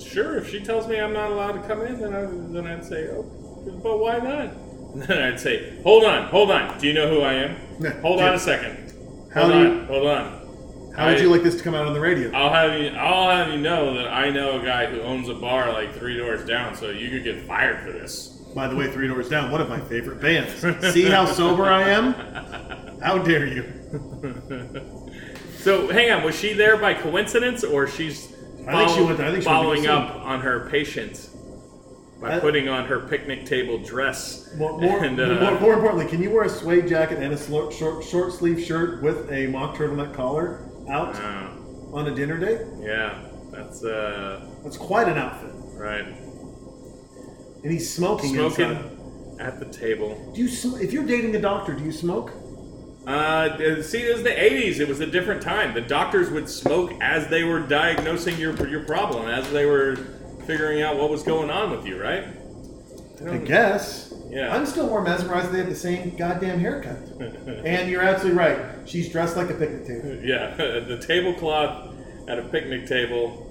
sure, 0.00 0.36
if 0.36 0.48
she 0.48 0.60
tells 0.60 0.86
me 0.86 1.00
I'm 1.00 1.12
not 1.12 1.32
allowed 1.32 1.52
to 1.60 1.66
come 1.66 1.82
in, 1.82 1.98
then 2.00 2.14
I 2.14 2.20
then 2.52 2.66
I'd 2.68 2.84
say, 2.84 3.08
oh, 3.08 3.24
but 3.82 3.98
why 3.98 4.18
not? 4.18 4.50
And 4.94 5.02
then 5.02 5.18
I'd 5.22 5.38
say, 5.38 5.78
hold 5.82 6.04
on, 6.04 6.28
hold 6.28 6.50
on. 6.50 6.78
Do 6.78 6.86
you 6.86 6.94
know 6.94 7.10
who 7.10 7.20
I 7.20 7.34
am? 7.34 7.56
Hold 8.00 8.20
on 8.22 8.34
a 8.34 8.38
second. 8.38 8.92
How 9.34 9.42
Hold 9.42 9.52
do 9.52 9.58
on, 9.58 9.64
you- 9.76 9.84
hold 9.84 10.06
on. 10.06 10.92
How 10.96 11.06
would 11.08 11.18
I- 11.18 11.20
you 11.20 11.30
like 11.30 11.42
this 11.42 11.56
to 11.56 11.62
come 11.62 11.74
out 11.74 11.86
on 11.86 11.92
the 11.92 12.00
radio? 12.00 12.30
I'll 12.32 12.50
have 12.52 12.80
you. 12.80 12.88
I'll 12.96 13.28
have 13.30 13.52
you 13.52 13.58
know 13.60 13.94
that 13.94 14.08
I 14.08 14.30
know 14.30 14.60
a 14.60 14.64
guy 14.64 14.86
who 14.86 15.00
owns 15.02 15.28
a 15.28 15.34
bar 15.34 15.70
like 15.72 15.94
three 15.94 16.16
doors 16.16 16.44
down, 16.46 16.74
so 16.74 16.88
you 16.90 17.10
could 17.10 17.22
get 17.24 17.46
fired 17.46 17.80
for 17.84 17.92
this. 17.92 18.37
By 18.58 18.66
the 18.66 18.74
way, 18.74 18.90
Three 18.90 19.06
Doors 19.06 19.28
Down, 19.28 19.52
one 19.52 19.60
of 19.60 19.68
my 19.68 19.78
favorite 19.78 20.20
bands. 20.20 20.52
See 20.92 21.04
how 21.04 21.26
sober 21.26 21.66
I 21.66 21.90
am? 21.90 22.12
How 23.00 23.16
dare 23.18 23.46
you? 23.46 23.72
So 25.60 25.86
hang 25.86 26.10
on, 26.10 26.24
was 26.24 26.36
she 26.36 26.54
there 26.54 26.76
by 26.76 26.94
coincidence, 26.94 27.62
or 27.62 27.86
she's 27.86 28.32
I 28.66 28.84
think 28.84 28.90
she 28.98 29.04
went- 29.04 29.20
I 29.20 29.30
think 29.30 29.42
she 29.42 29.48
following 29.48 29.86
up 29.86 30.16
on 30.26 30.40
her 30.40 30.68
patient 30.70 31.28
by 32.20 32.34
I- 32.34 32.40
putting 32.40 32.68
on 32.68 32.86
her 32.86 32.98
picnic 32.98 33.46
table 33.46 33.78
dress? 33.78 34.52
More, 34.56 34.76
more, 34.80 35.04
and, 35.04 35.20
uh, 35.20 35.34
more, 35.40 35.60
more 35.60 35.74
importantly, 35.74 36.06
can 36.06 36.20
you 36.20 36.30
wear 36.30 36.42
a 36.42 36.48
suede 36.48 36.88
jacket 36.88 37.18
and 37.22 37.32
a 37.32 37.38
short, 37.38 37.72
short, 37.72 38.02
short 38.02 38.32
sleeve 38.32 38.60
shirt 38.60 39.04
with 39.04 39.30
a 39.30 39.46
mock 39.46 39.76
turtleneck 39.76 40.14
collar 40.14 40.68
out 40.90 41.14
uh, 41.14 41.46
on 41.92 42.08
a 42.08 42.14
dinner 42.14 42.38
date? 42.38 42.62
yeah, 42.80 43.20
that's 43.52 43.84
uh, 43.84 44.40
That's 44.64 44.76
quite 44.76 45.06
an 45.06 45.16
outfit. 45.16 45.52
right. 45.76 46.06
And 47.62 47.72
he's 47.72 47.92
smoking, 47.92 48.34
Smoking 48.34 48.70
inside. 48.70 49.40
at 49.40 49.58
the 49.58 49.66
table. 49.66 50.32
Do 50.34 50.40
you 50.40 50.48
sm- 50.48 50.76
if 50.80 50.92
you're 50.92 51.04
dating 51.06 51.34
a 51.36 51.40
doctor, 51.40 51.74
do 51.74 51.82
you 51.84 51.92
smoke? 51.92 52.32
Uh, 53.06 53.80
see, 53.82 54.02
it 54.02 54.12
was 54.14 54.22
the 54.22 54.30
'80s. 54.30 54.80
It 54.80 54.88
was 54.88 55.00
a 55.00 55.06
different 55.06 55.40
time. 55.42 55.72
The 55.74 55.80
doctors 55.80 56.30
would 56.30 56.48
smoke 56.48 56.92
as 57.00 57.26
they 57.28 57.42
were 57.42 57.60
diagnosing 57.60 58.38
your 58.38 58.54
your 58.68 58.84
problem, 58.84 59.28
as 59.28 59.50
they 59.50 59.64
were 59.66 59.96
figuring 60.46 60.82
out 60.82 60.96
what 60.98 61.10
was 61.10 61.22
going 61.22 61.50
on 61.50 61.70
with 61.70 61.86
you, 61.86 62.00
right? 62.00 62.26
I 63.26 63.38
guess. 63.38 64.12
Yeah. 64.30 64.54
I'm 64.54 64.66
still 64.66 64.86
more 64.86 65.02
mesmerized 65.02 65.50
they 65.52 65.58
have 65.58 65.68
the 65.68 65.74
same 65.74 66.14
goddamn 66.16 66.60
haircut. 66.60 66.98
and 67.64 67.90
you're 67.90 68.02
absolutely 68.02 68.38
right. 68.38 68.58
She's 68.86 69.10
dressed 69.10 69.36
like 69.36 69.50
a 69.50 69.54
picnic 69.54 69.86
table. 69.86 70.20
Yeah, 70.22 70.54
the 70.56 70.98
tablecloth 71.04 71.94
at 72.28 72.38
a 72.38 72.42
picnic 72.42 72.86
table 72.86 73.46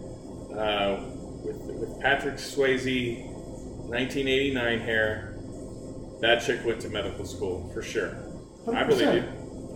uh, 0.55 1.03
with, 1.43 1.57
with 1.79 1.99
Patrick 1.99 2.35
Swayze, 2.35 3.26
1989 3.87 4.79
hair. 4.79 5.33
That 6.21 6.43
chick 6.43 6.65
went 6.65 6.81
to 6.81 6.89
medical 6.89 7.25
school 7.25 7.69
for 7.73 7.81
sure. 7.81 8.17
I 8.73 8.83
believe 8.83 9.13
you. 9.13 9.23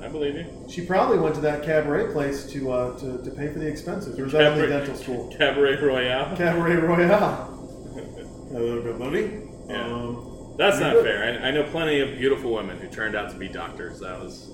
I 0.04 0.08
believe 0.08 0.36
you. 0.36 0.66
She 0.70 0.86
probably 0.86 1.20
went 1.20 1.36
to 1.36 1.42
that 1.42 1.64
cabaret 1.64 2.12
place 2.12 2.46
to 2.48 2.72
uh, 2.72 3.00
to, 3.00 3.24
to 3.24 3.32
pay 3.32 3.48
for 3.54 3.60
the 3.60 3.68
expenses. 3.68 4.18
Or 4.20 4.24
was 4.24 4.34
that 4.34 4.46
only 4.48 4.64
Cabaret- 4.64 4.80
dental 4.80 4.96
school? 4.96 5.36
Cabaret 5.38 5.80
Royale. 5.82 6.36
Cabaret 6.38 6.76
Royale. 6.78 7.48
Hello, 8.52 8.82
good 8.82 8.98
buddy. 9.00 9.44
Yeah. 9.70 9.86
Um, 9.86 10.56
That's 10.58 10.80
not 10.80 10.94
good. 10.94 11.06
fair. 11.06 11.42
I, 11.42 11.48
I 11.50 11.52
know 11.52 11.64
plenty 11.64 12.00
of 12.02 12.18
beautiful 12.18 12.52
women 12.54 12.80
who 12.80 12.88
turned 12.90 13.16
out 13.16 13.30
to 13.32 13.38
be 13.38 13.48
doctors. 13.48 14.00
That 14.00 14.20
was. 14.20 14.52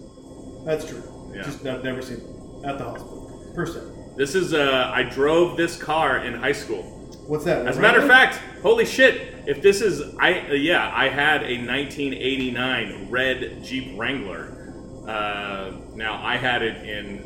that's 0.65 0.85
true. 0.87 1.03
Yeah. 1.33 1.43
Just 1.43 1.65
I've 1.65 1.83
never 1.83 2.01
seen 2.01 2.17
them 2.17 2.65
at 2.65 2.77
the 2.77 2.83
hospital. 2.83 3.51
Per 3.55 3.65
se. 3.65 3.79
This 4.17 4.35
is. 4.35 4.53
Uh, 4.53 4.91
I 4.93 5.03
drove 5.03 5.55
this 5.57 5.81
car 5.81 6.17
in 6.25 6.33
high 6.33 6.51
school. 6.51 6.93
What's 7.27 7.43
that? 7.43 7.67
As 7.67 7.77
a 7.77 7.81
matter 7.81 7.99
of 7.99 8.07
fact, 8.07 8.37
holy 8.61 8.85
shit! 8.85 9.33
If 9.47 9.61
this 9.61 9.81
is, 9.81 10.15
I 10.17 10.47
uh, 10.47 10.53
yeah, 10.53 10.89
I 10.95 11.09
had 11.09 11.43
a 11.43 11.57
1989 11.57 13.09
red 13.09 13.61
Jeep 13.63 13.99
Wrangler. 13.99 14.53
Uh, 15.05 15.73
now 15.93 16.23
I 16.23 16.37
had 16.37 16.61
it 16.61 16.87
in 16.87 17.17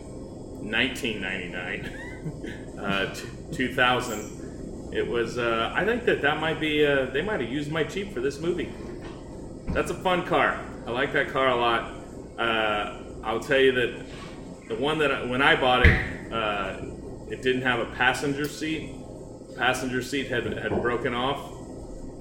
1999, 0.71 2.77
uh, 2.79 3.13
t- 3.13 3.27
2000. 3.51 4.91
It 4.91 5.07
was. 5.07 5.37
Uh, 5.37 5.71
I 5.75 5.85
think 5.85 6.05
that 6.05 6.23
that 6.23 6.39
might 6.39 6.59
be. 6.59 6.83
Uh, 6.83 7.05
they 7.05 7.21
might 7.21 7.39
have 7.39 7.51
used 7.51 7.71
my 7.71 7.83
Jeep 7.83 8.11
for 8.11 8.21
this 8.21 8.39
movie. 8.39 8.73
That's 9.67 9.91
a 9.91 9.95
fun 9.95 10.25
car. 10.25 10.59
I 10.87 10.91
like 10.91 11.13
that 11.13 11.29
car 11.29 11.49
a 11.49 11.55
lot. 11.55 11.91
Uh, 12.39 12.97
I'll 13.23 13.39
tell 13.39 13.59
you 13.59 13.71
that 13.73 14.03
the 14.67 14.75
one 14.77 14.97
that 14.97 15.11
I, 15.11 15.25
when 15.25 15.43
I 15.43 15.55
bought 15.55 15.85
it, 15.85 16.33
uh, 16.33 16.77
it 17.29 17.43
didn't 17.43 17.61
have 17.61 17.79
a 17.79 17.85
passenger 17.93 18.47
seat. 18.47 18.95
Passenger 19.65 20.01
seat 20.01 20.27
had 20.27 20.43
had 20.57 20.81
broken 20.81 21.13
off, 21.13 21.53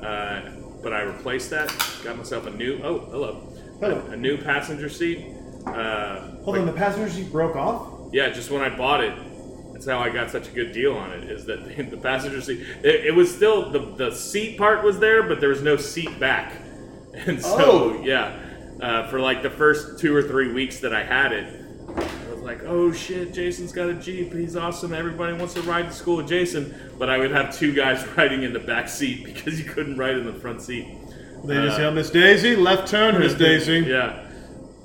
uh, 0.03 0.43
but 0.83 0.93
I 0.93 1.01
replaced 1.03 1.49
that. 1.51 1.69
Got 2.05 2.19
myself 2.19 2.47
a 2.47 2.51
new. 2.51 2.79
Oh, 2.85 2.99
hello. 3.11 3.49
Hello. 3.81 4.05
A, 4.09 4.13
a 4.13 4.17
new 4.17 4.37
passenger 4.37 4.91
seat. 4.91 5.25
Uh, 5.67 6.33
Hold 6.43 6.59
on, 6.59 6.67
the 6.67 6.73
passenger 6.73 7.09
seat 7.11 7.33
broke 7.33 7.57
off. 7.57 8.11
yeah, 8.13 8.29
just 8.29 8.51
when 8.51 8.61
I 8.61 8.69
bought 8.77 9.03
it, 9.03 9.15
that's 9.73 9.87
how 9.87 9.99
I 10.01 10.11
got 10.11 10.31
such 10.31 10.49
a 10.49 10.51
good 10.53 10.73
deal 10.73 10.95
on 10.95 11.13
it. 11.13 11.31
Is 11.31 11.47
that 11.47 11.65
the, 11.67 11.83
the 11.97 11.97
passenger 11.97 12.43
seat? 12.43 12.61
It, 12.85 13.07
it 13.07 13.15
was 13.15 13.35
still 13.35 13.71
the 13.71 13.79
the 13.97 14.11
seat 14.15 14.59
part 14.59 14.85
was 14.85 14.99
there, 14.99 15.23
but 15.23 15.41
there 15.41 15.49
was 15.49 15.63
no 15.63 15.79
seat 15.79 16.21
back, 16.21 16.53
and 17.15 17.41
so 17.41 17.95
Oh. 17.99 18.03
yeah, 18.05 18.39
uh, 18.83 19.09
for 19.09 19.19
like 19.19 19.43
the 19.43 19.49
first 19.51 19.99
two 19.99 20.15
or 20.15 20.23
three 20.23 20.53
weeks 20.53 20.81
that 20.81 20.93
I 20.95 21.05
had 21.05 21.33
it, 21.33 21.60
was 22.41 22.47
like, 22.47 22.63
oh 22.65 22.93
shit, 22.93 23.33
Jason's 23.33 23.73
got 23.73 23.89
a 23.89 23.95
Jeep. 23.95 24.33
He's 24.33 24.57
awesome. 24.57 24.93
Everybody 24.93 25.35
wants 25.35 25.55
to 25.55 25.63
ride 25.63 25.87
to 25.89 25.93
school 25.93 26.17
with 26.19 26.29
Jason. 26.29 26.75
But 26.99 27.11
I 27.11 27.19
would 27.19 27.31
have 27.31 27.57
two 27.57 27.73
guys 27.75 28.07
riding 28.17 28.43
in 28.43 28.53
the 28.53 28.59
back 28.61 28.89
seat 28.89 29.25
because 29.25 29.59
you 29.59 29.65
couldn't 29.71 29.97
ride 29.97 30.17
in 30.17 30.25
the 30.25 30.33
front 30.35 30.63
seat. 30.63 30.87
They 31.45 31.55
just 31.55 31.79
Uh, 31.79 31.83
yell, 31.83 31.91
Miss 31.93 32.11
Daisy, 32.11 32.57
left 32.57 32.89
turn, 32.89 33.19
Miss 33.19 33.35
Daisy. 33.47 33.81
yeah. 33.81 34.27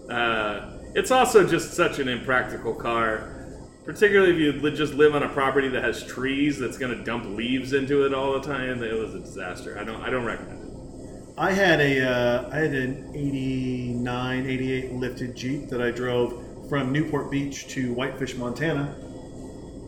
Uh, 0.09 0.71
it's 0.93 1.11
also 1.11 1.45
just 1.45 1.73
such 1.73 1.99
an 1.99 2.07
impractical 2.07 2.73
car, 2.73 3.47
particularly 3.85 4.31
if 4.33 4.37
you 4.39 4.61
li- 4.61 4.75
just 4.75 4.93
live 4.93 5.13
on 5.15 5.23
a 5.23 5.29
property 5.29 5.67
that 5.67 5.83
has 5.83 6.03
trees 6.05 6.57
that's 6.59 6.77
going 6.77 6.95
to 6.97 7.03
dump 7.03 7.25
leaves 7.25 7.73
into 7.73 8.05
it 8.05 8.13
all 8.13 8.33
the 8.39 8.47
time. 8.47 8.81
It 8.83 8.93
was 8.93 9.13
a 9.15 9.19
disaster. 9.19 9.77
I 9.77 9.83
don't. 9.83 10.01
I 10.01 10.09
don't 10.09 10.23
recommend 10.25 10.61
it. 10.61 11.33
I 11.37 11.51
had 11.51 11.81
a 11.81 12.01
uh, 12.09 12.49
I 12.53 12.59
had 12.59 12.73
an 12.73 13.11
89, 13.13 14.45
88 14.45 14.91
lifted 14.93 15.35
Jeep 15.35 15.67
that 15.69 15.81
I 15.81 15.91
drove 15.91 16.44
from 16.69 16.91
Newport 16.91 17.29
Beach 17.31 17.67
to 17.69 17.93
Whitefish, 17.93 18.35
Montana. 18.35 18.95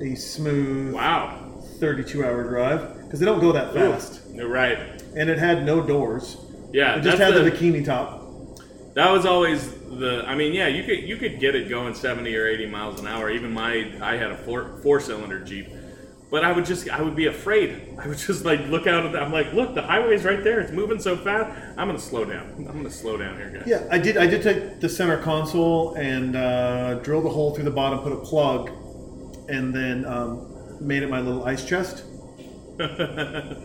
A 0.01 0.15
smooth 0.15 0.93
Wow. 0.93 1.43
32 1.79 2.23
hour 2.23 2.43
drive 2.43 3.03
because 3.03 3.19
they 3.19 3.25
don't 3.25 3.39
go 3.39 3.51
that 3.51 3.73
fast. 3.73 4.21
You're 4.33 4.47
right. 4.47 4.77
And 5.15 5.29
it 5.29 5.37
had 5.39 5.65
no 5.65 5.81
doors. 5.81 6.37
Yeah. 6.71 6.97
It 6.97 7.01
just 7.01 7.17
had 7.17 7.33
the, 7.33 7.41
the- 7.41 7.51
bikini 7.51 7.83
top. 7.85 8.23
That 8.93 9.11
was 9.11 9.27
always 9.27 9.71
the. 9.73 10.23
I 10.25 10.33
mean, 10.33 10.53
yeah, 10.53 10.65
you 10.67 10.83
could 10.83 11.03
you 11.03 11.17
could 11.17 11.39
get 11.39 11.53
it 11.53 11.69
going 11.69 11.93
seventy 11.93 12.35
or 12.35 12.47
eighty 12.47 12.65
miles 12.65 12.99
an 12.99 13.05
hour. 13.05 13.29
Even 13.29 13.51
my 13.53 13.91
I 14.01 14.17
had 14.17 14.31
a 14.31 14.37
four 14.37 14.79
four 14.81 14.99
cylinder 14.99 15.39
Jeep, 15.39 15.67
but 16.29 16.43
I 16.43 16.51
would 16.51 16.65
just 16.65 16.89
I 16.89 17.01
would 17.01 17.15
be 17.15 17.27
afraid. 17.27 17.95
I 17.99 18.07
would 18.07 18.17
just 18.17 18.43
like 18.43 18.67
look 18.67 18.87
out 18.87 19.05
at 19.05 19.13
that. 19.13 19.23
I'm 19.23 19.31
like, 19.31 19.53
look, 19.53 19.75
the 19.75 19.81
highway's 19.81 20.25
right 20.25 20.43
there. 20.43 20.59
It's 20.59 20.71
moving 20.71 20.99
so 20.99 21.15
fast. 21.15 21.57
I'm 21.77 21.87
gonna 21.87 21.99
slow 21.99 22.25
down. 22.25 22.65
I'm 22.67 22.77
gonna 22.77 22.91
slow 22.91 23.17
down 23.17 23.37
here, 23.37 23.49
guys. 23.49 23.63
Yeah, 23.65 23.87
I 23.89 23.97
did. 23.97 24.17
I 24.17 24.27
did 24.27 24.43
take 24.43 24.79
the 24.79 24.89
center 24.89 25.21
console 25.21 25.95
and 25.95 26.35
uh, 26.35 26.95
drilled 26.95 27.25
a 27.25 27.29
hole 27.29 27.53
through 27.53 27.63
the 27.65 27.71
bottom, 27.71 27.99
put 27.99 28.11
a 28.11 28.17
plug, 28.17 28.69
and 29.47 29.73
then 29.73 30.05
um, 30.05 30.77
made 30.81 31.03
it 31.03 31.09
my 31.09 31.21
little 31.21 31.43
ice 31.45 31.65
chest. 31.65 32.03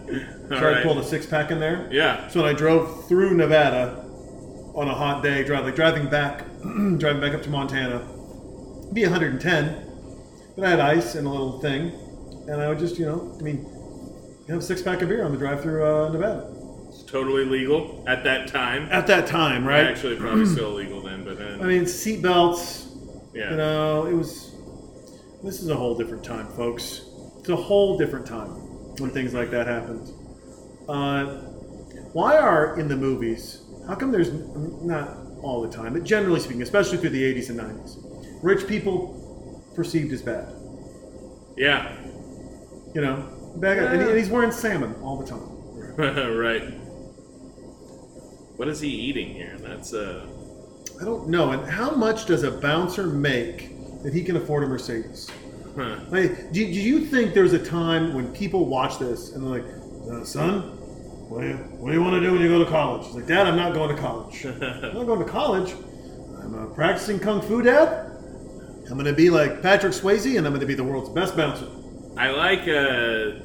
So 0.52 0.58
I 0.58 0.72
right. 0.74 0.82
pulled 0.82 0.98
a 0.98 1.04
six 1.04 1.24
pack 1.24 1.50
in 1.50 1.60
there. 1.60 1.88
Yeah. 1.90 2.28
So 2.28 2.42
when 2.42 2.54
I 2.54 2.56
drove 2.56 3.08
through 3.08 3.34
Nevada 3.34 4.04
on 4.74 4.86
a 4.88 4.94
hot 4.94 5.22
day, 5.22 5.42
drive 5.44 5.64
like 5.64 5.74
driving 5.74 6.08
back, 6.08 6.44
driving 6.98 7.20
back 7.20 7.32
up 7.32 7.42
to 7.44 7.50
Montana, 7.50 8.00
be 8.92 9.02
110, 9.02 9.90
but 10.56 10.64
I 10.66 10.70
had 10.70 10.80
ice 10.80 11.14
and 11.14 11.26
a 11.26 11.30
little 11.30 11.58
thing, 11.60 11.92
and 12.48 12.60
I 12.60 12.68
would 12.68 12.78
just, 12.78 12.98
you 12.98 13.06
know, 13.06 13.36
I 13.38 13.42
mean, 13.42 13.64
have 14.48 14.58
a 14.58 14.62
six 14.62 14.82
pack 14.82 15.02
of 15.02 15.08
beer 15.08 15.24
on 15.24 15.32
the 15.32 15.38
drive 15.38 15.62
through 15.62 15.84
uh, 15.84 16.08
Nevada. 16.10 16.52
It's 16.88 17.02
totally 17.04 17.44
legal 17.44 18.04
at 18.06 18.24
that 18.24 18.48
time. 18.48 18.88
At 18.90 19.06
that 19.06 19.26
time, 19.26 19.66
right? 19.66 19.86
Actually, 19.86 20.16
probably 20.16 20.46
still 20.46 20.72
illegal 20.72 21.00
then, 21.00 21.24
but 21.24 21.38
then, 21.38 21.62
I 21.62 21.64
mean, 21.64 21.84
seatbelts. 21.84 22.88
yeah. 23.34 23.50
You 23.50 23.56
know, 23.56 24.06
it 24.06 24.14
was. 24.14 24.50
This 25.42 25.60
is 25.60 25.68
a 25.70 25.74
whole 25.76 25.96
different 25.96 26.22
time, 26.22 26.46
folks. 26.48 27.02
It's 27.38 27.48
a 27.48 27.56
whole 27.56 27.98
different 27.98 28.26
time 28.26 28.50
when 28.98 29.10
things 29.10 29.34
like 29.34 29.50
that 29.50 29.66
happened. 29.66 30.12
Uh, 30.88 31.24
why 32.12 32.36
are 32.36 32.78
in 32.78 32.88
the 32.88 32.96
movies? 32.96 33.62
How 33.88 33.94
come 33.94 34.12
there's 34.12 34.32
not 34.84 35.16
all 35.42 35.62
the 35.62 35.70
time, 35.70 35.94
but 35.94 36.04
generally 36.04 36.38
speaking, 36.38 36.62
especially 36.62 36.98
through 36.98 37.10
the 37.10 37.34
80s 37.34 37.50
and 37.50 37.58
90s, 37.58 37.96
rich 38.42 38.68
people 38.68 39.64
perceived 39.74 40.12
as 40.12 40.22
bad? 40.22 40.52
yeah. 41.56 41.96
You 42.94 43.00
know, 43.00 43.52
bad 43.56 43.78
guy, 43.78 43.84
and, 43.92 44.02
he- 44.02 44.08
and 44.08 44.18
he's 44.18 44.28
wearing 44.28 44.52
salmon 44.52 44.94
all 45.02 45.16
the 45.18 45.26
time. 45.26 45.48
right. 46.38 46.62
What 48.56 48.68
is 48.68 48.80
he 48.80 48.88
eating 48.88 49.28
here? 49.34 49.56
That's 49.58 49.92
uh. 49.94 50.26
I 51.00 51.04
don't 51.04 51.28
know. 51.28 51.50
And 51.50 51.68
how 51.68 51.90
much 51.92 52.26
does 52.26 52.44
a 52.44 52.50
bouncer 52.50 53.06
make 53.06 54.02
that 54.02 54.12
he 54.12 54.22
can 54.22 54.36
afford 54.36 54.62
a 54.62 54.66
Mercedes? 54.66 55.28
Huh. 55.74 55.96
Like, 56.10 56.52
do, 56.52 56.64
do 56.64 56.80
you 56.80 57.06
think 57.06 57.34
there's 57.34 57.54
a 57.54 57.64
time 57.64 58.14
when 58.14 58.32
people 58.32 58.66
watch 58.66 58.98
this 58.98 59.32
and 59.32 59.42
they're 59.42 59.62
like, 59.62 59.64
uh, 60.12 60.24
son, 60.24 60.60
what 61.30 61.40
do, 61.40 61.48
you, 61.48 61.54
what 61.54 61.88
do 61.88 61.94
you 61.96 62.02
want 62.02 62.14
to 62.14 62.20
do 62.20 62.32
when 62.32 62.42
you 62.42 62.48
go 62.48 62.62
to 62.62 62.70
college? 62.70 63.06
He's 63.06 63.14
like, 63.16 63.26
Dad, 63.26 63.46
I'm 63.46 63.56
not 63.56 63.72
going 63.72 63.94
to 63.96 64.00
college. 64.00 64.44
I'm 64.44 64.60
not 64.94 65.06
going 65.06 65.24
to 65.24 65.30
college. 65.30 65.72
I'm 66.42 66.54
uh, 66.54 66.66
practicing 66.74 67.18
kung 67.18 67.40
fu, 67.40 67.62
Dad. 67.62 68.10
I'm 68.88 68.94
going 68.94 69.06
to 69.06 69.12
be 69.14 69.30
like 69.30 69.62
Patrick 69.62 69.94
Swayze, 69.94 70.36
and 70.36 70.46
I'm 70.46 70.52
going 70.52 70.60
to 70.60 70.66
be 70.66 70.74
the 70.74 70.84
world's 70.84 71.08
best 71.08 71.36
bouncer. 71.36 71.66
I 72.16 72.30
like. 72.30 72.68
Uh, 72.68 73.38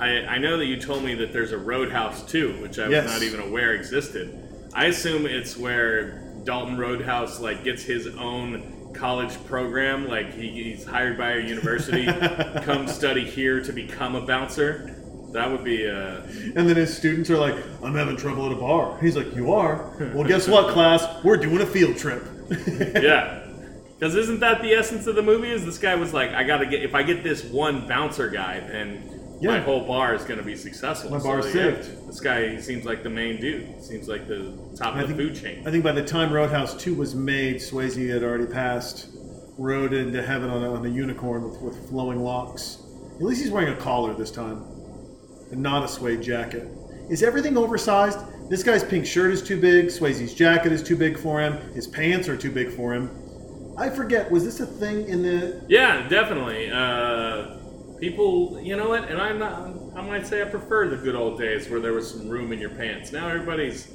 I 0.00 0.26
I 0.26 0.38
know 0.38 0.56
that 0.58 0.66
you 0.66 0.80
told 0.80 1.04
me 1.04 1.14
that 1.16 1.32
there's 1.32 1.52
a 1.52 1.58
Roadhouse 1.58 2.24
too, 2.24 2.52
which 2.60 2.78
I 2.78 2.88
Yes. 2.88 3.04
was 3.04 3.12
not 3.12 3.22
even 3.22 3.40
aware 3.40 3.72
existed. 3.74 4.38
I 4.74 4.86
assume 4.86 5.26
it's 5.26 5.56
where 5.56 6.22
Dalton 6.44 6.76
Roadhouse 6.78 7.40
like 7.40 7.62
gets 7.64 7.82
his 7.82 8.06
own 8.16 8.90
college 8.94 9.32
program, 9.46 10.08
like 10.08 10.32
he, 10.34 10.48
he's 10.72 10.84
hired 10.84 11.16
by 11.18 11.32
a 11.32 11.40
university, 11.40 12.06
come 12.62 12.86
study 12.88 13.24
here 13.24 13.60
to 13.62 13.72
become 13.72 14.14
a 14.14 14.20
bouncer. 14.26 14.94
That 15.32 15.50
would 15.50 15.64
be 15.64 15.88
uh, 15.88 16.20
And 16.54 16.68
then 16.68 16.76
his 16.76 16.96
students 16.96 17.28
are 17.28 17.36
like, 17.38 17.56
I'm 17.82 17.94
having 17.94 18.16
trouble 18.16 18.46
at 18.46 18.52
a 18.52 18.56
bar. 18.56 18.96
He's 19.00 19.16
like, 19.16 19.34
You 19.34 19.52
are? 19.52 19.92
Well, 20.14 20.22
guess 20.24 20.46
what, 20.54 20.72
class? 20.72 21.04
We're 21.24 21.36
doing 21.38 21.60
a 21.60 21.66
field 21.66 21.96
trip. 21.96 22.24
yeah. 23.02 23.40
Because 23.98 24.16
isn't 24.16 24.40
that 24.40 24.60
the 24.60 24.72
essence 24.72 25.06
of 25.06 25.14
the 25.14 25.22
movie? 25.22 25.50
Is 25.50 25.64
this 25.64 25.78
guy 25.78 25.94
was 25.94 26.12
like, 26.12 26.30
I 26.30 26.42
gotta 26.42 26.66
get 26.66 26.82
if 26.82 26.94
I 26.94 27.02
get 27.02 27.22
this 27.22 27.44
one 27.44 27.86
bouncer 27.86 28.28
guy, 28.28 28.60
then 28.60 29.38
my 29.40 29.60
whole 29.60 29.86
bar 29.86 30.14
is 30.14 30.24
gonna 30.24 30.42
be 30.42 30.56
successful. 30.56 31.10
My 31.10 31.18
bar 31.18 31.40
is 31.40 31.46
yeah, 31.46 31.74
saved. 31.74 32.08
This 32.08 32.20
guy 32.20 32.58
seems 32.58 32.84
like 32.84 33.02
the 33.02 33.10
main 33.10 33.40
dude. 33.40 33.82
Seems 33.82 34.08
like 34.08 34.26
the 34.26 34.58
top 34.76 34.94
of 34.94 35.00
the 35.00 35.06
think- 35.14 35.18
food 35.18 35.36
chain. 35.36 35.66
I 35.66 35.70
think 35.70 35.84
by 35.84 35.92
the 35.92 36.04
time 36.04 36.32
Roadhouse 36.32 36.74
2 36.76 36.94
was 36.94 37.14
made, 37.14 37.56
Swayze 37.56 38.08
had 38.08 38.22
already 38.22 38.46
passed, 38.46 39.08
rode 39.58 39.92
into 39.92 40.22
heaven 40.22 40.50
on 40.50 40.64
a, 40.64 40.74
on 40.74 40.84
a 40.86 40.88
unicorn 40.88 41.48
with, 41.48 41.60
with 41.60 41.88
flowing 41.88 42.20
locks. 42.20 42.78
At 43.16 43.22
least 43.22 43.42
he's 43.42 43.50
wearing 43.50 43.72
a 43.72 43.76
collar 43.76 44.12
this 44.14 44.30
time, 44.30 44.64
and 45.52 45.62
not 45.62 45.84
a 45.84 45.88
suede 45.88 46.22
jacket. 46.22 46.68
Is 47.08 47.22
everything 47.22 47.56
oversized? 47.56 48.18
This 48.50 48.62
guy's 48.62 48.82
pink 48.82 49.06
shirt 49.06 49.32
is 49.32 49.42
too 49.42 49.60
big, 49.60 49.86
Swayze's 49.86 50.34
jacket 50.34 50.72
is 50.72 50.82
too 50.82 50.96
big 50.96 51.18
for 51.18 51.40
him, 51.40 51.58
his 51.74 51.86
pants 51.86 52.28
are 52.28 52.36
too 52.36 52.50
big 52.50 52.70
for 52.72 52.92
him. 52.92 53.08
I 53.76 53.90
forget, 53.90 54.30
was 54.30 54.44
this 54.44 54.60
a 54.60 54.66
thing 54.66 55.08
in 55.08 55.22
the. 55.22 55.64
Yeah, 55.68 56.06
definitely. 56.08 56.70
Uh, 56.70 57.56
people, 57.98 58.60
you 58.62 58.76
know 58.76 58.88
what? 58.88 59.08
And 59.10 59.20
I'm 59.20 59.38
not. 59.38 59.70
I 59.96 60.00
might 60.02 60.26
say 60.26 60.42
I 60.42 60.44
prefer 60.46 60.88
the 60.88 60.96
good 60.96 61.14
old 61.14 61.38
days 61.38 61.68
where 61.68 61.80
there 61.80 61.92
was 61.92 62.10
some 62.10 62.28
room 62.28 62.52
in 62.52 62.58
your 62.60 62.70
pants. 62.70 63.12
Now 63.12 63.28
everybody's. 63.28 63.86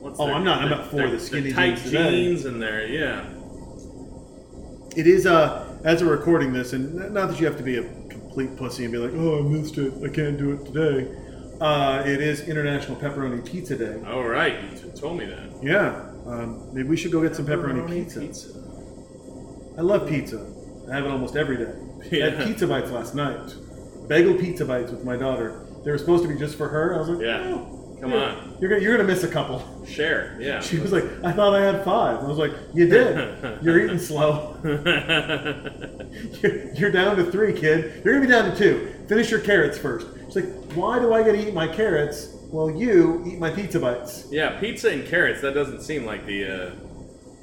What's 0.00 0.20
Oh, 0.20 0.26
their- 0.26 0.34
I'm 0.34 0.44
not- 0.44 0.60
I'm 0.62 0.68
their- 0.68 0.78
not 0.78 0.90
for 0.90 0.96
their- 0.96 1.10
the 1.10 1.18
skinny 1.20 1.52
tight 1.52 1.76
jeans 1.78 1.90
jeans 1.90 2.44
and 2.44 2.60
their 2.60 2.86
yeah. 2.86 3.24
It 4.96 5.06
is, 5.06 5.26
uh, 5.26 5.66
as 5.84 6.04
we're 6.04 6.10
recording 6.16 6.52
this, 6.52 6.72
and 6.72 6.94
not 7.12 7.28
that 7.30 7.40
you 7.40 7.46
have 7.46 7.56
to 7.56 7.62
be 7.62 7.78
a 7.78 7.82
complete 8.10 8.54
pussy 8.56 8.84
and 8.84 8.92
be 8.92 8.98
like, 8.98 9.12
oh, 9.16 9.38
I 9.38 9.42
missed 9.48 9.76
it, 9.78 9.92
I 10.04 10.08
can't 10.08 10.36
do 10.38 10.52
it 10.52 10.66
today. 10.66 11.08
Uh, 11.60 12.02
it 12.06 12.20
is 12.20 12.46
International 12.48 12.96
Pepperoni 12.96 13.44
Pizza 13.44 13.76
Day. 13.76 13.96
All 14.06 14.24
right, 14.24 14.56
you 14.84 14.90
told 14.92 15.18
me 15.18 15.24
that. 15.26 15.48
Yeah, 15.62 16.02
um, 16.26 16.68
maybe 16.72 16.88
we 16.88 16.96
should 16.96 17.10
go 17.10 17.22
get 17.22 17.34
some 17.34 17.46
pepperoni, 17.46 17.88
pizza. 17.88 18.20
I 19.76 19.80
love 19.82 20.08
pizza. 20.08 20.46
I 20.90 20.94
have 20.94 21.04
it 21.04 21.10
almost 21.10 21.36
every 21.36 21.56
day. 21.56 21.72
I 22.24 22.30
had 22.30 22.46
pizza 22.46 22.66
bites 22.66 22.90
last 22.90 23.14
night. 23.14 23.54
Bagel 24.08 24.34
pizza 24.34 24.64
bites 24.64 24.90
with 24.90 25.04
my 25.04 25.16
daughter. 25.16 25.66
They 25.84 25.90
were 25.90 25.98
supposed 25.98 26.22
to 26.24 26.28
be 26.28 26.36
just 26.38 26.56
for 26.56 26.68
her. 26.68 26.94
I 26.94 26.98
was 26.98 27.08
like, 27.08 27.20
Yeah. 27.24 27.40
"Oh, 27.54 27.96
Come 28.00 28.10
you're- 28.12 28.22
on. 28.24 28.56
you're 28.60 28.70
gonna 28.70 28.82
you're 28.82 28.96
gonna 28.96 29.08
miss 29.08 29.22
a 29.24 29.28
couple. 29.28 29.62
Share, 29.86 30.36
yeah. 30.40 30.60
She 30.60 30.78
was 30.78 30.92
like, 30.92 31.04
I 31.24 31.32
thought 31.32 31.54
I 31.54 31.62
had 31.62 31.84
five. 31.84 32.18
I 32.18 32.26
was 32.26 32.38
like, 32.38 32.52
you 32.74 32.86
did. 32.88 33.62
You're 33.62 33.80
eating 33.84 33.98
slow. 33.98 34.56
You're, 36.42 36.72
you're 36.74 36.90
down 36.92 37.16
to 37.16 37.30
three, 37.30 37.52
kid. 37.52 38.02
You're 38.04 38.14
gonna 38.14 38.26
be 38.26 38.30
down 38.32 38.50
to 38.50 38.56
two. 38.56 38.94
Finish 39.08 39.30
your 39.30 39.40
carrots 39.40 39.76
first. 39.78 40.06
She's 40.26 40.36
like, 40.36 40.72
why 40.74 40.98
do 40.98 41.12
I 41.12 41.22
get 41.22 41.32
to 41.32 41.48
eat 41.48 41.54
my 41.54 41.66
carrots? 41.66 42.28
Well, 42.50 42.70
you 42.70 43.24
eat 43.26 43.38
my 43.38 43.50
pizza 43.50 43.80
bites. 43.80 44.26
yeah, 44.30 44.58
pizza 44.60 44.90
and 44.90 45.04
carrots. 45.06 45.40
That 45.40 45.54
doesn't 45.54 45.82
seem 45.82 46.04
like 46.06 46.24
the 46.26 46.44
uh, 46.44 46.70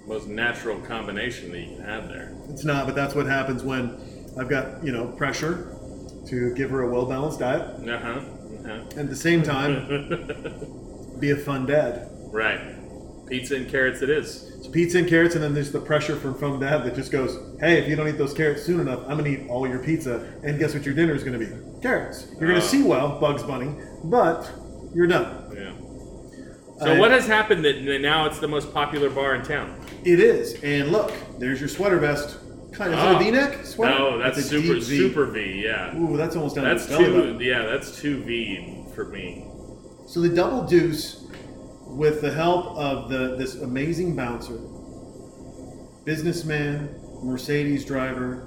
most 0.07 0.27
natural 0.27 0.79
combination 0.81 1.51
that 1.51 1.59
you 1.59 1.75
can 1.75 1.85
have 1.85 2.07
there. 2.09 2.35
It's 2.49 2.63
not, 2.65 2.85
but 2.85 2.95
that's 2.95 3.15
what 3.15 3.25
happens 3.27 3.63
when 3.63 3.97
I've 4.39 4.49
got 4.49 4.83
you 4.83 4.91
know 4.91 5.07
pressure 5.07 5.75
to 6.27 6.53
give 6.55 6.69
her 6.69 6.81
a 6.83 6.89
well 6.89 7.05
balanced 7.05 7.39
diet, 7.39 7.61
Uh 7.89 7.97
huh. 7.99 8.09
Uh-huh. 8.63 8.99
at 8.99 9.09
the 9.09 9.15
same 9.15 9.41
time, 9.43 11.15
be 11.19 11.31
a 11.31 11.35
fun 11.37 11.65
dad. 11.65 12.09
Right. 12.31 12.77
Pizza 13.27 13.55
and 13.55 13.69
carrots. 13.69 14.01
It 14.01 14.09
is. 14.09 14.51
It's 14.57 14.67
pizza 14.67 14.97
and 14.99 15.07
carrots, 15.07 15.35
and 15.35 15.43
then 15.43 15.53
there's 15.53 15.71
the 15.71 15.79
pressure 15.79 16.15
from 16.17 16.35
fun 16.37 16.59
dad 16.59 16.83
that 16.83 16.95
just 16.95 17.11
goes, 17.11 17.37
"Hey, 17.59 17.79
if 17.81 17.87
you 17.87 17.95
don't 17.95 18.07
eat 18.07 18.17
those 18.17 18.33
carrots 18.33 18.63
soon 18.63 18.79
enough, 18.81 18.99
I'm 19.07 19.17
gonna 19.17 19.29
eat 19.29 19.47
all 19.49 19.67
your 19.67 19.79
pizza, 19.79 20.27
and 20.43 20.59
guess 20.59 20.73
what 20.73 20.85
your 20.85 20.93
dinner 20.93 21.15
is 21.15 21.23
gonna 21.23 21.39
be? 21.39 21.47
Carrots. 21.81 22.27
You're 22.39 22.49
gonna 22.49 22.59
Oh. 22.61 22.67
see 22.67 22.83
well, 22.83 23.19
Bugs 23.19 23.41
Bunny, 23.43 23.71
but 24.03 24.49
you're 24.93 25.07
done. 25.07 25.27
Yeah. 25.55 25.71
So 26.81 26.93
I- 26.93 26.99
what 26.99 27.11
has 27.11 27.27
happened 27.27 27.63
that 27.65 27.81
now 28.01 28.25
it's 28.25 28.39
the 28.39 28.47
most 28.47 28.73
popular 28.73 29.09
bar 29.09 29.35
in 29.35 29.43
town? 29.43 29.79
It 30.03 30.19
is, 30.19 30.55
and 30.63 30.91
look, 30.91 31.11
there's 31.39 31.59
your 31.59 31.69
sweater 31.69 31.97
vest. 31.99 32.37
Kind 32.71 32.93
of 32.93 32.99
Oh. 32.99 33.03
a 33.03 33.15
ah. 33.15 33.19
V-neck 33.19 33.65
sweater? 33.65 33.99
No, 33.99 34.17
that's 34.17 34.37
a 34.37 34.41
super 34.41 34.75
V. 34.75 34.81
super 34.81 35.25
V. 35.25 35.61
Yeah. 35.63 35.95
Ooh, 35.97 36.15
that's 36.17 36.35
almost 36.35 36.55
down 36.55 36.65
That's 36.65 36.85
to 36.85 36.91
the 36.91 36.97
belly 36.97 37.09
too. 37.11 37.19
button. 37.19 37.41
Yeah, 37.41 37.65
that's 37.65 37.99
too 38.01 38.23
V 38.23 38.85
for 38.95 39.05
me. 39.05 39.45
So 40.07 40.21
the 40.21 40.29
double 40.29 40.63
deuce, 40.63 41.17
with 41.87 42.21
the 42.21 42.31
help 42.31 42.77
of 42.77 43.09
the 43.09 43.35
this 43.37 43.55
amazing 43.61 44.15
bouncer, 44.15 44.57
businessman, 46.05 46.89
Mercedes 47.21 47.85
driver, 47.85 48.43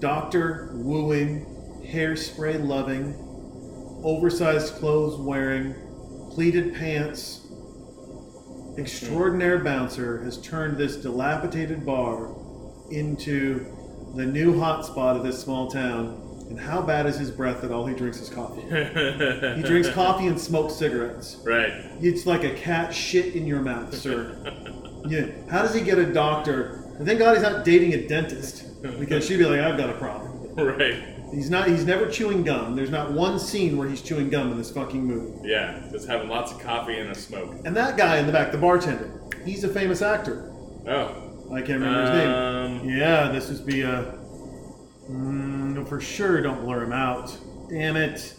doctor 0.00 0.70
wooing, 0.74 1.46
hairspray 1.90 2.64
loving, 2.64 3.14
oversized 4.04 4.74
clothes 4.74 5.18
wearing, 5.18 5.74
pleated 6.34 6.74
pants, 6.74 7.46
extraordinary 8.78 9.58
bouncer 9.58 10.22
has 10.22 10.40
turned 10.40 10.78
this 10.78 10.96
dilapidated 10.96 11.84
bar 11.84 12.30
into 12.90 13.66
the 14.16 14.24
new 14.24 14.54
hotspot 14.54 15.16
of 15.16 15.22
this 15.22 15.40
small 15.40 15.70
town. 15.70 16.18
And 16.48 16.58
how 16.60 16.82
bad 16.82 17.06
is 17.06 17.16
his 17.18 17.30
breath 17.30 17.62
that 17.62 17.70
all 17.70 17.86
he 17.86 17.94
drinks 17.94 18.20
is 18.20 18.28
coffee? 18.28 18.62
He 19.56 19.62
drinks 19.62 19.88
coffee 19.90 20.26
and 20.26 20.38
smokes 20.38 20.74
cigarettes. 20.74 21.36
Right. 21.44 21.72
It's 22.00 22.26
like 22.26 22.44
a 22.44 22.54
cat 22.54 22.94
shit 22.94 23.34
in 23.34 23.46
your 23.46 23.60
mouth, 23.60 23.94
sir. 23.96 24.36
yeah. 25.06 25.26
How 25.50 25.62
does 25.62 25.74
he 25.74 25.80
get 25.82 25.98
a 25.98 26.12
doctor? 26.12 26.82
And 26.98 27.06
thank 27.06 27.18
God 27.20 27.34
he's 27.34 27.42
not 27.42 27.64
dating 27.64 27.94
a 27.94 28.06
dentist 28.06 28.82
because 28.98 29.26
she'd 29.26 29.38
be 29.38 29.44
like, 29.46 29.60
I've 29.60 29.76
got 29.78 29.90
a 29.90 29.94
problem. 29.94 30.30
Right. 30.54 31.02
He's 31.32 31.48
not. 31.48 31.68
He's 31.68 31.86
never 31.86 32.08
chewing 32.10 32.42
gum. 32.42 32.76
There's 32.76 32.90
not 32.90 33.12
one 33.12 33.38
scene 33.38 33.78
where 33.78 33.88
he's 33.88 34.02
chewing 34.02 34.28
gum 34.28 34.52
in 34.52 34.58
this 34.58 34.70
fucking 34.70 35.02
movie. 35.02 35.48
Yeah. 35.48 35.82
Just 35.90 36.06
having 36.06 36.28
lots 36.28 36.52
of 36.52 36.60
coffee 36.60 36.98
and 36.98 37.10
a 37.10 37.14
smoke. 37.14 37.54
And 37.64 37.74
that 37.76 37.96
guy 37.96 38.18
in 38.18 38.26
the 38.26 38.32
back, 38.32 38.52
the 38.52 38.58
bartender, 38.58 39.20
he's 39.44 39.64
a 39.64 39.68
famous 39.68 40.02
actor. 40.02 40.50
Oh. 40.86 41.30
I 41.52 41.60
can't 41.60 41.80
remember 41.80 42.00
his 42.02 42.10
name. 42.10 42.30
Um, 42.82 42.88
Yeah, 42.88 43.28
this 43.28 43.48
would 43.50 43.64
be 43.66 43.82
a. 43.82 44.18
Mm, 45.10 45.86
for 45.88 46.00
sure, 46.00 46.40
don't 46.42 46.60
blur 46.62 46.84
him 46.84 46.92
out. 46.92 47.36
Damn 47.68 47.96
it. 47.96 48.34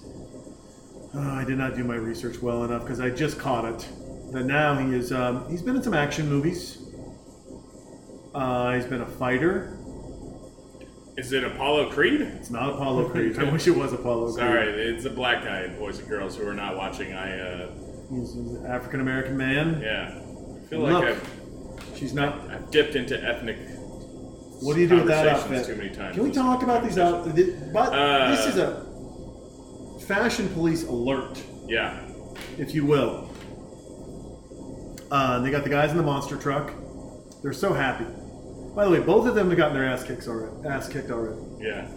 Oh, 1.15 1.19
I 1.31 1.43
did 1.43 1.57
not 1.57 1.75
do 1.75 1.83
my 1.83 1.95
research 1.95 2.41
well 2.41 2.63
enough 2.63 2.81
because 2.83 2.99
I 2.99 3.09
just 3.09 3.37
caught 3.39 3.65
it. 3.65 3.87
But 4.31 4.45
now 4.45 4.75
he 4.77 4.95
is. 4.95 5.11
Um, 5.11 5.47
he's 5.49 5.61
been 5.61 5.75
in 5.75 5.83
some 5.83 5.93
action 5.93 6.27
movies. 6.27 6.79
Uh, 8.33 8.73
he's 8.73 8.85
been 8.85 9.01
a 9.01 9.05
fighter. 9.05 9.77
Is 11.15 11.31
it 11.31 11.43
Apollo 11.43 11.91
Creed? 11.91 12.21
It's 12.21 12.49
not 12.49 12.71
Apollo 12.71 13.09
Creed. 13.09 13.37
I 13.37 13.43
wish 13.51 13.67
it 13.67 13.75
was 13.75 13.93
Apollo 13.93 14.33
Creed. 14.33 14.35
Sorry, 14.37 14.69
it's 14.69 15.05
a 15.05 15.09
black 15.11 15.43
guy, 15.43 15.67
boys 15.67 15.99
and 15.99 16.07
girls 16.09 16.35
who 16.37 16.47
are 16.47 16.53
not 16.55 16.75
watching. 16.75 17.13
I, 17.13 17.39
uh, 17.39 17.71
He's 18.09 18.33
an 18.33 18.65
African 18.67 18.99
American 18.99 19.37
man. 19.37 19.79
yeah. 19.81 20.19
I 20.19 20.67
feel 20.67 20.79
Look. 20.81 21.03
like 21.03 21.15
I've, 21.15 21.29
She's 21.97 22.13
not. 22.13 22.49
I've 22.49 22.69
dipped 22.71 22.95
into 22.95 23.21
ethnic. 23.23 23.57
What 24.61 24.75
do 24.75 24.81
you 24.81 24.87
do 24.87 24.95
with 24.97 25.07
that 25.07 25.25
conversations 25.41 25.59
outfit? 25.61 25.75
Too 25.75 25.81
many 25.83 25.95
times. 25.95 26.15
Can 26.15 26.23
we 26.23 26.31
talk 26.31 26.63
about 26.63 26.83
these 26.83 26.97
outfits? 26.97 27.51
But 27.71 27.93
Uh, 27.93 28.31
this 28.31 28.45
is 28.47 28.57
a 28.57 29.99
fashion 30.07 30.49
police 30.49 30.83
alert. 30.85 31.41
Yeah. 31.67 31.99
if 32.57 32.73
you 32.73 32.85
will. 32.85 33.29
Uh, 35.11 35.39
they 35.39 35.51
got 35.51 35.63
the 35.63 35.69
guys 35.69 35.91
in 35.91 35.97
the 35.97 36.03
monster 36.03 36.37
truck. 36.37 36.71
They're 37.43 37.53
so 37.53 37.73
happy. 37.73 38.05
By 38.75 38.85
the 38.85 38.91
way, 38.91 38.99
both 38.99 39.27
of 39.27 39.35
them 39.35 39.49
have 39.49 39.57
gotten 39.57 39.75
their 39.75 39.85
ass 39.87 40.03
kicked 40.03 40.27
already. 40.27 40.67
Ass 40.67 40.89
kicked 40.89 41.11
already. 41.11 41.39
Yeah. 41.59 41.87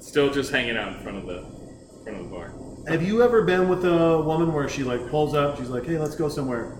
Still 0.00 0.30
just 0.32 0.52
hanging 0.52 0.76
out 0.76 0.92
in 0.96 1.00
front 1.02 1.16
of 1.18 1.26
the 1.26 1.42
front 2.04 2.18
of 2.20 2.24
the 2.24 2.30
bar. 2.30 2.52
Have 2.88 3.02
you 3.02 3.22
ever 3.22 3.42
been 3.44 3.68
with 3.68 3.84
a 3.86 4.20
woman 4.20 4.52
where 4.52 4.68
she 4.68 4.82
like 4.84 5.08
pulls 5.08 5.34
up? 5.34 5.56
She's 5.56 5.68
like, 5.70 5.86
"Hey, 5.86 5.96
let's 5.98 6.14
go 6.16 6.28
somewhere." 6.28 6.76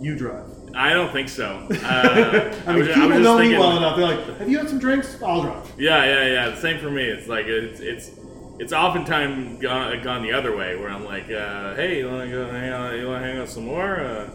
You 0.00 0.16
drive. 0.16 0.44
I 0.74 0.92
don't 0.92 1.10
think 1.12 1.28
so. 1.28 1.66
Uh, 1.84 2.54
I 2.66 2.72
mean, 2.74 2.86
was- 2.86 2.88
people 2.94 3.08
was 3.08 3.18
just 3.18 3.22
know 3.22 3.38
me 3.38 3.56
well 3.56 3.76
enough. 3.78 3.96
They're 3.96 4.06
like, 4.16 4.38
"Have 4.38 4.48
you 4.50 4.58
had 4.58 4.68
some 4.68 4.78
drinks? 4.78 5.16
I'll 5.22 5.42
drive." 5.42 5.72
Yeah, 5.78 6.04
yeah, 6.04 6.26
yeah. 6.26 6.48
The 6.50 6.60
same 6.60 6.78
for 6.80 6.90
me. 6.90 7.04
It's 7.04 7.28
like 7.28 7.46
it's 7.46 7.80
it's 7.80 8.10
it's 8.58 8.72
oftentimes 8.74 9.60
gone, 9.62 10.02
gone 10.02 10.22
the 10.22 10.32
other 10.32 10.54
way, 10.54 10.76
where 10.76 10.90
I'm 10.90 11.04
like, 11.06 11.30
uh, 11.30 11.74
"Hey, 11.76 12.00
you 12.00 12.08
want 12.10 12.24
to 12.28 12.30
go 12.30 12.50
hang 12.50 12.68
out? 12.68 12.94
You 12.98 13.06
want 13.08 13.22
to 13.22 13.26
hang 13.28 13.38
out 13.38 13.48
some 13.48 13.64
more? 13.64 14.00
Uh, 14.00 14.28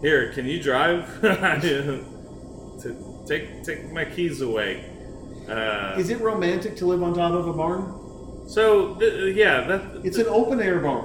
here, 0.00 0.32
can 0.32 0.46
you 0.46 0.60
drive? 0.60 1.08
take 3.38 3.62
take 3.64 3.92
my 3.92 4.04
keys 4.04 4.40
away." 4.40 4.84
Uh, 5.48 5.96
Is 5.98 6.08
it 6.10 6.20
romantic 6.20 6.76
to 6.76 6.86
live 6.86 7.02
on 7.02 7.14
top 7.14 7.32
of 7.32 7.48
a 7.48 7.52
barn? 7.52 7.98
so 8.46 8.94
th- 8.96 9.34
yeah, 9.36 9.66
that 9.66 9.82
It's 10.04 10.18
an 10.18 10.26
open 10.26 10.60
air 10.60 10.78
barn. 10.80 11.04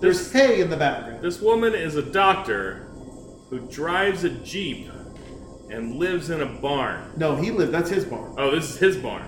There's 0.00 0.32
hay 0.32 0.60
in 0.60 0.70
the 0.70 0.76
background. 0.76 1.22
this 1.22 1.40
woman 1.40 1.74
is 1.74 1.96
a 1.96 2.02
doctor 2.02 2.86
who 3.50 3.58
drives 3.60 4.24
a 4.24 4.30
jeep 4.30 4.88
and 5.70 5.96
lives 5.96 6.30
in 6.30 6.40
a 6.40 6.46
barn. 6.46 7.12
No, 7.16 7.36
he 7.36 7.50
lived. 7.50 7.72
That's 7.72 7.90
his 7.90 8.04
barn. 8.04 8.34
Oh, 8.38 8.50
this 8.50 8.70
is 8.70 8.78
his 8.78 8.96
barn. 8.96 9.22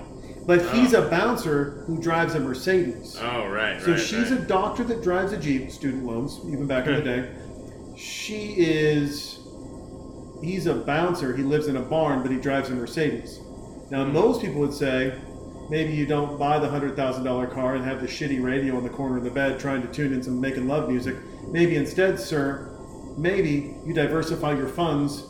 But 0.46 0.60
he's 0.74 0.92
a 0.92 1.02
bouncer 1.02 1.84
who 1.86 2.00
drives 2.00 2.34
a 2.34 2.40
Mercedes. 2.40 3.16
Oh, 3.20 3.46
right. 3.48 3.80
So 3.80 3.92
right, 3.92 4.00
she's 4.00 4.30
right. 4.30 4.40
a 4.40 4.44
doctor 4.46 4.82
that 4.84 5.02
drives 5.02 5.32
a 5.32 5.36
Jeep, 5.36 5.70
student 5.70 6.04
loans, 6.04 6.40
even 6.46 6.66
back 6.66 6.86
in 6.86 6.94
the 6.94 7.02
day. 7.14 7.28
She 7.96 8.54
is 8.58 9.38
he's 10.42 10.66
a 10.66 10.74
bouncer. 10.74 11.34
He 11.36 11.42
lives 11.42 11.66
in 11.68 11.76
a 11.76 11.82
barn, 11.82 12.22
but 12.22 12.30
he 12.30 12.38
drives 12.38 12.68
a 12.70 12.74
Mercedes. 12.74 13.40
Now, 13.90 14.04
most 14.04 14.40
people 14.40 14.60
would 14.60 14.74
say 14.74 15.14
maybe 15.70 15.92
you 15.92 16.06
don't 16.06 16.38
buy 16.38 16.58
the 16.58 16.68
hundred 16.68 16.96
thousand 16.96 17.24
dollar 17.24 17.46
car 17.46 17.74
and 17.76 17.84
have 17.84 18.00
the 18.00 18.06
shitty 18.06 18.42
radio 18.42 18.76
in 18.78 18.84
the 18.84 18.90
corner 18.90 19.18
of 19.18 19.24
the 19.24 19.30
bed 19.30 19.58
trying 19.60 19.82
to 19.82 19.88
tune 19.88 20.12
in 20.12 20.22
some 20.22 20.40
making 20.40 20.66
love 20.68 20.88
music. 20.88 21.16
Maybe 21.48 21.76
instead, 21.76 22.18
sir, 22.18 22.68
maybe 23.16 23.76
you 23.84 23.92
diversify 23.94 24.54
your 24.54 24.68
funds 24.68 25.24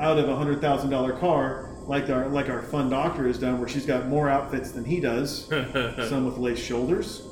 out 0.00 0.18
of 0.18 0.28
a 0.28 0.36
hundred 0.36 0.60
thousand 0.60 0.90
dollar 0.90 1.12
car, 1.12 1.74
like 1.86 2.08
our 2.10 2.28
like 2.28 2.48
our 2.48 2.62
fun 2.62 2.88
doctor 2.88 3.26
has 3.26 3.38
done, 3.38 3.58
where 3.58 3.68
she's 3.68 3.86
got 3.86 4.06
more 4.06 4.28
outfits 4.28 4.70
than 4.70 4.84
he 4.84 5.00
does. 5.00 5.46
some 6.08 6.24
with 6.26 6.38
lace 6.38 6.58
shoulders, 6.64 7.22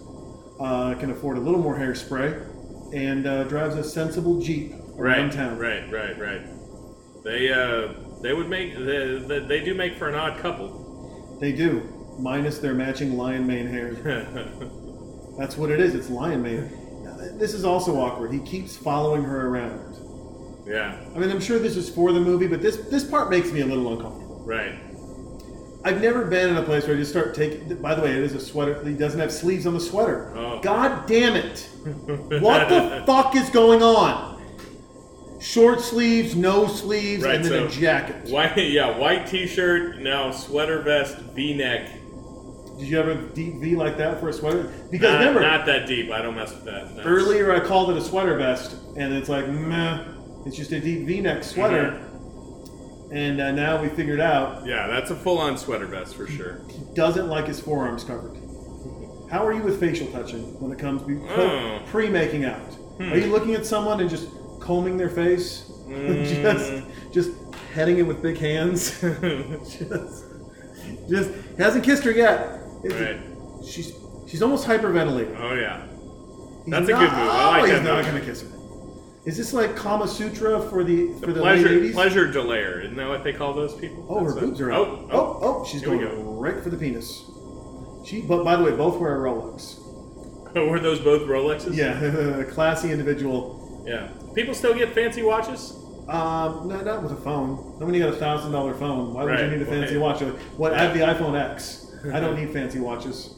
uh, 0.58 0.94
can 0.94 1.10
afford 1.12 1.36
a 1.36 1.40
little 1.40 1.60
more 1.60 1.78
hairspray, 1.78 2.92
and 2.92 3.26
uh, 3.26 3.44
drives 3.44 3.76
a 3.76 3.84
sensible 3.84 4.40
Jeep 4.40 4.72
around 4.98 5.26
Right, 5.26 5.32
town. 5.32 5.58
right, 5.58 5.92
right, 5.92 6.18
right. 6.18 6.42
They 7.26 7.52
uh, 7.52 7.92
they 8.22 8.32
would 8.32 8.48
make 8.48 8.76
they, 8.76 9.18
they, 9.18 9.38
they 9.40 9.64
do 9.64 9.74
make 9.74 9.96
for 9.98 10.08
an 10.08 10.14
odd 10.14 10.38
couple. 10.38 11.36
They 11.40 11.50
do, 11.50 11.82
minus 12.20 12.58
their 12.58 12.72
matching 12.72 13.16
lion 13.16 13.48
mane 13.48 13.66
hair. 13.66 13.94
That's 15.36 15.56
what 15.56 15.70
it 15.70 15.80
is. 15.80 15.96
It's 15.96 16.08
lion 16.08 16.42
mane. 16.42 16.70
Now, 17.04 17.16
This 17.36 17.52
is 17.52 17.64
also 17.64 17.96
awkward. 17.98 18.32
He 18.32 18.38
keeps 18.38 18.76
following 18.76 19.24
her 19.24 19.48
around. 19.48 19.96
yeah, 20.66 20.96
I 21.14 21.18
mean, 21.18 21.30
I'm 21.30 21.40
sure 21.40 21.58
this 21.58 21.76
is 21.76 21.90
for 21.90 22.12
the 22.12 22.20
movie, 22.20 22.46
but 22.46 22.62
this 22.62 22.76
this 22.76 23.02
part 23.02 23.28
makes 23.28 23.50
me 23.50 23.60
a 23.60 23.66
little 23.66 23.92
uncomfortable. 23.92 24.42
right. 24.46 24.78
I've 25.84 26.00
never 26.00 26.24
been 26.24 26.48
in 26.50 26.56
a 26.56 26.62
place 26.64 26.84
where 26.86 26.96
I 26.96 26.98
just 26.98 27.10
start 27.12 27.34
taking. 27.34 27.76
By 27.82 27.94
the 27.94 28.02
way, 28.02 28.10
it 28.10 28.22
is 28.22 28.34
a 28.34 28.40
sweater. 28.40 28.84
He 28.84 28.94
doesn't 28.94 29.20
have 29.20 29.32
sleeves 29.32 29.66
on 29.66 29.74
the 29.74 29.80
sweater. 29.80 30.32
Oh. 30.36 30.60
God 30.60 31.06
damn 31.08 31.34
it! 31.36 31.68
What 32.40 32.68
the 32.68 33.02
fuck 33.04 33.34
is 33.36 33.50
going 33.50 33.82
on? 33.82 34.35
Short 35.46 35.80
sleeves, 35.80 36.34
no 36.34 36.66
sleeves, 36.66 37.22
Right, 37.22 37.36
and 37.36 37.44
then 37.44 37.62
a 37.66 37.68
jacket. 37.68 38.30
White, 38.32 38.56
yeah, 38.70 38.98
white 38.98 39.26
T-shirt, 39.28 39.98
now 40.00 40.32
sweater 40.32 40.80
vest, 40.82 41.18
V-neck. 41.18 41.88
Did 42.78 42.88
you 42.88 42.96
have 42.96 43.06
a 43.08 43.14
deep 43.32 43.54
V 43.60 43.76
like 43.76 43.96
that 43.98 44.18
for 44.20 44.28
a 44.28 44.32
sweater? 44.32 44.64
Because 44.90 45.12
Not, 45.12 45.18
remember, 45.20 45.40
not 45.42 45.64
that 45.66 45.86
deep. 45.86 46.10
I 46.10 46.20
don't 46.20 46.34
mess 46.34 46.50
with 46.52 46.64
that. 46.64 46.88
That's- 46.88 47.06
earlier 47.06 47.52
I 47.54 47.60
called 47.60 47.90
it 47.90 47.96
a 47.96 48.00
sweater 48.02 48.36
vest, 48.36 48.76
and 48.96 49.14
it's 49.14 49.28
like, 49.28 49.48
meh, 49.48 50.04
it's 50.44 50.56
just 50.56 50.72
a 50.72 50.80
deep 50.80 51.06
V-neck 51.06 51.44
sweater. 51.44 52.02
And 53.12 53.40
uh, 53.40 53.52
now 53.52 53.80
we 53.80 53.88
figured 53.90 54.18
out 54.20 54.66
Yeah, 54.66 54.88
that's 54.88 55.12
a 55.12 55.16
full-on 55.16 55.56
sweater 55.58 55.86
vest 55.86 56.16
for 56.16 56.26
sure. 56.26 56.60
he 56.68 56.82
doesn't 56.94 57.28
like 57.28 57.46
his 57.46 57.60
forearms 57.60 58.02
covered. 58.02 58.34
How 59.30 59.46
are 59.46 59.52
you 59.52 59.62
with 59.62 59.78
facial 59.78 60.08
touching 60.08 60.42
when 60.60 60.72
it 60.72 60.78
comes 60.80 61.02
to 61.06 61.28
Oh. 61.40 61.82
pre 61.86 62.08
making 62.10 62.44
out? 62.44 62.76
Are 62.98 63.16
you 63.16 63.26
looking 63.26 63.54
at 63.54 63.64
someone 63.64 64.00
and 64.00 64.10
just 64.10 64.26
combing 64.66 64.96
their 64.96 65.08
face, 65.08 65.70
just 65.88 66.72
mm. 66.72 67.12
just 67.12 67.30
petting 67.72 67.98
it 67.98 68.02
with 68.02 68.20
big 68.22 68.36
hands? 68.38 69.00
just, 69.00 70.24
just 71.08 71.30
hasn't 71.56 71.84
kissed 71.84 72.04
her 72.04 72.10
yet. 72.12 72.60
It's- 72.84 73.00
Right. 73.00 73.20
She's 73.66 73.92
she's 74.28 74.42
almost 74.42 74.66
hyperventilating. 74.66 75.36
Oh 75.40 75.54
yeah. 75.54 75.86
He's 76.64 76.70
That's 76.72 76.88
a 76.88 76.92
not- 76.92 77.00
good 77.00 77.10
move. 77.10 77.28
I 77.30 77.60
like 77.60 77.62
oh, 77.62 77.74
he's 77.74 77.82
not 77.82 78.04
move. 78.04 78.20
to 78.20 78.26
kiss 78.26 78.42
her. 78.42 78.48
Is 79.24 79.36
this 79.36 79.52
like 79.52 79.74
Kama 79.74 80.06
Sutra 80.06 80.60
for 80.70 80.84
the 80.84 81.12
for 81.14 81.32
the, 81.32 81.40
pleasure, 81.40 81.68
late 81.68 81.90
80s? 81.90 81.92
pleasure 81.94 82.32
delayer. 82.32 82.80
Isn't 82.84 82.96
that 82.96 83.08
what 83.08 83.24
they 83.24 83.32
call 83.32 83.54
those 83.54 83.74
people? 83.74 84.06
Oh, 84.08 84.22
her 84.22 84.30
That's 84.30 84.36
a- 84.36 84.46
boobs 84.46 84.60
are 84.60 84.72
oh, 84.72 84.82
out. 84.84 84.88
Oh, 84.88 85.08
oh, 85.12 85.38
oh, 85.42 85.64
she's 85.64 85.82
going 85.82 86.00
go. 86.00 86.14
right 86.38 86.62
for 86.62 86.70
the 86.70 86.76
penis. 86.76 87.24
She, 88.04 88.20
but 88.20 88.44
by 88.44 88.54
the 88.54 88.62
way, 88.62 88.70
both 88.70 89.00
wear 89.00 89.16
a 89.16 89.18
Rolex. 89.28 89.80
Were 90.54 90.78
those 90.78 91.00
both 91.00 91.22
Rolexes? 91.22 91.74
Yeah, 91.74 92.44
classy 92.54 92.92
individual. 92.92 93.65
Yeah. 93.86 94.08
People 94.34 94.54
still 94.54 94.74
get 94.74 94.92
fancy 94.92 95.22
watches. 95.22 95.72
Um, 96.08 96.68
no, 96.68 96.80
not 96.82 97.02
with 97.02 97.12
a 97.12 97.16
phone. 97.16 97.76
You 97.92 98.00
got 98.00 98.14
a 98.14 98.16
thousand 98.16 98.52
dollar 98.52 98.74
phone. 98.74 99.12
Why 99.14 99.24
would 99.24 99.30
Right. 99.32 99.44
you 99.44 99.50
need 99.50 99.62
a 99.62 99.66
fancy 99.66 99.96
Well, 99.96 100.12
watch? 100.12 100.20
What? 100.56 100.72
I 100.72 100.78
have 100.82 100.94
the 100.94 101.00
iPhone 101.00 101.38
X. 101.38 101.86
I 102.12 102.20
don't 102.20 102.36
need 102.36 102.50
fancy 102.50 102.78
watches. 102.78 103.34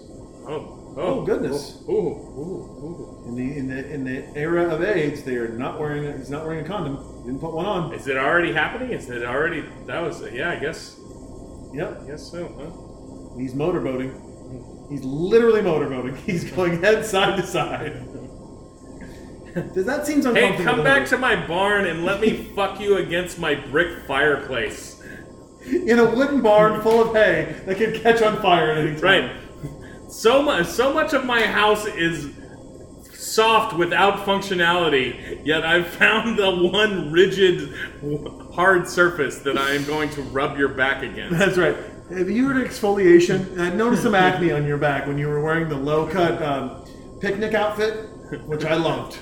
Oh. 0.46 0.74
Oh, 0.96 1.22
goodness. 1.24 1.82
Ooh, 1.88 1.92
ooh, 1.92 3.24
ooh, 3.24 3.24
In 3.28 3.36
the 3.36 3.56
in 3.56 3.68
the 3.68 3.88
in 3.92 4.04
the 4.04 4.36
era 4.36 4.64
of 4.68 4.82
AIDS, 4.82 5.22
they 5.22 5.36
are 5.36 5.48
not 5.48 5.78
wearing. 5.78 6.06
A, 6.06 6.16
he's 6.16 6.28
not 6.28 6.44
wearing 6.44 6.64
a 6.64 6.68
condom. 6.68 6.96
Didn't 7.24 7.40
put 7.40 7.52
one 7.54 7.66
ooh. 7.66 7.68
on. 7.68 7.92
Is 7.94 8.08
it 8.08 8.16
already 8.16 8.52
happening? 8.52 8.90
Is 8.90 9.08
it 9.08 9.24
already? 9.24 9.64
That 9.86 10.00
was. 10.02 10.22
Yeah, 10.32 10.50
I 10.50 10.56
guess. 10.56 10.98
Yep. 11.72 12.00
I 12.02 12.06
guess 12.06 12.30
so. 12.30 12.48
Huh? 12.58 13.38
He's 13.38 13.54
motorboating. 13.54 14.90
He's 14.90 15.04
literally 15.04 15.60
motorboating. 15.60 16.16
He's 16.26 16.50
going 16.50 16.82
head 16.82 17.04
side 17.06 17.36
to 17.40 17.46
side. 17.46 18.04
Does 19.74 19.86
that 19.86 20.06
seem 20.06 20.22
Hey, 20.22 20.28
uncomfortable? 20.28 20.64
come 20.64 20.84
back 20.84 21.06
to 21.08 21.18
my 21.18 21.46
barn 21.46 21.86
and 21.86 22.04
let 22.04 22.20
me 22.20 22.30
fuck 22.56 22.80
you 22.80 22.96
against 22.98 23.38
my 23.38 23.54
brick 23.54 24.06
fireplace. 24.06 25.02
in 25.66 25.98
a 25.98 26.04
wooden 26.14 26.40
barn 26.40 26.80
full 26.82 27.00
of 27.02 27.14
hay 27.14 27.60
that 27.66 27.76
can 27.76 27.92
catch 28.00 28.22
on 28.22 28.40
fire 28.42 28.70
at 28.70 28.78
any 28.78 28.92
time. 28.94 29.02
Right. 29.02 29.30
So 30.10 30.42
much. 30.42 30.66
So 30.66 30.92
much 30.94 31.12
of 31.12 31.24
my 31.26 31.42
house 31.42 31.84
is 31.86 32.30
soft 33.12 33.76
without 33.76 34.24
functionality. 34.24 35.44
Yet 35.44 35.64
I've 35.66 35.86
found 36.02 36.38
the 36.38 36.50
one 36.50 37.12
rigid, 37.12 37.74
hard 38.52 38.88
surface 38.88 39.40
that 39.40 39.58
I 39.58 39.72
am 39.74 39.84
going 39.84 40.08
to 40.10 40.22
rub 40.22 40.56
your 40.58 40.68
back 40.68 41.02
against. 41.02 41.38
That's 41.38 41.58
right. 41.58 41.76
Have 42.16 42.30
you 42.30 42.48
heard 42.48 42.56
of 42.62 42.66
exfoliation? 42.66 43.58
I 43.58 43.68
noticed 43.74 44.02
some 44.02 44.14
acne 44.14 44.50
on 44.50 44.66
your 44.66 44.78
back 44.78 45.06
when 45.06 45.18
you 45.18 45.28
were 45.28 45.42
wearing 45.42 45.68
the 45.68 45.76
low 45.76 46.06
cut 46.06 46.40
um, 46.42 46.82
picnic 47.20 47.52
outfit, 47.52 48.08
which 48.46 48.64
I 48.64 48.76
loved. 48.76 49.18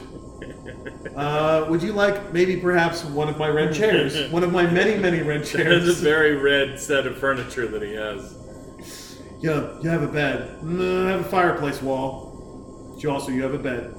Uh, 1.16 1.66
would 1.70 1.82
you 1.82 1.92
like 1.92 2.32
maybe 2.34 2.58
perhaps 2.58 3.02
one 3.04 3.26
of 3.28 3.38
my 3.38 3.48
red 3.48 3.74
chairs? 3.74 4.30
One 4.30 4.42
of 4.44 4.52
my 4.52 4.66
many, 4.70 4.98
many 4.98 5.22
red 5.22 5.44
chairs. 5.46 5.84
There's 5.86 6.00
a 6.00 6.04
very 6.04 6.36
red 6.36 6.78
set 6.78 7.06
of 7.06 7.16
furniture 7.16 7.66
that 7.68 7.80
he 7.82 7.94
has. 7.94 9.18
Yeah, 9.40 9.80
you 9.80 9.88
have 9.88 10.02
a 10.02 10.08
bed. 10.08 10.62
No, 10.62 11.06
I 11.06 11.10
have 11.12 11.20
a 11.20 11.24
fireplace 11.28 11.80
wall. 11.80 12.90
But 12.94 13.02
you 13.02 13.10
also 13.10 13.30
you 13.32 13.42
have 13.44 13.54
a 13.54 13.58
bed. 13.58 13.94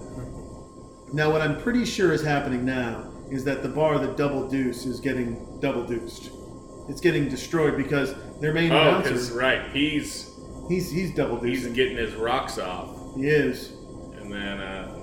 Now, 1.13 1.31
what 1.31 1.41
I'm 1.41 1.59
pretty 1.61 1.85
sure 1.85 2.13
is 2.13 2.21
happening 2.21 2.65
now 2.65 3.11
is 3.31 3.43
that 3.45 3.63
the 3.63 3.69
bar 3.69 3.97
that 3.99 4.15
double 4.15 4.47
deuce 4.47 4.85
is 4.85 4.99
getting 4.99 5.59
double 5.59 5.83
deuced. 5.85 6.29
It's 6.89 7.01
getting 7.01 7.27
destroyed 7.29 7.77
because 7.77 8.13
their 8.39 8.53
main 8.53 8.71
Oh, 8.71 8.99
announcer, 8.99 9.33
right, 9.37 9.69
he's 9.71 10.35
he's 10.69 10.91
he's 10.91 11.15
double 11.15 11.39
he's 11.39 11.65
getting 11.67 11.97
his 11.97 12.13
rocks 12.15 12.57
off, 12.59 12.89
He 13.15 13.27
is. 13.27 13.71
and 14.19 14.31
then 14.31 14.59
uh, 14.59 14.96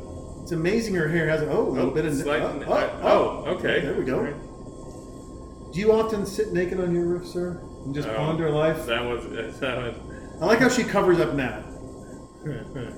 It's 0.45 0.53
amazing 0.53 0.95
her 0.97 1.09
hair 1.09 1.27
has 1.27 1.41
a 1.41 1.49
oh, 1.49 1.69
a 1.69 1.71
little 1.71 1.91
oh, 1.91 1.95
bit 1.95 2.05
of 2.05 2.15
slight- 2.15 2.43
oh, 2.43 2.63
oh, 2.67 3.01
oh, 3.03 3.45
oh, 3.47 3.51
okay, 3.55 3.81
There 3.81 3.95
we 3.95 4.05
go. 4.05 4.21
Right. 4.21 5.73
Do 5.73 5.81
you 5.81 5.91
often 5.91 6.27
sit 6.27 6.53
naked 6.53 6.79
on 6.79 6.95
your 6.95 7.07
roof, 7.07 7.27
sir, 7.27 7.63
and 7.87 7.95
just 7.95 8.07
Oh, 8.07 8.15
ponder 8.15 8.51
life? 8.51 8.85
That 8.85 9.03
was 9.07 9.25
that 9.61 9.79
was. 9.79 9.95
I 10.43 10.45
like 10.45 10.59
how 10.59 10.69
she 10.69 10.85
covers 10.85 11.19
up 11.19 11.33
now. 11.33 11.65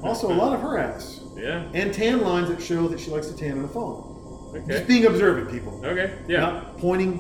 Also, 0.03 0.27
a 0.27 0.35
lot 0.35 0.55
of 0.57 0.61
her 0.61 0.77
ass 0.77 1.21
Yeah. 1.37 1.71
and 1.73 1.95
tan 1.95 2.23
lines 2.23 2.49
that 2.49 2.61
show 2.61 2.89
that 2.89 2.99
she 2.99 3.13
likes 3.13 3.29
to 3.29 3.37
tan 3.37 3.53
on 3.53 3.63
the 3.63 3.69
phone. 3.69 4.51
Okay. 4.57 4.67
Just 4.67 4.89
being 4.89 5.07
observant, 5.07 5.49
people. 5.49 5.81
Okay. 5.87 6.19
Yeah. 6.27 6.41
Not 6.41 6.79
pointing. 6.79 7.19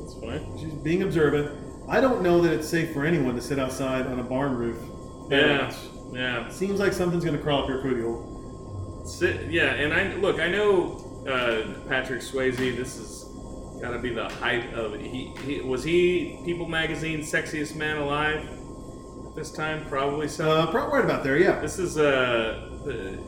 That's 0.00 0.14
fine. 0.14 0.56
She's 0.58 0.72
being 0.72 1.02
observant. 1.02 1.54
I 1.86 2.00
don't 2.00 2.22
know 2.22 2.40
that 2.40 2.54
it's 2.54 2.66
safe 2.66 2.94
for 2.94 3.04
anyone 3.04 3.34
to 3.34 3.42
sit 3.42 3.58
outside 3.58 4.06
on 4.06 4.20
a 4.20 4.22
barn 4.22 4.56
roof. 4.56 4.78
Yeah. 5.28 5.70
Yeah. 6.14 6.48
Seems 6.48 6.80
like 6.80 6.94
something's 6.94 7.26
gonna 7.26 7.36
crawl 7.36 7.64
up 7.64 7.68
your 7.68 7.82
cootie 7.82 8.00
hole. 8.00 8.38
Sit, 9.18 9.50
yeah, 9.50 9.74
and 9.74 9.92
I 9.92 10.14
look. 10.16 10.38
I 10.40 10.48
know 10.48 11.24
uh, 11.28 11.88
Patrick 11.88 12.20
Swayze. 12.20 12.56
This 12.56 12.96
is 12.96 13.24
got 13.80 13.90
to 13.92 13.98
be 13.98 14.10
the 14.10 14.28
height 14.28 14.72
of 14.74 14.98
he, 15.00 15.32
he. 15.44 15.60
Was 15.62 15.82
he 15.84 16.40
People 16.44 16.66
Magazine's 16.66 17.30
sexiest 17.30 17.74
man 17.76 17.98
alive 17.98 18.48
this 19.34 19.50
time? 19.50 19.84
Probably 19.86 20.28
so. 20.28 20.50
Uh, 20.50 20.70
probably 20.70 20.98
right 21.00 21.04
about 21.04 21.24
there, 21.24 21.38
yeah. 21.38 21.60
this 21.60 21.78
is 21.78 21.98
uh 21.98 22.68
the, 22.84 23.18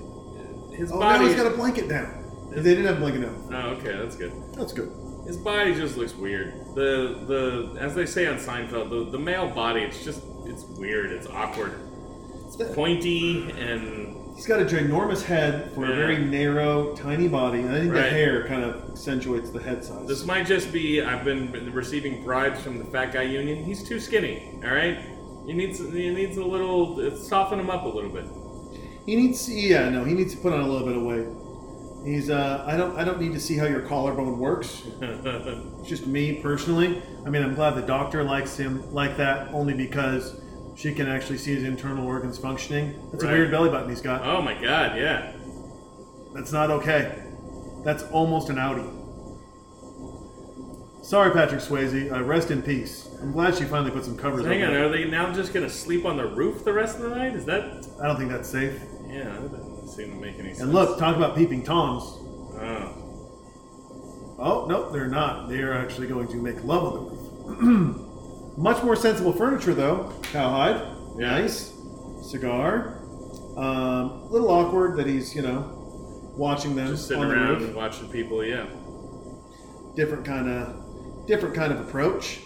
his 0.77 0.91
Oh, 0.93 0.99
now 0.99 1.19
body. 1.19 1.27
he's 1.27 1.37
got 1.37 1.47
a 1.47 1.57
blanket 1.57 1.89
down. 1.89 2.51
They 2.51 2.63
didn't 2.63 2.85
have 2.87 2.97
a 2.97 3.01
blanket 3.01 3.23
down. 3.23 3.49
oh, 3.53 3.69
okay, 3.79 3.97
that's 3.97 4.17
good. 4.17 4.33
That's 4.55 4.73
good. 4.73 4.91
His 5.27 5.37
body 5.37 5.75
just 5.75 5.97
looks 5.97 6.15
weird. 6.15 6.53
The 6.75 7.25
the 7.27 7.81
as 7.81 7.95
they 7.95 8.07
say 8.07 8.27
on 8.27 8.37
Seinfeld, 8.37 8.91
the, 8.91 9.11
the 9.11 9.19
male 9.19 9.49
body. 9.49 9.81
It's 9.83 10.05
just 10.05 10.23
it's 10.45 10.65
weird. 10.65 11.13
It's 11.13 11.27
awkward. 11.27 11.81
It's 12.47 12.57
pointy 12.75 13.51
and 13.53 14.12
He's 14.43 14.49
got 14.49 14.61
a 14.61 14.65
ginormous 14.65 15.23
head 15.23 15.71
for 15.73 15.85
a 15.85 15.95
very 15.95 16.19
narrow, 16.19 16.97
tiny 16.97 17.29
body, 17.29 17.61
and 17.61 17.71
I 17.71 17.79
think 17.79 17.93
the 17.93 18.01
Right. 18.01 18.11
hair 18.11 18.45
kind 18.49 18.65
of 18.65 18.91
accentuates 18.91 19.51
the 19.51 19.63
head 19.63 19.85
size. 19.85 20.09
This 20.09 20.27
might 20.27 20.47
just 20.47 20.73
be 20.73 21.01
I've 21.01 21.25
been 21.25 21.71
receiving 21.73 22.25
bribes 22.25 22.61
from 22.61 22.79
the 22.79 22.85
fat 22.87 23.13
guy 23.13 23.23
union. 23.23 23.63
He's 23.63 23.85
too 23.85 24.01
skinny. 24.01 24.59
All 24.65 24.75
right, 24.75 24.99
he 25.47 25.53
needs 25.53 25.79
he 25.79 26.11
needs 26.11 26.39
a 26.39 26.45
little 26.45 27.17
soften 27.17 27.61
him 27.61 27.71
up 27.71 27.85
a 27.85 27.89
little 27.89 28.11
bit. 28.11 28.25
He 29.07 29.15
needs, 29.15 29.49
yeah, 29.49 29.89
no, 29.91 30.03
he 30.03 30.13
needs 30.13 30.35
to 30.35 30.41
put 30.41 30.53
on 30.53 30.59
a 30.59 30.67
little 30.67 30.89
bit 30.89 30.97
of 30.97 31.05
weight. 31.05 31.29
He's, 32.05 32.29
uh, 32.29 32.65
I 32.67 32.77
don't, 32.77 32.99
I 32.99 33.05
don't 33.05 33.21
need 33.21 33.35
to 33.35 33.41
see 33.41 33.57
how 33.57 33.67
your 33.67 33.83
collarbone 33.83 34.41
works. 34.41 34.83
It's 35.01 35.89
just 35.89 36.09
me 36.09 36.41
personally. 36.43 37.01
I 37.25 37.31
mean, 37.31 37.45
I'm 37.45 37.55
glad 37.55 37.77
the 37.77 37.83
doctor 37.83 38.25
likes 38.25 38.57
him 38.57 38.93
like 38.93 39.17
that, 39.19 39.55
only 39.55 39.75
because 39.75 40.42
she 40.75 40.93
can 40.95 41.07
actually 41.09 41.39
see 41.39 41.55
his 41.55 41.65
internal 41.65 42.07
organs 42.07 42.39
functioning. 42.39 42.95
That's 43.13 43.25
Right. 43.25 43.33
a 43.33 43.37
weird 43.37 43.51
belly 43.51 43.69
button 43.71 43.89
he's 43.91 44.01
got. 44.01 44.23
oh 44.25 44.41
my 44.43 44.55
god, 44.55 44.97
yeah. 44.97 45.33
That's 46.35 46.53
not 46.53 46.71
okay. 46.71 47.23
That's 47.85 48.03
almost 48.05 48.49
an 48.49 48.59
Audi. 48.59 48.85
Sorry, 51.03 51.33
Patrick 51.33 51.61
Swayze. 51.61 52.11
Uh, 52.13 52.23
rest 52.23 52.51
in 52.51 52.63
peace. 52.63 53.09
I'm 53.21 53.33
glad 53.33 53.57
she 53.57 53.65
finally 53.65 53.91
put 53.91 54.05
some 54.05 54.17
covers 54.17 54.47
Hang 54.47 54.63
on. 54.63 54.71
on, 54.71 54.77
are 54.77 54.89
they 54.89 55.05
now 55.05 55.33
just 55.33 55.53
gonna 55.53 55.69
sleep 55.69 56.05
on 56.07 56.17
the 56.17 56.27
roof 56.27 56.65
the 56.65 56.73
rest 56.73 56.97
of 56.97 57.03
the 57.03 57.11
night? 57.11 57.35
Is 57.35 57.45
that? 57.47 57.87
I 58.01 58.07
don't 58.07 58.17
think 58.17 58.31
that's 58.31 58.49
safe. 58.49 58.81
Yeah, 59.09 59.25
that 59.25 59.51
doesn't 59.53 59.89
seem 59.89 60.11
to 60.11 60.17
make 60.17 60.39
any 60.39 60.51
sense. 60.51 60.61
And 60.61 60.73
look, 60.73 60.99
talk 60.99 61.17
about 61.17 61.37
peeping 61.37 61.65
toms. 61.65 62.05
Oh. 62.05 62.99
Oh, 64.39 64.67
no, 64.69 64.91
they're 64.91 65.09
not. 65.09 65.49
They 65.49 65.59
are 65.61 65.75
actually 65.75 66.07
going 66.07 66.29
to 66.29 66.37
make 66.37 66.63
love 66.65 66.85
on 66.85 66.95
the 66.95 67.11
roof. 67.11 67.97
Much 68.57 68.83
more 68.83 68.97
sensible 68.97 69.33
furniture, 69.33 69.75
though. 69.75 70.13
Cowhide. 70.33 70.81
Yeah. 71.19 71.31
Nice. 71.41 71.73
Cigar. 72.23 72.99
Um, 73.57 73.67
a 74.23 74.27
little 74.31 74.51
awkward 74.51 74.97
that 74.97 75.07
he's, 75.07 75.35
you 75.35 75.43
know, 75.43 75.79
watching 76.37 76.75
them 76.75 76.89
Just 76.89 77.09
sitting 77.09 77.23
on 77.23 77.29
the 77.29 77.35
around 77.35 77.61
roof. 77.63 77.75
watching 77.75 78.09
people. 78.09 78.45
Yeah. 78.45 78.67
Different 79.95 80.25
kind 80.25 80.49
of, 80.49 81.27
different 81.27 81.55
kind 81.55 81.73
of 81.73 81.81
approach. 81.81 82.41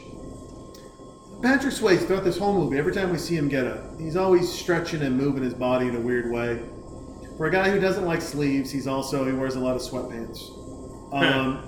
Patrick 1.42 1.74
Swayze 1.74 2.06
throughout 2.06 2.24
this 2.24 2.38
whole 2.38 2.54
movie, 2.54 2.78
every 2.78 2.92
time 2.94 3.10
we 3.10 3.18
see 3.18 3.36
him 3.36 3.48
get 3.48 3.66
up, 3.66 4.00
he's 4.00 4.16
always 4.16 4.50
stretching 4.50 5.02
and 5.02 5.16
moving 5.16 5.42
his 5.42 5.54
body 5.54 5.86
in 5.86 5.94
a 5.94 6.00
weird 6.00 6.30
way. 6.32 6.60
For 7.36 7.46
a 7.46 7.50
guy 7.50 7.68
who 7.70 7.78
doesn't 7.78 8.04
like 8.06 8.22
sleeves, 8.22 8.70
he's 8.70 8.86
also 8.86 9.26
he 9.26 9.32
wears 9.32 9.54
a 9.54 9.60
lot 9.60 9.76
of 9.76 9.82
sweatpants. 9.82 10.50
Um, 11.12 11.62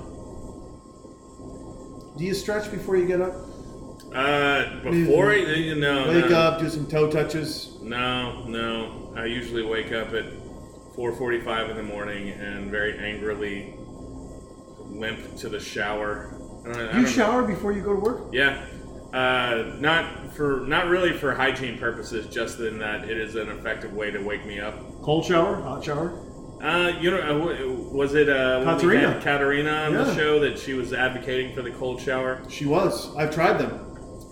do 2.17 2.25
you 2.25 2.33
stretch 2.35 2.71
before 2.71 2.97
you 2.97 3.07
get 3.07 3.21
up? 3.21 3.35
Uh, 4.15 4.81
before 4.83 5.35
you, 5.35 5.47
you 5.49 5.75
know, 5.75 6.09
Wake 6.09 6.31
no, 6.31 6.39
up, 6.39 6.61
do 6.61 6.69
some 6.69 6.87
toe 6.87 7.11
touches. 7.11 7.77
No, 7.83 8.45
no. 8.45 9.13
I 9.17 9.27
usually 9.27 9.65
wake 9.65 9.93
up 9.93 10.15
at 10.15 10.25
4:45 10.97 11.71
in 11.71 11.77
the 11.77 11.83
morning 11.83 12.31
and 12.31 12.71
very 12.71 12.99
angrily 12.99 13.75
limp 14.81 15.37
to 15.37 15.49
the 15.49 15.61
shower. 15.61 16.35
I 16.65 16.73
don't, 16.73 16.77
I 16.77 16.83
You 16.87 16.93
don't- 17.05 17.09
shower 17.09 17.43
before 17.43 17.73
you 17.73 17.83
go 17.83 17.95
to 17.95 18.01
work? 18.01 18.21
Yeah. 18.33 18.65
Uh, 19.13 19.73
not 19.79 20.35
for 20.35 20.65
not 20.67 20.89
really 20.89 21.13
for 21.13 21.35
hygiene 21.35 21.79
purposes, 21.79 22.27
just 22.27 22.61
in 22.61 22.79
that 22.79 23.05
it 23.09 23.17
is 23.17 23.37
an 23.37 23.49
effective 23.49 23.93
way 23.95 24.11
to 24.11 24.19
wake 24.19 24.45
me 24.45 24.61
up. 24.61 24.75
Cold 25.03 25.25
shower, 25.25 25.57
hot 25.63 25.83
shower. 25.83 26.13
Uh, 26.63 26.93
you 27.01 27.11
know, 27.11 27.21
uh, 27.51 27.93
was 27.95 28.15
it 28.15 28.29
uh, 28.29 28.63
Katerina. 28.65 29.19
Katerina 29.23 29.71
on 29.71 29.93
the 29.95 30.15
show 30.15 30.41
that 30.41 30.59
she 30.59 30.75
was 30.75 30.93
advocating 30.93 31.55
for 31.55 31.63
the 31.63 31.71
cold 31.71 32.03
shower? 32.03 32.43
She 32.49 32.67
was. 32.67 33.15
I've 33.17 33.33
tried 33.33 33.59
them. 33.59 33.88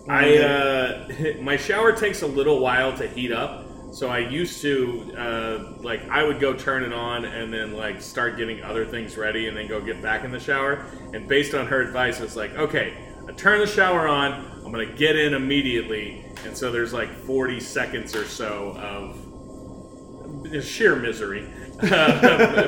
I 0.09 0.39
uh, 0.39 1.09
my 1.41 1.57
shower 1.57 1.93
takes 1.93 2.23
a 2.23 2.27
little 2.27 2.61
while 2.61 2.97
to 2.97 3.07
heat 3.09 3.33
up, 3.33 3.66
so 3.93 4.09
I 4.09 4.19
used 4.19 4.61
to 4.62 5.15
uh, 5.16 5.73
like 5.83 6.09
I 6.09 6.23
would 6.23 6.41
go 6.41 6.55
turn 6.55 6.83
it 6.85 6.93
on 6.93 7.24
and 7.24 7.53
then 7.53 7.73
like 7.73 8.01
start 8.01 8.37
getting 8.37 8.62
other 8.62 8.87
things 8.87 9.16
ready 9.16 9.49
and 9.49 9.57
then 9.57 9.66
go 9.66 9.81
get 9.81 10.01
back 10.03 10.24
in 10.24 10.31
the 10.31 10.41
shower. 10.41 10.85
And 11.12 11.28
based 11.28 11.55
on 11.55 11.66
her 11.66 11.81
advice, 11.81 12.20
it's 12.20 12.37
like 12.37 12.55
okay, 12.57 12.97
I 13.28 13.33
turn 13.33 13.59
the 13.61 13.66
shower 13.66 14.07
on, 14.07 14.33
I'm 14.65 14.70
gonna 14.73 14.87
get 14.87 15.16
in 15.16 15.35
immediately, 15.35 16.24
and 16.45 16.57
so 16.57 16.70
there's 16.70 16.93
like 16.93 17.11
40 17.24 17.61
seconds 17.61 18.15
or 18.15 18.24
so 18.24 18.77
of 18.78 20.65
sheer 20.65 20.97
misery 20.97 21.47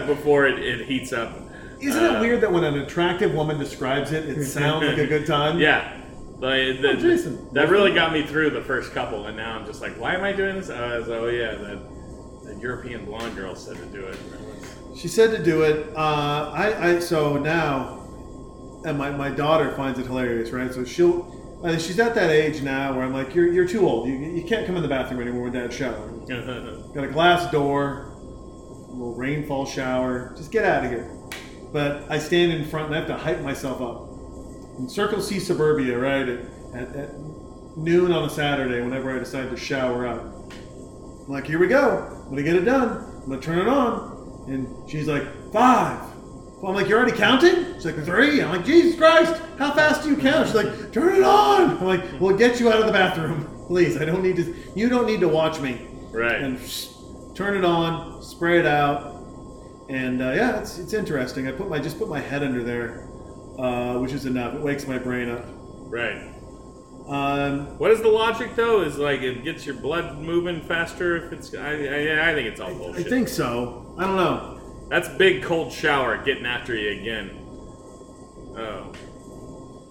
before 0.07 0.47
it, 0.47 0.59
it 0.59 0.87
heats 0.87 1.13
up. 1.13 1.39
Isn't 1.81 2.05
Uh, 2.05 2.17
it 2.17 2.21
weird 2.21 2.41
that 2.41 2.51
when 2.53 2.65
an 2.65 2.79
attractive 2.79 3.33
woman 3.33 3.59
describes 3.59 4.11
it, 4.13 4.29
it 4.29 4.45
sounds 4.45 4.85
like 4.85 4.99
a 4.99 5.07
good 5.07 5.27
time? 5.27 5.59
Yeah. 5.61 5.98
Like, 6.41 6.81
the, 6.81 6.91
Oh, 6.91 6.97
Jason. 6.97 7.49
that 7.53 7.69
really 7.69 7.93
got 7.93 8.13
me 8.13 8.25
through 8.25 8.51
the 8.51 8.63
first 8.63 8.93
couple, 8.93 9.27
and 9.27 9.37
now 9.37 9.59
I'm 9.59 9.67
just 9.67 9.81
like, 9.81 9.99
why 9.99 10.15
am 10.15 10.23
I 10.23 10.33
doing 10.33 10.57
this? 10.57 10.71
Uh, 10.71 11.05
so, 11.05 11.25
oh 11.25 11.29
yeah, 11.29 11.55
the 11.57 11.81
European 12.61 13.05
blonde 13.05 13.37
girl 13.37 13.55
said 13.55 13.77
to 13.77 13.87
do 13.87 14.05
it. 14.05 14.19
She 14.97 15.09
said 15.09 15.31
to 15.37 15.43
do 15.43 15.63
it. 15.63 15.95
Uh, 15.97 16.51
I, 16.55 16.89
I 16.95 16.99
so 17.01 17.37
now, 17.37 18.05
and 18.85 18.97
my, 18.99 19.11
my 19.11 19.31
daughter 19.31 19.75
finds 19.77 19.99
it 19.99 20.07
hilarious, 20.07 20.51
right? 20.51 20.73
So 20.73 20.85
she'll. 20.85 21.37
Uh, 21.63 21.77
she's 21.77 21.99
at 21.99 22.15
that 22.15 22.31
age 22.31 22.63
now 22.63 22.95
where 22.95 23.05
I'm 23.05 23.13
like, 23.13 23.35
you're, 23.35 23.53
you're 23.53 23.67
too 23.67 23.85
old. 23.89 24.09
You, 24.09 24.15
you 24.15 24.45
can't 24.45 24.65
come 24.65 24.77
in 24.77 24.83
the 24.83 24.89
bathroom 24.89 25.21
anymore 25.21 25.43
with 25.45 25.55
dad's 25.55 25.75
showering. 25.75 26.25
Got 26.95 27.03
a 27.03 27.09
glass 27.09 27.51
door, 27.51 28.13
a 28.89 28.93
little 28.93 29.15
rainfall 29.17 29.67
shower. 29.67 30.33
Just 30.37 30.53
get 30.53 30.65
out 30.65 30.85
of 30.85 30.91
here. 30.93 31.11
But 31.73 32.05
I 32.09 32.21
stand 32.21 32.53
in 32.53 32.65
front 32.65 32.87
and 32.87 32.95
I 32.95 32.99
have 32.99 33.09
to 33.09 33.17
hype 33.17 33.41
myself 33.41 33.81
up. 33.83 34.08
In 34.79 34.89
Circle 34.89 35.21
C 35.21 35.41
Suburbia, 35.41 35.99
right, 35.99 36.29
at, 36.29 36.41
at, 36.73 36.97
at 36.97 37.19
noon 37.77 38.13
on 38.13 38.25
a 38.25 38.31
Saturday, 38.31 38.81
whenever 38.81 39.15
I 39.15 39.19
decide 39.19 39.51
to 39.51 39.57
shower 39.57 40.07
up. 40.07 40.53
I'm 40.53 41.29
like, 41.29 41.47
here 41.47 41.59
we 41.59 41.67
go. 41.67 42.07
I'm 42.11 42.25
going 42.25 42.37
to 42.37 42.43
get 42.43 42.57
it 42.57 42.65
done. 42.65 43.05
I'm 43.23 43.27
going 43.27 43.41
to 43.41 43.47
turn 43.47 43.59
it 43.59 43.69
on. 43.69 44.45
And 44.49 44.91
she's 44.91 45.09
like, 45.09 45.25
five. 45.53 46.01
I'm 46.65 46.75
like, 46.75 46.89
you're 46.89 46.99
already 46.99 47.17
counting? 47.17 47.75
She's 47.75 47.85
like, 47.85 48.05
three. 48.05 48.41
I'm 48.41 48.51
like, 48.51 48.65
Jesus 48.65 48.97
Christ, 48.97 49.41
how 49.59 49.73
fast 49.73 50.03
do 50.03 50.11
you 50.11 50.17
count? 50.17 50.47
She's 50.47 50.57
like, 50.57 50.93
turn 50.93 51.17
it 51.17 51.23
on. 51.23 51.79
I'm 51.79 51.85
like, 51.85 52.21
we'll 52.21 52.37
get 52.37 52.59
you 52.59 52.71
out 52.71 52.81
of 52.81 52.87
the 52.87 52.93
bathroom. 52.93 53.55
Please, 53.67 53.97
I 53.97 54.05
don't 54.05 54.23
need 54.23 54.37
to, 54.37 54.55
you 54.75 54.89
don't 54.89 55.07
need 55.07 55.21
to 55.21 55.29
watch 55.29 55.61
me 55.61 55.87
right. 56.11 56.41
and 56.41 56.59
turn 57.35 57.57
it 57.57 57.65
on, 57.65 58.23
spray 58.23 58.59
it 58.59 58.67
out, 58.67 59.19
and 59.89 60.23
uh, 60.23 60.33
yeah, 60.33 60.61
it's, 60.61 60.79
it's 60.79 60.93
interesting. 60.93 61.49
I 61.49 61.53
put 61.53 61.69
my 61.69 61.79
just 61.79 61.99
put 61.99 62.09
my 62.09 62.21
head 62.21 62.43
under 62.43 62.63
there, 62.63 63.08
uh, 63.59 63.99
which 63.99 64.13
is 64.13 64.25
enough. 64.27 64.55
It 64.55 64.61
wakes 64.61 64.87
my 64.87 64.99
brain 64.99 65.29
up. 65.31 65.45
right. 65.91 66.35
Um, 67.09 67.79
What 67.79 67.91
is 67.91 68.03
the 68.03 68.09
logic 68.09 68.55
though? 68.55 68.83
Is 68.83 68.99
like 68.99 69.23
it 69.23 69.43
gets 69.43 69.65
your 69.65 69.77
blood 69.77 70.19
moving 70.19 70.61
faster 70.61 71.17
if 71.17 71.33
it's. 71.33 71.55
I, 71.55 71.71
I, 71.71 72.31
I 72.31 72.35
think 72.35 72.49
it's 72.49 72.61
all 72.61 72.75
bullshit. 72.75 73.07
I 73.07 73.09
think 73.09 73.29
so. 73.29 73.95
I 73.99 74.05
don't 74.05 74.17
know. 74.17 74.87
That's 74.91 75.09
big 75.17 75.43
cold 75.43 75.73
shower 75.73 76.23
getting 76.23 76.45
after 76.47 76.75
you 76.77 77.01
again. 77.01 77.31
Oh. 78.57 78.93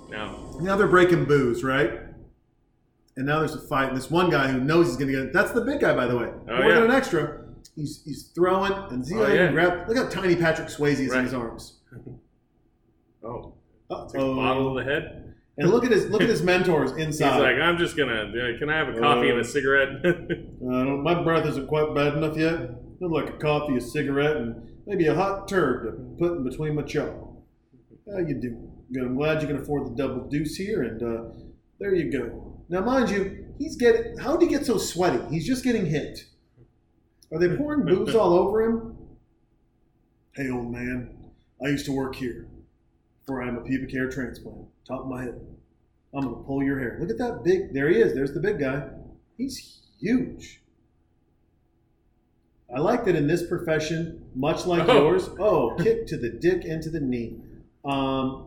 No. 0.09 0.57
Now 0.61 0.75
they're 0.75 0.87
breaking 0.87 1.25
booze, 1.25 1.63
right? 1.63 2.01
And 3.15 3.25
now 3.25 3.39
there's 3.39 3.55
a 3.55 3.61
fight, 3.67 3.89
and 3.89 3.97
this 3.97 4.11
one 4.11 4.29
guy 4.29 4.47
who 4.47 4.59
knows 4.59 4.85
he's 4.87 4.95
going 4.97 5.11
to 5.11 5.23
get 5.23 5.33
that's 5.33 5.51
the 5.51 5.61
big 5.61 5.79
guy, 5.79 5.95
by 5.95 6.05
the 6.05 6.15
way. 6.17 6.29
Oh, 6.49 6.57
More 6.61 6.69
yeah. 6.69 6.83
an 6.83 6.91
extra. 6.91 7.45
He's, 7.75 8.03
he's 8.05 8.31
throwing, 8.35 8.71
and 8.91 9.03
how 9.11 9.23
Oh, 9.23 9.33
yeah. 9.33 9.51
grab. 9.51 9.87
Look 9.87 9.97
how 9.97 10.07
tiny 10.07 10.35
Patrick 10.35 10.67
Swayze 10.67 10.99
is 10.99 11.13
in 11.13 11.23
his 11.23 11.33
arms. 11.33 11.79
Oh. 13.23 13.55
Uh-oh. 13.89 14.31
A 14.33 14.35
bottle 14.35 14.75
to 14.75 14.83
the 14.83 14.89
head. 14.89 15.33
And 15.59 15.71
look 15.71 15.83
at 15.85 15.91
his 15.91 16.09
look 16.09 16.21
at 16.21 16.29
his 16.29 16.43
mentors 16.43 16.91
inside. 16.97 17.33
He's 17.33 17.41
like, 17.41 17.55
I'm 17.55 17.77
just 17.77 17.97
gonna. 17.97 18.25
Uh, 18.31 18.57
can 18.59 18.69
I 18.69 18.77
have 18.77 18.89
a 18.89 18.99
coffee 18.99 19.29
and 19.29 19.37
Uh, 19.37 19.41
a 19.41 19.43
cigarette? 19.43 19.89
Uh, 20.67 20.83
my 20.97 21.23
breath 21.23 21.45
isn't 21.45 21.67
quite 21.67 21.95
bad 21.95 22.15
enough 22.17 22.35
yet. 22.35 22.55
I'd 22.59 23.09
like 23.11 23.29
a 23.29 23.37
coffee, 23.37 23.77
a 23.77 23.81
cigarette, 23.81 24.35
and 24.37 24.69
maybe 24.85 25.07
a 25.07 25.15
hot 25.15 25.47
turd 25.47 25.85
to 25.85 25.91
put 26.19 26.37
in 26.37 26.43
between 26.43 26.75
my 26.75 26.81
jaw. 26.81 27.05
How 28.11 28.17
you 28.19 28.35
doing? 28.35 28.69
Good. 28.91 29.03
I'm 29.03 29.15
glad 29.15 29.41
you 29.41 29.47
can 29.47 29.57
afford 29.57 29.85
the 29.85 29.95
double 29.95 30.27
deuce 30.27 30.55
here, 30.55 30.83
and 30.83 31.01
uh, 31.01 31.23
there 31.79 31.95
you 31.95 32.11
go. 32.11 32.61
Now, 32.69 32.81
mind 32.81 33.09
you, 33.09 33.45
he's 33.57 33.77
getting. 33.77 34.17
How 34.17 34.35
did 34.35 34.49
he 34.49 34.53
get 34.55 34.65
so 34.65 34.77
sweaty? 34.77 35.19
He's 35.29 35.47
just 35.47 35.63
getting 35.63 35.85
hit. 35.85 36.19
Are 37.31 37.39
they 37.39 37.55
pouring 37.55 37.85
booze 37.85 38.13
all 38.21 38.33
over 38.33 38.61
him? 38.63 38.97
Hey, 40.35 40.49
old 40.51 40.71
man, 40.71 41.15
I 41.63 41.69
used 41.69 41.85
to 41.85 41.91
work 41.93 42.15
here. 42.15 42.47
Before 43.27 43.43
I'm 43.43 43.57
a 43.57 43.61
pubic 43.61 43.91
hair 43.91 44.09
transplant, 44.09 44.67
top 44.87 45.01
of 45.01 45.07
my 45.07 45.23
head. 45.23 45.41
I'm 46.13 46.21
gonna 46.23 46.43
pull 46.45 46.63
your 46.63 46.79
hair. 46.79 46.97
Look 47.01 47.09
at 47.09 47.17
that 47.17 47.43
big. 47.43 47.73
There 47.73 47.89
he 47.89 47.97
is. 47.97 48.13
There's 48.13 48.31
the 48.33 48.39
big 48.39 48.57
guy. 48.57 48.87
He's 49.37 49.81
huge. 49.99 50.61
I 52.73 52.79
like 52.79 53.03
that 53.03 53.17
in 53.17 53.27
this 53.27 53.45
profession, 53.45 54.23
much 54.33 54.65
like 54.65 54.87
Oh. 54.87 55.01
yours. 55.03 55.29
Oh, 55.39 55.75
kick 55.77 56.07
to 56.07 56.15
the 56.17 56.29
dick 56.29 56.63
and 56.63 56.81
to 56.83 56.89
the 56.89 57.01
knee. 57.01 57.41
Um, 57.83 58.45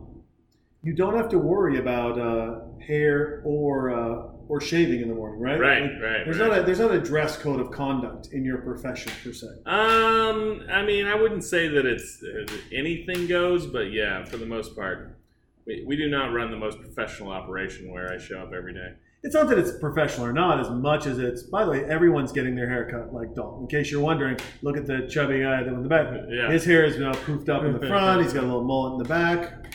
you 0.81 0.93
don't 0.93 1.15
have 1.15 1.29
to 1.29 1.37
worry 1.37 1.77
about 1.77 2.17
uh, 2.19 2.61
hair 2.83 3.43
or 3.45 3.91
uh, 3.91 4.30
or 4.51 4.59
shaving 4.59 4.99
in 5.01 5.07
the 5.07 5.15
morning, 5.15 5.39
right? 5.39 5.57
Right, 5.57 5.81
Like, 5.83 5.91
right, 6.01 6.25
There's 6.25 6.37
right. 6.37 6.49
not 6.49 6.59
a 6.59 6.63
there's 6.63 6.79
not 6.81 6.91
a 6.91 6.99
dress 6.99 7.37
code 7.37 7.61
of 7.61 7.71
conduct 7.71 8.33
in 8.33 8.43
your 8.43 8.57
profession 8.57 9.13
per 9.23 9.31
se. 9.31 9.47
Um, 9.65 10.63
I 10.69 10.83
mean, 10.85 11.05
I 11.07 11.15
wouldn't 11.15 11.45
say 11.45 11.69
that 11.69 11.85
it's 11.85 12.21
uh, 12.21 12.45
anything 12.73 13.27
goes, 13.27 13.65
but 13.65 13.93
yeah, 13.93 14.25
for 14.25 14.35
the 14.35 14.45
most 14.45 14.75
part, 14.75 15.17
we, 15.65 15.85
we 15.87 15.95
do 15.95 16.09
not 16.09 16.33
run 16.33 16.51
the 16.51 16.57
most 16.57 16.81
professional 16.81 17.31
operation 17.31 17.93
where 17.93 18.11
I 18.11 18.17
show 18.17 18.39
up 18.39 18.51
every 18.53 18.73
day. 18.73 18.91
It's 19.23 19.35
not 19.35 19.47
that 19.47 19.57
it's 19.57 19.71
professional 19.79 20.25
or 20.27 20.33
not, 20.33 20.59
as 20.59 20.69
much 20.69 21.05
as 21.05 21.17
it's. 21.17 21.43
By 21.43 21.63
the 21.63 21.71
way, 21.71 21.85
everyone's 21.85 22.33
getting 22.33 22.53
their 22.53 22.67
hair 22.67 22.89
cut 22.91 23.13
like 23.13 23.33
Dalton. 23.33 23.61
In 23.61 23.67
case 23.69 23.89
you're 23.89 24.01
wondering, 24.01 24.37
look 24.63 24.75
at 24.75 24.85
the 24.85 25.07
chubby 25.07 25.39
guy 25.43 25.61
in 25.61 25.81
the 25.81 25.87
back. 25.87 26.07
Yeah. 26.27 26.51
His 26.51 26.65
hair 26.65 26.83
is 26.83 26.97
now 26.97 27.13
poofed 27.13 27.47
up 27.47 27.63
in 27.63 27.71
the 27.71 27.79
front. 27.87 28.21
He's 28.21 28.33
got 28.33 28.43
a 28.43 28.47
little 28.47 28.65
mullet 28.65 28.93
in 28.93 28.97
the 28.97 29.07
back. 29.07 29.65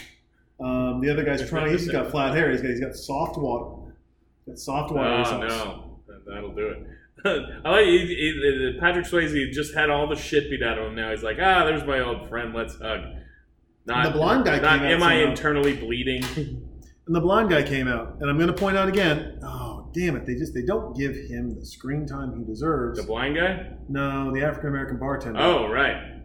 Um, 0.60 1.00
the 1.00 1.08
other 1.10 1.24
guy's 1.24 1.48
trying. 1.48 1.70
He's 1.70 1.88
got 1.88 2.10
flat 2.10 2.34
hair. 2.34 2.50
He's 2.50 2.60
got 2.60 2.70
he's 2.72 2.80
got 2.80 2.94
soft 2.94 3.38
water. 3.38 3.75
Got 4.46 4.58
soft 4.58 4.92
water. 4.92 5.24
Oh 5.26 5.38
no, 5.40 6.00
That- 6.06 6.24
that'll 6.26 6.54
do 6.54 6.68
it. 6.68 6.86
I 7.64 7.70
like 7.70 7.86
he, 7.86 8.06
he, 8.06 8.76
Patrick 8.78 9.06
Swayze 9.06 9.50
just 9.52 9.74
had 9.74 9.90
all 9.90 10.06
the 10.08 10.14
shit 10.16 10.50
beat 10.50 10.62
out 10.62 10.78
of 10.78 10.86
him. 10.86 10.94
Now 10.94 11.10
he's 11.10 11.22
like, 11.22 11.38
ah, 11.40 11.64
there's 11.64 11.84
my 11.84 12.00
old 12.00 12.28
friend. 12.28 12.54
Let's 12.54 12.76
hug. 12.78 13.00
Not, 13.86 14.04
The 14.04 14.10
blonde 14.12 14.44
guy 14.44 14.58
Not, 14.58 14.80
came 14.80 14.86
out 14.86 14.92
am 14.92 15.02
I 15.02 15.14
internally 15.22 15.74
bleeding? 15.76 16.22
And 17.06 17.14
the 17.14 17.20
blonde 17.20 17.50
guy 17.50 17.62
came 17.62 17.86
out, 17.86 18.16
and 18.20 18.28
I'm 18.28 18.36
going 18.36 18.48
to 18.48 18.52
point 18.52 18.76
out 18.76 18.88
again. 18.88 19.38
Oh, 19.40 19.88
damn 19.94 20.16
it! 20.16 20.26
They 20.26 20.34
just 20.34 20.54
they 20.54 20.62
don't 20.64 20.92
give 20.98 21.14
him 21.14 21.54
the 21.54 21.64
screen 21.64 22.04
time 22.04 22.36
he 22.36 22.42
deserves. 22.44 22.98
the 22.98 23.06
blind 23.06 23.36
guy? 23.36 23.74
No, 23.88 24.32
the 24.34 24.42
African 24.42 24.70
American 24.70 24.98
bartender. 24.98 25.38
Oh, 25.38 25.68
right. 25.70 26.24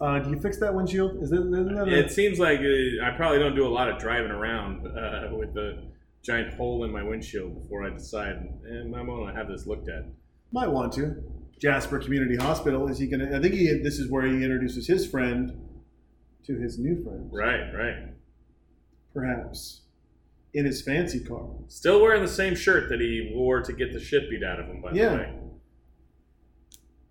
Uh, 0.00 0.18
do 0.18 0.30
you 0.30 0.40
fix 0.40 0.58
that 0.58 0.74
windshield? 0.74 1.22
Is 1.22 1.30
it? 1.30 1.36
Isn't 1.38 1.72
that 1.76 1.86
a- 1.86 1.98
It 2.04 2.10
seems 2.10 2.40
like 2.40 2.58
uh, 2.58 3.04
I 3.04 3.12
probably 3.16 3.38
don't 3.38 3.54
do 3.54 3.64
a 3.64 3.70
lot 3.70 3.88
of 3.88 4.00
driving 4.00 4.32
around 4.32 4.88
uh, 4.88 5.28
with 5.36 5.54
the 5.54 5.84
giant 6.26 6.54
hole 6.54 6.84
in 6.84 6.90
my 6.92 7.02
windshield 7.02 7.62
before 7.62 7.84
I 7.84 7.90
decide, 7.90 8.36
and 8.64 8.94
I'm 8.94 9.06
going 9.06 9.32
to 9.32 9.38
have 9.38 9.48
this 9.48 9.66
looked 9.66 9.88
at. 9.88 10.04
Might 10.52 10.68
want 10.68 10.92
to. 10.94 11.22
Jasper 11.60 11.98
Community 11.98 12.36
Hospital. 12.36 12.88
Is 12.88 12.98
he 12.98 13.06
going 13.06 13.20
to? 13.20 13.36
I 13.36 13.40
think 13.40 13.54
he. 13.54 13.80
This 13.82 13.98
is 13.98 14.10
where 14.10 14.26
he 14.26 14.42
introduces 14.42 14.86
his 14.86 15.06
friend 15.08 15.58
to 16.46 16.56
his 16.58 16.78
new 16.78 17.02
friend. 17.02 17.28
Right, 17.32 17.72
right. 17.72 18.12
Perhaps 19.14 19.82
in 20.52 20.64
his 20.66 20.82
fancy 20.82 21.20
car. 21.20 21.48
Still 21.68 22.00
wearing 22.02 22.22
the 22.22 22.28
same 22.28 22.54
shirt 22.54 22.88
that 22.90 23.00
he 23.00 23.32
wore 23.34 23.60
to 23.62 23.72
get 23.72 23.92
the 23.92 24.00
shit 24.00 24.28
beat 24.30 24.42
out 24.42 24.58
of 24.60 24.66
him, 24.66 24.80
by 24.82 24.92
Yeah. 24.92 25.08
the 25.10 25.16
way. 25.16 25.32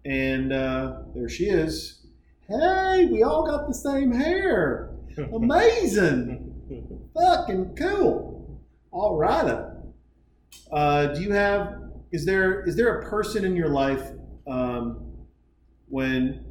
And 0.05 0.53
uh, 0.53 0.99
there 1.15 1.29
she 1.29 1.45
is. 1.45 2.05
Hey, 2.47 3.05
we 3.11 3.23
all 3.23 3.45
got 3.45 3.67
the 3.67 3.73
same 3.73 4.11
hair. 4.11 4.91
Amazing. 5.33 7.09
Fucking 7.15 7.75
cool. 7.75 8.34
All 8.95 9.17
right. 9.17 9.61
Uh, 10.71 11.07
do 11.07 11.21
you 11.21 11.33
have? 11.33 11.81
Is 12.13 12.25
there 12.25 12.63
is 12.63 12.77
there 12.77 13.01
a 13.01 13.09
person 13.09 13.43
in 13.43 13.53
your 13.53 13.67
life 13.67 14.01
um, 14.47 15.11
when 15.89 16.45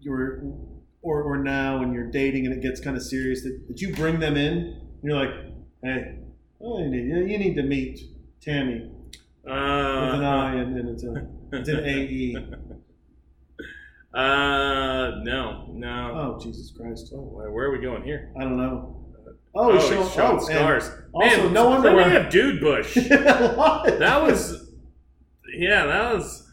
you're 0.00 0.42
or 1.00 1.22
or 1.22 1.38
now 1.38 1.78
when 1.78 1.92
you're 1.92 2.10
dating 2.10 2.46
and 2.46 2.52
it 2.52 2.60
gets 2.60 2.80
kind 2.80 2.96
of 2.96 3.04
serious 3.04 3.44
that, 3.44 3.68
that 3.68 3.80
you 3.80 3.94
bring 3.94 4.18
them 4.18 4.36
in? 4.36 4.56
And 4.56 5.04
you're 5.04 5.16
like, 5.16 5.30
hey, 5.84 6.18
oh, 6.60 6.82
you, 6.82 6.90
need, 6.90 7.30
you 7.30 7.38
need 7.38 7.54
to 7.54 7.62
meet 7.62 8.00
Tammy 8.42 8.90
with 9.44 9.52
an 9.52 10.24
Uh, 10.24 10.28
I 10.28 10.54
and, 10.54 10.76
and 10.76 10.88
it's 10.88 11.04
a 11.04 11.28
it's 11.52 11.68
an 11.68 11.84
A 11.84 11.98
E. 12.00 12.36
uh, 14.12 15.10
no, 15.22 15.66
no. 15.72 16.12
Oh 16.16 16.42
Jesus 16.42 16.72
Christ! 16.76 17.12
Oh, 17.14 17.20
where 17.20 17.66
are 17.66 17.70
we 17.70 17.78
going 17.78 18.02
here? 18.02 18.32
I 18.36 18.42
don't 18.42 18.56
know. 18.56 18.99
Oh, 19.54 19.72
he's 19.72 19.88
showing, 19.88 20.08
showing 20.10 20.38
oh, 20.38 20.44
scars. 20.44 20.90
Also, 21.12 21.48
no 21.48 21.72
underwear. 21.72 22.06
we 22.06 22.12
have 22.12 22.30
Dude 22.30 22.60
Bush. 22.60 22.94
That 23.10 24.22
was, 24.22 24.70
yeah, 25.56 25.86
that 25.86 26.14
was. 26.14 26.48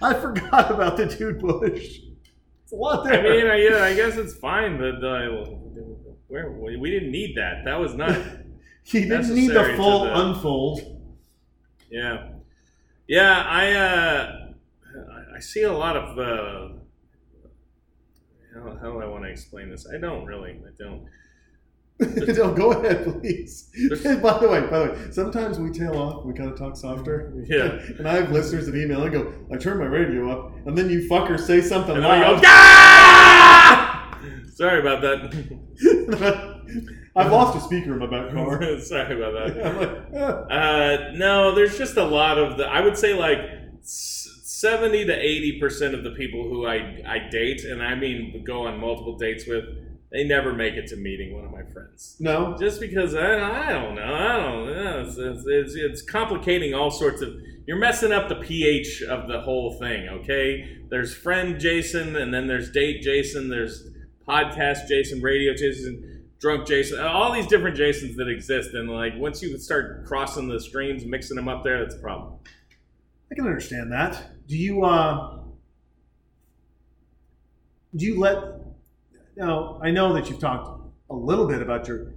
I 0.00 0.14
forgot 0.14 0.70
about 0.70 0.96
the 0.96 1.06
dude 1.06 1.40
bush. 1.40 1.98
It's 2.62 2.72
a 2.72 2.76
lot 2.76 3.04
there. 3.04 3.20
I 3.20 3.36
mean, 3.36 3.46
I, 3.46 3.56
yeah, 3.56 3.82
I 3.84 3.94
guess 3.94 4.16
it's 4.16 4.34
fine, 4.34 4.78
but 4.78 5.04
uh, 5.04 5.44
where 6.28 6.50
we 6.50 6.90
didn't 6.90 7.10
need 7.10 7.36
that. 7.36 7.64
That 7.64 7.78
was 7.78 7.94
not. 7.94 8.16
he 8.84 9.00
didn't 9.02 9.34
need 9.34 9.50
the 9.50 9.74
full 9.76 10.04
the- 10.04 10.20
unfold. 10.20 10.80
Yeah, 11.90 12.30
yeah. 13.08 13.42
I 13.46 13.72
uh, 13.72 14.46
I- 14.96 15.36
I 15.36 15.40
see 15.40 15.62
a 15.62 15.72
lot 15.72 15.96
of. 15.96 16.18
Uh, 16.18 16.68
how, 18.54 18.76
how 18.80 18.90
do 18.92 19.02
I 19.02 19.06
want 19.06 19.24
to 19.24 19.30
explain 19.30 19.68
this? 19.70 19.86
I 19.92 19.98
don't 19.98 20.24
really. 20.24 20.52
I 20.52 20.70
don't. 20.78 21.06
no, 22.36 22.52
go 22.52 22.72
ahead, 22.72 23.04
please. 23.20 23.70
And 24.04 24.20
by 24.20 24.38
the 24.38 24.48
way, 24.48 24.60
by 24.60 24.78
the 24.80 24.92
way, 24.92 25.10
sometimes 25.12 25.58
we 25.58 25.70
tail 25.70 25.96
off. 25.96 26.24
We 26.26 26.34
kind 26.34 26.50
of 26.50 26.58
talk 26.58 26.76
softer. 26.76 27.32
Yeah. 27.46 27.78
And 27.98 28.06
I 28.08 28.16
have 28.16 28.30
listeners 28.32 28.66
that 28.66 28.74
email 28.76 29.02
and 29.02 29.12
go, 29.12 29.32
"I 29.52 29.56
turn 29.56 29.78
my 29.78 29.86
radio 29.86 30.30
up," 30.30 30.52
and 30.66 30.76
then 30.76 30.90
you 30.90 31.08
fuckers 31.08 31.40
say 31.40 31.60
something 31.60 31.94
And 31.96 32.04
then 32.04 32.10
I 32.10 32.20
go, 32.34 32.40
"Ah!" 32.44 34.20
Sorry 34.54 34.80
about 34.80 35.00
that. 35.02 35.20
I've 37.14 37.30
lost 37.32 37.56
a 37.56 37.60
speaker 37.60 37.92
in 37.92 37.98
my 37.98 38.06
back 38.06 38.32
car. 38.32 38.78
Sorry 38.80 39.14
about 39.16 39.54
that. 39.54 39.66
I'm 39.66 39.76
like, 39.76 39.96
"Ah." 40.16 40.54
Uh, 40.54 41.12
no, 41.14 41.54
there's 41.54 41.78
just 41.78 41.96
a 41.96 42.04
lot 42.04 42.36
of 42.38 42.58
the. 42.58 42.66
I 42.66 42.80
would 42.80 42.98
say 42.98 43.14
like 43.14 43.40
seventy 43.82 45.04
to 45.04 45.14
eighty 45.14 45.60
percent 45.60 45.94
of 45.94 46.02
the 46.04 46.10
people 46.12 46.42
who 46.48 46.66
I 46.66 47.02
I 47.06 47.28
date, 47.30 47.64
and 47.64 47.82
I 47.82 47.94
mean 47.94 48.42
go 48.44 48.66
on 48.66 48.78
multiple 48.80 49.16
dates 49.16 49.46
with, 49.46 49.64
they 50.10 50.24
never 50.24 50.52
make 50.52 50.74
it 50.74 50.86
to 50.88 50.96
meeting 50.96 51.34
one 51.34 51.44
of 51.44 51.50
my 51.50 51.64
friends. 51.72 52.16
no. 52.20 52.56
Just 52.58 52.80
because 52.80 53.14
I, 53.14 53.68
I 53.68 53.72
don't 53.72 53.94
know, 53.94 54.14
I 54.14 54.36
don't 54.36 54.66
know. 54.66 55.04
It's, 55.06 55.16
it's, 55.18 55.44
it's, 55.46 55.74
it's 55.74 56.02
complicating 56.02 56.74
all 56.74 56.90
sorts 56.90 57.22
of. 57.22 57.34
You're 57.66 57.78
messing 57.78 58.12
up 58.12 58.28
the 58.28 58.36
pH 58.36 59.02
of 59.02 59.26
the 59.26 59.40
whole 59.40 59.76
thing. 59.78 60.08
Okay, 60.08 60.78
there's 60.88 61.12
friend 61.14 61.58
Jason, 61.58 62.14
and 62.14 62.32
then 62.32 62.46
there's 62.46 62.70
date 62.70 63.02
Jason. 63.02 63.48
There's 63.48 63.88
podcast 64.28 64.86
Jason, 64.86 65.20
radio 65.20 65.52
Jason, 65.52 66.28
drunk 66.38 66.66
Jason. 66.68 67.00
All 67.00 67.32
these 67.32 67.48
different 67.48 67.76
Jasons 67.76 68.16
that 68.16 68.28
exist, 68.28 68.74
and 68.74 68.88
like 68.88 69.14
once 69.16 69.42
you 69.42 69.58
start 69.58 70.06
crossing 70.06 70.48
the 70.48 70.60
streams, 70.60 71.04
mixing 71.04 71.34
them 71.34 71.48
up 71.48 71.64
there, 71.64 71.82
that's 71.82 71.96
a 71.96 71.98
problem. 71.98 72.34
I 73.32 73.34
can 73.34 73.46
understand 73.46 73.90
that. 73.92 74.46
Do 74.46 74.56
you 74.56 74.84
uh 74.84 75.40
do 77.96 78.06
you 78.06 78.20
let 78.20 78.55
now 79.36 79.80
I 79.82 79.90
know 79.90 80.12
that 80.14 80.28
you've 80.30 80.40
talked 80.40 80.80
a 81.10 81.14
little 81.14 81.46
bit 81.46 81.62
about 81.62 81.86
your 81.88 82.12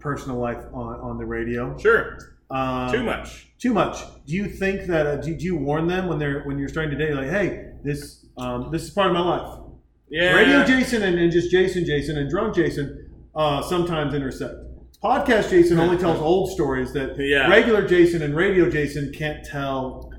personal 0.00 0.38
life 0.38 0.64
on, 0.72 1.00
on 1.00 1.18
the 1.18 1.24
radio. 1.26 1.76
Sure, 1.78 2.18
Um, 2.50 2.92
too 2.92 3.02
much. 3.02 3.48
Too 3.58 3.72
much. 3.72 4.02
Do 4.26 4.34
you 4.34 4.46
think 4.48 4.86
that 4.86 5.06
uh, 5.06 5.16
do, 5.16 5.34
do 5.36 5.44
you 5.44 5.56
warn 5.56 5.86
them 5.86 6.08
when 6.08 6.18
they're 6.18 6.42
when 6.44 6.58
you're 6.58 6.68
starting 6.68 6.96
to 6.96 7.06
date 7.06 7.14
like, 7.14 7.30
hey, 7.30 7.70
this 7.82 8.26
um, 8.36 8.70
this 8.72 8.82
is 8.82 8.90
part 8.90 9.08
of 9.08 9.14
my 9.14 9.20
life. 9.20 9.60
Yeah, 10.10 10.34
Radio 10.34 10.64
Jason 10.64 11.02
and, 11.02 11.18
and 11.18 11.32
just 11.32 11.50
Jason 11.50 11.84
Jason 11.84 12.18
and 12.18 12.28
drunk 12.30 12.54
Jason 12.54 13.10
uh, 13.34 13.62
sometimes 13.62 14.12
intersect. 14.14 14.54
Podcast 15.02 15.50
Jason 15.50 15.78
only 15.78 15.96
tells 15.98 16.18
old 16.30 16.50
stories 16.50 16.92
that 16.92 17.16
Yeah. 17.18 17.48
regular 17.48 17.86
Jason 17.86 18.22
and 18.22 18.34
radio 18.36 18.68
Jason 18.70 19.12
can't 19.12 19.44
tell 19.44 20.10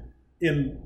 in 0.41 0.79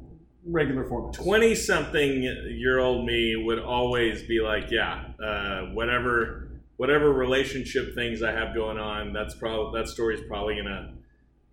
regular 0.52 0.86
format. 0.86 1.14
20 1.14 1.56
something 1.56 2.24
year 2.24 2.80
old 2.80 3.06
me 3.06 3.36
would 3.36 3.60
always 3.60 4.24
be 4.24 4.42
like 4.42 4.72
yeah 4.72 5.06
uh, 5.24 5.62
whatever 5.74 6.50
whatever 6.78 7.12
relationship 7.12 7.94
things 7.94 8.24
i 8.24 8.32
have 8.32 8.54
going 8.56 8.78
on 8.78 9.14
that's 9.14 9.36
probably 9.36 9.80
that 9.80 9.88
story's 9.88 10.26
probably 10.28 10.56
gonna 10.56 10.94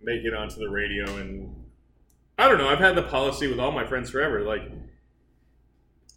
make 0.03 0.25
it 0.25 0.35
onto 0.35 0.57
the 0.57 0.69
radio 0.69 1.05
and 1.17 1.55
i 2.39 2.49
don't 2.49 2.59
know 2.59 2.69
i've 2.69 2.79
had 2.79 2.95
the 2.95 3.03
policy 3.03 3.47
with 3.49 3.59
all 3.59 3.73
my 3.73 3.87
friends 3.87 4.11
forever 4.11 4.43
like 4.43 4.63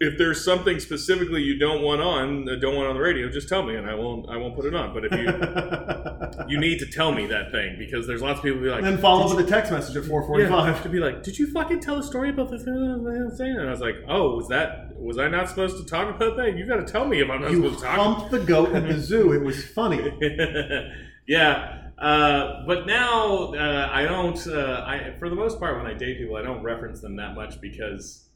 if 0.01 0.17
there's 0.17 0.43
something 0.45 0.79
specifically 0.79 1.41
you 1.41 1.59
don't 1.59 1.81
want 1.81 2.01
on 2.01 2.47
uh, 2.47 2.55
don't 2.55 2.75
want 2.75 2.87
on 2.87 2.95
the 2.95 3.01
radio 3.01 3.29
just 3.29 3.49
tell 3.49 3.63
me 3.63 3.75
and 3.75 3.85
i 3.89 3.93
won't 3.93 4.29
i 4.29 4.37
won't 4.37 4.55
put 4.55 4.65
it 4.65 4.73
on 4.73 4.93
but 4.93 5.03
if 5.03 5.11
you 5.11 6.47
you 6.47 6.59
need 6.59 6.79
to 6.79 6.85
tell 6.85 7.11
me 7.11 7.25
that 7.25 7.51
thing 7.51 7.75
because 7.77 8.07
there's 8.07 8.21
lots 8.21 8.37
of 8.39 8.43
people 8.43 8.59
who 8.59 8.65
be 8.65 8.69
like 8.69 8.79
and 8.79 8.87
then 8.87 8.97
follow 8.97 9.27
up 9.27 9.35
with 9.35 9.45
a 9.45 9.49
text 9.49 9.71
message 9.71 9.95
at 9.97 10.05
445. 10.05 10.83
to 10.83 10.89
be 10.89 10.99
like, 10.99 11.21
did 11.23 11.37
you 11.37 11.51
fucking 11.51 11.79
tell 11.79 11.97
a 11.99 12.03
story 12.03 12.29
about 12.29 12.49
this 12.49 12.63
thing? 12.63 12.73
And 12.73 13.67
I 13.67 13.71
was 13.71 13.81
like, 13.81 13.95
oh, 14.07 14.37
was 14.37 14.47
that 14.47 14.97
was 14.97 15.17
I 15.17 15.27
not 15.27 15.49
supposed 15.49 15.77
to 15.77 15.85
talk 15.85 16.15
about 16.15 16.37
that? 16.37 16.57
You 16.57 16.65
got 16.65 16.77
to 16.77 16.85
tell 16.91 17.05
me 17.05 17.21
if 17.21 17.29
I'm 17.29 17.41
not 17.41 17.51
You 17.51 17.57
supposed 17.63 17.79
to 17.79 17.85
talk. 17.85 17.95
humped 17.97 18.31
the 18.31 18.39
goat 18.39 18.73
at 18.73 18.87
the 18.87 18.99
zoo. 19.09 19.33
It 19.33 19.43
was 19.43 19.65
funny. 19.65 20.11
yeah, 21.27 21.89
uh, 21.97 22.65
but 22.65 22.85
now 22.87 23.53
uh, 23.53 23.89
I 23.91 24.03
don't. 24.03 24.47
Uh, 24.47 24.83
I 24.85 25.13
for 25.19 25.29
the 25.29 25.35
most 25.35 25.59
part, 25.59 25.77
when 25.77 25.85
I 25.85 25.93
date 25.93 26.17
people, 26.17 26.37
I 26.37 26.41
don't 26.41 26.63
reference 26.63 27.01
them 27.01 27.15
that 27.17 27.35
much 27.35 27.59
because, 27.61 28.28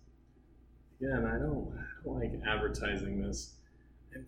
again, 1.03 1.25
I 1.25 1.37
don't, 1.37 1.71
I 1.77 2.05
don't 2.05 2.19
like 2.19 2.31
advertising 2.47 3.21
this. 3.21 3.53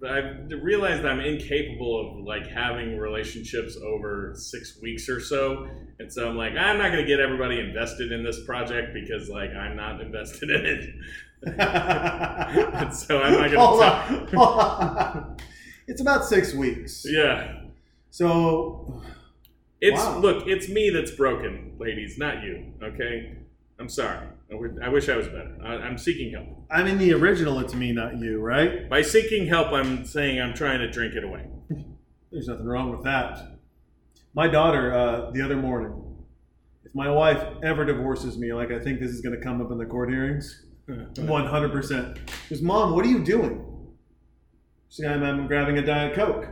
But 0.02 0.12
I've 0.12 0.52
realized 0.64 1.06
I'm 1.06 1.20
incapable 1.20 2.18
of 2.18 2.26
like 2.26 2.48
having 2.48 2.98
relationships 2.98 3.78
over 3.78 4.34
six 4.36 4.82
weeks 4.82 5.08
or 5.08 5.20
so, 5.20 5.70
and 6.00 6.12
so 6.12 6.28
I'm 6.28 6.36
like, 6.36 6.54
I'm 6.54 6.80
not 6.80 6.92
going 6.92 7.04
to 7.04 7.08
get 7.08 7.20
everybody 7.20 7.60
invested 7.60 8.12
in 8.12 8.24
this 8.24 8.44
project 8.46 8.96
because 8.96 9.30
like 9.30 9.52
I'm 9.52 9.76
not 9.78 10.02
invested 10.02 10.50
in 10.50 10.66
it. 10.66 10.90
and 11.60 12.92
so 12.96 13.22
I'm 13.22 13.34
not 13.34 13.52
going 13.52 13.52
to. 13.52 13.60
on. 13.60 14.28
Hold 14.34 14.60
on. 14.60 15.38
It's 15.88 16.02
about 16.02 16.26
six 16.26 16.52
weeks. 16.56 17.06
Yeah, 17.08 17.60
So, 18.10 19.04
It's 19.82 20.02
Wow. 20.02 20.18
look, 20.18 20.48
it's 20.48 20.68
me 20.68 20.90
that's 20.90 21.12
broken, 21.12 21.76
ladies, 21.78 22.18
not 22.18 22.42
you. 22.42 22.74
Okay, 22.82 23.36
I'm 23.78 23.90
sorry. 23.90 24.26
I, 24.52 24.90
wish 24.90 25.10
I 25.10 25.18
was 25.18 25.28
better. 25.28 25.58
I, 25.64 25.74
I'm 25.76 25.98
seeking 25.98 26.32
help. 26.32 26.48
I'm 26.70 26.86
in 26.88 26.98
the 26.98 27.14
original 27.14 27.60
It's 27.60 27.74
Me, 27.74 27.92
Not 27.92 28.20
You, 28.20 28.40
right? 28.40 28.88
By 28.90 29.02
seeking 29.02 29.48
help, 29.48 29.72
I'm 29.72 30.06
saying 30.06 30.40
I'm 30.40 30.54
trying 30.54 30.80
to 30.80 30.90
drink 30.90 31.16
it 31.16 31.24
away. 31.24 31.48
There's 32.32 32.48
nothing 32.48 32.66
wrong 32.66 32.92
with 32.92 33.04
that. 33.04 33.60
My 34.34 34.48
daughter, 34.48 34.94
uh, 34.94 35.32
the 35.32 35.42
other 35.42 35.56
morning, 35.56 36.26
if 36.84 36.94
my 36.94 37.10
wife 37.10 37.42
ever 37.64 37.86
divorces 37.86 38.38
me, 38.38 38.54
like 38.54 38.72
I 38.72 38.80
think 38.80 39.00
this 39.00 39.12
is 39.12 39.22
going 39.22 39.36
to 39.36 39.42
come 39.42 39.62
up 39.62 39.72
in 39.72 39.78
the 39.78 39.86
court 39.86 40.10
hearings, 40.10 40.66
100%. 40.88 42.18
Because, 42.44 42.62
Mom, 42.62 42.94
what 42.94 43.06
are 43.06 43.10
you 43.10 43.24
doing? 43.24 43.66
She's 44.90 45.06
like, 45.06 45.16
I'm, 45.16 45.24
I'm 45.24 45.48
grabbing 45.48 45.78
a 45.78 45.86
Diet 45.86 46.14
Coke. 46.14 46.48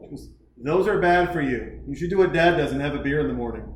Goes, 0.00 0.30
Those 0.56 0.88
are 0.88 0.98
bad 1.00 1.32
for 1.32 1.40
you. 1.40 1.82
You 1.86 1.94
should 1.94 2.10
do 2.10 2.18
what 2.18 2.32
dad 2.32 2.56
does 2.56 2.72
and 2.72 2.80
have 2.80 2.94
a 2.94 2.98
beer 2.98 3.20
in 3.20 3.28
the 3.28 3.34
morning. 3.34 3.72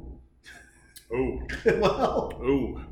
Oh, 1.15 1.39
well, 1.81 2.33
oh, 2.43 2.85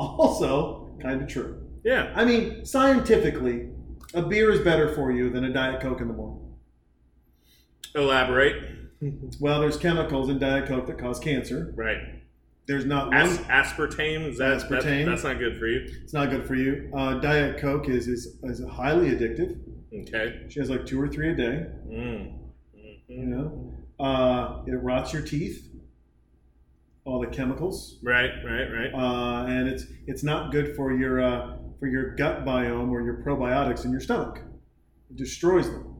also 0.00 0.90
kind 1.02 1.22
of 1.22 1.28
true. 1.28 1.62
yeah. 1.84 2.12
I 2.14 2.24
mean, 2.24 2.64
scientifically, 2.64 3.68
a 4.14 4.22
beer 4.22 4.50
is 4.50 4.60
better 4.60 4.94
for 4.94 5.12
you 5.12 5.30
than 5.30 5.44
a 5.44 5.52
Diet 5.52 5.80
Coke 5.80 6.00
in 6.00 6.08
the 6.08 6.14
morning. 6.14 6.40
Elaborate. 7.94 8.76
Well, 9.40 9.60
there's 9.62 9.78
chemicals 9.78 10.28
in 10.28 10.38
Diet 10.38 10.66
Coke 10.68 10.86
that 10.86 10.98
cause 10.98 11.18
cancer. 11.18 11.72
Right. 11.74 11.96
there's 12.66 12.84
not 12.84 13.06
one. 13.06 13.16
As- 13.16 13.38
aspartame 13.38 14.26
is 14.28 14.36
that, 14.36 14.68
that- 14.68 14.82
Aspartame. 14.82 15.06
that's 15.06 15.24
not 15.24 15.38
good 15.38 15.58
for 15.58 15.66
you. 15.66 15.86
It's 16.02 16.12
not 16.12 16.28
good 16.28 16.46
for 16.46 16.54
you. 16.54 16.90
Uh, 16.94 17.14
Diet 17.14 17.56
Coke 17.56 17.88
is, 17.88 18.06
is 18.08 18.36
is 18.42 18.62
highly 18.68 19.08
addictive. 19.12 19.58
Okay. 20.02 20.44
She 20.50 20.60
has 20.60 20.68
like 20.68 20.84
two 20.84 21.00
or 21.00 21.08
three 21.08 21.30
a 21.30 21.34
day. 21.34 21.66
Mm. 21.88 22.32
You 23.08 23.18
Mhm. 23.20 23.26
know, 23.28 23.72
uh, 23.98 24.64
it 24.66 24.72
rots 24.72 25.14
your 25.14 25.22
teeth. 25.22 25.69
All 27.06 27.18
the 27.20 27.26
chemicals, 27.28 27.98
Right, 28.02 28.30
right, 28.44 28.68
right. 28.70 28.94
uh, 28.94 29.46
and 29.46 29.66
it's 29.68 29.84
it's 30.06 30.22
not 30.22 30.52
good 30.52 30.76
for 30.76 30.92
your 30.92 31.20
uh, 31.20 31.56
for 31.78 31.86
your 31.86 32.14
gut 32.14 32.44
biome 32.44 32.90
or 32.90 33.00
your 33.02 33.22
probiotics 33.24 33.84
in 33.86 33.90
your 33.90 34.00
stomach. 34.00 34.40
It 35.10 35.16
destroys 35.16 35.66
them. 35.70 35.96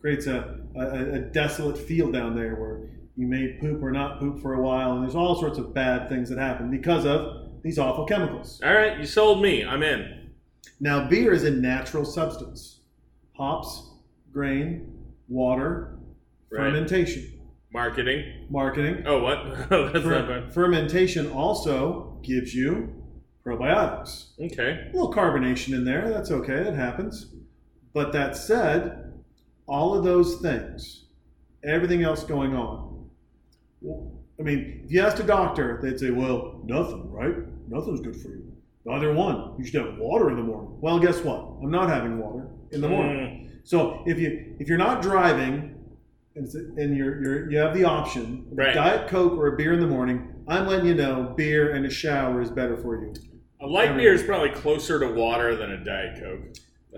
Creates 0.00 0.26
a, 0.26 0.60
a, 0.76 1.14
a 1.14 1.18
desolate 1.20 1.78
field 1.78 2.12
down 2.12 2.34
there 2.34 2.56
where 2.56 2.88
you 3.16 3.26
may 3.26 3.58
poop 3.60 3.82
or 3.82 3.92
not 3.92 4.18
poop 4.18 4.40
for 4.42 4.54
a 4.54 4.60
while, 4.60 4.92
and 4.94 5.02
there's 5.04 5.14
all 5.14 5.38
sorts 5.38 5.58
of 5.58 5.72
bad 5.72 6.08
things 6.08 6.28
that 6.30 6.38
happen 6.38 6.70
because 6.70 7.04
of 7.06 7.52
these 7.62 7.78
awful 7.78 8.04
chemicals. 8.06 8.60
All 8.64 8.72
right, 8.74 8.98
you 8.98 9.06
sold 9.06 9.40
me. 9.42 9.64
I'm 9.64 9.82
in. 9.82 10.30
Now, 10.80 11.08
beer 11.08 11.32
is 11.32 11.44
a 11.44 11.50
natural 11.50 12.04
substance: 12.04 12.80
hops, 13.36 13.88
grain, 14.32 14.92
water, 15.28 15.96
Right. 16.50 16.72
fermentation. 16.72 17.39
Marketing. 17.72 18.46
Marketing. 18.50 19.04
Oh, 19.06 19.22
what? 19.22 19.68
that's 19.92 20.04
not 20.04 20.28
bad. 20.28 20.52
fermentation 20.52 21.30
also 21.30 22.18
gives 22.22 22.54
you 22.54 22.92
probiotics. 23.46 24.30
Okay. 24.40 24.88
A 24.90 24.92
little 24.96 25.12
carbonation 25.12 25.74
in 25.74 25.84
there, 25.84 26.10
that's 26.10 26.30
okay, 26.30 26.62
That 26.64 26.74
happens. 26.74 27.32
But 27.92 28.12
that 28.12 28.36
said, 28.36 29.12
all 29.66 29.94
of 29.96 30.04
those 30.04 30.36
things, 30.36 31.06
everything 31.64 32.02
else 32.02 32.24
going 32.24 32.54
on, 32.54 33.08
I 34.38 34.42
mean, 34.42 34.82
if 34.84 34.92
you 34.92 35.00
asked 35.02 35.18
a 35.20 35.24
doctor, 35.24 35.78
they'd 35.82 35.98
say, 35.98 36.10
well, 36.10 36.60
nothing, 36.64 37.10
right? 37.10 37.34
Nothing's 37.68 38.00
good 38.00 38.16
for 38.16 38.28
you. 38.28 38.52
Neither 38.84 39.12
one. 39.12 39.54
You 39.58 39.64
should 39.64 39.84
have 39.84 39.98
water 39.98 40.30
in 40.30 40.36
the 40.36 40.42
morning. 40.42 40.76
Well, 40.80 40.98
guess 40.98 41.20
what? 41.20 41.40
I'm 41.62 41.70
not 41.70 41.88
having 41.88 42.18
water 42.18 42.48
in 42.72 42.80
the 42.80 42.88
morning. 42.88 43.50
Mm, 43.52 43.60
So 43.68 44.02
if 44.06 44.18
you 44.18 44.56
if 44.58 44.68
you're 44.68 44.78
not 44.78 45.02
driving 45.02 45.74
and, 46.36 46.46
it's- 46.46 46.54
and 46.54 46.96
you're, 46.96 47.22
you're 47.22 47.50
you 47.50 47.58
have 47.58 47.74
the 47.74 47.84
option 47.84 48.46
Right. 48.52 48.74
diet 48.74 49.08
coke 49.08 49.32
or 49.32 49.48
a 49.48 49.56
beer 49.56 49.72
in 49.72 49.80
the 49.80 49.86
morning, 49.86 50.32
I'm 50.48 50.66
letting 50.66 50.86
you 50.86 50.94
know 50.94 51.34
beer 51.36 51.74
and 51.74 51.84
a 51.86 51.90
shower 51.90 52.40
is 52.40 52.50
better 52.50 52.76
for 52.76 53.00
you. 53.02 53.12
a 53.60 53.66
light 53.66 53.96
beer 53.96 54.12
is 54.14 54.22
probably 54.22 54.50
closer 54.50 54.98
to 55.00 55.08
water 55.08 55.56
than 55.56 55.70
a 55.72 55.84
Diet 55.84 56.18
Coke, 56.20 56.40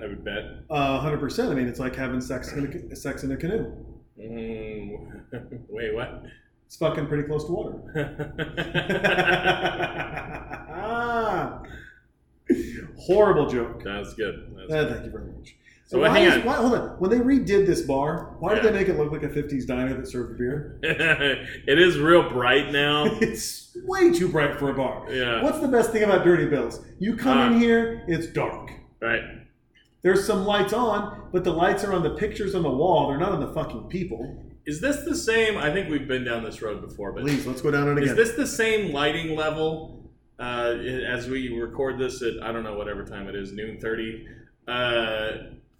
I 0.01 0.07
would 0.07 0.25
bet. 0.25 0.45
Uh, 0.71 1.01
100%. 1.01 1.51
I 1.51 1.55
mean, 1.55 1.67
it's 1.69 1.81
like 1.81 1.97
having 1.97 2.21
sex 2.21 2.53
in 2.53 2.89
a, 2.93 2.97
sex 2.97 3.25
in 3.25 3.33
a 3.33 3.37
canoe. 3.37 3.73
Mm, 4.19 5.61
wait, 5.69 5.95
what? 5.95 6.23
It's 6.67 6.77
fucking 6.77 7.07
pretty 7.07 7.25
close 7.25 7.45
to 7.47 7.53
water. 7.53 7.83
ah, 10.71 11.63
Horrible 13.07 13.47
joke. 13.49 13.83
That's 13.85 14.15
good. 14.15 14.55
That's 14.57 14.73
Uh, 14.73 14.85
good. 14.85 14.93
thank 14.93 15.05
you 15.07 15.11
very 15.11 15.25
much. 15.33 15.57
So 15.93 16.01
why 16.01 16.09
hang 16.09 16.25
is- 16.39 16.45
why- 16.45 16.55
hold 16.55 16.73
on. 16.73 16.89
When 17.01 17.11
they 17.11 17.19
redid 17.19 17.67
this 17.67 17.83
bar, 17.83 18.35
why 18.41 18.55
did 18.55 18.65
they 18.65 18.73
make 18.73 18.89
it 18.89 18.97
look 18.97 19.13
like 19.13 19.23
a 19.25 19.29
50s 19.29 19.67
diner 19.67 19.95
that 19.95 20.09
served 20.09 20.39
beer? 20.39 20.79
it 20.83 21.79
is 21.79 21.99
real 21.99 22.29
bright 22.31 22.73
now. 22.73 23.05
It's 23.21 23.77
way 23.85 24.11
too 24.11 24.29
bright 24.29 24.59
for 24.59 24.71
a 24.71 24.75
bar. 24.75 25.07
Yeah. 25.11 25.43
What's 25.43 25.61
the 25.61 25.69
best 25.69 25.91
thing 25.93 26.03
about 26.03 26.25
Dirty 26.25 26.47
Bills? 26.47 26.81
You 26.99 27.15
come 27.17 27.37
Ah. 27.39 27.47
in 27.53 27.61
here, 27.61 28.05
it's 28.09 28.27
dark. 28.27 28.71
Right. 29.03 29.23
There's 30.03 30.27
some 30.27 30.47
lights 30.47 30.73
on, 30.73 31.29
but 31.31 31.45
the 31.45 31.53
lights 31.53 31.85
are 31.85 31.93
on 31.93 32.03
the 32.03 32.15
pictures 32.15 32.55
on 32.55 32.63
the 32.63 32.71
wall. 32.71 33.09
They're 33.11 33.19
not 33.21 33.33
on 33.33 33.41
the 33.41 33.53
fucking 33.53 33.89
people. 33.89 34.45
Is 34.65 34.81
this 34.81 35.05
the 35.05 35.15
same? 35.15 35.59
I 35.59 35.71
think 35.73 35.91
we've 35.91 36.09
been 36.09 36.25
down 36.25 36.43
this 36.43 36.63
road 36.63 36.81
before, 36.81 37.13
but 37.13 37.23
Please, 37.23 37.47
let's 37.47 37.61
go 37.61 37.71
down 37.71 37.87
it 37.89 37.99
again. 37.99 38.05
Is 38.09 38.17
this 38.17 38.33
the 38.35 38.47
same 38.47 38.93
lighting 38.95 39.37
level 39.37 40.11
uh, 40.39 40.75
as 41.07 41.29
we 41.29 41.53
record 41.59 41.99
this 41.99 42.23
at 42.23 42.43
I 42.43 42.51
don't 42.51 42.65
know 42.65 42.77
whatever 42.77 43.05
time 43.05 43.29
it 43.29 43.35
is, 43.35 43.53
noon 43.53 43.79
thirty? 43.81 44.27
Uh, 44.67 45.31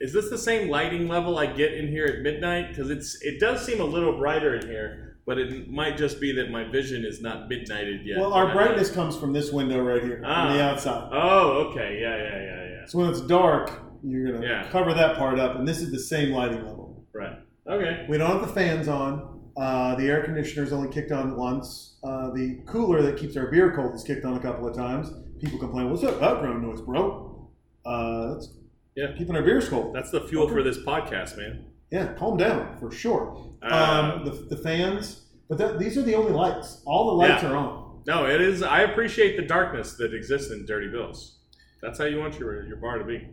is 0.03 0.13
this 0.13 0.29
the 0.29 0.37
same 0.39 0.69
lighting 0.69 1.09
level 1.09 1.39
I 1.39 1.47
get 1.47 1.73
in 1.73 1.89
here 1.89 2.05
at 2.07 2.21
midnight? 2.23 2.69
Because 2.69 2.91
it's 2.91 3.21
it 3.23 3.41
does 3.41 3.65
seem 3.65 3.81
a 3.81 3.85
little 3.85 4.19
brighter 4.19 4.55
in 4.57 4.67
here, 4.67 5.17
but 5.27 5.39
it 5.39 5.71
might 5.71 5.97
just 5.97 6.21
be 6.21 6.33
that 6.37 6.51
my 6.51 6.65
vision 6.65 7.05
is 7.05 7.21
not 7.23 7.49
midnighted 7.49 8.05
yet. 8.05 8.19
well, 8.19 8.33
our 8.35 8.53
brightness 8.53 8.91
comes 8.91 9.17
from 9.17 9.33
this 9.33 9.51
window 9.53 9.81
right 9.83 10.03
here, 10.03 10.21
Ah. 10.27 10.49
from 10.49 10.57
the 10.57 10.63
outside. 10.63 11.09
Oh, 11.13 11.69
okay, 11.71 11.99
yeah, 12.01 12.17
yeah, 12.17 12.43
yeah, 12.43 12.71
yeah. 12.81 12.87
So 12.87 12.99
when 12.99 13.09
it's 13.11 13.21
dark, 13.23 13.71
you're 14.03 14.33
gonna 14.33 14.45
Yeah. 14.47 14.69
cover 14.71 14.93
that 14.93 15.17
part 15.17 15.39
up, 15.39 15.57
and 15.57 15.67
this 15.67 15.81
is 15.81 15.91
the 15.93 15.99
same 16.01 16.33
lighting 16.33 16.65
level. 16.67 17.05
Right. 17.15 17.39
Okay. 17.67 18.05
We 18.09 18.19
don't 18.19 18.29
have 18.31 18.41
the 18.41 18.53
fans 18.53 18.89
on. 18.89 19.29
Uh, 19.57 19.95
the 19.97 20.09
air 20.09 20.23
conditioner's 20.25 20.73
only 20.73 20.89
kicked 20.89 21.13
on 21.13 21.37
once. 21.37 21.99
Uh, 22.03 22.31
the 22.33 22.59
cooler 22.67 23.03
that 23.03 23.17
keeps 23.19 23.37
our 23.37 23.47
beer 23.51 23.71
cold 23.77 23.95
is 23.95 24.03
kicked 24.03 24.25
on 24.25 24.35
a 24.35 24.41
couple 24.41 24.67
of 24.67 24.75
times. 24.75 25.13
People 25.41 25.59
complain, 25.61 25.91
"What's 25.91 26.03
that 26.03 26.19
background 26.19 26.63
noise, 26.63 26.81
bro?" 26.81 27.49
Uh, 27.85 28.33
that's 28.35 28.49
Yeah. 28.95 29.13
keeping 29.17 29.35
our 29.37 29.43
beers 29.43 29.69
cold. 29.69 29.95
That's 29.95 30.11
the 30.11 30.21
fuel 30.23 30.49
for 30.49 30.63
this 30.63 30.79
podcast, 30.79 31.37
man. 31.37 31.67
Yeah, 31.91 32.13
calm 32.15 32.37
down 32.37 32.77
for 32.79 32.91
sure. 32.91 33.55
Uh, 33.63 34.13
um, 34.17 34.25
the, 34.25 34.31
the 34.55 34.57
fans, 34.57 35.27
but 35.49 35.59
that, 35.59 35.79
these 35.79 35.97
are 35.99 36.03
the 36.03 36.15
only 36.15 36.33
lights. 36.33 36.83
All 36.87 37.07
the 37.07 37.13
lights 37.17 37.43
Yeah. 37.43 37.51
are 37.53 37.57
on. 37.57 38.03
No, 38.07 38.27
it 38.27 38.41
is. 38.41 38.63
I 38.63 38.81
appreciate 38.83 39.37
the 39.37 39.43
darkness 39.47 39.95
that 39.95 40.13
exists 40.15 40.51
in 40.51 40.67
Dirty 40.67 40.89
Bills. 40.89 41.39
That's 41.81 41.99
how 41.99 42.05
you 42.07 42.19
want 42.19 42.39
your 42.39 42.65
your 42.67 42.77
bar 42.77 42.99
to 42.99 43.05
be. 43.05 43.29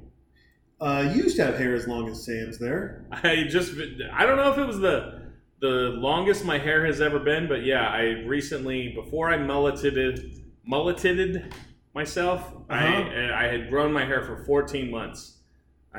Uh, 0.82 1.12
you 1.14 1.24
used 1.24 1.36
to 1.38 1.46
have 1.46 1.58
hair 1.58 1.74
as 1.76 1.88
long 1.88 2.08
as 2.10 2.24
Sam's 2.26 2.58
there. 2.60 3.06
I 3.12 3.46
just 3.50 3.74
I 4.14 4.26
don't 4.26 4.38
know 4.38 4.52
if 4.52 4.58
it 4.58 4.66
was 4.66 4.80
the 4.80 5.30
the 5.62 5.68
longest 5.98 6.46
my 6.46 6.58
hair 6.58 6.86
has 6.86 7.02
ever 7.02 7.20
been, 7.20 7.48
but 7.48 7.64
yeah, 7.66 7.88
I 7.90 8.24
recently 8.26 8.94
before 8.94 9.30
I 9.30 9.38
mulleted 9.38 10.40
mulleted 10.66 11.54
myself, 11.94 12.42
Uh-huh. 12.70 12.76
I 12.86 13.46
I 13.46 13.48
had 13.48 13.70
grown 13.70 13.92
my 13.92 14.06
hair 14.06 14.22
for 14.24 14.44
14 14.46 14.90
months. 14.92 15.38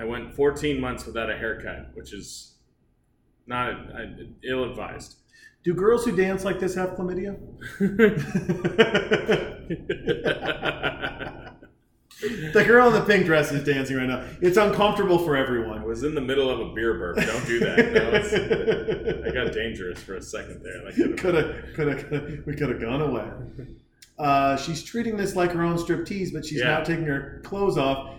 I 0.01 0.05
went 0.05 0.35
14 0.35 0.81
months 0.81 1.05
without 1.05 1.29
a 1.31 1.37
haircut, 1.37 1.91
which 1.93 2.15
is 2.15 2.55
not 3.47 3.75
ill 4.43 4.65
advised. 4.65 5.17
Do 5.63 5.75
girls 5.75 6.07
who 6.07 6.17
dance 6.17 6.43
like 6.43 6.59
this 6.59 6.75
have 6.75 6.91
chlamydia? 6.93 7.37
the 12.55 12.65
girl 12.67 12.87
in 12.89 12.95
the 12.95 13.03
pink 13.07 13.27
dress 13.27 13.53
is 13.53 13.63
dancing 13.63 13.97
right 13.99 14.09
now. 14.09 14.25
It's 14.41 14.57
uncomfortable 14.57 15.19
for 15.19 15.37
I 15.37 15.41
everyone. 15.43 15.83
was 15.85 16.03
in 16.03 16.15
the 16.15 16.21
middle 16.23 16.49
of 16.49 16.61
a 16.61 16.73
beer 16.75 16.95
burp. 16.95 17.17
Don't 17.17 17.47
do 17.47 17.59
that. 17.61 17.93
No, 17.93 19.23
I 19.29 19.35
got 19.35 19.53
dangerous 19.53 20.03
for 20.03 20.15
a 20.15 20.23
second 20.23 20.63
there. 20.63 20.83
That 20.91 21.19
could've- 21.19 21.75
could 21.75 21.89
have, 21.89 22.47
we 22.47 22.55
could 22.57 22.71
have 22.71 22.81
gone 22.81 23.03
away. 23.03 23.29
Uh, 24.19 24.57
she's 24.57 24.83
treating 24.83 25.19
this 25.19 25.37
like 25.37 25.53
her 25.53 25.63
own 25.63 25.77
striptease, 25.77 26.33
but 26.33 26.47
she's 26.47 26.61
Yeah. 26.61 26.71
not 26.71 26.87
taking 26.87 27.05
her 27.05 27.41
clothes 27.45 27.77
off. 27.77 28.15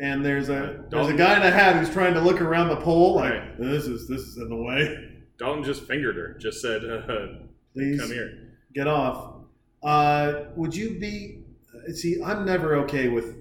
And 0.00 0.24
there's 0.24 0.48
a 0.48 0.84
there's 0.90 1.08
a 1.08 1.14
guy 1.14 1.36
in 1.36 1.42
a 1.42 1.50
hat 1.50 1.76
who's 1.76 1.90
trying 1.90 2.14
to 2.14 2.20
look 2.20 2.40
around 2.40 2.68
the 2.68 2.76
pole 2.76 3.16
like 3.16 3.32
Right. 3.32 3.58
this 3.60 3.86
is 3.86 4.08
this 4.08 4.22
is 4.22 4.38
in 4.38 4.48
the 4.48 4.56
way. 4.56 5.08
Dalton 5.38 5.62
just 5.64 5.82
fingered 5.86 6.16
her. 6.16 6.34
Just 6.38 6.60
said, 6.62 6.84
uh, 6.84 7.26
Please 7.74 8.00
"Come 8.00 8.10
here." 8.10 8.56
get 8.74 8.86
off. 8.86 9.34
Uh, 9.82 10.44
would 10.56 10.74
you 10.74 10.98
be? 10.98 11.42
uh, 11.74 11.92
See, 11.92 12.22
I'm 12.22 12.44
never 12.44 12.76
okay 12.84 13.08
with 13.08 13.36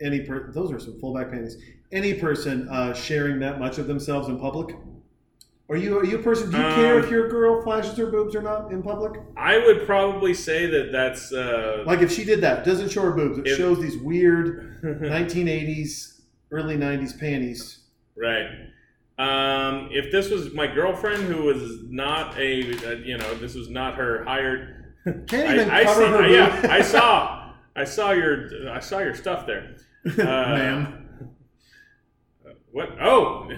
any 0.00 0.20
per. 0.20 0.52
Those 0.52 0.70
are 0.72 0.78
some 0.78 0.98
fullback 1.00 1.30
panties. 1.30 1.56
Any 1.90 2.14
person 2.14 2.68
uh, 2.68 2.92
sharing 2.92 3.38
that 3.40 3.58
much 3.58 3.78
of 3.78 3.86
themselves 3.86 4.28
in 4.28 4.38
public. 4.38 4.76
Are 5.70 5.76
you 5.76 5.98
are 5.98 6.04
you 6.04 6.18
a 6.18 6.22
person? 6.22 6.50
Do 6.50 6.56
you 6.56 6.62
care 6.62 6.98
Um, 6.98 7.04
if 7.04 7.10
your 7.10 7.28
girl 7.28 7.60
flashes 7.62 7.96
her 7.98 8.06
boobs 8.06 8.34
or 8.34 8.40
not 8.40 8.72
in 8.72 8.82
public? 8.82 9.20
I 9.36 9.58
would 9.58 9.84
probably 9.84 10.32
say 10.32 10.64
that 10.66 10.90
that's 10.92 11.30
uh, 11.32 11.82
Like 11.86 12.00
if 12.00 12.10
she 12.10 12.24
did 12.24 12.40
that, 12.40 12.64
doesn't 12.64 12.88
show 12.90 13.02
her 13.02 13.12
boobs. 13.12 13.38
It 13.38 13.46
If- 13.48 13.58
shows 13.58 13.78
these 13.80 13.98
weird 13.98 14.80
1980s, 14.82 16.22
early 16.50 16.76
90s 16.76 17.18
panties. 17.18 17.80
right. 18.16 18.46
Um, 19.18 19.88
if 19.90 20.12
this 20.12 20.30
was 20.30 20.54
my 20.54 20.68
girlfriend 20.68 21.24
who 21.24 21.42
was 21.42 21.82
not 21.90 22.38
a, 22.38 22.60
uh, 22.86 22.90
you 23.04 23.18
know, 23.18 23.34
this 23.34 23.56
was 23.56 23.68
not 23.68 23.96
her 23.96 24.22
hired. 24.24 24.94
Can't 25.26 25.48
I, 25.48 25.54
even 25.54 25.70
I 25.70 25.82
cover 25.82 26.02
see, 26.02 26.08
her. 26.08 26.26
yeah, 26.28 26.66
I 26.70 26.80
saw, 26.82 27.50
I 27.76 27.82
saw 27.82 28.12
your, 28.12 28.48
I 28.70 28.78
saw 28.78 29.00
your 29.00 29.14
stuff 29.16 29.44
there. 29.46 29.76
Uh, 30.06 30.22
Ma'am. 30.22 31.08
What? 32.70 32.90
Oh, 33.02 33.48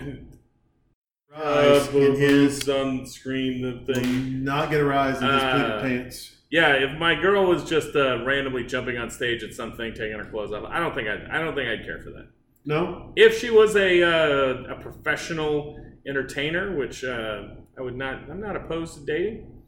Rise 1.31 1.89
uh, 1.95 1.99
in 1.99 2.17
his 2.17 2.69
on 2.69 3.07
screen 3.07 3.63
the 3.63 3.93
thing. 3.95 4.43
not 4.45 4.71
get 4.71 4.81
a 4.81 4.85
rise 4.85 5.19
in 5.23 5.29
his 5.29 5.43
Uh, 5.43 5.81
pleated 5.81 6.03
pants. 6.03 6.37
Yeah, 6.51 6.73
if 6.73 6.99
my 6.99 7.15
girl 7.15 7.47
was 7.47 7.69
just 7.69 7.95
uh, 7.95 8.25
randomly 8.25 8.65
jumping 8.65 8.99
on 8.99 9.09
stage 9.11 9.45
at 9.45 9.55
something, 9.55 9.95
taking 9.95 10.19
her 10.19 10.25
clothes 10.25 10.53
off, 10.53 10.65
I 10.69 10.81
don't 10.81 10.93
think 10.95 11.07
I'd, 11.09 11.25
I 11.31 11.39
don't 11.41 11.55
think 11.55 11.69
I'd 11.69 11.85
care 11.85 12.01
for 12.01 12.11
that. 12.11 12.27
No, 12.65 13.13
If 13.17 13.39
she 13.39 13.51
was 13.51 13.75
a 13.77 14.03
uh, 14.03 14.75
a 14.75 14.81
professional 14.81 15.81
entertainer, 16.07 16.77
which 16.77 17.05
uh, 17.05 17.45
I 17.79 17.81
would 17.81 17.97
not, 17.97 18.29
I'm 18.29 18.41
not 18.41 18.57
opposed 18.57 18.95
to 18.99 19.07
dating. 19.07 19.63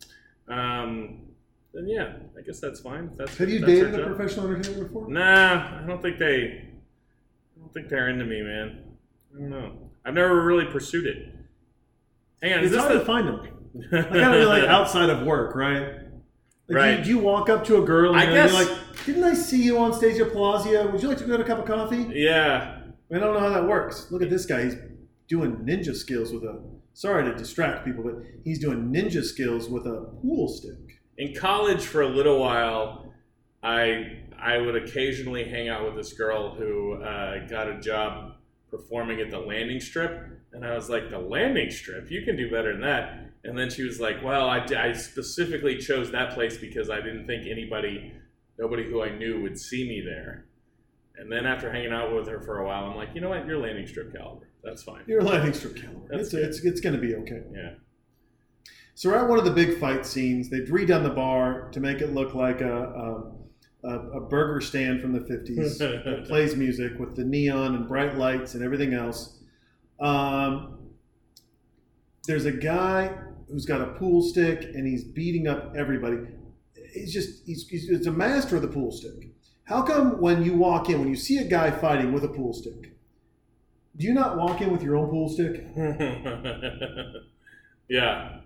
Um, 0.48 1.20
then 1.72 1.88
yeah, 1.88 2.14
I 2.36 2.42
guess 2.42 2.60
that's 2.60 2.80
fine. 2.80 3.10
That's 3.16 3.36
have 3.38 3.48
you 3.48 3.60
that's 3.60 3.72
dated 3.72 3.98
a 3.98 4.06
professional 4.06 4.48
entertainer 4.48 4.84
before? 4.84 5.08
Nah, 5.08 5.80
I 5.82 5.86
don't 5.86 6.02
think 6.02 6.18
they. 6.18 6.64
I 7.56 7.60
don't 7.60 7.72
think 7.72 7.88
they're 7.88 8.08
into 8.08 8.24
me, 8.26 8.42
man. 8.42 8.82
I 9.34 9.38
don't 9.40 9.50
know. 9.50 9.90
I've 10.04 10.14
never 10.14 10.44
really 10.44 10.66
pursued 10.66 11.06
it. 11.06 11.32
Hang 12.42 12.54
on, 12.54 12.58
is 12.60 12.66
It's 12.66 12.72
this 12.74 12.80
hard 12.82 12.94
the? 12.94 12.98
to 13.00 13.04
find 13.04 13.28
them. 13.28 13.40
I 13.92 14.18
gotta 14.18 14.38
be 14.38 14.44
like 14.44 14.64
outside 14.68 15.10
of 15.10 15.26
work, 15.26 15.54
right? 15.54 15.80
Like, 15.88 15.98
Right. 16.68 16.96
Do, 16.98 17.04
do 17.04 17.10
you 17.10 17.18
walk 17.18 17.48
up 17.48 17.64
to 17.66 17.82
a 17.82 17.84
girl 17.84 18.14
and 18.14 18.20
I 18.20 18.32
you're 18.34 18.52
like, 18.52 18.68
"Didn't 19.04 19.24
I 19.24 19.34
see 19.34 19.62
you 19.62 19.78
on 19.78 19.92
stage 19.92 20.18
at 20.20 20.32
Palazzo? 20.32 20.90
Would 20.90 21.02
you 21.02 21.08
like 21.08 21.18
to 21.18 21.24
go 21.24 21.36
get 21.36 21.40
a 21.40 21.44
cup 21.44 21.58
of 21.58 21.64
coffee?" 21.66 22.06
Yeah. 22.14 22.78
I 23.14 23.18
don't 23.18 23.34
know 23.34 23.40
how 23.40 23.50
that 23.50 23.66
works. 23.66 24.06
Look 24.10 24.22
at 24.22 24.30
this 24.30 24.46
guy. 24.46 24.64
He's 24.64 24.76
doing 25.28 25.56
ninja 25.56 25.94
skills 25.94 26.32
with 26.32 26.44
a. 26.44 26.62
Sorry 26.94 27.24
to 27.24 27.34
distract 27.34 27.84
people, 27.84 28.04
but 28.04 28.16
he's 28.44 28.58
doing 28.58 28.90
ninja 28.92 29.22
skills 29.24 29.68
with 29.68 29.86
a 29.86 30.10
pool 30.22 30.48
stick. 30.48 31.00
in 31.18 31.34
college 31.34 31.84
for 31.84 32.02
a 32.02 32.08
little 32.08 32.38
while 32.38 33.12
i 33.62 34.18
i 34.40 34.56
would 34.58 34.74
occasionally 34.76 35.44
hang 35.44 35.68
out 35.68 35.84
with 35.84 35.94
this 35.94 36.12
girl 36.14 36.54
who 36.54 36.94
uh, 37.02 37.46
got 37.46 37.68
a 37.68 37.78
job 37.80 38.32
performing 38.70 39.20
at 39.20 39.30
the 39.30 39.38
landing 39.38 39.78
strip 39.80 40.31
and 40.52 40.64
i 40.64 40.74
was 40.74 40.88
like 40.88 41.10
the 41.10 41.18
landing 41.18 41.70
strip 41.70 42.10
you 42.10 42.22
can 42.22 42.36
do 42.36 42.50
better 42.50 42.72
than 42.72 42.82
that 42.82 43.30
and 43.44 43.58
then 43.58 43.70
she 43.70 43.82
was 43.82 44.00
like 44.00 44.22
well 44.22 44.48
i, 44.48 44.64
I 44.76 44.92
specifically 44.92 45.78
chose 45.78 46.10
that 46.12 46.34
place 46.34 46.56
because 46.58 46.90
i 46.90 46.96
didn't 46.96 47.26
think 47.26 47.46
anybody 47.46 48.12
nobody 48.58 48.84
who 48.84 49.02
i 49.02 49.10
knew 49.16 49.40
would 49.42 49.58
see 49.58 49.88
me 49.88 50.00
there 50.00 50.46
and 51.16 51.30
then 51.30 51.46
after 51.46 51.70
hanging 51.72 51.92
out 51.92 52.14
with 52.14 52.26
her 52.28 52.40
for 52.40 52.58
a 52.58 52.66
while 52.66 52.84
i'm 52.86 52.96
like 52.96 53.10
you 53.14 53.20
know 53.20 53.28
what 53.30 53.46
you're 53.46 53.58
landing 53.58 53.86
strip 53.86 54.14
caliber 54.14 54.48
that's 54.64 54.82
fine 54.82 55.02
You're 55.08 55.22
landing 55.22 55.52
strip 55.54 55.74
caliber. 55.76 56.06
That's 56.08 56.32
It's, 56.32 56.58
it's, 56.58 56.64
it's 56.64 56.80
going 56.80 56.94
to 56.94 57.00
be 57.00 57.16
okay. 57.16 57.42
yeah 57.52 57.70
So 58.94 59.08
we're 59.10 59.16
at 59.16 59.28
one 59.28 59.38
of 59.38 59.44
the 59.44 59.50
big 59.50 59.80
fight 59.80 60.06
scenes. 60.06 60.50
They've 60.50 60.68
redone 60.68 61.02
the 61.02 61.10
bar 61.10 61.68
to 61.72 61.80
make 61.80 62.00
it 62.00 62.14
look 62.14 62.34
like 62.34 62.60
a, 62.60 62.76
a, 62.82 63.32
a, 63.88 63.98
a 64.18 64.20
burger 64.20 64.60
stand 64.60 65.00
from 65.00 65.12
the 65.12 65.18
50s 65.20 65.78
that 66.04 66.26
plays 66.28 66.54
music 66.54 66.98
with 67.00 67.16
the 67.16 67.24
neon 67.24 67.74
and 67.74 67.88
bright 67.88 68.16
lights 68.16 68.54
and 68.54 68.62
everything 68.62 68.94
else. 68.94 69.38
Um, 70.02 70.78
there's 72.26 72.44
a 72.44 72.52
guy 72.52 73.14
who's 73.48 73.64
got 73.66 73.80
a 73.80 73.86
pool 73.94 74.22
stick 74.22 74.62
and 74.62 74.86
he's 74.86 75.04
beating 75.04 75.46
up 75.48 75.74
everybody. 75.76 76.18
He's 76.92 77.12
just, 77.12 77.46
he's, 77.46 77.66
he's, 77.68 77.88
he's 77.88 78.06
a 78.06 78.12
master 78.12 78.56
of 78.56 78.62
the 78.62 78.68
pool 78.68 78.90
stick. 78.92 79.30
How 79.64 79.82
come 79.82 80.20
when 80.20 80.42
you 80.42 80.54
walk 80.54 80.90
in, 80.90 80.98
when 81.00 81.08
you 81.08 81.16
see 81.16 81.38
a 81.38 81.44
guy 81.44 81.70
fighting 81.70 82.12
with 82.12 82.24
a 82.24 82.28
pool 82.28 82.52
stick, 82.52 82.96
do 83.96 84.06
you 84.06 84.12
not 84.14 84.36
walk 84.36 84.60
in 84.60 84.72
with 84.72 84.82
your 84.82 84.96
own 84.96 85.08
pool 85.08 85.28
stick? 85.28 85.66
yeah 87.88 88.40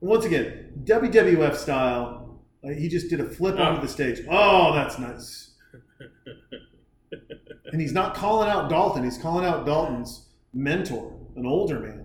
Once 0.00 0.24
again, 0.24 0.72
WWF 0.84 1.54
style. 1.56 2.40
Like 2.62 2.76
he 2.78 2.88
just 2.88 3.10
did 3.10 3.20
a 3.20 3.28
flip 3.28 3.56
Oh. 3.58 3.62
onto 3.62 3.82
the 3.82 3.88
stage. 3.88 4.20
Oh, 4.30 4.72
that's 4.74 4.98
nice. 4.98 5.52
and 7.72 7.80
he's 7.80 7.92
not 7.92 8.14
calling 8.14 8.48
out 8.48 8.70
Dalton. 8.70 9.04
He's 9.04 9.18
calling 9.18 9.44
out 9.44 9.66
Dalton's 9.66 10.30
mentor, 10.54 11.12
an 11.36 11.46
older 11.46 11.80
man, 11.80 12.04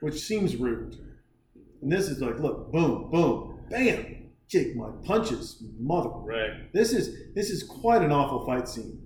which 0.00 0.20
seems 0.20 0.56
rude. 0.56 0.98
And 1.80 1.90
this 1.92 2.08
is 2.08 2.20
like, 2.20 2.38
look, 2.40 2.72
boom, 2.72 3.10
boom, 3.10 3.60
bam, 3.70 4.30
kick 4.48 4.74
my 4.76 4.90
punches, 5.04 5.62
mother. 5.78 6.10
right 6.10 6.72
This 6.72 6.92
is 6.92 7.34
this 7.34 7.50
is 7.50 7.62
quite 7.62 8.02
an 8.02 8.12
awful 8.12 8.44
fight 8.46 8.68
scene. 8.68 9.00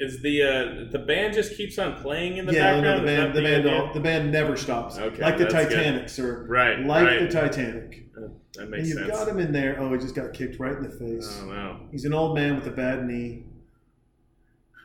Is 0.00 0.22
the 0.22 0.42
uh, 0.42 0.92
the 0.92 1.00
band 1.00 1.34
just 1.34 1.56
keeps 1.56 1.76
on 1.78 2.00
playing 2.00 2.36
in 2.36 2.46
the 2.46 2.52
yeah, 2.52 2.74
background? 2.74 2.84
no, 2.84 3.00
the 3.00 3.06
band, 3.06 3.34
the 3.34 3.42
band, 3.42 3.66
idea? 3.66 3.90
the 3.94 4.00
band 4.00 4.32
never 4.32 4.56
stops. 4.56 4.96
Okay, 4.96 5.20
like 5.20 5.38
the 5.38 5.44
that's 5.44 5.54
good. 5.54 5.68
Titanic, 5.70 6.08
sir. 6.08 6.46
Right, 6.48 6.78
Like 6.78 7.04
right. 7.04 7.20
the 7.20 7.28
Titanic. 7.28 8.04
Uh, 8.16 8.28
that 8.54 8.70
makes 8.70 8.70
sense. 8.70 8.72
And 8.72 8.86
you've 8.86 8.98
sense. 8.98 9.10
got 9.10 9.28
him 9.28 9.38
in 9.40 9.50
there. 9.52 9.76
Oh, 9.80 9.92
he 9.92 9.98
just 9.98 10.14
got 10.14 10.32
kicked 10.32 10.60
right 10.60 10.76
in 10.76 10.82
the 10.84 10.90
face. 10.90 11.40
Oh 11.42 11.46
no. 11.46 11.80
He's 11.90 12.04
an 12.04 12.14
old 12.14 12.36
man 12.36 12.54
with 12.54 12.66
a 12.68 12.70
bad 12.70 13.06
knee. 13.06 13.42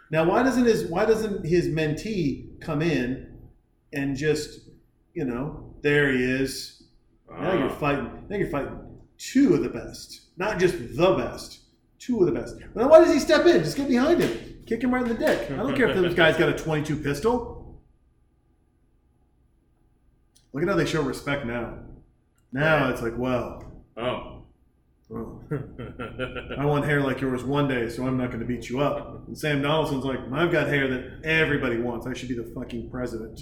Now, 0.09 0.25
why 0.25 0.41
doesn't 0.41 0.65
his 0.65 0.85
why 0.85 1.05
doesn't 1.05 1.45
his 1.45 1.67
mentee 1.67 2.52
come 2.63 2.81
in 2.81 3.37
and 3.93 4.15
just 4.15 4.69
you 5.13 5.25
know 5.25 5.75
there 5.81 6.11
he 6.11 6.23
is? 6.23 6.83
Now 7.29 7.53
you're 7.53 7.69
Oh. 7.69 7.75
fighting. 7.75 8.09
Now 8.29 8.37
you're 8.37 8.47
fighting 8.49 8.79
two 9.17 9.53
of 9.53 9.63
the 9.63 9.69
best, 9.69 10.21
not 10.37 10.59
just 10.59 10.75
the 10.95 11.15
best. 11.15 11.59
Two 11.99 12.19
of 12.19 12.25
the 12.25 12.31
best. 12.33 12.55
Now, 12.75 12.89
why 12.89 12.99
does 12.99 13.13
he 13.13 13.19
step 13.19 13.45
in? 13.45 13.63
Just 13.63 13.77
get 13.77 13.87
behind 13.87 14.21
him, 14.21 14.61
kick 14.65 14.83
him 14.83 14.93
right 14.93 15.03
in 15.03 15.07
the 15.07 15.13
dick. 15.15 15.49
I 15.51 15.55
don't 15.55 15.73
care 15.75 15.87
if 15.87 15.95
this 15.95 16.13
guy's 16.21 16.35
got 16.35 16.49
a 16.49 16.53
22 16.53 16.97
pistol. 16.97 17.79
Look 20.51 20.63
at 20.63 20.69
how 20.69 20.75
they 20.75 20.85
show 20.85 21.01
respect 21.01 21.45
now. 21.45 21.77
Now 22.51 22.83
Right. 22.85 22.91
it's 22.91 23.01
like, 23.01 23.17
well, 23.17 23.63
Oh. 23.97 24.32
Well, 25.13 25.43
I 26.57 26.65
want 26.65 26.85
hair 26.85 27.01
like 27.01 27.21
yours 27.21 27.43
one 27.43 27.67
day, 27.67 27.87
so 27.89 28.05
I'm 28.07 28.17
not 28.17 28.27
going 28.29 28.39
to 28.39 28.45
beat 28.45 28.69
you 28.69 28.81
up. 28.81 29.27
And 29.27 29.37
Sam 29.37 29.61
Donaldson's 29.61 30.05
like, 30.05 30.19
I've 30.33 30.51
got 30.51 30.67
hair 30.67 30.87
that 30.87 31.23
everybody 31.23 31.77
wants. 31.77 32.07
I 32.07 32.13
should 32.13 32.29
be 32.29 32.35
the 32.35 32.51
fucking 32.55 32.89
president. 32.89 33.41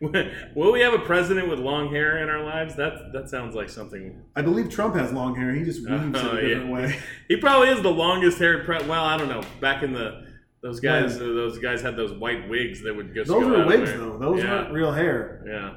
Will 0.00 0.72
we 0.72 0.80
have 0.80 0.94
a 0.94 0.98
president 0.98 1.48
with 1.48 1.58
long 1.58 1.90
hair 1.90 2.22
in 2.22 2.28
our 2.28 2.42
lives? 2.42 2.74
That 2.76 3.12
that 3.12 3.28
sounds 3.28 3.54
like 3.54 3.68
something. 3.68 4.22
I 4.34 4.42
believe 4.42 4.70
Trump 4.70 4.94
has 4.96 5.12
long 5.12 5.34
hair. 5.36 5.52
He 5.54 5.62
just 5.64 5.80
weaves 5.88 6.02
it 6.08 6.16
Oh, 6.16 6.36
a 6.36 6.40
different 6.40 6.66
yeah. 6.66 6.72
way. 6.72 6.98
He 7.28 7.36
probably 7.36 7.68
is 7.68 7.82
the 7.82 7.90
longest 7.90 8.38
haired 8.38 8.64
pre. 8.64 8.78
Well, 8.86 9.04
I 9.04 9.16
don't 9.16 9.28
know. 9.28 9.42
Back 9.60 9.82
in 9.82 9.92
the 9.92 10.26
those 10.62 10.80
guys, 10.80 11.16
uh, 11.16 11.20
those 11.20 11.58
guys 11.58 11.82
had 11.82 11.96
those 11.96 12.12
white 12.12 12.48
wigs 12.48 12.82
that 12.82 12.94
would 12.96 13.14
just 13.14 13.28
Those 13.28 13.42
go 13.44 13.50
were 13.50 13.66
wigs, 13.66 13.92
though. 13.92 14.16
Those 14.18 14.42
yeah. 14.42 14.50
weren't 14.50 14.72
real 14.72 14.92
hair. 14.92 15.44
Yeah. 15.46 15.74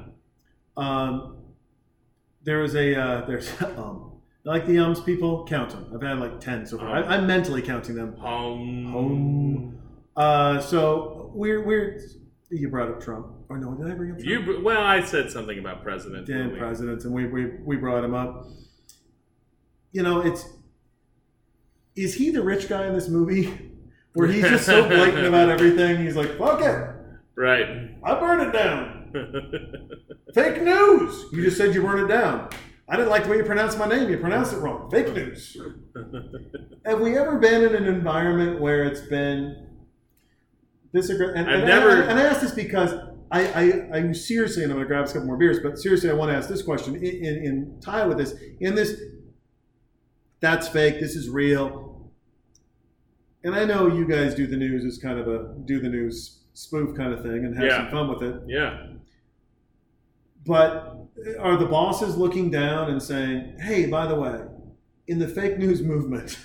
Um, 0.76 1.36
there 2.42 2.58
was 2.60 2.74
a 2.74 2.94
uh, 2.98 3.26
there's 3.26 3.50
um, 3.76 4.07
like 4.44 4.66
the 4.66 4.78
ums 4.78 5.00
people 5.00 5.44
count 5.46 5.70
them. 5.70 5.90
I've 5.94 6.02
had 6.02 6.18
like 6.18 6.40
ten 6.40 6.66
so 6.66 6.78
far. 6.78 6.88
I, 6.88 7.16
I'm 7.16 7.26
mentally 7.26 7.62
counting 7.62 7.94
them. 7.96 8.14
Home. 8.16 8.92
Home. 8.92 9.82
Uh, 10.16 10.60
so 10.60 11.30
we're 11.34 11.64
we're 11.64 12.00
you 12.50 12.68
brought 12.68 12.88
up 12.88 13.00
Trump. 13.00 13.26
Or 13.50 13.58
no, 13.58 13.74
did 13.74 13.90
I 13.90 13.94
bring 13.94 14.12
up 14.12 14.18
Trump? 14.18 14.46
You 14.46 14.60
well, 14.62 14.82
I 14.82 15.04
said 15.04 15.30
something 15.30 15.58
about 15.58 15.82
president. 15.82 16.26
Dan 16.26 16.56
presidents, 16.56 17.04
and 17.04 17.14
we, 17.14 17.26
we 17.26 17.46
we 17.64 17.76
brought 17.76 18.04
him 18.04 18.14
up. 18.14 18.46
You 19.92 20.02
know, 20.02 20.20
it's 20.20 20.46
is 21.96 22.14
he 22.14 22.30
the 22.30 22.42
rich 22.42 22.68
guy 22.68 22.86
in 22.86 22.94
this 22.94 23.08
movie, 23.08 23.72
where 24.14 24.28
he's 24.28 24.44
just 24.44 24.66
so 24.66 24.86
blatant 24.88 25.26
about 25.26 25.48
everything? 25.48 26.04
He's 26.04 26.16
like, 26.16 26.38
"Fuck 26.38 26.60
it, 26.60 26.88
Right. 27.36 27.90
I 28.04 28.14
burn 28.20 28.40
it 28.40 28.52
down." 28.52 28.94
Fake 30.34 30.62
news. 30.62 31.24
You 31.32 31.44
just 31.44 31.56
said 31.56 31.74
you 31.74 31.82
burn 31.82 32.04
it 32.04 32.08
down. 32.08 32.50
I 32.88 32.96
didn't 32.96 33.10
like 33.10 33.24
the 33.24 33.30
way 33.30 33.36
you 33.36 33.44
pronounced 33.44 33.78
my 33.78 33.86
name. 33.86 34.08
You 34.08 34.16
pronounced 34.18 34.52
it 34.54 34.58
wrong. 34.58 34.90
Fake 34.90 35.12
news. 35.12 35.56
Have 36.86 37.00
we 37.00 37.18
ever 37.18 37.38
been 37.38 37.62
in 37.62 37.74
an 37.74 37.84
environment 37.84 38.60
where 38.60 38.84
it's 38.84 39.02
been 39.02 39.66
this 40.92 41.10
aggra- 41.10 41.34
and, 41.36 41.50
I've 41.50 41.58
and 41.60 41.66
never- 41.66 41.90
I, 41.90 42.06
and 42.06 42.18
I 42.18 42.22
ask 42.22 42.40
this 42.40 42.52
because 42.52 42.94
I, 43.30 43.46
I, 43.92 43.96
I'm 43.98 44.14
seriously, 44.14 44.62
and 44.62 44.72
I'm 44.72 44.78
going 44.78 44.88
to 44.88 44.94
grab 44.94 45.04
a 45.04 45.08
couple 45.08 45.26
more 45.26 45.36
beers, 45.36 45.58
but 45.62 45.76
seriously, 45.78 46.08
I 46.08 46.14
want 46.14 46.30
to 46.30 46.36
ask 46.36 46.48
this 46.48 46.62
question 46.62 46.96
in, 46.96 47.02
in, 47.04 47.44
in 47.44 47.80
tie 47.82 48.06
with 48.06 48.16
this. 48.16 48.34
In 48.60 48.74
this, 48.74 48.98
that's 50.40 50.66
fake. 50.68 50.98
This 50.98 51.14
is 51.14 51.28
real. 51.28 52.10
And 53.44 53.54
I 53.54 53.66
know 53.66 53.86
you 53.86 54.06
guys 54.08 54.34
do 54.34 54.46
the 54.46 54.56
news 54.56 54.84
as 54.86 54.96
kind 54.98 55.18
of 55.18 55.28
a 55.28 55.54
do 55.66 55.78
the 55.78 55.88
news 55.90 56.38
spoof 56.54 56.96
kind 56.96 57.12
of 57.12 57.22
thing 57.22 57.44
and 57.44 57.54
have 57.56 57.66
Yeah. 57.66 57.76
some 57.82 57.90
fun 57.90 58.08
with 58.08 58.22
it. 58.22 58.40
yeah. 58.48 58.86
But 60.46 60.97
are 61.38 61.56
the 61.56 61.66
bosses 61.66 62.16
looking 62.16 62.50
down 62.50 62.90
and 62.90 63.02
saying, 63.02 63.56
"Hey, 63.60 63.86
by 63.86 64.06
the 64.06 64.14
way, 64.14 64.40
in 65.06 65.18
the 65.18 65.28
fake 65.28 65.58
news 65.58 65.82
movement, 65.82 66.38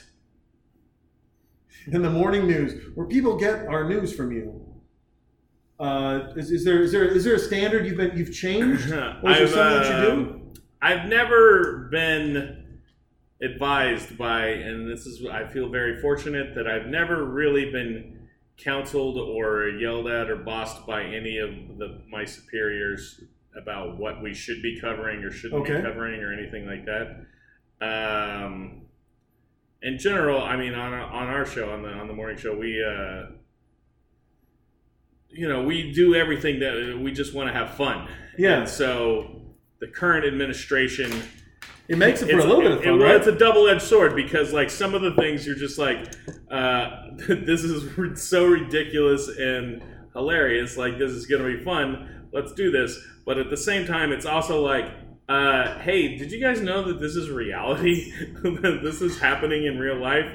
in 1.88 2.02
the 2.02 2.10
morning 2.10 2.48
news, 2.48 2.92
where 2.96 3.08
people 3.08 3.38
get 3.38 3.68
our 3.68 3.88
news 3.88 4.16
from 4.16 4.32
you, 4.32 4.66
uh, 5.80 6.32
is, 6.36 6.52
is 6.52 6.64
there 6.64 6.82
is 6.82 6.92
there 6.92 7.06
is 7.06 7.24
there 7.24 7.36
a 7.36 7.40
standard 7.40 7.86
you've 7.86 7.98
been 7.98 8.18
you've 8.18 8.34
changed, 8.34 8.92
or 9.24 9.32
is 9.32 9.38
there 9.38 9.44
I've, 9.44 9.50
something 9.50 9.82
that 9.82 10.02
you 10.02 10.06
do?" 10.06 10.12
um, 10.12 10.54
I've 10.82 11.08
never 11.08 11.88
been 11.92 12.82
advised 13.42 14.18
by, 14.18 14.48
and 14.48 14.90
this 14.90 15.06
is, 15.06 15.26
I 15.26 15.48
feel 15.48 15.70
very 15.70 16.02
fortunate 16.02 16.56
that 16.56 16.68
I've 16.68 16.88
never 16.88 17.26
really 17.26 17.72
been 17.72 18.28
counseled 18.58 19.18
or 19.18 19.70
yelled 19.70 20.08
at 20.08 20.30
or 20.30 20.38
bossed 20.38 20.86
by 20.86 21.04
any 21.04 21.38
of 21.38 21.50
the, 21.78 22.02
my 22.10 22.26
superiors 22.26 23.22
about 23.56 23.98
what 23.98 24.22
we 24.22 24.34
should 24.34 24.62
be 24.62 24.80
covering 24.80 25.24
or 25.24 25.32
shouldn't 25.32 25.62
Okay. 25.64 25.78
be 25.78 25.82
covering 25.84 26.22
or 26.22 26.34
anything 26.34 26.66
like 26.66 26.86
that. 26.86 27.26
Um, 27.82 28.82
in 29.82 29.98
general, 29.98 30.42
I 30.42 30.56
mean, 30.56 30.74
on 30.74 30.94
our, 30.94 31.02
on 31.02 31.28
our 31.28 31.46
show, 31.46 31.70
on 31.70 31.82
the 31.84 31.90
on 31.90 32.08
the 32.08 32.14
morning 32.14 32.38
show, 32.38 32.56
we. 32.58 32.84
Uh, 32.84 33.26
you 35.36 35.48
know, 35.50 35.64
we 35.64 35.92
do 35.92 36.14
everything 36.14 36.60
that 36.60 37.00
we 37.02 37.12
just 37.12 37.34
want 37.34 37.50
to 37.50 37.54
have 37.54 37.72
fun. 37.76 38.08
Yeah. 38.38 38.60
And 38.60 38.70
so 38.70 39.42
the 39.80 39.88
current 39.88 40.26
administration 40.28 41.12
It 41.88 41.98
makes 41.98 42.22
it 42.22 42.30
for 42.30 42.38
a 42.38 42.44
little 42.44 42.62
bit 42.62 42.72
of 42.72 42.80
it- 42.82 42.84
fun, 42.84 43.00
well, 43.00 43.08
right? 43.08 43.16
it's 43.16 43.26
a 43.26 43.32
double-edged 43.38 43.82
sword 43.82 44.16
because 44.16 44.54
like 44.54 44.70
some 44.70 44.94
of 44.94 45.02
the 45.02 45.12
things 45.16 45.46
you're 45.48 45.56
just 45.56 45.80
like 45.80 46.06
uh, 46.52 47.08
this 47.28 47.64
is 47.64 47.84
so 48.30 48.46
ridiculous 48.46 49.28
and 49.28 49.82
hilarious 50.14 50.78
like 50.78 51.00
this 51.00 51.10
is 51.12 51.26
gonna 51.26 51.46
be 51.46 51.58
fun 51.64 52.23
let's 52.34 52.54
do 52.54 52.72
this 52.72 53.00
but 53.26 53.38
at 53.38 53.50
the 53.50 53.58
same 53.58 53.86
time 53.86 54.12
it's 54.12 54.26
also 54.26 54.62
like 54.62 54.86
uh, 55.30 55.80
hey 55.80 56.18
did 56.18 56.32
you 56.32 56.42
guys 56.42 56.60
know 56.60 56.84
that 56.84 57.00
this 57.00 57.16
is 57.16 57.30
reality 57.30 58.12
that 58.44 58.80
this 58.84 59.02
is 59.02 59.20
happening 59.20 59.66
in 59.66 59.80
real 59.80 59.98
life 59.98 60.30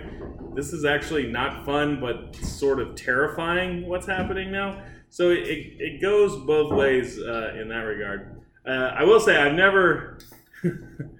this 0.54 0.72
is 0.72 0.84
actually 0.84 1.26
not 1.26 1.64
fun 1.66 2.00
but 2.00 2.34
sort 2.36 2.80
of 2.80 2.94
terrifying 2.94 3.86
what's 3.86 4.06
happening 4.06 4.50
now 4.50 4.82
so 5.10 5.30
it, 5.30 5.38
it, 5.40 5.76
it 5.78 6.00
goes 6.00 6.36
both 6.46 6.72
ways 6.72 7.18
uh, 7.18 7.52
in 7.60 7.68
that 7.68 7.82
regard 7.82 8.40
uh, 8.66 8.94
i 8.96 9.04
will 9.04 9.20
say 9.20 9.36
i've 9.36 9.54
never 9.54 10.18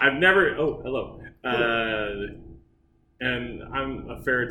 I've 0.00 0.14
never. 0.14 0.56
Oh, 0.56 0.80
hello. 0.82 1.20
Uh, 1.44 2.34
and 3.20 3.62
I'm 3.74 4.10
a 4.10 4.22
fair, 4.22 4.48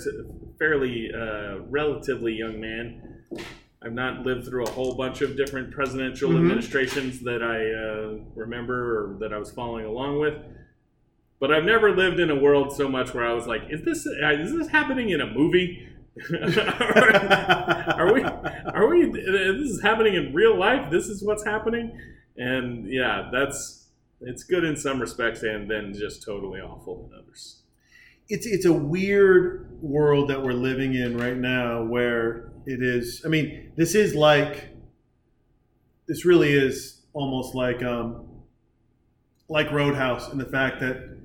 fairly 0.60 1.12
uh, 1.14 1.60
relatively 1.70 2.34
young 2.34 2.60
man. 2.60 3.24
I've 3.88 3.94
not 3.94 4.26
lived 4.26 4.46
through 4.46 4.66
a 4.66 4.70
whole 4.70 4.96
bunch 4.96 5.22
of 5.22 5.38
different 5.38 5.72
presidential 5.72 6.30
Mhm. 6.32 6.40
administrations 6.42 7.22
that 7.22 7.42
I 7.42 7.72
uh, 7.72 8.20
remember 8.36 8.76
or 9.14 9.18
that 9.20 9.32
I 9.32 9.38
was 9.38 9.50
following 9.50 9.86
along 9.86 10.20
with. 10.20 10.34
But 11.40 11.54
I've 11.54 11.64
never 11.64 11.96
lived 11.96 12.20
in 12.20 12.30
a 12.30 12.36
world 12.36 12.76
so 12.76 12.90
much 12.90 13.14
where 13.14 13.26
I 13.26 13.32
was 13.34 13.48
like, 13.48 13.62
"Is 13.70 13.84
this 13.84 14.06
uh, 14.06 14.32
is 14.34 14.54
this 14.54 14.68
happening 14.68 15.10
in 15.12 15.22
a 15.22 15.28
movie? 15.34 15.88
are 16.34 18.12
we 18.12 18.24
are 18.24 18.88
we 18.90 19.06
this 19.06 19.70
is 19.70 19.82
happening 19.84 20.16
in 20.16 20.34
real 20.34 20.58
life 20.58 20.90
this 20.90 21.06
is 21.10 21.24
what's 21.24 21.46
happening 21.46 21.96
and 22.38 22.92
yeah 22.92 23.30
that's 23.32 23.86
it's 24.22 24.42
good 24.42 24.64
in 24.64 24.76
some 24.76 25.00
respects 25.00 25.44
and 25.44 25.70
then 25.70 25.94
just 25.94 26.24
totally 26.24 26.60
awful 26.60 27.08
in 27.08 27.20
others 27.20 27.62
it's 28.30 28.48
it's 28.48 28.66
a 28.66 28.74
weird 28.74 29.70
world 29.80 30.28
that 30.28 30.42
we're 30.42 30.54
living 30.54 30.96
in 30.96 31.16
right 31.16 31.38
now 31.38 31.84
where 31.84 32.52
it 32.68 32.84
is 32.84 33.24
i 33.26 33.30
mean 33.30 33.72
this 33.78 33.96
is 33.96 34.14
like 34.14 34.70
this 36.08 36.26
really 36.26 36.52
is 36.54 37.02
almost 37.14 37.56
like 37.56 37.82
um 37.82 38.26
like 39.50 39.72
roadhouse 39.72 40.32
in 40.32 40.38
the 40.38 40.46
fact 40.46 40.82
that 40.82 41.18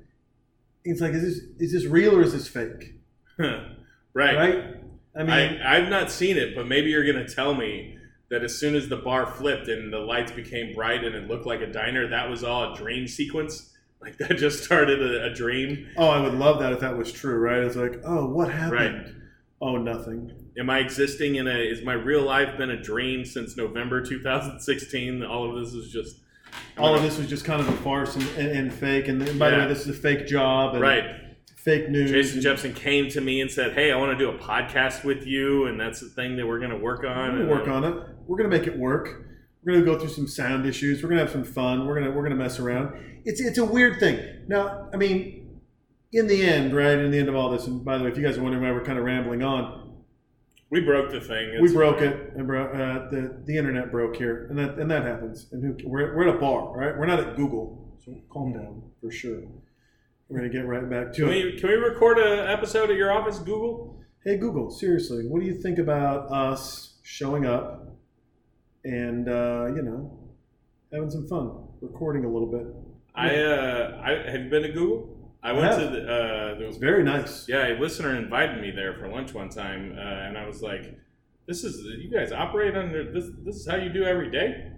it's 0.85 1.01
like 1.01 1.13
is 1.13 1.21
this 1.21 1.43
is 1.59 1.73
this 1.73 1.85
real 1.85 2.15
or 2.15 2.21
is 2.21 2.33
this 2.33 2.47
fake? 2.47 2.95
Right, 4.15 4.35
right? 4.35 4.75
I 5.15 5.23
mean 5.23 5.59
I, 5.59 5.77
i've 5.77 5.89
not 5.89 6.11
seen 6.11 6.37
it 6.37 6.55
but 6.55 6.67
maybe 6.67 6.91
you're 6.91 7.03
gonna 7.03 7.27
tell 7.27 7.55
me 7.55 7.97
that 8.29 8.43
as 8.43 8.55
soon 8.55 8.75
as 8.75 8.87
the 8.87 8.97
bar 8.97 9.25
flipped 9.25 9.67
and 9.67 9.91
the 9.91 9.97
lights 9.97 10.31
became 10.31 10.75
bright 10.75 11.03
and 11.03 11.15
it 11.15 11.27
looked 11.27 11.47
like 11.47 11.61
a 11.61 11.65
diner 11.65 12.07
that 12.09 12.29
was 12.29 12.43
all 12.43 12.73
a 12.73 12.77
dream 12.77 13.07
sequence? 13.07 13.71
Like 13.99 14.17
that 14.19 14.37
just 14.37 14.63
started 14.63 15.01
a, 15.01 15.31
a 15.31 15.33
dream? 15.33 15.87
Oh 15.97 16.09
i 16.09 16.21
would 16.21 16.35
love 16.35 16.59
that 16.59 16.73
if 16.73 16.79
that 16.81 16.95
was 16.95 17.11
true 17.11 17.39
right? 17.39 17.57
It's 17.63 17.75
like 17.75 18.01
oh 18.05 18.27
what 18.27 18.51
happened? 18.51 19.05
Right. 19.07 19.15
oh 19.61 19.77
nothing 19.77 20.31
am 20.57 20.69
I 20.69 20.79
existing 20.79 21.35
in 21.35 21.47
a? 21.47 21.57
Is 21.57 21.83
my 21.83 21.93
real 21.93 22.21
life 22.21 22.57
been 22.57 22.69
a 22.69 22.81
dream 22.81 23.25
since 23.25 23.57
November 23.57 24.01
2016? 24.01 25.23
All 25.23 25.49
of 25.49 25.63
this 25.63 25.73
is 25.73 25.91
just 25.91 26.17
all 26.77 26.95
of 26.95 27.01
this 27.01 27.17
was 27.17 27.27
just 27.27 27.45
kind 27.45 27.61
of 27.61 27.67
a 27.67 27.77
farce 27.77 28.15
and, 28.15 28.27
and, 28.37 28.49
and 28.49 28.73
fake 28.73 29.07
and, 29.07 29.21
and 29.21 29.39
by 29.39 29.49
the 29.49 29.57
way 29.57 29.67
this 29.67 29.87
is 29.87 29.89
a 29.89 29.99
fake 29.99 30.27
job 30.27 30.73
and 30.73 30.81
right. 30.81 31.03
fake 31.55 31.89
news 31.89 32.11
Jason 32.11 32.41
Jepson 32.41 32.73
came 32.73 33.09
to 33.09 33.21
me 33.21 33.41
and 33.41 33.49
said, 33.49 33.73
"Hey, 33.73 33.91
I 33.91 33.97
want 33.97 34.17
to 34.17 34.17
do 34.17 34.29
a 34.29 34.37
podcast 34.37 35.03
with 35.03 35.25
you, 35.25 35.65
and 35.65 35.79
that's 35.79 35.99
the 35.99 36.09
thing 36.09 36.35
that 36.37 36.47
we're 36.47 36.59
going 36.59 36.71
to 36.71 36.77
work 36.77 37.03
on." 37.03 37.39
We're 37.39 37.59
work 37.59 37.67
on 37.67 37.83
it. 37.83 37.95
We're 38.27 38.37
gonna 38.37 38.49
make 38.49 38.67
it 38.67 38.77
work. 38.77 39.25
We're 39.63 39.73
gonna 39.73 39.85
go 39.85 39.97
through 39.97 40.09
some 40.09 40.27
sound 40.27 40.65
issues. 40.65 41.01
We're 41.01 41.09
gonna 41.09 41.21
have 41.21 41.31
some 41.31 41.43
fun. 41.43 41.87
We're 41.87 41.99
gonna 41.99 42.11
we're 42.11 42.23
gonna 42.23 42.35
mess 42.35 42.59
around. 42.59 42.93
It's 43.25 43.41
it's 43.41 43.57
a 43.57 43.65
weird 43.65 43.99
thing. 43.99 44.19
Now, 44.47 44.89
I 44.93 44.97
mean, 44.97 45.61
in 46.11 46.27
the 46.27 46.43
end, 46.43 46.75
right? 46.75 46.97
In 46.97 47.11
the 47.11 47.17
end 47.17 47.29
of 47.29 47.35
all 47.35 47.49
this, 47.49 47.65
and 47.67 47.83
by 47.83 47.97
the 47.97 48.03
way, 48.03 48.11
if 48.11 48.17
you 48.17 48.23
guys 48.23 48.37
are 48.37 48.43
wondering 48.43 48.63
why 48.63 48.71
we're 48.71 48.83
kind 48.83 48.99
of 48.99 49.05
rambling 49.05 49.43
on, 49.43 49.82
We 50.73 50.79
broke 50.79 51.11
the 51.11 51.21
thing. 51.21 51.61
we 51.61 51.71
broke 51.71 52.01
it. 52.01 52.33
And 52.35 52.47
bro, 52.47 52.65
uh, 52.65 53.09
the 53.11 53.43
the 53.45 53.55
internet 53.55 53.91
broke 53.91 54.15
here, 54.15 54.47
and 54.49 54.57
that 54.57 54.79
and 54.79 54.89
that 54.89 55.03
happens. 55.03 55.47
And 55.51 55.63
who, 55.63 55.87
we're 55.87 56.15
we're 56.15 56.27
at 56.27 56.35
a 56.35 56.39
bar, 56.39 56.75
right? 56.75 56.97
We're 56.97 57.05
not 57.05 57.19
at 57.19 57.35
Google, 57.35 57.95
so 58.03 58.11
calm 58.31 58.53
down 58.53 58.81
for 58.99 59.11
sure. 59.11 59.43
We're 60.27 60.39
gonna 60.39 60.49
get 60.49 60.65
right 60.65 60.89
back 60.89 61.13
to 61.13 61.25
Can 61.25 61.29
it. 61.31 61.45
we 61.45 61.59
can 61.59 61.69
we 61.69 61.75
record 61.75 62.17
an 62.17 62.49
episode 62.49 62.89
at 62.89 62.95
your 62.95 63.11
office, 63.11 63.37
Google? 63.37 64.01
Hey 64.25 64.35
Google, 64.37 64.71
seriously, 64.71 65.27
what 65.27 65.41
do 65.41 65.45
you 65.45 65.53
think 65.61 65.77
about 65.77 66.31
us 66.31 66.97
showing 67.03 67.45
up 67.45 67.95
and 68.83 69.29
uh, 69.29 69.67
you 69.75 69.83
know 69.83 70.17
having 70.91 71.11
some 71.11 71.27
fun, 71.27 71.51
recording 71.81 72.25
a 72.25 72.29
little 72.31 72.51
bit? 72.51 72.65
I 73.13 73.35
uh, 73.35 74.01
I 74.03 74.31
have 74.31 74.41
you 74.45 74.49
been 74.49 74.63
to 74.63 74.71
Google? 74.71 75.12
I 75.43 75.49
I 75.49 75.53
went 75.53 75.65
have. 75.65 75.79
to 75.79 75.87
the, 75.89 76.01
uh, 76.03 76.55
the 76.59 76.67
It's 76.67 76.77
very 76.77 77.03
nice. 77.03 77.47
yeah, 77.49 77.67
a 77.67 77.79
listener 77.79 78.15
invited 78.15 78.61
me 78.61 78.71
there 78.71 78.93
for 78.97 79.07
lunch 79.09 79.33
one 79.33 79.49
time, 79.49 79.93
uh, 79.97 80.01
and 80.01 80.37
I 80.37 80.47
was 80.47 80.61
like, 80.61 80.97
"This 81.47 81.63
is 81.63 81.83
you 82.01 82.09
guys 82.09 82.31
operate 82.31 82.75
under 82.75 83.11
this. 83.11 83.25
This 83.45 83.55
is 83.57 83.67
how 83.67 83.75
you 83.77 83.89
do 83.91 84.03
every 84.03 84.31
day." 84.31 84.69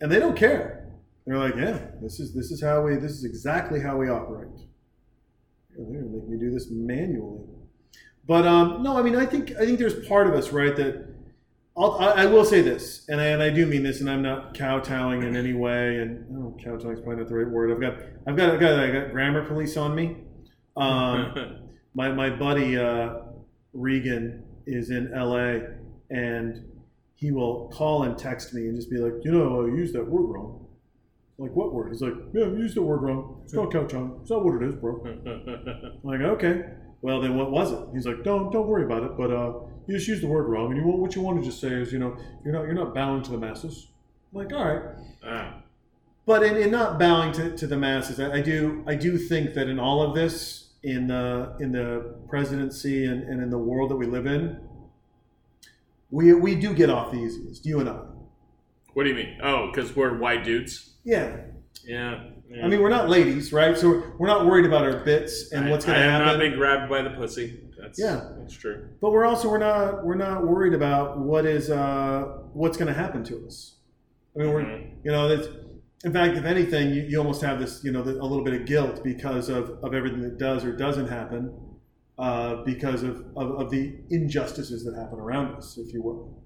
and 0.00 0.12
they 0.12 0.20
don't 0.20 0.36
care. 0.36 0.86
They're 1.26 1.36
like, 1.38 1.56
yeah, 1.56 1.78
this 2.00 2.20
is 2.20 2.32
this 2.32 2.50
is 2.52 2.62
how 2.62 2.82
we 2.82 2.94
this 2.96 3.10
is 3.12 3.24
exactly 3.24 3.80
how 3.80 3.96
we 3.96 4.08
operate. 4.08 4.48
They're 5.76 5.84
gonna 5.84 6.06
make 6.06 6.28
me 6.28 6.38
do 6.38 6.50
this 6.50 6.68
manually. 6.70 7.44
But 8.26 8.46
um, 8.46 8.82
no, 8.82 8.96
I 8.96 9.02
mean, 9.02 9.16
I 9.16 9.26
think 9.26 9.52
I 9.56 9.66
think 9.66 9.78
there's 9.78 10.06
part 10.06 10.26
of 10.28 10.34
us, 10.34 10.52
right, 10.52 10.74
that 10.76 11.07
I'll, 11.78 11.92
I, 11.92 12.22
I 12.22 12.26
will 12.26 12.44
say 12.44 12.60
this, 12.60 13.04
and 13.08 13.20
I, 13.20 13.26
and 13.26 13.42
I 13.42 13.50
do 13.50 13.64
mean 13.64 13.84
this, 13.84 14.00
and 14.00 14.10
I'm 14.10 14.22
not 14.22 14.58
kowtowing 14.58 15.22
in 15.22 15.36
any 15.36 15.52
way, 15.52 15.98
and 15.98 16.26
oh, 16.36 16.56
kowtowing 16.62 16.96
is 16.96 17.00
probably 17.00 17.22
not 17.22 17.28
the 17.28 17.36
right 17.36 17.48
word. 17.48 17.70
I've 17.70 17.80
got 17.80 17.94
I've 18.26 18.36
got 18.36 18.54
I've 18.54 18.60
got, 18.60 18.78
I 18.80 18.90
got 18.90 19.12
grammar 19.12 19.46
police 19.46 19.76
on 19.76 19.94
me. 19.94 20.16
Um, 20.76 21.60
my 21.94 22.10
my 22.10 22.30
buddy 22.30 22.76
uh, 22.76 23.20
Regan 23.72 24.42
is 24.66 24.90
in 24.90 25.12
LA, 25.12 25.60
and 26.10 26.64
he 27.14 27.30
will 27.30 27.68
call 27.72 28.02
and 28.04 28.18
text 28.18 28.54
me 28.54 28.66
and 28.68 28.76
just 28.76 28.90
be 28.90 28.98
like, 28.98 29.14
you 29.22 29.32
know, 29.32 29.66
you 29.66 29.76
used 29.76 29.94
that 29.94 30.08
word 30.08 30.22
wrong. 30.22 30.66
Like 31.36 31.52
what 31.52 31.72
word? 31.72 31.92
He's 31.92 32.02
like, 32.02 32.14
yeah, 32.32 32.46
you 32.46 32.58
used 32.58 32.76
the 32.76 32.82
word 32.82 33.02
wrong. 33.02 33.42
It's 33.44 33.54
not 33.54 33.74
on. 33.74 34.18
It's 34.22 34.30
not 34.30 34.44
what 34.44 34.60
it 34.60 34.68
is, 34.68 34.74
bro. 34.74 35.00
I'm 35.04 36.00
like, 36.02 36.20
okay. 36.20 36.62
Well, 37.00 37.20
then 37.20 37.36
what 37.36 37.52
was 37.52 37.70
it? 37.70 37.78
He's 37.94 38.06
like, 38.06 38.24
don't 38.24 38.52
don't 38.52 38.66
worry 38.66 38.84
about 38.84 39.04
it. 39.04 39.16
But 39.16 39.30
uh, 39.30 39.52
you 39.88 39.94
just 39.96 40.06
used 40.06 40.22
the 40.22 40.26
word 40.28 40.44
wrong, 40.48 40.70
and 40.70 40.76
you 40.80 40.86
want 40.86 41.00
what 41.00 41.14
you 41.16 41.22
want 41.22 41.40
to 41.40 41.44
just 41.44 41.60
say 41.60 41.68
is, 41.68 41.92
you 41.92 41.98
know, 41.98 42.16
you're 42.44 42.52
not 42.52 42.62
you're 42.62 42.74
not 42.74 42.94
bowing 42.94 43.22
to 43.22 43.30
the 43.32 43.38
masses. 43.38 43.88
I'm 44.32 44.38
like, 44.44 44.52
all 44.52 44.64
right. 44.64 44.82
Ah. 45.24 45.54
But 46.26 46.42
in, 46.42 46.56
in 46.58 46.70
not 46.70 46.98
bowing 46.98 47.32
to, 47.32 47.56
to 47.56 47.66
the 47.66 47.76
masses, 47.78 48.20
I, 48.20 48.34
I 48.34 48.40
do 48.42 48.84
I 48.86 48.94
do 48.94 49.16
think 49.18 49.54
that 49.54 49.68
in 49.68 49.78
all 49.80 50.02
of 50.02 50.14
this, 50.14 50.72
in 50.82 51.06
the 51.08 51.56
in 51.58 51.72
the 51.72 52.14
presidency 52.28 53.06
and, 53.06 53.22
and 53.24 53.42
in 53.42 53.50
the 53.50 53.58
world 53.58 53.90
that 53.90 53.96
we 53.96 54.06
live 54.06 54.26
in, 54.26 54.60
we 56.10 56.32
we 56.34 56.54
do 56.54 56.74
get 56.74 56.90
off 56.90 57.10
the 57.10 57.18
easiest, 57.18 57.64
you 57.66 57.80
and 57.80 57.88
I. 57.88 58.00
What 58.94 59.04
do 59.04 59.10
you 59.10 59.14
mean? 59.16 59.38
Oh, 59.42 59.70
because 59.72 59.94
we're 59.96 60.18
white 60.18 60.44
dudes. 60.44 60.94
Yeah. 61.04 61.36
Yeah. 61.84 62.24
yeah. 62.50 62.64
I 62.64 62.68
mean, 62.68 62.80
we're 62.82 62.88
not 62.90 63.08
ladies, 63.08 63.52
right? 63.52 63.76
So 63.78 63.88
we're, 63.88 64.16
we're 64.18 64.26
not 64.26 64.44
worried 64.44 64.66
about 64.66 64.84
our 64.84 65.04
bits 65.04 65.52
and 65.52 65.66
I- 65.66 65.70
what's 65.70 65.84
going 65.84 65.96
I 65.98 66.02
to 66.02 66.10
have 66.10 66.20
happen. 66.22 66.38
not 66.38 66.38
been 66.50 66.58
grabbed 66.58 66.90
by 66.90 67.02
the 67.02 67.10
pussy. 67.10 67.60
That's, 67.80 67.98
Yeah. 67.98 68.28
that's 68.38 68.54
true. 68.54 68.88
but 69.00 69.12
we're 69.12 69.24
also 69.24 69.48
we're 69.48 69.58
not 69.58 70.04
we're 70.04 70.14
not 70.16 70.46
worried 70.46 70.74
about 70.74 71.18
what 71.18 71.46
is 71.46 71.70
uh, 71.70 72.24
what's 72.52 72.76
going 72.76 72.88
to 72.88 72.98
happen 72.98 73.22
to 73.24 73.46
us. 73.46 73.76
I 74.34 74.40
mean, 74.40 74.52
we're 74.52 74.62
Mhm. 74.64 74.90
you 75.04 75.10
know 75.12 75.28
that's 75.28 75.48
in 76.04 76.12
fact, 76.12 76.36
if 76.36 76.44
anything, 76.44 76.94
you, 76.94 77.02
you 77.02 77.18
almost 77.18 77.42
have 77.42 77.58
this 77.58 77.82
you 77.84 77.90
know 77.92 78.02
the, 78.02 78.12
a 78.12 78.22
little 78.26 78.44
bit 78.44 78.54
of 78.54 78.66
guilt 78.66 79.02
because 79.02 79.48
of, 79.48 79.70
of 79.82 79.94
everything 79.94 80.20
that 80.22 80.38
does 80.38 80.64
or 80.64 80.72
doesn't 80.76 81.08
happen, 81.08 81.52
uh, 82.18 82.62
because 82.64 83.02
of, 83.02 83.24
of, 83.36 83.50
of 83.60 83.70
the 83.70 83.96
injustices 84.10 84.84
that 84.84 84.94
happen 84.94 85.18
around 85.18 85.54
us, 85.56 85.76
if 85.78 85.92
you 85.92 86.02
will, 86.02 86.40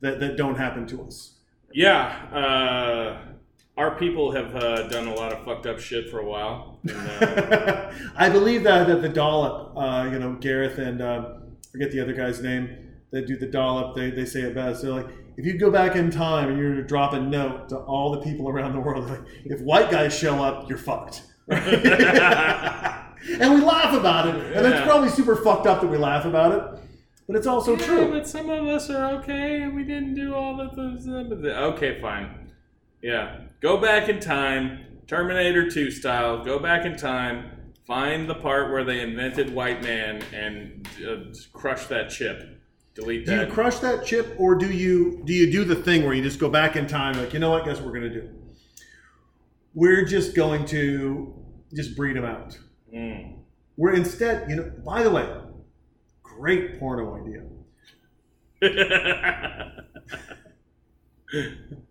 that 0.00 0.18
that 0.20 0.36
don't 0.36 0.56
happen 0.56 0.86
to 0.88 1.02
us. 1.04 1.38
Yeah. 1.72 2.06
Uh, 2.32 3.32
our 3.76 3.96
people 3.96 4.32
have 4.32 4.54
uh, 4.56 4.88
done 4.88 5.06
a 5.06 5.14
lot 5.14 5.32
of 5.32 5.44
fucked 5.44 5.66
up 5.66 5.78
shit 5.78 6.08
for 6.10 6.20
a 6.20 6.24
while. 6.24 6.80
And, 6.84 6.92
uh, 7.22 7.92
I 8.16 8.28
believe 8.30 8.62
that 8.64 8.86
that 8.86 9.02
the 9.02 9.08
dollop, 9.08 9.76
uh, 9.76 10.08
you 10.10 10.18
know, 10.18 10.34
Gareth 10.34 10.78
and 10.78 11.02
um, 11.02 11.42
forget 11.70 11.90
the 11.90 12.00
other 12.00 12.14
guy's 12.14 12.42
name 12.42 12.94
that 13.10 13.26
do 13.26 13.36
the 13.36 13.46
dollop. 13.46 13.94
They, 13.94 14.10
they 14.10 14.24
say 14.24 14.40
it 14.42 14.54
best. 14.54 14.82
They're 14.82 14.92
like, 14.92 15.08
if 15.36 15.44
you 15.44 15.58
go 15.58 15.70
back 15.70 15.96
in 15.96 16.10
time 16.10 16.48
and 16.48 16.58
you 16.58 16.64
were 16.64 16.76
to 16.76 16.82
drop 16.82 17.12
a 17.12 17.20
note 17.20 17.68
to 17.68 17.76
all 17.76 18.12
the 18.12 18.22
people 18.22 18.48
around 18.48 18.72
the 18.72 18.80
world, 18.80 19.08
like, 19.10 19.20
if 19.44 19.60
white 19.60 19.90
guys 19.90 20.16
show 20.16 20.42
up, 20.42 20.68
you're 20.68 20.78
fucked. 20.78 21.22
and 23.40 23.54
we 23.54 23.60
laugh 23.60 23.94
about 23.94 24.28
it, 24.28 24.56
and 24.56 24.66
it's 24.66 24.82
probably 24.82 25.08
super 25.08 25.36
fucked 25.36 25.66
up 25.66 25.80
that 25.80 25.86
we 25.86 25.96
laugh 25.96 26.24
about 26.24 26.52
it, 26.52 26.80
but 27.26 27.36
it's 27.36 27.46
also 27.46 27.76
yeah, 27.76 27.86
true. 27.86 28.10
but 28.10 28.26
some 28.26 28.48
of 28.50 28.66
us 28.66 28.88
are 28.90 29.14
okay, 29.20 29.62
and 29.62 29.74
we 29.74 29.84
didn't 29.84 30.14
do 30.14 30.34
all 30.34 30.56
the 30.56 30.68
things. 30.70 31.06
Okay, 31.08 32.00
fine. 32.00 32.35
Yeah. 33.06 33.42
Go 33.60 33.76
back 33.76 34.08
in 34.08 34.18
time, 34.18 34.84
Terminator 35.06 35.70
2 35.70 35.92
style, 35.92 36.44
go 36.44 36.58
back 36.58 36.84
in 36.84 36.96
time, 36.96 37.72
find 37.86 38.28
the 38.28 38.34
part 38.34 38.72
where 38.72 38.82
they 38.82 39.00
invented 39.00 39.54
white 39.54 39.80
man, 39.80 40.24
and 40.34 40.88
uh, 41.08 41.32
crush 41.52 41.86
that 41.86 42.10
chip. 42.10 42.60
Delete 42.96 43.24
Do 43.24 43.32
you 43.32 43.38
that. 43.38 43.50
crush 43.50 43.78
that 43.78 44.04
chip, 44.04 44.34
or 44.38 44.56
do 44.56 44.72
you 44.72 45.22
do 45.24 45.32
you 45.32 45.52
do 45.52 45.62
the 45.62 45.76
thing 45.76 46.04
where 46.04 46.14
you 46.14 46.22
just 46.22 46.40
go 46.40 46.48
back 46.48 46.74
in 46.74 46.88
time, 46.88 47.16
like 47.16 47.32
you 47.32 47.38
know 47.38 47.50
what? 47.50 47.64
Guess 47.64 47.76
what 47.76 47.86
we're 47.86 47.92
gonna 47.92 48.12
do? 48.12 48.28
We're 49.72 50.04
just 50.04 50.34
going 50.34 50.64
to 50.66 51.32
just 51.74 51.94
breed 51.94 52.16
them 52.16 52.24
out. 52.24 52.58
Mm. 52.92 53.36
We're 53.76 53.94
instead, 53.94 54.50
you 54.50 54.56
know. 54.56 54.72
By 54.84 55.04
the 55.04 55.10
way, 55.10 55.28
great 56.24 56.80
porno 56.80 57.22
idea. 57.22 57.44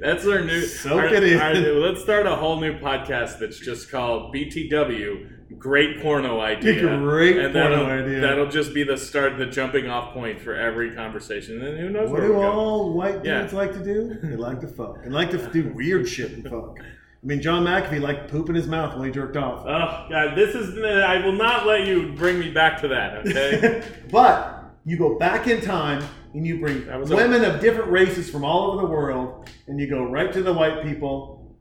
That's 0.00 0.26
our 0.26 0.40
new. 0.44 0.62
Soak 0.62 0.92
our- 0.92 1.14
it 1.14 1.24
in. 1.24 1.38
our- 1.40 1.54
let's 1.54 2.02
start 2.02 2.26
a 2.26 2.36
whole 2.36 2.60
new 2.60 2.78
podcast 2.78 3.38
that's 3.38 3.58
just 3.58 3.90
called 3.90 4.34
BTW. 4.34 5.28
Great 5.58 6.00
porno 6.00 6.40
idea. 6.40 6.80
Great 6.98 7.36
and 7.36 7.52
porno 7.52 7.84
that'll, 7.86 8.04
idea. 8.06 8.20
That'll 8.20 8.48
just 8.48 8.72
be 8.72 8.84
the 8.84 8.96
start, 8.96 9.36
the 9.38 9.46
jumping 9.46 9.86
off 9.88 10.12
point 10.14 10.40
for 10.40 10.54
every 10.54 10.94
conversation. 10.94 11.62
And 11.62 11.78
who 11.78 11.90
knows 11.90 12.10
What 12.10 12.20
do 12.22 12.28
we'll 12.32 12.40
go. 12.40 12.50
all 12.50 12.92
white 12.94 13.24
Yeah. 13.24 13.42
dudes 13.42 13.52
like 13.52 13.72
to 13.74 13.84
do? 13.84 14.16
They 14.22 14.36
like 14.36 14.60
to 14.60 14.66
fuck 14.66 14.96
and 15.04 15.12
like 15.12 15.30
to 15.32 15.38
do 15.52 15.70
weird 15.74 16.08
shit 16.08 16.32
and 16.32 16.44
fuck. 16.48 16.76
I 16.80 17.26
mean, 17.26 17.40
John 17.40 17.64
McAfee 17.64 18.00
liked 18.00 18.30
poop 18.30 18.48
in 18.48 18.54
his 18.54 18.66
mouth 18.66 18.94
while 18.94 19.04
he 19.04 19.10
jerked 19.12 19.36
off. 19.36 19.60
Oh 19.66 20.06
God, 20.10 20.34
this 20.36 20.54
is. 20.54 20.76
I 20.82 21.24
will 21.24 21.32
not 21.34 21.66
let 21.66 21.86
you 21.86 22.12
bring 22.14 22.38
me 22.40 22.50
back 22.50 22.80
to 22.80 22.88
that. 22.88 23.18
Okay. 23.26 23.82
but 24.10 24.64
you 24.84 24.96
go 24.96 25.18
back 25.18 25.46
in 25.48 25.60
time 25.60 26.02
and 26.34 26.46
you 26.46 26.60
bring 26.60 26.86
That 26.86 26.98
was 27.00 27.10
a- 27.10 27.16
women 27.16 27.44
of 27.44 27.60
different 27.60 27.90
races 27.90 28.30
from 28.30 28.44
all 28.44 28.70
over 28.72 28.82
the 28.82 28.88
world, 28.92 29.48
and 29.66 29.78
you 29.80 29.88
go 29.88 30.04
right 30.04 30.32
to 30.32 30.42
the 30.42 30.52
white 30.52 30.82
people, 30.82 31.56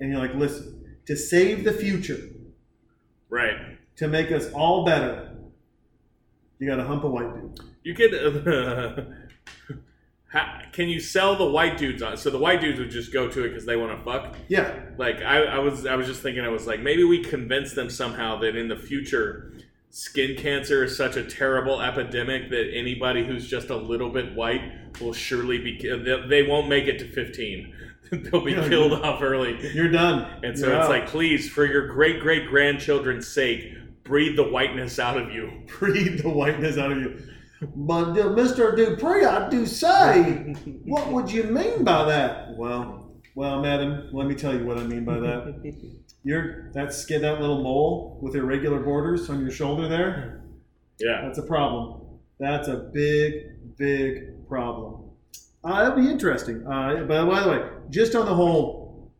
and 0.00 0.10
you're 0.10 0.18
like, 0.20 0.34
listen, 0.34 0.96
to 1.06 1.16
save 1.16 1.64
the 1.64 1.72
future, 1.72 2.18
right. 3.28 3.78
to 3.96 4.08
make 4.08 4.30
us 4.32 4.50
all 4.52 4.84
better, 4.84 5.36
you 6.58 6.66
got 6.68 6.76
to 6.76 6.84
hump 6.84 7.04
a 7.04 7.08
white 7.08 7.34
dude. 7.34 7.60
You 7.84 7.94
could. 7.94 8.14
Uh, 8.14 9.02
ha- 10.32 10.62
can 10.72 10.88
you 10.88 11.00
sell 11.00 11.36
the 11.36 11.46
white 11.46 11.78
dudes 11.78 12.02
on? 12.02 12.16
So 12.16 12.30
the 12.30 12.38
white 12.38 12.60
dudes 12.60 12.78
would 12.78 12.90
just 12.90 13.12
go 13.12 13.28
to 13.28 13.44
it 13.44 13.48
because 13.50 13.64
they 13.64 13.76
want 13.76 13.96
to 13.98 14.04
fuck. 14.04 14.36
Yeah, 14.48 14.74
Like 14.98 15.22
I, 15.22 15.44
I 15.44 15.58
was, 15.58 15.86
I 15.86 15.94
was 15.94 16.06
just 16.06 16.20
thinking, 16.20 16.44
I 16.44 16.48
was 16.48 16.66
like, 16.66 16.80
maybe 16.80 17.04
we 17.04 17.22
convince 17.22 17.72
them 17.74 17.88
somehow 17.90 18.38
that 18.40 18.56
in 18.56 18.68
the 18.68 18.76
future, 18.76 19.52
skin 19.90 20.36
cancer 20.36 20.84
is 20.84 20.96
such 20.96 21.16
a 21.16 21.24
terrible 21.24 21.80
epidemic 21.80 22.50
that 22.50 22.70
anybody 22.74 23.24
who's 23.26 23.48
just 23.48 23.70
a 23.70 23.76
little 23.76 24.10
bit 24.10 24.34
white 24.34 25.00
will 25.00 25.12
surely 25.12 25.58
be. 25.58 25.78
They, 25.80 26.26
they 26.28 26.42
won't 26.48 26.68
make 26.68 26.84
it 26.86 26.98
to 27.00 27.10
fifteen. 27.10 27.74
They'll 28.10 28.44
be 28.44 28.52
Yeah. 28.52 28.68
killed 28.68 28.92
off 29.04 29.20
early. 29.22 29.58
you're 29.74 29.90
done. 29.90 30.26
And 30.42 30.58
so 30.58 30.66
You're 30.66 30.76
it's 30.76 30.84
out. 30.86 30.90
like, 30.90 31.06
please, 31.08 31.48
for 31.50 31.64
your 31.66 31.88
great 31.88 32.20
great 32.20 32.48
grandchildren's 32.48 33.28
sake, 33.28 33.72
breathe 34.04 34.36
the 34.36 34.44
whiteness 34.48 34.98
out 34.98 35.16
of 35.16 35.30
you. 35.32 35.62
breathe 35.78 36.22
the 36.22 36.30
whiteness 36.30 36.78
out 36.78 36.92
of 36.92 36.98
you. 36.98 37.22
But 37.74 38.10
uh, 38.12 38.30
Mr. 38.36 38.76
Dupree, 38.76 39.24
I 39.24 39.48
do 39.50 39.66
say, 39.66 40.54
what 40.84 41.12
would 41.12 41.30
you 41.30 41.42
mean 41.44 41.82
by 41.84 42.04
that? 42.04 42.56
Well, 42.56 43.10
well, 43.34 43.60
madam, 43.60 44.08
let 44.12 44.26
me 44.28 44.34
tell 44.36 44.54
you 44.56 44.64
what 44.64 44.78
I 44.78 44.84
mean 44.84 45.04
by 45.04 45.18
that. 45.18 46.06
You're 46.28 46.70
that 46.74 46.92
skin, 46.92 47.22
that 47.22 47.40
little 47.40 47.62
mole 47.62 48.18
with 48.20 48.34
irregular 48.36 48.80
borders 48.80 49.30
on 49.30 49.40
your 49.40 49.50
shoulder 49.50 49.88
there. 49.88 50.42
Yeah. 51.00 51.22
That's 51.22 51.38
a 51.38 51.42
problem. 51.42 52.02
That's 52.38 52.68
a 52.68 52.90
big, 52.92 53.76
big 53.78 54.46
problem. 54.46 55.04
Uh, 55.64 55.82
that'll 55.84 55.98
be 56.04 56.10
interesting. 56.10 56.66
Uh, 56.66 57.04
but 57.08 57.24
by 57.26 57.40
the 57.42 57.48
way, 57.50 57.62
just 57.88 58.14
on 58.14 58.26
the 58.26 58.34
whole 58.34 59.10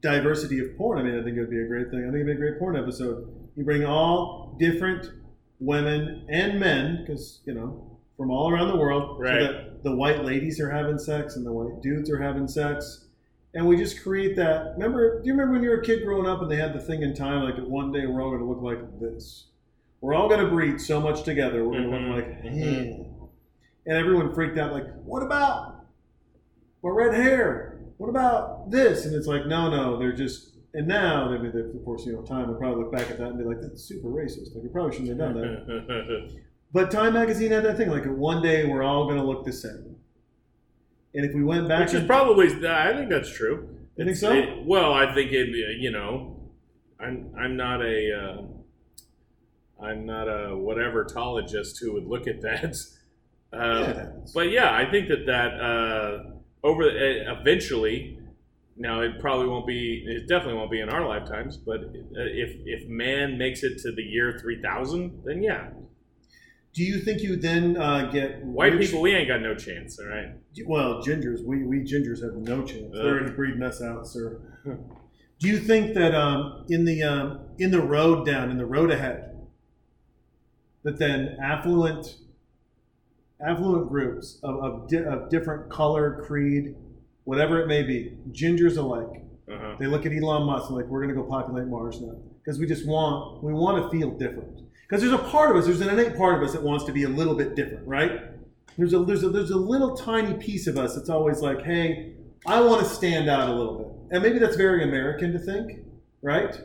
diversity 0.00 0.58
of 0.60 0.74
porn, 0.78 0.98
I 0.98 1.02
mean, 1.02 1.18
I 1.20 1.22
think 1.22 1.36
it 1.36 1.40
would 1.40 1.50
be 1.50 1.60
a 1.60 1.66
great 1.66 1.90
thing. 1.90 2.00
I 2.00 2.04
think 2.04 2.14
it'd 2.14 2.26
be 2.28 2.32
a 2.32 2.34
great 2.36 2.58
porn 2.58 2.76
episode. 2.76 3.30
You 3.54 3.64
bring 3.66 3.84
all 3.84 4.56
different 4.58 5.10
women 5.58 6.24
and 6.30 6.58
men, 6.58 7.04
because 7.04 7.42
you 7.44 7.52
know, 7.52 7.98
from 8.16 8.30
all 8.30 8.50
around 8.50 8.68
the 8.68 8.76
world, 8.78 9.20
Right. 9.20 9.32
so 9.32 9.46
that 9.52 9.82
the 9.84 9.94
white 9.94 10.24
ladies 10.24 10.58
are 10.60 10.70
having 10.70 10.98
sex 10.98 11.36
and 11.36 11.44
the 11.44 11.52
white 11.52 11.82
dudes 11.82 12.10
are 12.10 12.22
having 12.22 12.48
sex. 12.48 13.04
And 13.54 13.66
we 13.66 13.76
just 13.76 14.02
create 14.02 14.36
that. 14.36 14.74
Remember? 14.74 15.20
Do 15.20 15.26
you 15.26 15.32
remember 15.32 15.54
when 15.54 15.62
you 15.62 15.70
were 15.70 15.80
a 15.80 15.84
kid 15.84 16.04
growing 16.04 16.26
up 16.26 16.40
and 16.40 16.50
they 16.50 16.56
had 16.56 16.72
the 16.72 16.80
thing 16.80 17.02
in 17.02 17.14
time 17.14 17.42
like 17.42 17.56
one 17.58 17.90
day 17.90 18.06
we're 18.06 18.22
all 18.22 18.30
going 18.30 18.40
to 18.42 18.46
look 18.46 18.62
like 18.62 19.00
this? 19.00 19.46
We're 20.00 20.14
all 20.14 20.28
going 20.28 20.40
to 20.44 20.48
breed 20.50 20.80
so 20.80 21.00
much 21.00 21.24
together. 21.24 21.64
We're 21.64 21.80
going 21.80 21.90
to 21.90 21.96
Mhm, 21.96 22.14
look 22.14 22.24
like, 22.26 22.42
mhm. 22.44 22.96
"Hmm." 23.06 23.24
and 23.86 23.96
everyone 23.98 24.32
freaked 24.34 24.56
out 24.58 24.72
like, 24.72 24.86
what 25.04 25.22
about 25.22 25.84
my 26.82 26.90
red 26.90 27.12
hair? 27.14 27.80
What 27.98 28.08
about 28.08 28.70
this? 28.70 29.04
And 29.04 29.14
it's 29.14 29.26
like, 29.26 29.46
no, 29.46 29.68
no, 29.70 29.98
they're 29.98 30.12
just. 30.12 30.56
And 30.72 30.86
now, 30.86 31.24
I 31.28 31.36
mean, 31.38 31.54
of 31.54 31.84
course, 31.84 32.06
you 32.06 32.12
know, 32.12 32.22
Time 32.22 32.48
would 32.48 32.58
probably 32.58 32.84
look 32.84 32.92
back 32.92 33.10
at 33.10 33.18
that 33.18 33.28
and 33.30 33.38
be 33.38 33.44
like, 33.44 33.60
that's 33.60 33.82
super 33.82 34.08
racist. 34.08 34.54
Like, 34.54 34.62
you 34.62 34.70
probably 34.70 34.92
shouldn't 34.96 35.20
have 35.20 35.34
done 35.34 35.40
that. 35.40 36.30
But 36.72 36.92
Time 36.92 37.14
Magazine 37.14 37.50
had 37.50 37.64
that 37.64 37.76
thing, 37.76 37.90
like, 37.90 38.04
one 38.04 38.40
day 38.40 38.64
we're 38.64 38.84
all 38.84 39.06
going 39.06 39.16
to 39.16 39.24
look 39.24 39.44
the 39.44 39.52
same. 39.52 39.96
And 41.14 41.24
if 41.24 41.34
we 41.34 41.42
went 41.42 41.68
back, 41.68 41.80
Which 41.86 41.94
is 41.94 42.06
probably, 42.06 42.46
I 42.66 42.92
think 42.94 43.10
that's 43.10 43.32
true. 43.34 43.68
You 43.96 44.04
think 44.04 44.16
so? 44.16 44.32
it- 44.32 44.64
well, 44.64 44.92
I 44.94 45.12
think 45.14 45.32
it. 45.32 45.48
You 45.78 45.90
know, 45.90 46.50
I'm 47.00 47.32
I'm 47.38 47.56
not 47.56 47.82
a 47.82 48.12
uh, 49.80 49.84
I'm 49.84 50.06
not 50.06 50.28
a 50.28 50.56
whatever 50.56 51.04
tologist 51.04 51.78
who 51.80 51.92
would 51.94 52.06
look 52.06 52.26
at 52.26 52.40
that. 52.42 52.76
Uh, 53.52 53.58
Yeah. 53.96 54.06
But 54.32 54.50
yeah, 54.52 54.72
I 54.72 54.88
think 54.88 55.08
that 55.08 55.26
that 55.26 55.60
uh, 55.60 56.22
over 56.62 56.84
uh, 56.84 57.34
eventually. 57.40 58.16
Now 58.76 59.00
it 59.00 59.18
probably 59.18 59.48
won't 59.48 59.66
be. 59.66 60.04
It 60.06 60.28
definitely 60.28 60.54
won't 60.54 60.70
be 60.70 60.80
in 60.80 60.88
our 60.88 61.04
lifetimes. 61.04 61.56
But 61.56 61.80
if 62.14 62.50
if 62.64 62.88
man 62.88 63.36
makes 63.38 63.64
it 63.64 63.78
to 63.78 63.90
the 63.92 64.02
year 64.02 64.38
three 64.40 64.62
thousand, 64.62 65.22
then 65.24 65.42
yeah, 65.42 65.70
do 66.72 66.82
you 66.84 67.00
think 67.00 67.20
you 67.22 67.36
then 67.36 67.76
uh, 67.76 68.10
get 68.12 68.44
white 68.44 68.72
rich- 68.74 68.86
people 68.88 69.00
we 69.02 69.12
ain't 69.12 69.26
got 69.28 69.40
no 69.42 69.54
chance. 69.54 69.98
All 69.98 70.06
right. 70.06 70.28
Well, 70.66 71.02
gingers, 71.02 71.44
we, 71.44 71.64
we 71.64 71.78
gingers 71.80 72.22
have 72.22 72.34
no 72.34 72.62
chance. 72.64 72.94
Ugh. 72.94 73.02
They're 73.02 73.28
breeding 73.32 73.62
us 73.62 73.82
out, 73.82 74.06
sir. 74.06 74.40
Do 74.64 75.48
you 75.48 75.58
think 75.58 75.94
that 75.94 76.14
um, 76.14 76.64
in 76.68 76.84
the 76.84 77.02
um, 77.02 77.40
in 77.58 77.70
the 77.70 77.80
road 77.80 78.24
down, 78.26 78.50
in 78.50 78.56
the 78.58 78.66
road 78.66 78.90
ahead, 78.90 79.36
that 80.84 80.98
then 80.98 81.36
affluent 81.42 82.16
affluent 83.40 83.88
groups 83.88 84.38
of, 84.42 84.62
of, 84.62 84.88
di- 84.88 85.02
of 85.04 85.30
different 85.30 85.70
color, 85.70 86.22
creed, 86.26 86.76
whatever 87.24 87.58
it 87.62 87.66
may 87.66 87.82
be, 87.82 88.16
gingers 88.32 88.76
alike, 88.76 89.22
Uh-huh. 89.50 89.76
they 89.80 89.86
look 89.86 90.04
at 90.06 90.12
Elon 90.12 90.44
Musk 90.44 90.68
and 90.68 90.76
like, 90.76 90.86
we're 90.86 91.02
going 91.02 91.14
to 91.14 91.20
go 91.20 91.26
populate 91.26 91.66
Mars 91.66 92.00
now 92.02 92.14
because 92.44 92.58
we 92.60 92.66
just 92.66 92.86
want 92.86 93.42
we 93.42 93.52
want 93.52 93.82
to 93.82 93.98
feel 93.98 94.10
different. 94.10 94.60
Because 94.90 95.02
there's 95.02 95.14
a 95.14 95.18
part 95.18 95.52
of 95.52 95.56
us, 95.56 95.66
there's 95.66 95.80
an 95.82 95.88
innate 95.88 96.16
part 96.16 96.34
of 96.34 96.42
us 96.42 96.52
that 96.52 96.64
wants 96.64 96.84
to 96.86 96.92
be 96.92 97.04
a 97.04 97.08
little 97.08 97.36
bit 97.36 97.54
different, 97.54 97.86
right? 97.86 98.22
There's 98.76 98.92
a 98.92 99.04
there's 99.04 99.22
a 99.22 99.28
there's 99.28 99.52
a 99.52 99.56
little 99.56 99.96
tiny 99.96 100.34
piece 100.34 100.66
of 100.66 100.76
us 100.76 100.96
that's 100.96 101.08
always 101.08 101.40
like, 101.40 101.62
hey, 101.62 102.14
I 102.44 102.60
want 102.60 102.82
to 102.82 102.88
stand 102.88 103.30
out 103.30 103.48
a 103.48 103.52
little 103.52 103.78
bit, 103.78 104.16
and 104.16 104.22
maybe 104.22 104.40
that's 104.40 104.56
very 104.56 104.82
American 104.82 105.32
to 105.32 105.38
think, 105.38 105.78
right? 106.22 106.60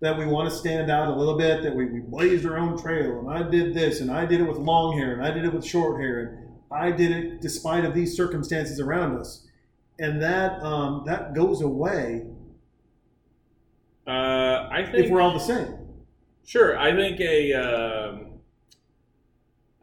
That 0.00 0.18
we 0.18 0.26
want 0.26 0.50
to 0.50 0.54
stand 0.54 0.90
out 0.90 1.08
a 1.08 1.16
little 1.16 1.38
bit, 1.38 1.62
that 1.62 1.74
we, 1.74 1.86
we 1.86 2.00
blazed 2.00 2.44
our 2.44 2.58
own 2.58 2.76
trail, 2.80 3.20
and 3.20 3.30
I 3.30 3.48
did 3.48 3.72
this, 3.72 4.00
and 4.00 4.10
I 4.10 4.26
did 4.26 4.40
it 4.40 4.44
with 4.44 4.58
long 4.58 4.98
hair, 4.98 5.14
and 5.14 5.24
I 5.24 5.30
did 5.30 5.46
it 5.46 5.52
with 5.54 5.64
short 5.64 6.00
hair, 6.00 6.20
and 6.20 6.48
I 6.70 6.90
did 6.90 7.12
it 7.12 7.40
despite 7.40 7.86
of 7.86 7.94
these 7.94 8.14
circumstances 8.14 8.78
around 8.78 9.16
us, 9.18 9.46
and 9.98 10.20
that 10.20 10.62
um, 10.62 11.04
that 11.06 11.34
goes 11.34 11.62
away 11.62 12.26
Uh, 14.06 14.68
I 14.70 14.84
think 14.84 15.06
if 15.06 15.10
we're 15.10 15.22
all 15.22 15.32
the 15.32 15.38
same. 15.38 15.79
Sure, 16.50 16.76
I 16.76 16.92
think 16.96 17.20
a 17.20 17.52
um, 17.52 18.26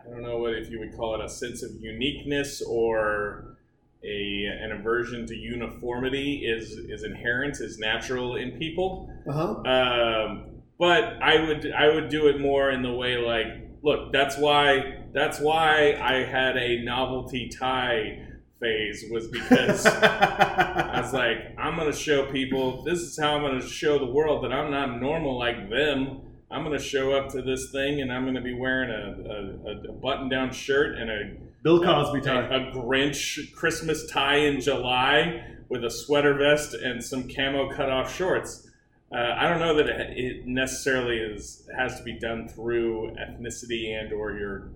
I 0.01 0.09
don't 0.09 0.21
know 0.21 0.39
what 0.39 0.53
if 0.53 0.69
you 0.69 0.79
would 0.79 0.97
call 0.97 1.15
it 1.15 1.23
a 1.23 1.29
sense 1.29 1.63
of 1.63 1.71
uniqueness 1.79 2.61
or 2.61 3.55
a 4.03 4.43
an 4.43 4.73
aversion 4.73 5.25
to 5.27 5.33
uniformity 5.33 6.45
is 6.45 6.71
is 6.71 7.03
inherent, 7.03 7.61
is 7.61 7.79
natural 7.79 8.35
in 8.35 8.51
people. 8.59 9.09
Uh 9.29 9.31
huh. 9.31 9.61
Um, 9.61 10.45
but 10.77 11.23
I 11.23 11.47
would 11.47 11.71
I 11.71 11.87
would 11.87 12.09
do 12.09 12.27
it 12.27 12.41
more 12.41 12.69
in 12.71 12.81
the 12.81 12.91
way 12.93 13.15
like, 13.15 13.47
look, 13.81 14.11
that's 14.11 14.37
why 14.37 15.05
that's 15.13 15.39
why 15.39 15.97
I 16.01 16.25
had 16.25 16.57
a 16.57 16.83
novelty 16.83 17.47
tie 17.47 18.27
phase 18.59 19.05
was 19.09 19.29
because 19.29 19.85
I 19.85 20.99
was 21.01 21.13
like, 21.13 21.57
I'm 21.57 21.77
gonna 21.77 21.93
show 21.93 22.29
people 22.29 22.83
this 22.83 22.99
is 22.99 23.17
how 23.17 23.37
I'm 23.37 23.41
gonna 23.41 23.65
show 23.65 23.97
the 23.97 24.11
world 24.11 24.43
that 24.43 24.51
I'm 24.51 24.69
not 24.69 24.99
normal 24.99 25.39
like 25.39 25.69
them. 25.69 26.23
I'm 26.49 26.63
gonna 26.63 26.79
show 26.79 27.11
up 27.13 27.29
to 27.31 27.41
this 27.41 27.71
thing 27.71 28.01
and 28.01 28.11
I'm 28.11 28.25
gonna 28.25 28.41
be 28.41 28.53
wearing 28.53 28.89
a, 28.89 29.69
a, 29.69 29.89
a 29.89 29.91
button 29.93 30.29
down 30.29 30.51
shirt 30.51 30.97
and 30.97 31.09
a 31.09 31.37
Bill 31.63 31.83
Cosby 31.83 32.19
a, 32.19 32.21
tie. 32.21 32.45
a 32.45 32.71
Grinch 32.71 33.53
Christmas 33.53 34.09
tie 34.09 34.37
in 34.37 34.61
July 34.61 35.43
with 35.67 35.83
a 35.83 35.89
sweater 35.89 36.33
vest 36.35 36.73
and 36.73 37.03
some 37.03 37.27
camo 37.27 37.69
cut 37.69 37.89
off 37.89 38.15
shorts. 38.15 38.69
Uh, 39.11 39.35
I 39.37 39.49
don't 39.49 39.59
know 39.59 39.75
that 39.75 39.89
it, 39.89 40.17
it 40.17 40.47
necessarily 40.47 41.17
is 41.17 41.67
has 41.77 41.97
to 41.97 42.03
be 42.03 42.17
done 42.17 42.47
through 42.47 43.15
ethnicity 43.19 43.89
and 43.89 44.13
or 44.13 44.31
your 44.31 44.71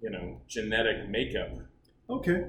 you 0.00 0.10
know 0.10 0.40
genetic 0.48 1.08
makeup. 1.08 1.50
Okay. 2.08 2.44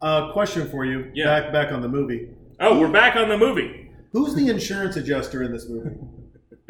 Uh, 0.00 0.32
question 0.32 0.68
for 0.68 0.84
you. 0.84 1.10
Yeah. 1.14 1.26
Back 1.26 1.52
back 1.52 1.72
on 1.72 1.82
the 1.82 1.88
movie. 1.88 2.30
Oh, 2.60 2.80
we're 2.80 2.90
back 2.90 3.14
on 3.14 3.28
the 3.28 3.38
movie. 3.38 3.90
Who's 4.12 4.34
the 4.34 4.48
insurance 4.48 4.96
adjuster 4.96 5.44
in 5.44 5.52
this 5.52 5.68
movie? 5.68 5.96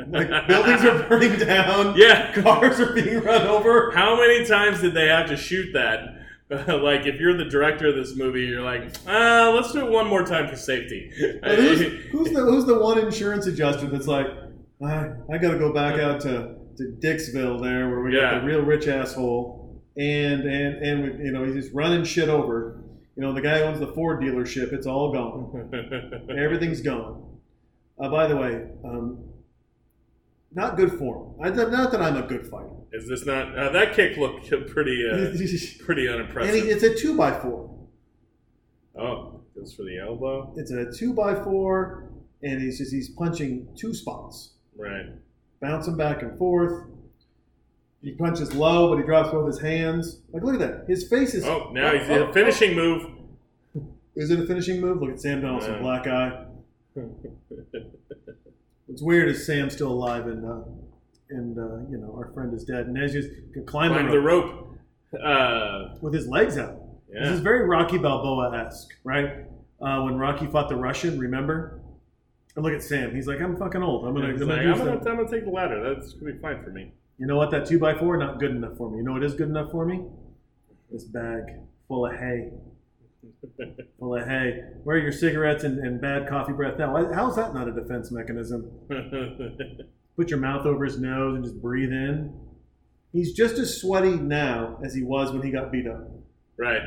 Like 0.06 0.46
buildings 0.46 0.84
are 0.84 1.02
burning 1.08 1.38
down. 1.38 1.94
Yeah. 1.98 2.32
Cars 2.40 2.78
are 2.80 2.92
being 2.92 3.20
run 3.20 3.46
over. 3.46 3.90
How 3.92 4.16
many 4.16 4.46
times 4.46 4.80
did 4.80 4.94
they 4.94 5.08
have 5.08 5.28
to 5.28 5.36
shoot 5.36 5.72
that? 5.72 6.18
like, 6.50 7.04
if 7.04 7.20
you're 7.20 7.36
the 7.36 7.44
director 7.44 7.88
of 7.88 7.94
this 7.94 8.16
movie, 8.16 8.46
you're 8.46 8.62
like, 8.62 8.84
uh, 9.06 9.52
let's 9.54 9.70
do 9.72 9.86
it 9.86 9.90
one 9.90 10.06
more 10.06 10.24
time 10.24 10.48
for 10.48 10.56
safety. 10.56 11.10
But 11.42 11.58
who's, 11.58 11.80
who's 12.10 12.30
the 12.30 12.40
who's 12.40 12.64
the 12.64 12.78
one 12.78 12.98
insurance 12.98 13.46
adjuster 13.46 13.86
that's 13.86 14.06
like, 14.06 14.28
I, 14.82 15.10
I 15.30 15.38
got 15.38 15.50
to 15.50 15.58
go 15.58 15.74
back 15.74 16.00
out 16.00 16.20
to, 16.22 16.54
to 16.78 16.96
Dixville 17.02 17.60
there 17.60 17.90
where 17.90 18.00
we 18.00 18.12
got 18.12 18.40
the 18.40 18.46
real 18.46 18.62
rich 18.62 18.86
asshole, 18.88 19.82
and 19.98 20.42
and 20.42 20.76
and 20.76 21.02
we, 21.02 21.26
you 21.26 21.32
know 21.32 21.44
he's 21.44 21.54
just 21.54 21.74
running 21.74 22.02
shit 22.04 22.30
over. 22.30 22.82
You 23.14 23.24
know 23.24 23.34
the 23.34 23.42
guy 23.42 23.60
owns 23.60 23.80
the 23.80 23.88
Ford 23.88 24.22
dealership. 24.22 24.72
It's 24.72 24.86
all 24.86 25.12
gone. 25.12 25.70
Everything's 26.30 26.80
gone. 26.80 27.24
Uh, 28.00 28.08
by 28.08 28.26
the 28.26 28.36
way, 28.36 28.68
um, 28.84 29.18
not 30.54 30.76
good 30.76 30.92
form. 30.92 31.34
I, 31.42 31.50
not 31.50 31.90
that 31.92 32.00
I'm 32.00 32.16
a 32.16 32.22
good 32.26 32.46
fighter. 32.46 32.70
Is 32.92 33.06
this 33.08 33.26
not 33.26 33.56
uh, 33.56 33.70
that 33.70 33.94
kick 33.94 34.16
looked 34.16 34.48
pretty 34.70 35.08
uh, 35.08 35.32
pretty 35.84 36.06
and 36.06 36.16
unimpressive? 36.16 36.54
he, 36.54 36.70
it's 36.70 36.82
a 36.82 36.94
two 36.94 37.16
by 37.16 37.32
four. 37.38 37.74
oh, 38.98 39.40
goes 39.54 39.74
for 39.74 39.82
the 39.82 39.98
elbow. 39.98 40.54
It's 40.56 40.70
a 40.70 40.90
two 40.90 41.12
by 41.12 41.34
four, 41.34 42.10
and 42.42 42.60
he's 42.62 42.78
just 42.78 42.92
he's 42.92 43.10
punching 43.10 43.68
two 43.76 43.92
spots, 43.94 44.54
Right. 44.76 45.06
bouncing 45.60 45.96
back 45.96 46.22
and 46.22 46.36
forth. 46.38 46.86
He 48.00 48.12
punches 48.12 48.54
low, 48.54 48.88
but 48.90 48.98
he 49.00 49.04
drops 49.04 49.30
both 49.32 49.48
his 49.48 49.58
hands. 49.60 50.20
Like, 50.32 50.44
look 50.44 50.54
at 50.54 50.60
that. 50.60 50.84
His 50.88 51.08
face 51.08 51.34
is. 51.34 51.44
Oh, 51.44 51.70
now 51.72 51.92
he's 51.92 52.08
oh, 52.08 52.28
a 52.28 52.32
finishing 52.32 52.74
move. 52.76 53.04
oh. 53.76 53.88
Is 54.14 54.30
it 54.30 54.38
a 54.38 54.46
finishing 54.46 54.80
move? 54.80 55.00
Look 55.02 55.10
at 55.10 55.20
Sam 55.20 55.40
Donaldson, 55.42 55.74
Yeah. 55.74 55.80
black 55.80 56.06
eye. 56.06 56.44
What's 58.88 59.02
weird 59.02 59.28
is 59.28 59.46
Sam's 59.46 59.74
still 59.74 59.92
alive, 59.92 60.26
and 60.26 60.44
uh, 60.44 60.62
and 61.30 61.56
uh, 61.56 61.88
you 61.90 61.98
know 61.98 62.12
our 62.16 62.32
friend 62.34 62.52
is 62.52 62.64
dead, 62.64 62.86
and 62.86 62.98
as 62.98 63.14
you 63.14 63.22
can 63.52 63.64
climb 63.64 63.92
Climb 63.92 64.10
the 64.10 64.18
rope. 64.20 64.64
Uh, 65.24 65.94
with 66.02 66.12
his 66.12 66.28
legs 66.28 66.58
out. 66.58 66.76
Yeah. 67.10 67.24
This 67.24 67.30
is 67.36 67.40
very 67.40 67.66
Rocky 67.66 67.96
Balboa 67.96 68.54
esque, 68.66 68.90
right? 69.04 69.46
Uh, 69.80 70.02
when 70.02 70.18
Rocky 70.18 70.46
fought 70.46 70.68
the 70.68 70.76
Russian, 70.76 71.18
remember? 71.18 71.80
And 72.54 72.62
look 72.62 72.74
at 72.74 72.82
Sam. 72.82 73.14
He's 73.14 73.26
like, 73.26 73.40
I'm 73.40 73.56
fucking 73.56 73.82
old. 73.82 74.06
I'm 74.06 74.12
gonna, 74.12 74.28
I'm 74.28 74.38
gonna 74.38 74.54
I'm, 74.54 74.76
gonna. 74.76 74.90
I'm 74.98 75.16
gonna 75.16 75.30
take 75.30 75.44
the 75.44 75.50
ladder. 75.50 75.94
That's 75.94 76.12
gonna 76.12 76.32
be 76.32 76.38
fine 76.40 76.62
for 76.62 76.70
me. 76.70 76.92
You 77.16 77.26
know 77.26 77.36
what? 77.36 77.50
That 77.50 77.64
two 77.64 77.78
by 77.78 77.94
four 77.94 78.18
not 78.18 78.38
good 78.38 78.50
enough 78.50 78.76
for 78.76 78.90
me. 78.90 78.98
You 78.98 79.04
know 79.04 79.12
what 79.12 79.24
is 79.24 79.32
good 79.32 79.48
enough 79.48 79.70
for 79.70 79.86
me? 79.86 80.04
This 80.90 81.04
bag 81.04 81.44
full 81.86 82.04
of 82.04 82.16
hay. 82.16 82.50
Of 84.00 84.28
hay. 84.28 84.62
Where 84.84 84.96
are 84.96 85.00
your 85.00 85.12
cigarettes 85.12 85.64
and, 85.64 85.78
and 85.78 86.00
bad 86.00 86.28
coffee 86.28 86.52
breath 86.52 86.78
now? 86.78 86.94
How's 87.12 87.36
that 87.36 87.54
not 87.54 87.68
a 87.68 87.72
defense 87.72 88.10
mechanism? 88.10 88.70
Put 90.16 90.30
your 90.30 90.38
mouth 90.38 90.66
over 90.66 90.84
his 90.84 90.98
nose 90.98 91.36
and 91.36 91.44
just 91.44 91.60
breathe 91.60 91.90
in. 91.90 92.38
He's 93.12 93.32
just 93.32 93.56
as 93.58 93.80
sweaty 93.80 94.16
now 94.16 94.78
as 94.84 94.94
he 94.94 95.02
was 95.02 95.32
when 95.32 95.42
he 95.42 95.50
got 95.50 95.72
beat 95.72 95.86
up. 95.86 96.08
right. 96.56 96.82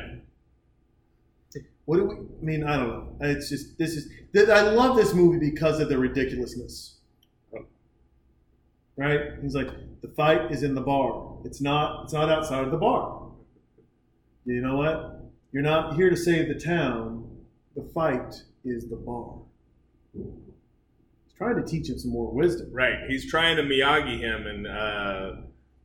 What 1.84 1.96
do 1.96 2.04
we? 2.04 2.14
I 2.14 2.44
mean, 2.44 2.64
I 2.64 2.76
don't 2.76 2.88
know. 2.88 3.16
It's 3.22 3.48
just 3.48 3.76
this 3.76 3.96
is. 3.96 4.08
I 4.48 4.62
love 4.62 4.96
this 4.96 5.14
movie 5.14 5.38
because 5.50 5.80
of 5.80 5.88
the 5.88 5.98
ridiculousness. 5.98 6.98
Oh. 7.54 7.64
Right? 8.96 9.20
He's 9.42 9.56
like, 9.56 9.68
the 10.00 10.08
fight 10.08 10.52
is 10.52 10.62
in 10.62 10.76
the 10.76 10.80
bar. 10.80 11.38
It's 11.44 11.60
not. 11.60 12.04
It's 12.04 12.12
not 12.12 12.28
outside 12.30 12.64
of 12.64 12.70
the 12.70 12.76
bar. 12.76 13.30
You 14.44 14.60
know 14.60 14.76
what? 14.76 15.21
You're 15.52 15.62
not 15.62 15.94
here 15.96 16.10
to 16.10 16.16
save 16.16 16.48
the 16.48 16.54
town. 16.58 17.28
The 17.76 17.82
fight 17.94 18.34
is 18.64 18.88
the 18.88 18.96
bar. 18.96 19.38
He's 20.14 21.34
trying 21.36 21.56
to 21.56 21.62
teach 21.64 21.88
him 21.88 21.98
some 21.98 22.10
more 22.10 22.32
wisdom. 22.32 22.68
Right. 22.72 22.98
He's 23.08 23.30
trying 23.30 23.56
to 23.56 23.62
Miyagi 23.62 24.18
him, 24.18 24.46
and 24.46 24.66
uh, 24.66 25.32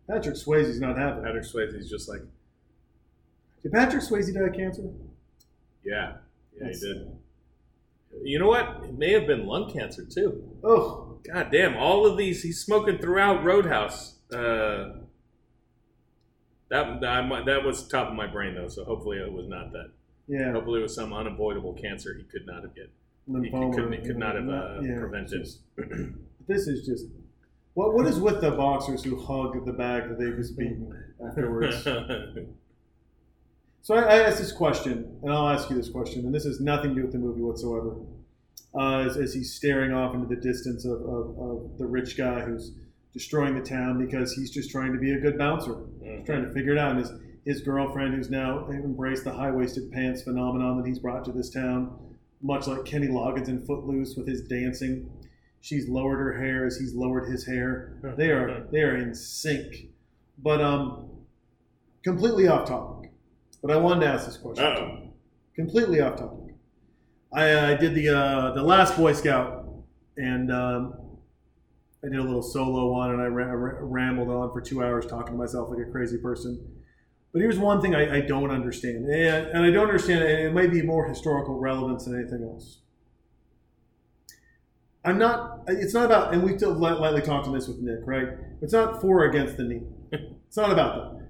Patrick 0.10 0.36
Swayze's 0.36 0.80
not 0.80 0.98
having 0.98 1.24
it. 1.24 1.26
Patrick 1.26 1.44
Swayze's 1.46 1.90
just 1.90 2.08
like, 2.10 2.22
Did 3.64 3.72
Patrick 3.72 4.04
Swayze 4.04 4.34
die 4.34 4.42
of 4.42 4.54
cancer? 4.54 4.84
yeah, 5.84 6.14
yeah, 6.54 6.60
That's- 6.60 6.82
he 6.82 6.94
did. 6.94 7.08
You 8.24 8.40
know 8.40 8.48
what? 8.48 8.84
It 8.86 8.98
may 8.98 9.12
have 9.12 9.28
been 9.28 9.46
lung 9.46 9.72
cancer 9.72 10.04
too. 10.04 10.42
Oh, 10.64 11.20
God 11.30 11.52
damn! 11.52 11.76
All 11.78 12.06
of 12.08 12.18
these, 12.18 12.42
he's 12.42 12.60
smoking 12.64 12.98
throughout 12.98 13.44
Roadhouse. 13.44 14.16
Uh, 14.34 14.94
that 16.70 17.00
that 17.02 17.46
that 17.46 17.64
was 17.64 17.88
top 17.88 18.08
of 18.10 18.14
my 18.14 18.28
brain 18.28 18.56
though, 18.56 18.68
so 18.68 18.84
hopefully 18.84 19.18
it 19.18 19.32
was 19.32 19.48
not 19.48 19.72
that. 19.72 19.92
yeah. 20.28 20.52
Hopefully 20.52 20.80
it 20.80 20.84
was 20.84 20.96
some 20.96 21.14
unavoidable 21.14 21.74
cancer 21.74 22.14
he 22.16 22.24
could 22.24 22.46
not 22.46 22.64
have 22.64 22.76
get. 22.76 22.90
He, 23.28 23.34
he 23.44 23.50
couldn't, 23.52 23.92
he 23.94 24.00
could 24.08 24.18
not 24.18 24.36
have 24.36 24.48
uh, 24.48 24.80
yeah, 24.82 25.00
prevented. 25.00 25.44
just- 25.44 25.60
This 26.48 26.66
is 26.68 26.86
just 26.86 27.06
what 27.74 27.94
what 27.94 28.08
is 28.08 28.20
with 28.20 28.40
the 28.40 28.52
boxers 28.52 29.04
who 29.04 29.20
hug 29.22 29.66
the 29.66 29.74
bag 29.74 30.08
that 30.08 30.18
they 30.18 30.32
just 30.32 30.58
beaten 30.58 30.94
afterwards? 31.28 31.84
so 33.82 33.96
I, 33.96 34.02
I 34.02 34.20
asked 34.24 34.38
this 34.40 34.52
question, 34.54 35.20
and 35.22 35.32
I'll 35.32 35.50
ask 35.50 35.70
you 35.70 35.76
this 35.76 35.90
question, 35.90 36.26
and 36.26 36.34
this 36.34 36.46
has 36.46 36.60
nothing 36.60 36.92
to 36.92 36.96
do 36.96 37.02
with 37.04 37.12
the 37.12 37.20
movie 37.20 37.42
whatsoever. 37.42 37.96
Uh, 38.78 39.00
as, 39.00 39.18
as 39.18 39.34
he's 39.34 39.54
staring 39.54 39.94
off 39.94 40.14
into 40.14 40.28
the 40.28 40.36
distance 40.42 40.86
of, 40.86 41.02
of, 41.02 41.40
of 41.40 41.78
the 41.78 41.86
rich 41.86 42.18
guy 42.18 42.42
who's 42.42 42.72
destroying 43.14 43.56
the 43.56 43.62
town 43.62 44.04
because 44.04 44.34
he's 44.34 44.52
just 44.52 44.70
trying 44.70 44.94
to 44.94 45.00
be 45.00 45.14
a 45.14 45.20
good 45.20 45.38
bouncer, 45.38 45.76
He's 46.04 46.26
trying 46.26 46.44
to 46.44 46.52
figure 46.52 46.74
it 46.74 46.78
out. 46.78 46.92
And 46.92 47.00
his 47.00 47.12
his 47.46 47.62
girlfriend, 47.62 48.14
who's 48.14 48.30
now 48.30 48.68
embraced 48.70 49.24
the 49.24 49.32
high 49.32 49.52
waisted 49.52 49.90
pants 49.90 50.22
phenomenon 50.22 50.78
that 50.78 50.86
he's 50.86 51.00
brought 51.00 51.24
to 51.26 51.32
this 51.32 51.50
town, 51.50 51.98
much 52.42 52.68
like 52.68 52.84
Kenny 52.84 53.08
Loggins 53.08 53.48
in 53.48 53.66
Footloose 53.66 54.18
with 54.18 54.28
his 54.28 54.42
dancing. 54.42 55.10
She's 55.62 55.88
lowered 55.88 56.20
her 56.20 56.38
hair 56.38 56.66
as 56.66 56.78
he's 56.78 56.94
lowered 56.94 57.30
his 57.30 57.46
hair. 57.46 57.98
They 58.18 58.32
are 58.32 58.68
they 58.72 58.82
are 58.82 58.98
in 58.98 59.16
sync. 59.16 59.88
But 60.38 60.62
um, 60.62 61.10
completely 62.04 62.48
off 62.48 62.68
topic. 62.68 63.12
But 63.62 63.72
I 63.72 63.78
wanted 63.78 64.02
to 64.02 64.08
ask 64.08 64.26
this 64.26 64.38
question. 64.38 64.66
Uh-oh. 64.66 65.14
Completely 65.56 66.02
off 66.02 66.18
topic. 66.18 66.54
I, 67.34 67.72
I 67.72 67.76
did 67.76 67.96
the 67.96 68.10
uh, 68.10 68.52
the 68.54 68.62
last 68.62 68.98
Boy 68.98 69.14
Scout, 69.14 69.66
and 70.18 70.52
um, 70.52 70.94
I 72.04 72.10
did 72.10 72.20
a 72.20 72.24
little 72.24 72.44
solo 72.44 72.92
one, 72.92 73.12
and 73.12 73.22
I 73.22 73.26
ra- 73.26 73.52
ra- 73.52 73.80
rambled 73.82 74.30
on 74.30 74.52
for 74.52 74.62
two 74.62 74.84
hours 74.84 75.06
talking 75.06 75.34
to 75.34 75.38
myself 75.38 75.70
like 75.70 75.86
a 75.86 75.92
crazy 75.92 76.18
person. 76.18 76.60
But 77.34 77.42
here's 77.42 77.58
one 77.60 77.82
thing 77.82 77.96
I, 77.96 78.18
I 78.18 78.22
don't 78.22 78.52
understand, 78.52 79.06
and, 79.06 79.48
and 79.48 79.66
I 79.66 79.72
don't 79.72 79.88
understand, 79.88 80.24
and 80.24 80.48
it 80.48 80.54
might 80.54 80.72
be 80.72 80.82
more 80.82 81.08
historical 81.08 81.60
relevance 81.60 82.06
than 82.06 82.20
anything 82.20 82.44
else. 82.44 82.80
I'm 85.04 85.18
not. 85.18 85.64
It's 85.68 85.94
not 85.94 86.06
about, 86.06 86.34
and 86.34 86.44
we've 86.44 86.62
light- 86.62 87.00
lightly 87.00 87.22
talked 87.22 87.48
on 87.48 87.54
this 87.54 87.68
with 87.68 87.80
Nick, 87.80 88.00
right? 88.06 88.30
It's 88.62 88.74
not 88.74 89.02
for 89.02 89.24
or 89.24 89.30
against 89.30 89.58
the 89.58 89.64
knee. 89.64 89.84
It's 90.48 90.56
not 90.56 90.72
about 90.72 91.20
that. 91.20 91.27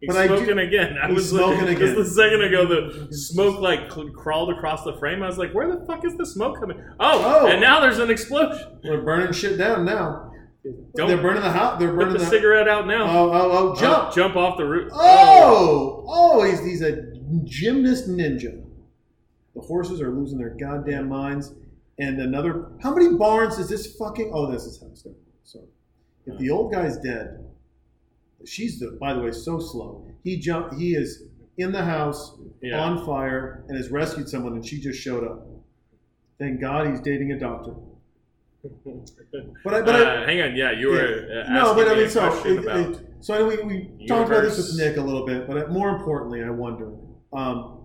He's 0.00 0.08
But 0.08 0.16
I 0.18 0.26
do- 0.28 0.36
smoking 0.36 0.58
again. 0.58 0.96
I 1.02 1.10
was 1.10 1.30
smoking 1.30 1.64
like, 1.66 1.76
again. 1.78 1.94
Just 1.94 1.98
a 1.98 2.14
second 2.14 2.42
ago, 2.42 2.66
the 2.66 3.14
smoke 3.16 3.60
like 3.60 3.88
crawled 3.88 4.50
across 4.50 4.84
the 4.84 4.92
frame. 4.98 5.22
I 5.22 5.26
was 5.26 5.38
like, 5.38 5.52
"Where 5.54 5.74
the 5.74 5.84
fuck 5.86 6.04
is 6.04 6.16
the 6.16 6.26
smoke 6.26 6.60
coming?" 6.60 6.78
Oh, 7.00 7.42
Oh. 7.42 7.46
and 7.46 7.60
now 7.62 7.80
there's 7.80 7.98
an 7.98 8.10
explosion. 8.10 8.78
They're 8.82 9.00
burning 9.02 9.32
shit 9.32 9.56
down 9.56 9.84
now. 9.86 10.32
Don't 10.96 11.08
they're 11.08 11.16
burning 11.22 11.42
the 11.42 11.50
house. 11.50 11.78
They're 11.78 11.94
burning 11.94 12.14
the, 12.14 12.18
the. 12.18 12.26
cigarette 12.26 12.68
out 12.68 12.86
now. 12.88 13.04
Oh, 13.04 13.30
oh, 13.32 13.50
oh! 13.52 13.72
Oh, 13.72 13.76
Jump! 13.80 14.12
jump 14.12 14.34
off 14.36 14.56
the 14.58 14.66
roof. 14.66 14.90
Oh, 14.92 16.04
oh! 16.08 16.42
He's 16.42 16.60
he's 16.60 16.82
a 16.82 17.12
gymnast 17.44 18.08
ninja. 18.08 18.62
The 19.54 19.60
horses 19.62 20.02
are 20.02 20.10
losing 20.10 20.38
their 20.38 20.50
goddamn 20.50 21.08
minds. 21.08 21.54
And 21.98 22.20
another. 22.20 22.66
How 22.82 22.94
many 22.94 23.14
barns 23.16 23.58
is 23.58 23.68
this 23.70 23.96
fucking? 23.96 24.30
Oh, 24.34 24.50
this 24.52 24.64
is 24.64 24.78
how 24.80 24.88
it's 24.88 25.02
done. 25.02 25.14
So, 25.44 25.60
if 26.26 26.36
the 26.38 26.50
old 26.50 26.70
guy's 26.72 26.98
dead, 26.98 27.45
she's 28.44 28.78
the. 28.78 28.96
By 29.00 29.14
the 29.14 29.20
way, 29.20 29.32
so 29.32 29.58
slow. 29.58 30.06
He 30.24 30.36
jump. 30.38 30.74
He 30.74 30.94
is 30.94 31.22
in 31.58 31.72
the 31.72 31.84
house 31.84 32.36
Yeah. 32.62 32.78
on 32.80 33.04
fire 33.06 33.64
and 33.68 33.76
has 33.76 33.90
rescued 33.90 34.28
someone, 34.28 34.52
and 34.54 34.64
she 34.66 34.80
just 34.80 35.00
showed 35.00 35.24
up. 35.24 35.46
Thank 36.38 36.60
God 36.60 36.88
he's 36.88 37.00
dating 37.00 37.32
a 37.32 37.38
doctor. 37.38 37.74
But 39.64 39.74
I, 39.74 39.80
but 39.82 39.94
I, 39.94 40.00
uh, 40.22 40.26
hang 40.26 40.40
on. 40.42 40.56
Yeah, 40.56 40.72
you 40.72 40.88
were 40.88 41.44
uh, 41.46 41.52
no, 41.52 41.74
but 41.74 41.88
I 41.88 41.94
mean, 41.94 42.08
so 42.08 42.32
it- 42.44 42.64
it- 42.64 43.00
so 43.20 43.34
I 43.34 43.38
know 43.38 43.46
we, 43.46 43.56
we 43.98 44.06
talked 44.06 44.28
about 44.30 44.42
this 44.42 44.56
with 44.56 44.76
Nick 44.76 44.96
a 44.96 45.00
little 45.00 45.24
bit, 45.26 45.46
but 45.46 45.70
more 45.70 45.90
importantly, 45.90 46.42
I 46.42 46.50
wonder. 46.50 46.92
Um, 47.32 47.78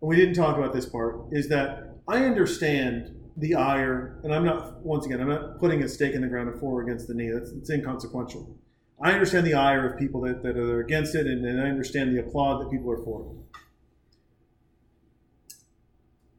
and 0.00 0.08
we 0.08 0.16
didn't 0.16 0.34
talk 0.34 0.56
about 0.56 0.72
this 0.72 0.86
part. 0.86 1.16
Is 1.32 1.48
that 1.48 1.94
I 2.06 2.24
understand 2.24 3.14
the 3.36 3.54
ire, 3.54 4.20
and 4.22 4.32
I'm 4.34 4.44
not 4.44 4.82
once 4.84 5.06
again, 5.06 5.20
I'm 5.20 5.28
not 5.28 5.58
putting 5.58 5.82
a 5.82 5.88
stake 5.88 6.14
in 6.14 6.20
the 6.22 6.28
ground 6.28 6.48
of 6.48 6.58
for 6.60 6.80
or 6.80 6.82
against 6.84 7.08
the 7.08 7.14
knee. 7.14 7.30
That's 7.30 7.50
it's 7.50 7.70
inconsequential. 7.70 8.56
I 9.00 9.12
understand 9.12 9.46
the 9.46 9.54
ire 9.54 9.86
of 9.88 9.98
people 9.98 10.22
that, 10.22 10.42
that 10.42 10.56
are 10.56 10.80
against 10.80 11.14
it, 11.14 11.26
and, 11.26 11.44
and 11.44 11.60
I 11.60 11.68
understand 11.68 12.14
the 12.14 12.20
applaud 12.20 12.60
that 12.60 12.70
people 12.70 12.90
are 12.90 13.02
for 13.04 13.22
it. 13.22 13.28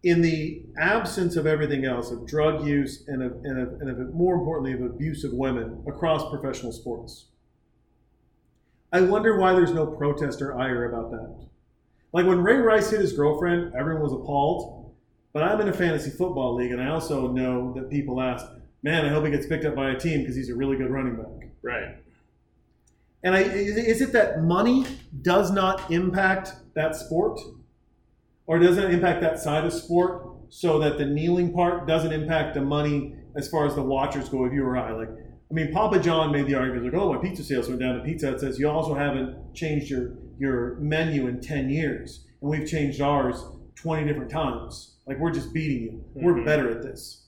In 0.01 0.21
the 0.21 0.63
absence 0.77 1.35
of 1.35 1.45
everything 1.45 1.85
else, 1.85 2.11
of 2.11 2.25
drug 2.25 2.65
use 2.65 3.03
and 3.07 3.21
of, 3.21 3.33
and 3.43 3.59
of, 3.59 3.81
and 3.81 3.89
of 3.89 4.13
more 4.13 4.35
importantly, 4.35 4.73
of 4.73 4.81
abuse 4.81 5.23
of 5.23 5.33
women 5.33 5.83
across 5.87 6.29
professional 6.29 6.71
sports, 6.71 7.25
I 8.91 9.01
wonder 9.01 9.37
why 9.37 9.53
there's 9.53 9.73
no 9.73 9.85
protest 9.85 10.41
or 10.41 10.57
ire 10.57 10.89
about 10.89 11.11
that. 11.11 11.35
Like 12.11 12.25
when 12.25 12.41
Ray 12.41 12.57
Rice 12.57 12.89
hit 12.89 13.01
his 13.01 13.13
girlfriend, 13.13 13.73
everyone 13.75 14.03
was 14.03 14.13
appalled. 14.13 14.79
But 15.31 15.43
I'm 15.43 15.61
in 15.61 15.69
a 15.69 15.73
fantasy 15.73 16.09
football 16.09 16.55
league, 16.55 16.71
and 16.71 16.81
I 16.81 16.89
also 16.89 17.27
know 17.27 17.71
that 17.75 17.89
people 17.91 18.19
ask, 18.19 18.45
"Man, 18.81 19.05
I 19.05 19.09
hope 19.09 19.25
he 19.25 19.31
gets 19.31 19.45
picked 19.45 19.63
up 19.63 19.75
by 19.75 19.91
a 19.91 19.99
team 19.99 20.21
because 20.21 20.35
he's 20.35 20.49
a 20.49 20.55
really 20.55 20.75
good 20.75 20.89
running 20.89 21.17
back." 21.17 21.51
right. 21.61 21.97
And 23.23 23.35
I, 23.35 23.39
is 23.41 23.77
it- 23.77 23.85
is 23.85 24.01
it 24.01 24.11
that 24.13 24.41
money 24.43 24.85
does 25.21 25.51
not 25.51 25.91
impact 25.91 26.53
that 26.75 26.95
sport, 26.95 27.39
or 28.47 28.59
does 28.59 28.77
it 28.77 28.91
impact 28.91 29.21
that 29.21 29.39
side 29.39 29.65
of 29.65 29.73
sport, 29.73 30.25
so 30.49 30.79
that 30.79 30.97
the 30.97 31.05
kneeling 31.05 31.53
part 31.53 31.87
doesn't 31.87 32.11
impact 32.13 32.53
the 32.55 32.61
money 32.61 33.15
as 33.35 33.47
far 33.49 33.65
as 33.65 33.75
the 33.75 33.83
watchers 33.83 34.29
go? 34.29 34.45
If 34.45 34.53
you 34.53 34.63
or 34.65 34.77
I, 34.77 34.91
like, 34.93 35.09
I 35.09 35.53
mean, 35.53 35.71
Papa 35.73 35.99
John 35.99 36.31
made 36.31 36.47
the 36.47 36.55
argument 36.55 36.85
like, 36.85 36.93
"Oh, 37.01 37.11
my 37.13 37.19
pizza 37.19 37.43
sales 37.43 37.67
went 37.67 37.81
down 37.81 37.95
to 37.97 38.03
Pizza." 38.03 38.29
Hut 38.31 38.39
says 38.39 38.57
you 38.59 38.69
also 38.69 38.93
haven't 38.93 39.53
changed 39.53 39.89
your 39.89 40.13
your 40.39 40.75
menu 40.79 41.27
in 41.27 41.41
ten 41.41 41.69
years, 41.69 42.25
and 42.41 42.49
we've 42.49 42.67
changed 42.67 43.01
ours 43.01 43.43
twenty 43.75 44.05
different 44.07 44.31
times. 44.31 44.95
Like 45.05 45.19
we're 45.19 45.31
just 45.31 45.53
beating 45.53 45.83
you. 45.83 46.03
We're 46.13 46.35
Mhm. 46.35 46.45
better 46.45 46.69
at 46.69 46.81
this. 46.83 47.25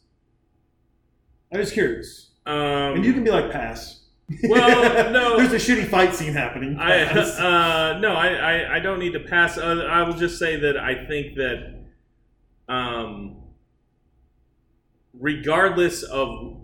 I'm 1.52 1.60
just 1.60 1.74
curious, 1.74 2.30
Um, 2.46 2.96
and 2.96 3.04
you 3.06 3.12
can 3.14 3.24
be 3.24 3.32
like, 3.32 3.52
"Pass." 3.52 4.01
Well, 4.44 5.12
no. 5.12 5.38
There's 5.38 5.54
a 5.54 5.72
shitty 5.72 5.88
fight 5.88 6.16
scene 6.16 6.34
happening. 6.34 6.78
I 6.78 7.04
uh, 7.96 8.00
no, 8.00 8.14
I, 8.14 8.28
I, 8.28 8.76
I 8.76 8.80
don't 8.80 9.00
need 9.00 9.14
to 9.14 9.20
pass. 9.20 9.58
Uh, 9.58 9.88
I 9.90 10.04
will 10.04 10.14
just 10.14 10.38
say 10.38 10.58
that 10.58 10.78
I 10.78 11.06
think 11.06 11.36
that 11.36 11.80
um, 12.68 13.38
regardless 15.14 16.04
of 16.04 16.58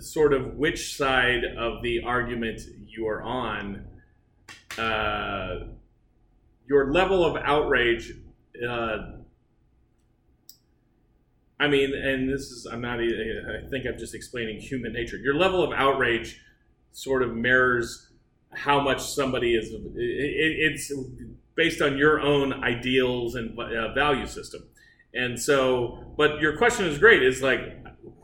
sort 0.00 0.32
of 0.32 0.54
which 0.54 0.96
side 0.96 1.44
of 1.44 1.82
the 1.82 2.02
argument 2.02 2.60
you 2.86 3.08
are 3.08 3.22
on, 3.22 3.84
uh, 4.78 5.60
your 6.66 6.92
level 6.92 7.24
of 7.24 7.36
outrage. 7.36 8.12
Uh, 8.66 8.98
I 11.58 11.68
mean, 11.68 11.94
and 11.94 12.32
this 12.32 12.42
is, 12.42 12.66
I'm 12.70 12.80
not, 12.80 13.00
I 13.00 13.68
think 13.68 13.84
I'm 13.86 13.98
just 13.98 14.14
explaining 14.14 14.60
human 14.60 14.92
nature. 14.92 15.16
Your 15.16 15.34
level 15.34 15.62
of 15.62 15.72
outrage 15.72 16.40
sort 16.92 17.22
of 17.22 17.34
mirrors 17.34 18.08
how 18.52 18.80
much 18.80 19.00
somebody 19.02 19.54
is, 19.54 19.70
it, 19.70 19.80
it- 19.96 20.72
it's 20.72 20.92
based 21.54 21.82
on 21.82 21.96
your 21.98 22.20
own 22.20 22.52
ideals 22.64 23.34
and 23.34 23.58
uh, 23.58 23.92
value 23.92 24.26
system. 24.26 24.62
And 25.12 25.38
so, 25.38 26.14
but 26.16 26.40
your 26.40 26.56
question 26.56 26.86
is 26.86 26.98
great. 26.98 27.22
Is 27.22 27.42
like, 27.42 27.60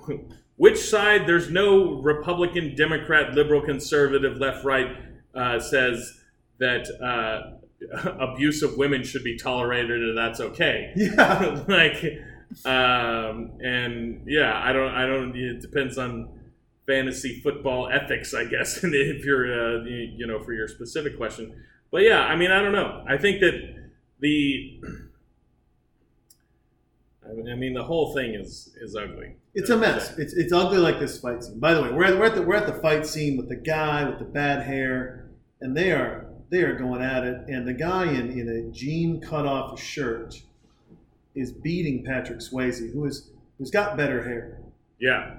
which 0.56 0.78
side? 0.78 1.26
There's 1.26 1.50
no 1.50 2.00
Republican, 2.00 2.74
Democrat, 2.76 3.34
liberal, 3.34 3.60
conservative, 3.62 4.38
left, 4.38 4.64
right 4.64 4.96
uh, 5.34 5.58
says 5.60 6.20
that 6.58 6.88
uh, 7.02 8.08
abuse 8.20 8.62
of 8.62 8.78
women 8.78 9.02
should 9.04 9.24
be 9.24 9.36
tolerated 9.36 10.00
and 10.02 10.16
that's 10.16 10.40
okay. 10.40 10.92
Yeah. 10.96 11.62
like, 11.68 12.02
um, 12.64 13.52
and 13.60 14.22
yeah, 14.26 14.58
I 14.64 14.72
don't, 14.72 14.94
I 14.94 15.04
don't. 15.06 15.36
It 15.36 15.60
depends 15.60 15.98
on 15.98 16.28
fantasy 16.86 17.40
football 17.40 17.88
ethics, 17.88 18.34
I 18.34 18.44
guess. 18.44 18.80
If 18.84 19.24
you're, 19.24 19.80
uh, 19.80 19.84
you, 19.84 20.26
know, 20.26 20.42
for 20.42 20.52
your 20.52 20.68
specific 20.68 21.16
question, 21.16 21.54
but 21.90 22.02
yeah, 22.02 22.20
I 22.20 22.36
mean, 22.36 22.50
I 22.50 22.62
don't 22.62 22.72
know. 22.72 23.04
I 23.08 23.16
think 23.16 23.40
that 23.40 23.74
the, 24.20 24.80
I 27.28 27.32
mean- 27.32 27.48
I 27.48 27.54
mean, 27.54 27.74
the 27.74 27.84
whole 27.84 28.14
thing 28.14 28.34
is 28.34 28.76
is 28.80 28.94
ugly. 28.96 29.34
It's 29.54 29.70
a 29.70 29.76
mess. 29.76 30.16
It's, 30.18 30.34
it's 30.34 30.52
ugly 30.52 30.78
like 30.78 31.00
this 31.00 31.18
fight 31.18 31.42
scene. 31.42 31.58
By 31.58 31.72
the 31.74 31.82
way, 31.82 31.90
we're 31.90 32.04
at, 32.04 32.18
we're 32.18 32.26
at 32.26 32.34
the 32.34 32.42
we're 32.42 32.56
at 32.56 32.66
the 32.66 32.80
fight 32.80 33.06
scene 33.06 33.36
with 33.36 33.48
the 33.48 33.56
guy 33.56 34.04
with 34.08 34.18
the 34.18 34.24
bad 34.24 34.62
hair, 34.66 35.30
and 35.60 35.76
they 35.76 35.92
are 35.92 36.26
they 36.50 36.62
are 36.62 36.76
going 36.78 37.02
at 37.02 37.24
it. 37.24 37.48
And 37.48 37.66
the 37.66 37.72
guy 37.72 38.04
in, 38.04 38.30
in 38.38 38.48
a 38.48 38.70
jean 38.70 39.20
cut 39.20 39.46
off 39.46 39.80
shirt 39.82 40.42
is 41.34 41.52
beating 41.52 42.04
Patrick 42.04 42.40
Swayze, 42.40 42.92
who 42.92 43.04
is 43.06 43.30
who's 43.58 43.70
got 43.70 43.96
better 43.96 44.22
hair. 44.22 44.60
Yeah, 44.98 45.36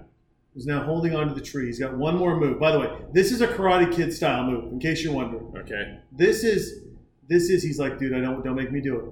Who's 0.58 0.66
now 0.66 0.82
holding 0.82 1.16
onto 1.16 1.36
the 1.36 1.42
tree. 1.42 1.68
He's 1.68 1.78
got 1.78 1.96
one 1.96 2.18
more 2.18 2.36
move. 2.36 2.60
By 2.60 2.72
the 2.72 2.80
way, 2.80 2.90
this 3.14 3.32
is 3.32 3.42
a 3.42 3.48
Karate 3.48 3.94
Kid 3.94 4.12
style 4.12 4.44
move. 4.44 4.74
In 4.74 4.80
case 4.80 5.04
you're 5.04 5.14
wondering, 5.14 5.54
okay. 5.56 6.00
this 6.12 6.44
is 6.44 6.82
this 7.30 7.52
is 7.52 7.62
he's 7.62 7.78
like, 7.78 8.00
dude, 8.00 8.16
I 8.16 8.22
don't 8.22 8.44
don't 8.44 8.56
make 8.56 8.72
me 8.72 8.82
do 8.82 8.98
it. 8.98 9.06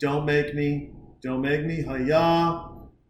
Don't 0.00 0.26
make 0.26 0.56
me. 0.56 0.90
Don't 1.22 1.40
make 1.40 1.64
me. 1.64 1.82
Hiya. 1.82 2.64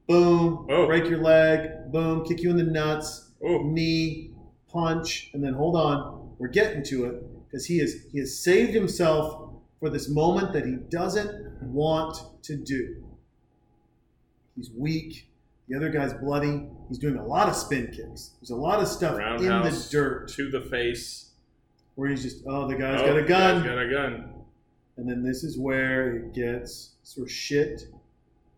Boom. 0.06 0.66
Oh. 0.68 0.84
Break 0.86 1.06
your 1.06 1.22
leg. 1.22 1.90
Boom. 1.90 2.26
Kick 2.26 2.42
you 2.42 2.50
in 2.50 2.58
the 2.58 2.62
nuts. 2.62 3.30
Oh, 3.42 3.62
Knee. 3.62 4.32
Punch. 4.70 5.30
And 5.32 5.42
then 5.42 5.54
hold 5.54 5.74
on. 5.74 6.34
We're 6.38 6.48
getting 6.48 6.82
to 6.84 7.06
it 7.06 7.46
because 7.46 7.64
he 7.64 7.80
is 7.80 8.04
he 8.12 8.18
has 8.18 8.38
saved 8.38 8.74
himself 8.74 9.50
for 9.80 9.88
this 9.88 10.10
moment 10.10 10.52
that 10.52 10.66
he 10.66 10.72
doesn't 10.90 11.62
want 11.62 12.18
to 12.42 12.54
do. 12.54 13.02
He's 14.56 14.70
weak. 14.76 15.30
The 15.68 15.76
other 15.78 15.88
guy's 15.88 16.12
bloody. 16.12 16.68
He's 16.88 16.98
doing 16.98 17.16
a 17.16 17.24
lot 17.26 17.48
of 17.48 17.54
spin 17.56 17.88
kicks. 17.88 18.30
There's 18.40 18.50
a 18.50 18.56
lot 18.56 18.80
of 18.80 18.88
stuff 18.88 19.18
in 19.18 19.46
the 19.62 19.88
dirt 19.90 20.28
to 20.30 20.50
the 20.50 20.60
face. 20.60 21.30
where 21.96 22.08
he's 22.10 22.22
just, 22.22 22.44
oh, 22.46 22.68
the 22.68 22.76
guy's 22.76 23.00
Oh, 23.02 23.06
got 23.06 23.16
a 23.18 23.22
gun. 23.24 23.62
guy's 23.62 23.66
Got 23.66 23.78
a 23.78 23.90
gun. 23.90 24.30
And 24.96 25.08
then 25.08 25.22
this 25.22 25.44
is 25.44 25.58
where 25.58 26.16
it 26.16 26.32
gets 26.34 26.90
sort 27.02 27.26
of 27.26 27.32
shit 27.32 27.86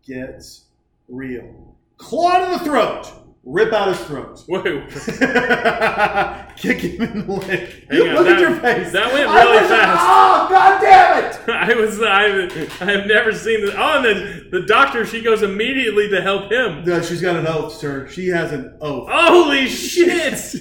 gets 0.05 0.65
real. 1.09 1.75
Claw 1.97 2.39
to 2.45 2.51
the 2.57 2.65
throat. 2.65 3.11
Rip 3.43 3.73
out 3.73 3.87
his 3.87 3.99
throat. 4.05 4.39
Whoa. 4.47 4.61
Kick 6.57 6.77
him 6.79 7.01
in 7.01 7.25
the 7.25 7.33
leg. 7.33 7.87
Hang 7.89 8.01
on, 8.09 8.15
Look 8.15 8.25
that- 8.27 8.35
at 8.35 8.39
your 8.39 8.55
face. 8.59 8.91
that 8.91 9.11
went 9.11 9.27
really 9.29 9.61
was- 9.61 9.69
fast. 9.69 9.99
Oh, 9.99 10.47
god 10.49 10.79
damn 10.81 11.23
it! 11.25 11.39
I 11.49 11.73
was 11.73 11.99
I 12.03 12.85
I 12.85 12.91
have 12.91 13.07
never 13.07 13.33
seen 13.33 13.61
this. 13.61 13.73
Oh, 13.75 13.97
and 13.97 14.05
then 14.05 14.47
the 14.51 14.61
doctor 14.67 15.05
she 15.07 15.21
goes 15.23 15.41
immediately 15.41 16.07
to 16.09 16.21
help 16.21 16.51
him. 16.51 16.83
No, 16.85 17.01
she's 17.01 17.21
got 17.21 17.35
an 17.35 17.47
oath, 17.47 17.73
sir. 17.73 18.07
She 18.09 18.27
has 18.27 18.51
an 18.51 18.77
oath. 18.79 19.09
Holy 19.11 19.67
shit! 19.67 20.55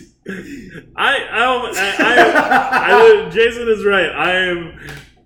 I 0.97 1.19
I, 1.31 1.73
I, 1.98 3.27
I 3.27 3.31
Jason 3.31 3.69
is 3.69 3.85
right. 3.85 4.11
I 4.11 4.32
am 4.36 4.78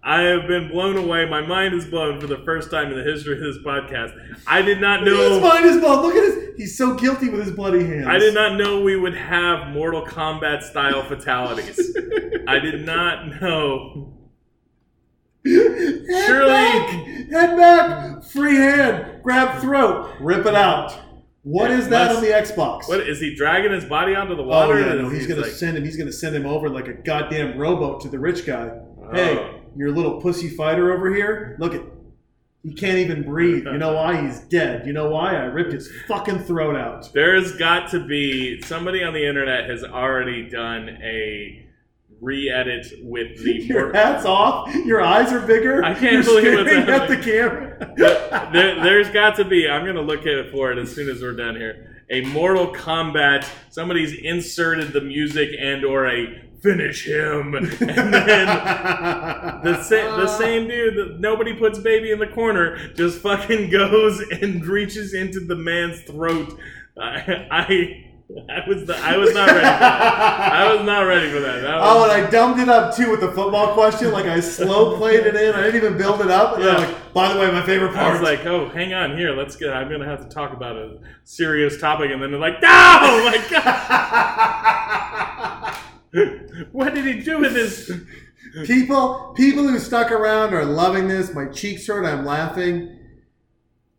I 0.07 0.21
have 0.23 0.47
been 0.47 0.69
blown 0.69 0.99
away. 0.99 1.25
My 1.29 1.41
mind 1.41 1.73
is 1.75 1.87
blown 1.87 2.21
for 2.21 2.27
the 2.27 2.37
first 2.45 2.71
time 2.71 2.93
in 2.93 2.99
the 2.99 3.05
history 3.11 3.35
of 3.35 3.41
this 3.41 3.57
podcast. 3.65 4.13
I 4.47 4.61
did 4.61 4.79
not 4.81 5.03
know. 5.03 5.33
His 5.35 5.43
mind 5.43 5.65
is 5.65 5.79
blown. 5.79 6.03
Look 6.03 6.15
at 6.15 6.25
his. 6.25 6.45
He's 6.59 6.77
so 6.79 6.95
guilty 6.95 7.31
with 7.31 7.41
his 7.47 7.51
bloody 7.57 7.85
hands. 7.87 8.07
I 8.07 8.19
did 8.19 8.35
not 8.35 8.57
know 8.59 8.81
we 8.83 8.97
would 8.97 9.17
have 9.17 9.69
Mortal 9.69 10.05
Kombat 10.05 10.63
style 10.63 11.03
fatalities. 11.09 11.97
I 12.47 12.59
did 12.59 12.85
not 12.85 13.41
know. 13.41 14.11
Head 15.47 16.27
Surely- 16.27 16.49
back, 16.49 16.89
head 17.31 17.57
back, 17.59 18.23
free 18.25 18.57
hand, 18.57 19.23
grab 19.23 19.61
throat, 19.61 20.11
rip 20.21 20.47
it 20.47 20.55
out. 20.55 20.95
What 21.43 21.71
is 21.71 21.89
that 21.91 22.07
Must- 22.07 22.17
on 22.19 22.23
the 22.23 22.31
Xbox? 22.31 22.89
What 22.89 23.01
is 23.01 23.21
he 23.21 23.35
dragging 23.35 23.73
his 23.73 23.85
body 23.85 24.15
onto 24.15 24.35
the 24.37 24.43
Oh 24.43 24.47
water? 24.47 24.81
yeah, 24.81 24.95
no, 24.95 25.11
he's 25.11 25.27
gonna 25.27 25.43
like, 25.43 25.51
send 25.51 25.77
him. 25.77 25.85
He's 25.85 25.97
gonna 25.99 26.13
send 26.13 26.35
him 26.35 26.47
over 26.47 26.71
like 26.71 26.89
a 26.89 26.95
goddamn 26.95 27.59
rowboat 27.59 28.01
to 28.03 28.09
the 28.09 28.19
rich 28.19 28.47
guy. 28.47 28.71
Hey, 29.13 29.37
Oh. 29.39 29.61
Your 29.77 29.91
little 29.91 30.21
pussy 30.21 30.49
fighter 30.49 30.93
over 30.93 31.15
here. 31.15 31.57
Look 31.59 31.75
at, 31.75 31.83
he 32.63 32.73
can't 32.73 32.99
even 32.99 33.23
breathe. 33.25 33.65
You 33.67 33.79
know 33.79 33.95
why? 33.95 34.23
He's 34.23 34.41
dead. 34.41 34.87
You 34.87 34.93
know 34.93 35.11
why? 35.11 35.37
I 35.37 35.45
ripped 35.45 35.73
his 35.73 35.91
fucking 36.09 36.41
throat 36.41 36.77
out. 36.77 37.13
There's 37.13 37.53
got 37.57 37.91
to 37.91 38.05
be 38.07 38.63
somebody 38.63 39.03
on 39.05 39.13
the 39.13 39.27
internet 39.27 39.69
has 39.69 39.85
already 39.85 40.49
done 40.49 40.89
a 41.03 41.67
re-edit 42.21 42.87
with 43.03 43.43
the 43.45 43.53
Your 43.65 43.93
hat's 43.93 44.25
off. 44.25 44.75
Your 44.75 45.03
eyes 45.03 45.33
are 45.33 45.41
bigger. 45.47 45.85
I 45.85 45.95
can't 45.95 46.25
You're 46.25 46.43
believe 46.43 46.55
what's 46.55 46.71
staring 46.71 46.89
at 46.89 47.09
the 47.09 47.17
camera. 47.19 48.51
there, 48.53 48.83
there's 48.83 49.11
got 49.11 49.37
to 49.37 49.45
be. 49.45 49.69
I'm 49.69 49.85
gonna 49.85 50.01
look 50.01 50.21
at 50.21 50.29
it 50.29 50.51
for 50.51 50.73
it 50.73 50.79
as 50.79 50.95
soon 50.95 51.09
as 51.11 51.21
we're 51.21 51.37
done 51.37 51.57
here. 51.57 52.03
A 52.11 52.23
Mortal 52.23 52.73
Kombat. 52.73 53.47
Somebody's 53.71 54.15
inserted 54.15 54.93
the 54.93 55.01
music 55.01 55.51
and 55.59 55.85
or 55.85 56.07
a 56.07 56.44
finish 56.65 57.07
him, 57.07 57.55
and 57.55 58.13
then 58.13 58.47
the 58.47 59.83
sa- 59.83 60.17
the 60.17 60.27
same 60.39 60.67
dude 60.67 60.97
that 60.97 61.21
nobody 61.21 61.53
puts 61.55 61.79
baby 61.79 62.11
in 62.11 62.19
the 62.19 62.27
corner 62.27 62.77
just 62.95 63.19
fucking 63.21 63.71
goes 63.71 64.21
and 64.43 64.65
reaches 64.67 65.15
into 65.15 65.39
the 65.41 65.55
man's 65.57 66.01
throat. 66.03 66.59
I. 66.99 67.47
I 67.51 68.01
I 68.49 68.67
was 68.67 68.87
the, 68.87 68.97
I 68.97 69.19
was 69.19 69.35
not 69.35 69.49
ready 69.49 69.61
for 69.61 69.67
that. 69.67 70.53
I 70.55 70.75
was 70.75 70.83
not 70.87 71.03
ready 71.03 71.31
for 71.31 71.41
that. 71.41 71.61
that 71.61 71.75
Oh, 71.79 72.01
was, 72.01 72.11
and 72.15 72.27
I 72.27 72.31
dumbed 72.31 72.59
it 72.59 72.71
up 72.71 72.97
too 72.97 73.11
with 73.11 73.21
the 73.21 73.31
football 73.31 73.75
question. 73.75 74.13
Like 74.13 74.25
I 74.25 74.41
slow 74.41 74.97
played 74.97 75.27
it 75.27 75.37
in. 75.37 75.55
I 75.55 75.65
didn't 75.65 75.77
even 75.85 75.99
build 75.99 76.23
it 76.23 76.31
up. 76.31 76.55
And 76.55 76.65
then 76.65 76.75
I'm 76.77 76.83
Yeah. 76.83 76.89
like, 76.89 77.13
by 77.13 77.35
the 77.35 77.39
way, 77.39 77.51
my 77.53 77.61
favorite 77.67 77.91
I 77.91 77.95
part. 77.97 78.13
was 78.15 78.23
like, 78.23 78.47
oh, 78.47 78.71
hang 78.71 78.95
on 78.95 79.19
here. 79.19 79.37
Let's 79.37 79.57
get. 79.57 79.75
I'm 79.75 79.91
gonna 79.91 80.07
have 80.07 80.27
to 80.27 80.35
talk 80.35 80.55
about 80.55 80.75
a 80.75 80.97
serious 81.25 81.79
topic, 81.79 82.13
and 82.13 82.23
then 82.23 82.31
they're 82.31 82.41
like, 82.41 82.63
no, 82.63 82.69
oh 82.71 83.25
my 83.27 83.37
god, 83.51 83.65
what 86.73 86.95
did 86.95 87.05
he 87.07 87.21
do 87.23 87.39
with 87.41 87.55
this? 87.55 87.91
people, 88.67 89.33
people 89.37 89.67
who 89.67 89.79
stuck 89.79 90.11
around 90.13 90.55
are 90.55 90.65
loving 90.65 91.09
this. 91.09 91.35
My 91.35 91.47
cheeks 91.47 91.87
hurt. 91.87 92.05
I'm 92.05 92.25
laughing. 92.25 92.99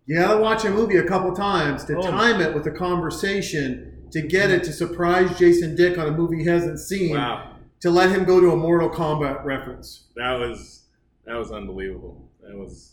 You 0.05 0.19
gotta 0.19 0.39
watch 0.39 0.63
a 0.65 0.69
movie 0.69 0.97
a 0.97 1.03
couple 1.07 1.33
times 1.35 1.83
to 1.85 1.97
Oh. 1.97 2.01
time 2.01 2.39
it 2.41 2.53
with 2.53 2.65
a 2.67 2.71
conversation 2.71 4.07
to 4.11 4.21
get 4.21 4.51
it 4.51 4.63
to 4.65 4.71
surprise 4.71 5.37
Jason 5.37 5.75
Dick 5.75 5.97
on 5.97 6.07
a 6.07 6.11
movie 6.11 6.43
he 6.43 6.45
hasn't 6.45 6.79
seen 6.79 7.15
Wow, 7.15 7.55
to 7.81 7.89
let 7.89 8.11
him 8.11 8.23
go 8.23 8.39
to 8.39 8.51
a 8.51 8.55
Mortal 8.55 8.89
Kombat 8.89 9.43
reference. 9.43 10.03
that 10.15 10.39
was 10.39 10.83
that 11.25 11.35
was 11.35 11.51
unbelievable. 11.51 12.29
That 12.43 12.55
was. 12.55 12.91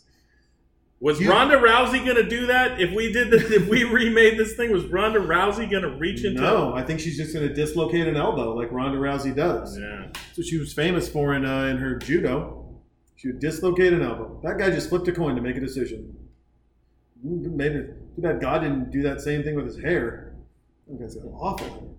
Was 1.03 1.19
You- 1.19 1.29
Ronda 1.29 1.57
Rousey 1.57 2.05
gonna 2.05 2.27
do 2.27 2.45
that 2.47 2.79
if 2.79 2.93
we 2.95 3.11
did 3.11 3.29
this? 3.29 3.51
If 3.51 3.67
we 3.67 3.83
remade 3.99 4.37
this 4.39 4.53
thing, 4.55 4.71
was 4.71 4.85
Ronda 4.85 5.19
Rousey 5.19 5.69
gonna 5.69 5.89
reach 5.97 6.23
into? 6.23 6.39
No, 6.41 6.73
I 6.73 6.81
think 6.81 7.01
she's 7.01 7.17
just 7.17 7.33
gonna 7.33 7.53
dislocate 7.53 8.07
an 8.07 8.15
elbow 8.15 8.55
like 8.55 8.71
Ronda 8.71 8.97
Rousey 8.97 9.35
does. 9.35 9.77
Yeah. 9.77 10.07
What 10.35 10.47
she 10.47 10.57
was 10.57 10.71
famous 10.71 11.09
for 11.09 11.33
in 11.33 11.43
uh, 11.45 11.63
in 11.65 11.75
her 11.77 11.95
judo. 11.97 12.79
She 13.17 13.27
would 13.27 13.39
dislocate 13.41 13.91
an 13.91 14.01
elbow. 14.01 14.39
That 14.43 14.57
guy 14.57 14.69
just 14.69 14.87
flipped 14.87 15.07
a 15.09 15.11
coin 15.11 15.35
to 15.35 15.41
make 15.41 15.57
a 15.57 15.59
decision. 15.59 16.15
Made. 17.21 17.73
Too 18.15 18.21
bad 18.21 18.39
God 18.39 18.59
didn't 18.61 18.89
do 18.91 19.01
that 19.03 19.19
same 19.19 19.43
thing 19.43 19.55
with 19.55 19.65
his 19.65 19.79
hair. 19.81 20.35
That 20.87 20.99
guy's 21.01 21.17
awful. 21.17 21.97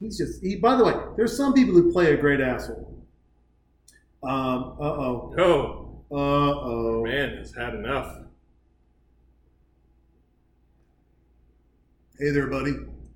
He's 0.00 0.18
just. 0.18 0.42
He, 0.42 0.56
by 0.56 0.74
the 0.74 0.84
way, 0.84 0.94
there's 1.16 1.36
some 1.36 1.54
people 1.54 1.74
who 1.74 1.92
play 1.92 2.14
a 2.14 2.16
great 2.16 2.40
asshole. 2.40 3.00
Um. 4.24 4.74
Uh 4.80 4.82
oh. 4.82 5.34
Oh 5.38 6.02
Uh 6.10 6.16
oh. 6.16 7.02
man, 7.04 7.36
has 7.36 7.54
had 7.54 7.74
enough. 7.76 8.16
Hey 12.20 12.30
there, 12.32 12.48
buddy. 12.48 12.72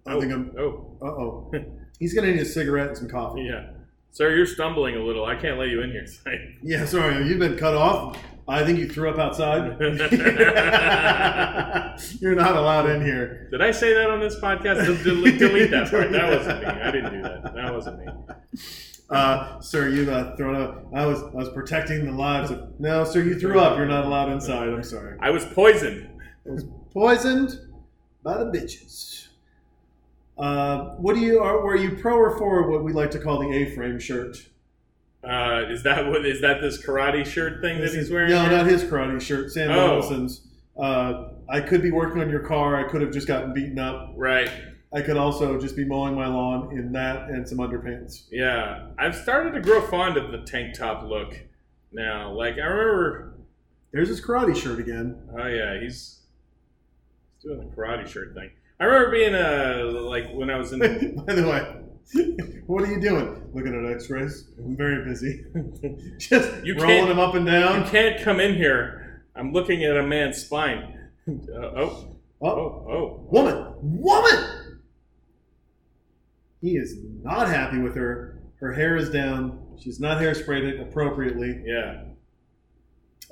I 0.06 0.14
oh, 0.14 0.20
think 0.20 0.32
I'm. 0.32 0.50
Oh 0.58 0.96
Uh 1.02 1.06
oh. 1.08 1.52
He's 1.98 2.14
gonna 2.14 2.32
need 2.32 2.40
a 2.40 2.44
cigarette 2.46 2.88
and 2.88 2.96
some 2.96 3.08
coffee. 3.08 3.42
yeah. 3.42 3.66
Sir, 4.12 4.34
you're 4.34 4.46
stumbling 4.46 4.96
a 4.96 5.00
little. 5.00 5.26
I 5.26 5.34
can't 5.34 5.58
let 5.58 5.68
you 5.68 5.82
in 5.82 5.90
here 5.90 6.06
tonight. 6.06 6.40
Yeah, 6.62 6.86
sorry, 6.86 7.26
you've 7.26 7.38
been 7.38 7.58
cut 7.58 7.74
off. 7.74 8.16
I 8.48 8.64
think 8.64 8.78
you 8.78 8.88
threw 8.88 9.10
up 9.10 9.18
outside. 9.18 9.78
You're 12.20 12.34
not 12.34 12.56
allowed 12.56 12.88
in 12.90 13.04
here. 13.04 13.48
Did 13.50 13.60
I 13.60 13.72
say 13.72 13.92
that 13.92 14.10
on 14.10 14.20
this 14.20 14.36
podcast? 14.36 14.86
Del- 14.86 15.02
Delete, 15.02 15.38
delete 15.38 15.70
that 15.70 15.90
part. 15.90 16.10
That 16.10 16.30
wasn't 16.30 16.60
me. 16.60 16.66
I 16.66 16.90
didn't 16.90 17.12
do 17.12 17.22
that. 17.22 17.54
That 17.54 17.74
wasn't 17.74 17.98
me. 17.98 18.06
Uh, 19.10 19.60
sir, 19.60 19.90
you've 19.90 20.08
uh, 20.08 20.34
thrown 20.34 20.56
up. 20.56 20.86
I 20.94 21.04
was 21.04 21.22
I 21.22 21.34
was 21.34 21.50
protecting 21.50 22.06
the 22.06 22.12
lives 22.12 22.50
of. 22.50 22.80
No, 22.80 23.04
sir, 23.04 23.22
you 23.22 23.38
threw 23.38 23.60
up. 23.60 23.76
You're 23.76 23.84
not 23.84 24.06
allowed 24.06 24.32
inside. 24.32 24.70
I'm 24.70 24.82
sorry. 24.82 25.18
I 25.20 25.28
was 25.28 25.44
poisoned. 25.44 26.08
I 26.48 26.52
was 26.52 26.64
poisoned 26.90 27.60
by 28.24 28.38
the 28.38 28.46
bitches. 28.46 29.28
Uh, 30.36 30.94
what 30.96 31.14
do 31.14 31.20
you 31.20 31.38
are? 31.40 31.60
Were 31.62 31.76
you 31.76 31.92
pro 31.96 32.16
or 32.16 32.36
for 32.36 32.68
what 32.68 32.82
we 32.82 32.92
like 32.92 33.10
to 33.12 33.18
call 33.20 33.38
the 33.38 33.54
A-frame 33.56 34.00
shirt? 34.00 34.36
Uh, 35.22 35.62
is 35.70 35.82
that 35.84 36.06
what 36.08 36.26
is 36.26 36.40
that 36.40 36.60
this 36.60 36.84
karate 36.84 37.24
shirt 37.24 37.60
thing 37.62 37.80
that 37.80 37.92
he's 37.94 38.10
wearing? 38.10 38.30
No, 38.30 38.42
here? 38.42 38.50
not 38.50 38.66
his 38.66 38.82
karate 38.82 39.20
shirt. 39.20 39.52
Sam 39.52 39.70
Oh. 39.70 39.74
Donaldson's. 39.74 40.48
Uh, 40.76 41.28
I 41.48 41.60
could 41.60 41.82
be 41.82 41.92
working 41.92 42.20
on 42.20 42.28
your 42.28 42.40
car. 42.40 42.74
I 42.76 42.88
could 42.90 43.00
have 43.00 43.12
just 43.12 43.28
gotten 43.28 43.54
beaten 43.54 43.78
up. 43.78 44.12
Right. 44.16 44.50
I 44.92 45.02
could 45.02 45.16
also 45.16 45.58
just 45.60 45.76
be 45.76 45.84
mowing 45.84 46.14
my 46.14 46.26
lawn 46.26 46.76
in 46.76 46.92
that 46.92 47.28
and 47.28 47.48
some 47.48 47.58
underpants. 47.58 48.24
Yeah. 48.30 48.86
I've 48.98 49.14
started 49.16 49.52
to 49.54 49.60
grow 49.60 49.80
fond 49.82 50.16
of 50.16 50.30
the 50.32 50.38
tank 50.42 50.74
top 50.76 51.04
look 51.04 51.40
now. 51.92 52.32
Like 52.32 52.54
I 52.58 52.64
remember. 52.66 53.34
There's 53.92 54.08
his 54.08 54.20
karate 54.20 54.56
shirt 54.56 54.80
again. 54.80 55.16
Oh 55.38 55.46
yeah, 55.46 55.78
he's 55.80 56.18
doing 57.44 57.58
the 57.68 57.76
karate 57.76 58.06
shirt 58.06 58.34
thing. 58.34 58.50
I 58.80 58.84
remember 58.84 59.10
being 59.12 59.34
uh 59.34 60.00
like 60.08 60.32
when 60.32 60.50
I 60.50 60.56
was 60.56 60.72
in. 60.72 60.80
By 61.26 61.34
the 61.34 61.46
way, 61.48 62.60
what 62.66 62.82
are 62.84 62.92
you 62.92 63.00
doing? 63.00 63.48
Looking 63.54 63.74
at 63.84 63.92
X-rays. 63.92 64.50
I'm 64.58 64.76
very 64.76 65.04
busy. 65.04 65.44
Just 66.18 66.64
You 66.64 66.74
rolling 66.76 67.08
them 67.08 67.18
up 67.20 67.34
and 67.34 67.46
down. 67.46 67.84
You 67.84 67.90
can't 67.90 68.20
come 68.22 68.40
in 68.40 68.54
here. 68.54 69.22
I'm 69.36 69.52
looking 69.52 69.84
at 69.84 69.96
a 69.96 70.02
man's 70.02 70.38
spine. 70.38 70.98
Uh, 71.28 71.32
oh, 71.56 72.10
Oh, 72.42 72.48
oh, 72.48 72.86
oh. 72.90 73.28
woman, 73.30 73.74
woman. 73.80 74.80
He 76.60 76.76
is 76.76 76.96
not 77.22 77.48
happy 77.48 77.78
with 77.78 77.94
her. 77.94 78.40
Her 78.56 78.72
hair 78.72 78.96
is 78.96 79.08
down. 79.10 79.60
She's 79.78 79.98
not 80.00 80.20
hairsprayed 80.20 80.62
it 80.64 80.80
appropriately. 80.80 81.62
Yeah. 81.64 82.02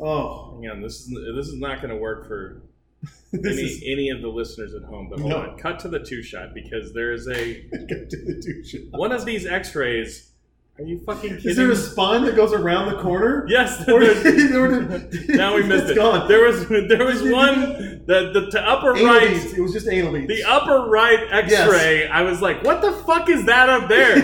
Oh, 0.00 0.60
Hang 0.62 0.70
on. 0.70 0.80
This 0.82 1.00
is 1.00 1.08
this 1.36 1.46
is 1.48 1.58
not 1.58 1.82
going 1.82 1.90
to 1.90 1.96
work 1.96 2.26
for 2.26 2.62
any 3.32 3.58
is 3.58 3.82
any 3.86 4.08
of 4.10 4.20
the 4.22 4.28
listeners 4.28 4.74
at 4.74 4.82
home. 4.82 5.08
But 5.10 5.20
hold 5.20 5.30
No. 5.30 5.38
on. 5.38 5.58
Cut 5.58 5.78
to 5.80 5.88
the 5.88 6.00
two 6.00 6.22
shot 6.22 6.54
because 6.54 6.92
there 6.92 7.12
is 7.12 7.26
a 7.28 7.62
Go 7.70 7.86
to 7.86 8.16
the 8.24 8.40
douche. 8.42 8.74
one 8.90 9.12
of 9.12 9.24
these 9.24 9.46
X-rays. 9.46 10.31
Are 10.78 10.84
you 10.84 11.00
fucking 11.04 11.36
kidding? 11.36 11.50
Is 11.50 11.56
there 11.58 11.70
a 11.70 11.76
spine 11.76 12.24
that 12.24 12.34
goes 12.34 12.52
around 12.54 12.90
the 12.90 12.98
corner? 13.02 13.44
Yes. 13.46 13.86
Or 13.88 14.00
there's- 14.00 14.22
did- 14.22 14.54
or 14.56 14.68
did- 14.82 15.28
now 15.36 15.54
we 15.54 15.62
missed 15.68 15.82
it's 15.84 15.90
it. 15.92 15.96
Gone. 15.96 16.26
There 16.28 16.44
was 16.46 16.66
there 16.66 17.04
was 17.04 17.22
one 17.30 18.02
the 18.06 18.30
the, 18.32 18.48
the 18.50 18.60
upper 18.66 18.96
Anal 18.96 19.06
right 19.14 19.28
beads. 19.28 19.52
It 19.52 19.60
was 19.60 19.72
just 19.74 19.86
anal 19.86 20.12
beads. 20.12 20.28
the 20.28 20.44
upper 20.44 20.88
right 20.88 21.20
X-ray. 21.30 22.08
I 22.08 22.22
was 22.22 22.40
like, 22.40 22.64
what 22.64 22.80
the 22.80 22.92
fuck 22.92 23.28
is 23.28 23.44
that 23.46 23.68
up 23.68 23.88
there? 23.90 24.16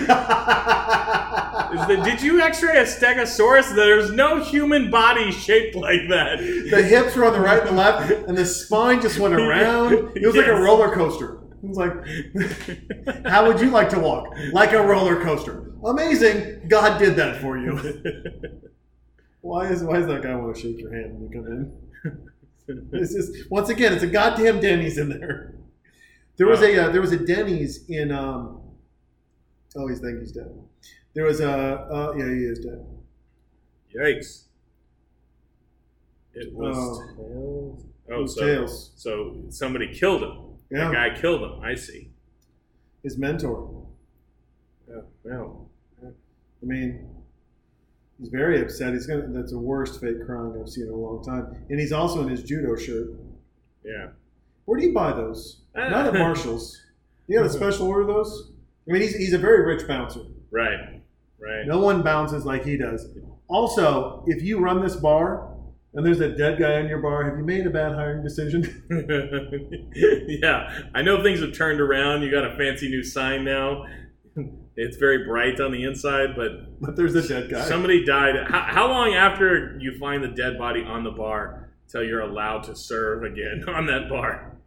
Is 1.71 1.87
the, 1.87 1.97
did 2.03 2.21
you 2.21 2.41
X-ray 2.41 2.77
a 2.77 2.83
Stegosaurus? 2.83 3.75
There's 3.75 4.11
no 4.11 4.43
human 4.43 4.89
body 4.89 5.31
shaped 5.31 5.75
like 5.75 6.01
that. 6.09 6.39
the 6.39 6.81
hips 6.81 7.15
were 7.15 7.25
on 7.25 7.33
the 7.33 7.39
right 7.39 7.59
and 7.59 7.69
the 7.69 7.73
left, 7.73 8.11
and 8.27 8.35
the 8.35 8.45
spine 8.45 9.01
just 9.01 9.19
went 9.19 9.35
around. 9.35 9.93
It 10.17 10.25
was 10.25 10.35
like 10.35 10.47
a 10.47 10.55
roller 10.59 10.91
coaster. 10.95 11.38
It 11.61 11.67
was 11.67 11.77
like, 11.77 13.25
how 13.27 13.47
would 13.47 13.59
you 13.59 13.69
like 13.69 13.89
to 13.89 13.99
walk? 13.99 14.27
Like 14.53 14.71
a 14.73 14.81
roller 14.81 15.21
coaster. 15.21 15.73
Amazing. 15.83 16.67
God 16.67 16.97
did 16.99 17.15
that 17.17 17.41
for 17.41 17.57
you. 17.57 17.77
Why 19.41 19.67
is 19.67 19.81
why 19.83 19.97
does 19.99 20.07
that 20.07 20.21
guy 20.21 20.35
want 20.35 20.53
to 20.53 20.61
shake 20.61 20.79
your 20.79 20.93
hand 20.93 21.13
when 21.13 21.23
you 21.23 21.29
come 21.41 21.47
in? 21.47 22.89
It's 22.91 23.13
just 23.15 23.49
once 23.49 23.69
again, 23.69 23.93
it's 23.93 24.03
a 24.03 24.07
goddamn 24.07 24.59
Denny's 24.59 24.97
in 24.97 25.07
there. 25.09 25.55
There 26.35 26.45
was 26.45 26.61
a 26.61 26.77
uh, 26.87 26.91
there 26.91 26.99
was 27.01 27.13
a 27.13 27.17
Denny's 27.17 27.85
in 27.89 28.11
um. 28.11 28.59
Oh, 29.77 29.87
he's 29.87 29.99
think 30.01 30.19
he's 30.19 30.33
dead. 30.33 30.51
There 31.13 31.23
was 31.23 31.39
a 31.39 31.49
uh, 31.49 32.13
yeah, 32.17 32.25
he 32.25 32.41
is 32.41 32.59
dead. 32.59 32.85
Yikes! 33.95 34.43
It 36.33 36.53
was 36.53 36.75
Oh. 36.77 37.15
tails. 37.15 37.85
Oh, 38.11 38.25
so 38.27 38.45
Tails. 38.45 38.91
so 38.97 39.35
somebody 39.49 39.93
killed 39.93 40.21
him. 40.23 40.37
Yeah, 40.71 40.87
The 40.89 40.93
guy 40.93 41.19
killed 41.19 41.41
him. 41.41 41.61
I 41.61 41.75
see. 41.75 42.11
his 43.03 43.17
mentor. 43.17 43.85
Yeah, 44.87 45.01
well, 45.23 45.69
I 46.03 46.65
mean, 46.65 47.07
he's 48.19 48.29
very 48.29 48.61
upset. 48.61 48.93
He's 48.93 49.05
gonna. 49.07 49.27
That's 49.29 49.51
the 49.51 49.59
worst 49.59 50.01
fake 50.01 50.25
crime 50.25 50.53
I've 50.59 50.67
seen 50.69 50.85
in 50.85 50.89
a 50.91 50.95
long 50.95 51.23
time. 51.23 51.65
And 51.69 51.79
he's 51.79 51.91
also 51.93 52.21
in 52.21 52.27
his 52.29 52.43
judo 52.43 52.75
shirt. 52.75 53.09
yeah. 53.83 54.07
Where 54.65 54.79
do 54.79 54.85
you 54.85 54.93
buy 54.93 55.13
those? 55.13 55.61
Ah. 55.75 55.89
Not 55.89 56.07
at 56.07 56.13
Marshalls. 56.19 56.79
You 57.27 57.37
got 57.39 57.45
a 57.45 57.49
special 57.61 57.87
order 57.87 58.01
of 58.01 58.07
those? 58.07 58.51
I 58.87 58.91
mean, 58.91 59.01
he's, 59.01 59.15
he's 59.15 59.33
a 59.33 59.37
very 59.37 59.65
rich 59.65 59.87
bouncer. 59.87 60.21
Right. 60.51 61.01
Right. 61.39 61.65
No 61.65 61.79
one 61.79 62.01
bounces 62.03 62.45
like 62.45 62.65
he 62.65 62.75
does. 62.77 63.07
Also, 63.47 64.23
if 64.27 64.43
you 64.43 64.59
run 64.59 64.81
this 64.81 64.95
bar 64.95 65.48
and 65.93 66.05
there's 66.05 66.19
a 66.19 66.29
dead 66.29 66.59
guy 66.59 66.79
in 66.79 66.87
your 66.87 66.99
bar, 66.99 67.23
have 67.23 67.37
you 67.37 67.43
made 67.43 67.65
a 67.65 67.69
bad 67.69 67.93
hiring 67.93 68.23
decision? 68.23 68.83
yeah, 70.41 70.83
I 70.93 71.01
know 71.01 71.23
things 71.23 71.41
have 71.41 71.53
turned 71.53 71.81
around. 71.81 72.21
You 72.21 72.31
got 72.31 72.45
a 72.45 72.55
fancy 72.55 72.89
new 72.89 73.03
sign 73.03 73.43
now. 73.43 73.85
It's 74.75 74.97
very 74.97 75.25
bright 75.25 75.59
on 75.59 75.71
the 75.71 75.83
inside, 75.83 76.35
but 76.35 76.79
but 76.79 76.95
there's 76.95 77.15
a 77.15 77.27
dead 77.27 77.49
guy. 77.49 77.65
somebody 77.65 78.05
died. 78.05 78.35
How, 78.47 78.61
how 78.61 78.87
long 78.87 79.13
after 79.13 79.77
you 79.79 79.97
find 79.99 80.23
the 80.23 80.29
dead 80.29 80.57
body 80.57 80.83
on 80.83 81.03
the 81.03 81.11
bar 81.11 81.69
till 81.89 82.03
you're 82.03 82.21
allowed 82.21 82.63
to 82.63 82.75
serve 82.75 83.23
again 83.23 83.65
on 83.67 83.87
that 83.87 84.07
bar? 84.09 84.57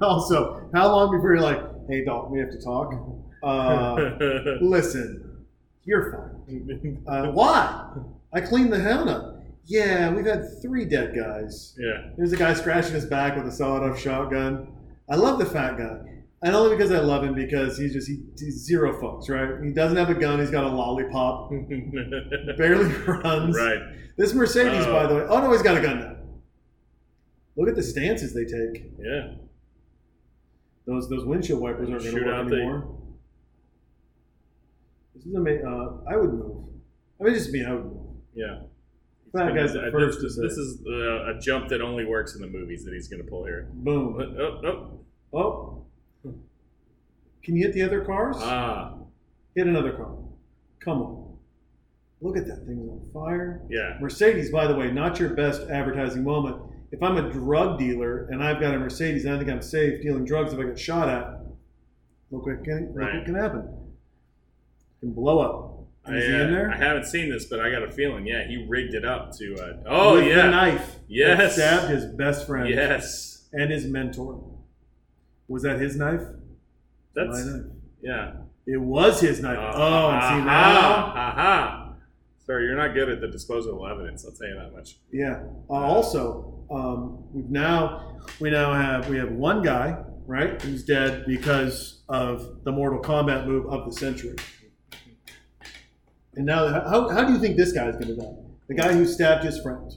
also, 0.00 0.70
how 0.72 0.88
long 0.88 1.10
before 1.10 1.34
you're 1.34 1.42
like, 1.42 1.60
hey, 1.88 2.04
Dalton, 2.04 2.32
we 2.32 2.38
have 2.38 2.50
to 2.50 2.60
talk? 2.60 2.94
Uh, 3.42 3.94
listen, 4.60 5.44
you're 5.84 6.12
fine. 6.12 7.02
Uh, 7.08 7.30
why? 7.32 7.92
I 8.32 8.40
cleaned 8.42 8.72
the 8.72 8.78
hell 8.78 9.08
up. 9.08 9.35
Yeah, 9.66 10.12
we've 10.14 10.26
had 10.26 10.44
three 10.62 10.84
dead 10.84 11.14
guys. 11.16 11.74
yeah, 11.78 12.10
There's 12.16 12.32
a 12.32 12.36
guy 12.36 12.54
scratching 12.54 12.92
his 12.92 13.04
back 13.06 13.36
with 13.36 13.46
a 13.46 13.50
sawed-off 13.52 13.98
shotgun. 13.98 14.68
I 15.10 15.16
love 15.16 15.38
the 15.40 15.46
fat 15.46 15.76
guy, 15.76 15.98
and 16.42 16.54
only 16.54 16.76
because 16.76 16.92
I 16.92 17.00
love 17.00 17.24
him 17.24 17.34
because 17.34 17.76
he's 17.76 17.92
just 17.92 18.06
he, 18.08 18.22
he's 18.38 18.64
zero 18.64 18.92
fucks, 19.00 19.28
right? 19.28 19.64
He 19.64 19.72
doesn't 19.72 19.96
have 19.96 20.08
a 20.10 20.14
gun. 20.14 20.38
He's 20.38 20.50
got 20.50 20.64
a 20.64 20.68
lollipop. 20.68 21.50
Barely 22.58 22.92
runs. 23.06 23.56
right. 23.56 23.80
This 24.16 24.34
Mercedes, 24.34 24.84
Oh. 24.86 24.92
by 24.92 25.06
the 25.06 25.14
way. 25.16 25.26
Oh 25.28 25.40
no, 25.40 25.50
he's 25.52 25.62
got 25.62 25.76
a 25.76 25.80
gun 25.80 25.98
now. 26.00 26.16
Look 27.56 27.68
at 27.68 27.74
the 27.76 27.82
stances 27.82 28.32
they 28.34 28.44
take. 28.44 28.92
Yeah, 29.00 29.34
Those 30.86 31.08
those 31.08 31.24
windshield 31.24 31.60
wipers 31.60 31.88
aren't 31.90 32.02
going 32.04 32.14
to 32.16 32.24
work 32.24 32.34
out 32.34 32.48
the- 32.48 32.56
anymore. 32.56 32.98
This 35.14 35.26
is 35.26 35.34
amazing. 35.34 35.66
Uh, 35.66 36.08
I 36.12 36.16
would 36.16 36.32
move. 36.32 36.64
I 37.20 37.24
mean, 37.24 37.34
just 37.34 37.50
me. 37.50 37.64
I 37.64 37.72
would 37.74 37.84
move. 37.84 38.06
yeah. 38.34 38.58
Guy's 39.36 39.76
Uh, 39.76 39.88
first 39.92 40.20
this, 40.22 40.36
this 40.36 40.52
is 40.56 40.80
uh, 40.86 41.34
a 41.36 41.38
jump 41.40 41.68
that 41.68 41.80
only 41.80 42.04
works 42.04 42.34
in 42.34 42.40
the 42.40 42.46
movies 42.46 42.84
that 42.84 42.94
he's 42.94 43.08
going 43.08 43.22
to 43.22 43.28
pull 43.28 43.44
here. 43.44 43.68
boom. 43.72 44.16
Oh, 44.38 44.60
oh, 44.66 45.00
Oh. 45.32 45.82
Can 47.42 47.54
you 47.56 47.64
hit 47.64 47.74
the 47.74 47.82
other 47.82 48.04
cars? 48.04 48.36
ah, 48.40 48.94
Hit 49.54 49.66
another 49.66 49.92
car. 49.92 50.14
Come 50.80 51.02
on. 51.02 51.36
Look 52.20 52.36
at 52.36 52.46
that 52.46 52.66
thing's 52.66 52.88
on 52.88 53.00
fire. 53.12 53.62
yeah. 53.70 53.98
Mercedes, 54.00 54.50
by 54.50 54.66
the 54.66 54.74
way, 54.74 54.90
not 54.90 55.18
your 55.20 55.30
best 55.30 55.62
advertising 55.70 56.24
moment. 56.24 56.56
If 56.92 57.02
I'm 57.02 57.16
a 57.18 57.30
drug 57.30 57.78
dealer 57.78 58.26
and 58.30 58.42
I've 58.42 58.60
got 58.60 58.74
a 58.74 58.78
Mercedes 58.78 59.24
and 59.24 59.34
I 59.34 59.38
think 59.38 59.50
I'm 59.50 59.62
safe 59.62 60.02
dealing 60.02 60.24
drugs 60.24 60.52
if 60.52 60.58
I 60.58 60.64
get 60.64 60.78
shot 60.78 61.08
at, 61.08 61.40
look 62.30 62.46
what 62.46 62.64
can, 62.64 62.88
look 62.88 62.96
Right. 62.96 63.14
what 63.16 63.24
can 63.26 63.34
happen. 63.34 63.60
It 63.60 65.00
can 65.00 65.12
blow 65.12 65.38
up. 65.40 65.75
I, 66.08 66.12
he 66.12 66.16
uh, 66.18 66.42
in 66.42 66.52
there? 66.52 66.70
I 66.70 66.76
haven't 66.76 67.06
seen 67.06 67.30
this, 67.30 67.46
but 67.46 67.60
I 67.60 67.70
got 67.70 67.82
a 67.82 67.90
feeling. 67.90 68.26
Yeah, 68.26 68.46
he 68.46 68.64
rigged 68.68 68.94
it 68.94 69.04
up 69.04 69.32
to. 69.38 69.54
Uh, 69.56 69.76
oh 69.86 70.14
With 70.14 70.26
yeah, 70.26 70.42
the 70.42 70.50
knife. 70.50 70.96
Yes. 71.08 71.54
stabbed 71.54 71.90
his 71.90 72.04
best 72.04 72.46
friend 72.46 72.68
yes. 72.68 73.48
and 73.52 73.70
his 73.70 73.86
mentor. 73.86 74.42
Was 75.48 75.62
that 75.62 75.80
his 75.80 75.96
knife? 75.96 76.22
That's 77.14 77.44
My 77.44 77.52
knife. 77.52 77.66
yeah. 78.02 78.32
It 78.66 78.80
was 78.80 79.20
his 79.20 79.40
knife. 79.40 79.58
Uh, 79.58 79.72
oh, 79.74 80.10
and 80.10 80.22
see 80.22 80.44
now? 80.44 81.12
aha. 81.14 81.92
Sir, 82.44 82.60
you're 82.62 82.76
not 82.76 82.94
good 82.94 83.08
at 83.08 83.20
the 83.20 83.28
disposal 83.28 83.84
of 83.84 83.90
evidence. 83.90 84.24
I'll 84.24 84.32
tell 84.32 84.48
you 84.48 84.54
that 84.54 84.72
much. 84.72 84.98
Yeah. 85.12 85.42
Uh, 85.68 85.72
also, 85.72 86.64
um, 86.70 87.24
we've 87.32 87.50
now 87.50 88.18
we 88.40 88.50
now 88.50 88.72
have 88.72 89.08
we 89.08 89.18
have 89.18 89.32
one 89.32 89.62
guy 89.62 89.96
right 90.26 90.60
who's 90.62 90.84
dead 90.84 91.24
because 91.26 92.02
of 92.08 92.64
the 92.64 92.72
Mortal 92.72 93.00
Kombat 93.00 93.46
move 93.46 93.66
of 93.66 93.86
the 93.86 93.92
century. 93.92 94.36
And 96.36 96.46
now, 96.46 96.68
how, 96.68 97.08
how 97.08 97.24
do 97.24 97.32
you 97.32 97.38
think 97.38 97.56
this 97.56 97.72
guy's 97.72 97.94
going 97.94 98.08
to 98.08 98.16
die? 98.16 98.34
The 98.68 98.74
guy 98.74 98.92
who 98.92 99.06
stabbed 99.06 99.44
his 99.44 99.60
friend. 99.60 99.90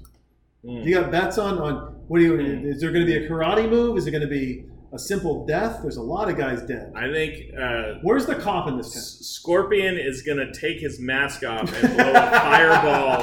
Mm. 0.64 0.86
You 0.86 0.96
got 0.96 1.12
bets 1.12 1.38
on 1.38 1.60
on 1.60 1.96
what 2.08 2.20
do 2.20 2.24
you? 2.24 2.40
Is 2.70 2.82
there 2.82 2.92
going 2.92 3.06
to 3.06 3.12
be 3.12 3.26
a 3.26 3.30
karate 3.30 3.70
move? 3.70 3.98
Is 3.98 4.08
it 4.08 4.12
going 4.12 4.22
to 4.24 4.28
be 4.28 4.66
a 4.92 5.00
simple 5.00 5.46
death. 5.46 5.80
There's 5.82 5.98
a 5.98 6.02
lot 6.02 6.30
of 6.30 6.38
guys 6.38 6.62
dead. 6.64 6.92
I 6.96 7.12
think 7.12 7.54
uh, 7.56 7.96
Where's 8.02 8.26
the 8.26 8.36
cop 8.36 8.68
in 8.68 8.78
this? 8.78 8.96
S- 8.96 9.20
Scorpion 9.28 9.98
is 9.98 10.24
gonna 10.24 10.52
take 10.52 10.80
his 10.80 11.00
mask 11.00 11.44
off 11.44 11.72
and 11.84 11.96
blow 11.96 12.10
a 12.10 12.32
fireball 12.32 13.22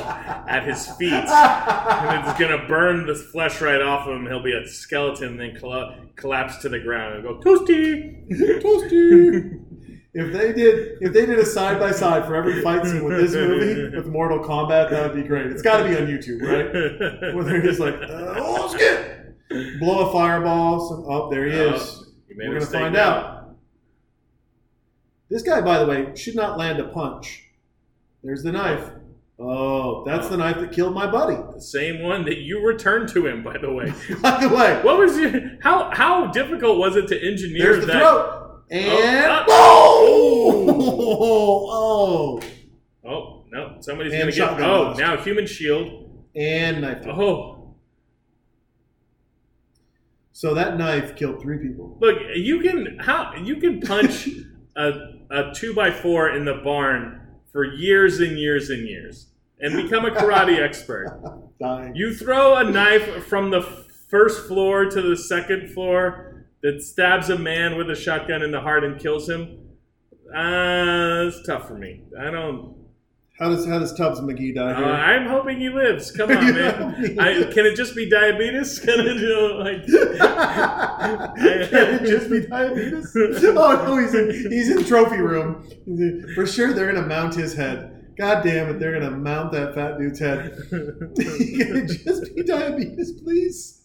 at 0.49 0.65
his 0.65 0.87
feet, 0.93 1.13
and 1.13 2.29
it's 2.29 2.39
gonna 2.39 2.67
burn 2.69 3.07
the 3.07 3.15
flesh 3.15 3.61
right 3.61 3.81
off 3.81 4.07
him. 4.07 4.27
He'll 4.27 4.43
be 4.43 4.53
a 4.53 4.67
skeleton, 4.67 5.29
and 5.29 5.41
then 5.41 5.57
colla- 5.61 6.07
collapse 6.15 6.59
to 6.59 6.69
the 6.69 6.79
ground 6.79 7.17
and 7.17 7.25
go 7.25 7.41
toasty. 7.41 8.29
Toasty. 8.63 9.61
If 10.19 10.33
they 10.33 10.53
did, 10.55 10.97
if 11.03 11.13
they 11.13 11.27
did 11.27 11.39
a 11.39 11.45
side 11.45 11.79
by 11.79 11.93
side 11.93 12.25
for 12.25 12.35
every 12.35 12.63
fight 12.63 12.87
scene 12.87 13.05
with 13.05 13.19
this 13.19 13.33
movie 13.35 13.95
with 13.95 14.07
Mortal 14.07 14.39
Kombat, 14.39 14.89
that 14.89 15.03
would 15.13 15.23
be 15.23 15.29
great. 15.29 15.47
It's 15.49 15.61
got 15.61 15.83
to 15.83 15.89
be 15.89 15.95
on 15.95 16.07
YouTube, 16.07 16.41
right? 16.41 17.35
Where 17.35 17.45
they're 17.45 17.61
just 17.63 17.81
like, 17.81 17.97
uh, 17.97 18.35
oh 18.39 18.75
shit, 18.79 19.35
blow 19.79 20.09
a 20.09 20.13
fireball. 20.13 20.89
Some, 20.89 21.05
oh, 21.07 21.29
there 21.31 21.45
he 21.47 21.53
is. 21.53 22.03
Oh, 22.03 22.07
We're 22.35 22.55
gonna 22.55 22.65
find 22.65 22.95
now. 22.95 23.09
out. 23.11 23.57
This 25.29 25.43
guy, 25.43 25.61
by 25.61 25.79
the 25.81 25.87
way, 25.87 26.15
should 26.15 26.35
not 26.35 26.57
land 26.57 26.79
a 26.81 26.89
punch. 26.89 27.43
There's 28.25 28.43
the 28.43 28.53
knife. 28.53 28.91
Oh, 29.39 30.03
that's 30.07 30.29
the 30.29 30.37
knife 30.39 30.57
that 30.61 30.73
killed 30.73 30.95
my 30.95 31.07
buddy. 31.11 31.37
The 31.53 31.61
same 31.61 32.03
one 32.03 32.25
that 32.25 32.39
you 32.39 32.65
returned 32.67 33.11
to 33.11 33.27
him, 33.27 33.45
by 33.45 33.59
the 33.59 33.71
way. 33.71 33.93
By 34.23 34.41
the 34.41 34.49
way, 34.49 34.81
What 34.83 34.99
was 34.99 35.19
your, 35.19 35.59
how 35.63 35.91
how 35.93 36.29
difficult 36.29 36.79
was 36.79 36.97
it 36.97 37.07
to 37.09 37.21
engineer 37.23 37.73
there's 37.75 37.81
the 37.85 37.93
that? 37.93 37.99
throat. 37.99 38.43
And 38.71 39.27
ah. 39.31 39.45
oh, 39.49 41.69
oh, 41.71 42.41
Oh 43.05 43.45
no, 43.53 43.77
somebody's 43.81 44.13
And 44.13 44.23
gonna 44.23 44.33
get. 44.33 44.61
Oh, 44.69 44.85
blast. 44.95 44.99
now 44.99 45.17
human 45.19 45.47
shield. 45.47 46.11
and 46.35 46.81
knife. 46.83 47.07
Oh, 47.07 47.75
So 50.33 50.55
that 50.55 50.77
knife 50.77 51.17
killed 51.17 51.41
three 51.41 51.59
people. 51.59 51.97
look, 52.01 52.19
you 52.35 52.61
can 52.61 52.99
how 53.01 53.35
you 53.37 53.57
can 53.57 53.81
punch 53.93 54.29
a 54.77 54.91
a 55.31 55.53
two 55.55 55.75
by 55.75 55.91
four 55.91 56.31
in 56.31 56.45
the 56.45 56.61
barn 56.65 57.21
for 57.53 57.65
years 57.65 58.21
and 58.21 58.39
years 58.39 58.71
and 58.71 58.87
years 58.87 59.29
and 59.61 59.81
become 59.81 60.05
a 60.05 60.11
karate 60.11 60.59
expert. 60.61 61.21
Dying. 61.61 61.95
You 61.95 62.15
throw 62.15 62.57
a 62.57 62.65
knife 62.65 63.25
from 63.27 63.51
the 63.51 63.63
first 64.09 64.47
floor 64.47 64.85
to 64.87 65.03
the 65.03 65.17
second 65.17 65.71
floor 65.71 66.26
that 66.67 66.83
stabs 66.83 67.31
a 67.31 67.39
man 67.39 67.77
with 67.77 67.89
a 67.91 67.95
shotgun 67.95 68.43
in 68.43 68.51
the 68.51 68.61
heart 68.61 68.83
and 68.83 68.99
kills 68.99 69.29
him. 69.29 69.57
Uh, 70.35 71.29
it's 71.29 71.47
tough 71.47 71.69
for 71.69 71.79
me. 71.79 72.03
I 72.21 72.33
don't. 72.33 72.75
How 73.39 73.51
does 73.51 73.65
how 73.67 73.79
does 73.79 73.95
Tubbs 73.95 74.19
McGee 74.21 74.53
die 74.53 74.73
Uh. 74.73 74.85
I'm 74.85 75.29
hoping 75.29 75.61
he 75.61 75.69
lives. 75.69 76.11
Come 76.11 76.31
on, 76.31 76.55
man. 76.55 77.21
I, 77.21 77.45
can 77.53 77.67
it 77.67 77.77
just 77.77 77.95
be 77.95 78.11
diabetes? 78.11 78.79
Can 78.85 78.99
it 78.99 79.17
you 79.17 79.29
know, 79.29 79.47
like? 79.59 79.87
Can 81.37 81.95
it 81.95 82.05
just 82.05 82.31
be 82.31 82.45
diabetes? 82.47 83.15
Oh 83.15 83.85
no, 83.87 83.99
he's 83.99 84.15
in 84.15 84.51
he's 84.51 84.69
in 84.69 84.85
trophy 84.85 85.19
room. 85.19 85.69
For 86.35 86.49
sure, 86.49 86.73
they're 86.73 86.93
gonna 86.93 87.07
mount 87.07 87.35
his 87.37 87.55
head. 87.55 88.13
God 88.19 88.43
damn 88.43 88.71
it, 88.71 88.81
they're 88.81 88.99
gonna 88.99 89.17
mount 89.17 89.53
that 89.53 89.77
fat 89.77 89.99
dude's 89.99 90.19
head. 90.19 90.57
Can 90.71 91.13
it 91.17 92.05
just 92.05 92.35
be 92.35 92.43
diabetes, 92.43 93.13
please? 93.23 93.85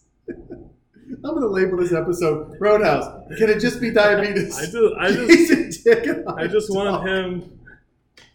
I'm 1.12 1.34
gonna 1.34 1.46
label 1.46 1.76
this 1.78 1.92
episode 1.92 2.56
Roadhouse. 2.60 3.06
Can 3.38 3.50
it 3.50 3.60
just 3.60 3.80
be 3.80 3.90
diabetes? 3.90 4.56
I 4.58 4.62
just, 4.66 4.94
I 4.98 5.12
just, 5.12 6.28
I 6.28 6.46
just 6.46 6.74
want 6.74 7.08
him 7.08 7.60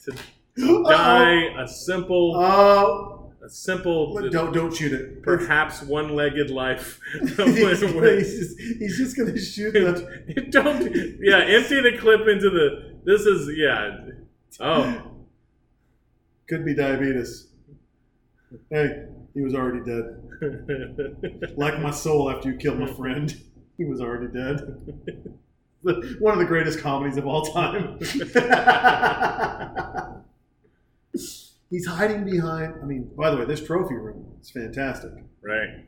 to 0.06 0.12
Uh-oh. 0.64 0.84
die 0.90 1.62
a 1.62 1.68
simple, 1.68 2.36
Oh, 2.36 3.32
a 3.44 3.50
simple, 3.50 4.30
don't 4.30 4.54
don't 4.54 4.74
shoot 4.76 4.94
it. 4.94 5.24
perhaps 5.24 5.82
one-legged 5.82 6.50
life. 6.50 7.00
he's, 7.22 7.38
just, 7.80 8.60
he's 8.60 8.98
just 8.98 9.18
gonna 9.18 9.38
shoot 9.40 9.72
the. 9.74 10.42
Don't, 10.52 10.82
yeah, 11.22 11.40
empty 11.40 11.80
the 11.82 11.98
clip 11.98 12.28
into 12.28 12.50
the. 12.50 12.96
This 13.06 13.22
is 13.22 13.50
yeah. 13.58 13.98
Oh, 14.60 15.02
Could 16.48 16.66
be 16.66 16.74
diabetes. 16.74 17.48
Hey, 18.70 19.06
he 19.34 19.42
was 19.42 19.54
already 19.54 19.84
dead. 19.86 20.17
Like 21.58 21.80
my 21.82 21.92
soul 21.92 22.30
after 22.32 22.50
you 22.52 22.58
killed 22.58 22.80
my 22.80 22.92
friend. 22.94 23.36
He 23.78 23.86
was 23.86 24.02
already 24.02 24.28
dead. 24.34 24.60
One 26.20 26.34
of 26.34 26.40
the 26.40 26.46
greatest 26.46 26.80
comedies 26.80 27.18
of 27.18 27.28
all 27.28 27.44
time. 27.46 28.00
He's 31.70 31.86
hiding 31.86 32.24
behind. 32.24 32.76
I 32.82 32.86
mean, 32.86 33.10
by 33.18 33.30
the 33.30 33.38
way, 33.38 33.46
this 33.46 33.66
trophy 33.66 33.96
room 33.96 34.26
is 34.42 34.50
fantastic. 34.52 35.12
right. 35.42 35.86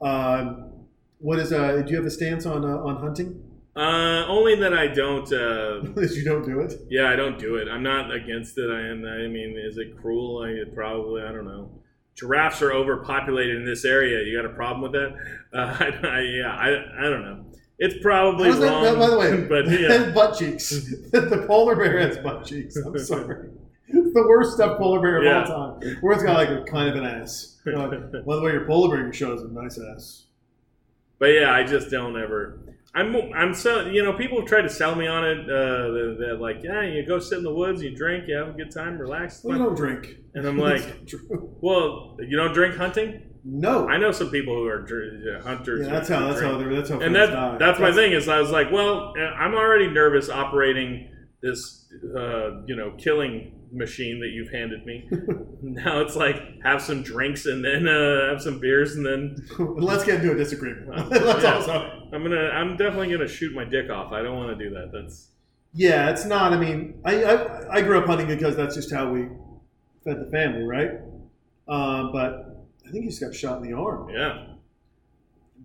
Um, 0.00 0.70
what 1.18 1.38
is? 1.38 1.52
Uh, 1.52 1.82
do 1.82 1.90
you 1.90 1.96
have 1.96 2.06
a 2.06 2.10
stance 2.10 2.46
on 2.46 2.64
uh, 2.64 2.76
on 2.78 2.96
hunting? 2.96 3.42
Uh, 3.74 4.24
only 4.28 4.54
that 4.56 4.74
I 4.74 4.88
don't. 4.88 5.26
Uh, 5.32 5.80
That 5.94 6.12
you 6.16 6.24
don't 6.24 6.44
do 6.44 6.60
it. 6.60 6.74
yeah, 6.90 7.10
I 7.10 7.16
don't 7.16 7.38
do 7.38 7.56
it. 7.56 7.68
I'm 7.68 7.82
not 7.82 8.12
against 8.14 8.58
it. 8.58 8.70
I 8.70 8.88
am. 8.88 9.04
I 9.04 9.26
mean, 9.28 9.56
is 9.58 9.78
it 9.78 9.96
cruel? 10.00 10.42
I 10.42 10.64
probably. 10.74 11.22
I 11.22 11.32
don't 11.32 11.46
know. 11.46 11.70
Giraffes 12.14 12.60
are 12.62 12.72
overpopulated 12.72 13.56
in 13.56 13.64
this 13.64 13.84
area. 13.84 14.22
You 14.24 14.36
got 14.40 14.50
a 14.50 14.54
problem 14.54 14.82
with 14.82 14.92
that? 14.92 15.14
Uh, 15.52 15.76
I, 16.06 16.06
I, 16.08 16.20
yeah, 16.20 16.56
I, 16.56 17.06
I 17.06 17.10
don't 17.10 17.22
know. 17.22 17.44
It's 17.78 18.00
probably 18.02 18.50
How's 18.50 18.60
that- 18.60 18.70
wrong. 18.70 18.98
by 18.98 19.06
the 19.10 19.18
way, 19.18 19.40
but 19.48 19.68
yeah, 19.80 20.10
butt 20.14 20.38
cheeks. 20.38 20.70
the 21.10 21.44
polar 21.48 21.74
bear 21.76 21.98
has 21.98 22.18
butt 22.18 22.44
cheeks. 22.44 22.76
I'm 22.76 22.96
sorry. 22.98 23.48
It's 23.88 24.14
the 24.14 24.26
worst 24.26 24.54
stuffed 24.54 24.78
polar 24.78 25.00
bear 25.00 25.18
of 25.18 25.24
Yeah. 25.24 25.52
all 25.54 25.78
time. 25.80 25.96
Where 26.00 26.14
it's 26.14 26.22
got 26.22 26.34
like 26.36 26.48
a 26.48 26.62
kind 26.70 26.88
of 26.88 26.96
an 26.96 27.04
ass. 27.04 27.58
By 27.64 27.72
the 27.72 28.22
way, 28.42 28.52
your 28.52 28.66
polar 28.66 28.96
bear 28.96 29.12
shows 29.12 29.42
a 29.42 29.48
nice 29.48 29.78
ass. 29.78 30.24
but 31.18 31.26
yeah, 31.26 31.52
I 31.52 31.62
just 31.64 31.90
don't 31.90 32.16
ever. 32.20 32.58
I'm, 32.94 33.14
I'm 33.34 33.54
so 33.54 33.86
you 33.86 34.02
know 34.04 34.12
people 34.12 34.44
try 34.46 34.60
to 34.60 34.68
sell 34.68 34.94
me 34.94 35.06
on 35.06 35.24
it. 35.24 35.40
Uh, 35.44 35.92
they're, 35.92 36.14
they're 36.18 36.34
like, 36.36 36.62
yeah, 36.62 36.82
you 36.82 37.06
go 37.06 37.18
sit 37.18 37.38
in 37.38 37.44
the 37.44 37.52
woods, 37.54 37.82
you 37.82 37.94
drink, 37.96 38.28
you 38.28 38.36
have 38.36 38.48
a 38.48 38.52
good 38.52 38.70
time, 38.70 38.98
relax. 38.98 39.42
Well, 39.42 39.56
you 39.56 39.64
don't 39.64 39.74
drink. 39.74 40.08
And 40.34 40.46
I'm 40.46 40.58
like, 40.58 40.82
well, 41.60 42.16
you 42.20 42.36
don't 42.36 42.52
drink 42.52 42.76
hunting? 42.76 43.30
No. 43.44 43.88
I 43.88 43.96
know 43.96 44.12
some 44.12 44.30
people 44.30 44.54
who 44.54 44.66
are 44.66 44.82
dr- 44.82 45.40
uh, 45.40 45.42
hunters. 45.42 45.86
Yeah, 45.86 45.92
that's 45.94 46.08
how. 46.08 46.26
That's 46.26 46.38
drink. 46.40 46.52
how. 46.52 46.58
they're- 46.58 46.74
That's 46.76 46.90
how. 46.90 47.00
and 47.00 47.14
that, 47.16 47.30
die. 47.30 47.56
that's 47.58 47.80
my 47.80 47.92
thing 47.92 48.12
is 48.12 48.28
I 48.28 48.40
was 48.40 48.50
like, 48.50 48.70
well, 48.70 49.14
uh, 49.18 49.20
I'm 49.22 49.54
already 49.54 49.88
nervous 49.88 50.28
operating 50.28 51.08
this, 51.42 51.90
uh, 52.16 52.62
you 52.66 52.76
know, 52.76 52.92
killing 52.98 53.52
machine 53.72 54.20
that 54.20 54.28
you've 54.28 54.50
handed 54.50 54.84
me. 54.84 55.08
now 55.62 56.00
it's 56.00 56.14
like 56.14 56.36
have 56.62 56.82
some 56.82 57.02
drinks 57.02 57.46
and 57.46 57.64
then 57.64 57.88
uh, 57.88 58.28
have 58.30 58.42
some 58.42 58.58
beers 58.60 58.96
and 58.96 59.04
then 59.06 59.36
Let's 59.58 60.04
get 60.04 60.16
into 60.20 60.32
a 60.32 60.36
disagreement. 60.36 60.88
Yeah. 61.12 61.54
also. 61.54 62.02
I'm 62.12 62.22
gonna, 62.22 62.48
I'm 62.50 62.76
definitely 62.76 63.10
gonna 63.10 63.26
shoot 63.28 63.54
my 63.54 63.64
dick 63.64 63.90
off. 63.90 64.12
I 64.12 64.22
don't 64.22 64.36
want 64.36 64.56
to 64.58 64.62
do 64.64 64.74
that. 64.74 64.90
That's 64.92 65.28
Yeah, 65.72 66.10
it's 66.10 66.26
not. 66.26 66.52
I 66.52 66.58
mean, 66.58 67.00
I, 67.04 67.24
I 67.24 67.76
I 67.78 67.82
grew 67.82 67.98
up 67.98 68.06
hunting 68.06 68.26
because 68.28 68.54
that's 68.56 68.74
just 68.74 68.92
how 68.92 69.10
we 69.10 69.28
fed 70.04 70.20
the 70.20 70.30
family, 70.30 70.64
right? 70.64 70.90
Um, 71.68 72.12
but 72.12 72.66
I 72.86 72.90
think 72.90 73.04
he 73.04 73.08
just 73.10 73.22
got 73.22 73.34
shot 73.34 73.62
in 73.62 73.70
the 73.70 73.76
arm. 73.76 74.10
yeah. 74.10 74.46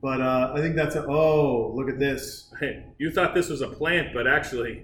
But 0.01 0.21
uh, 0.21 0.53
I 0.55 0.61
think 0.61 0.75
that's 0.75 0.95
a. 0.95 1.05
Oh, 1.07 1.73
look 1.75 1.89
at 1.89 1.97
this. 1.99 2.53
Hey, 2.59 2.85
you 2.99 3.11
thought 3.11 3.33
this 3.33 3.49
was 3.49 3.61
a 3.61 3.67
plant, 3.67 4.13
but 4.13 4.27
actually, 4.27 4.83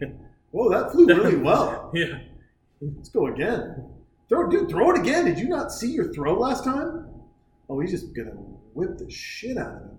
Whoa, 0.51 0.69
that 0.71 0.91
flew 0.91 1.05
really 1.05 1.37
well. 1.37 1.91
yeah. 1.93 2.19
Let's 2.97 3.09
go 3.09 3.27
again. 3.27 3.85
Throw, 4.29 4.49
dude, 4.49 4.69
throw 4.69 4.91
it 4.91 4.99
again. 4.99 5.25
Did 5.25 5.39
you 5.39 5.47
not 5.47 5.71
see 5.71 5.91
your 5.91 6.11
throw 6.13 6.37
last 6.39 6.63
time? 6.63 7.07
Oh, 7.69 7.79
he's 7.79 7.91
just 7.91 8.13
gonna 8.13 8.31
whip 8.73 8.97
the 8.97 9.09
shit 9.09 9.57
out 9.57 9.75
of 9.75 9.81
him. 9.81 9.97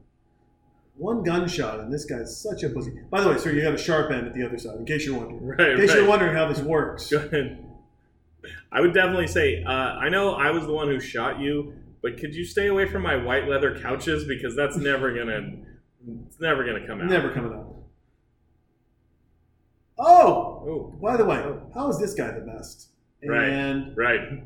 One 0.97 1.23
gunshot, 1.25 1.81
and 1.81 1.93
this 1.93 2.05
guy's 2.05 2.41
such 2.41 2.63
a 2.63 2.69
pussy. 2.69 2.93
By 3.11 3.21
the 3.21 3.29
way, 3.31 3.39
sir, 3.39 3.51
you 3.53 3.63
got 3.63 3.75
a 3.75 3.79
sharp 3.79 4.13
end 4.13 4.27
at 4.29 4.35
the 4.35 4.45
other 4.47 4.59
side, 4.59 4.77
in 4.77 4.85
case 4.85 5.05
you're 5.05 5.19
wondering. 5.19 5.45
Right, 5.45 5.71
In 5.71 5.79
case 5.79 5.91
right. 5.91 5.99
you're 5.99 6.09
wondering 6.09 6.37
how 6.37 6.47
this 6.47 6.61
works. 6.61 7.11
Go 7.11 7.19
ahead. 7.19 7.65
I 8.71 8.81
would 8.81 8.95
definitely 8.95 9.27
say, 9.27 9.65
uh, 9.65 9.71
I 9.71 10.09
know 10.09 10.35
I 10.35 10.51
was 10.51 10.67
the 10.67 10.73
one 10.73 10.89
who 10.89 11.01
shot 11.01 11.41
you, 11.41 11.75
but 12.03 12.19
could 12.19 12.35
you 12.35 12.45
stay 12.45 12.67
away 12.69 12.87
from 12.87 13.03
my 13.03 13.17
white 13.17 13.49
leather 13.49 13.77
couches 13.81 14.25
because 14.25 14.55
that's 14.55 14.77
never 14.77 15.17
gonna, 15.17 15.53
it's 16.27 16.39
never 16.41 16.65
gonna 16.65 16.87
come 16.87 17.01
out. 17.01 17.07
Never 17.09 17.33
coming 17.33 17.55
up. 17.55 17.75
Oh, 19.99 20.55
Oh, 20.67 20.95
by 21.01 21.17
the 21.17 21.25
way, 21.25 21.45
how 21.75 21.91
is 21.91 21.99
this 21.99 22.15
guy 22.15 22.31
the 22.31 22.41
best? 22.41 22.89
Right. 23.23 23.49
And 23.49 23.97
right. 23.97 24.43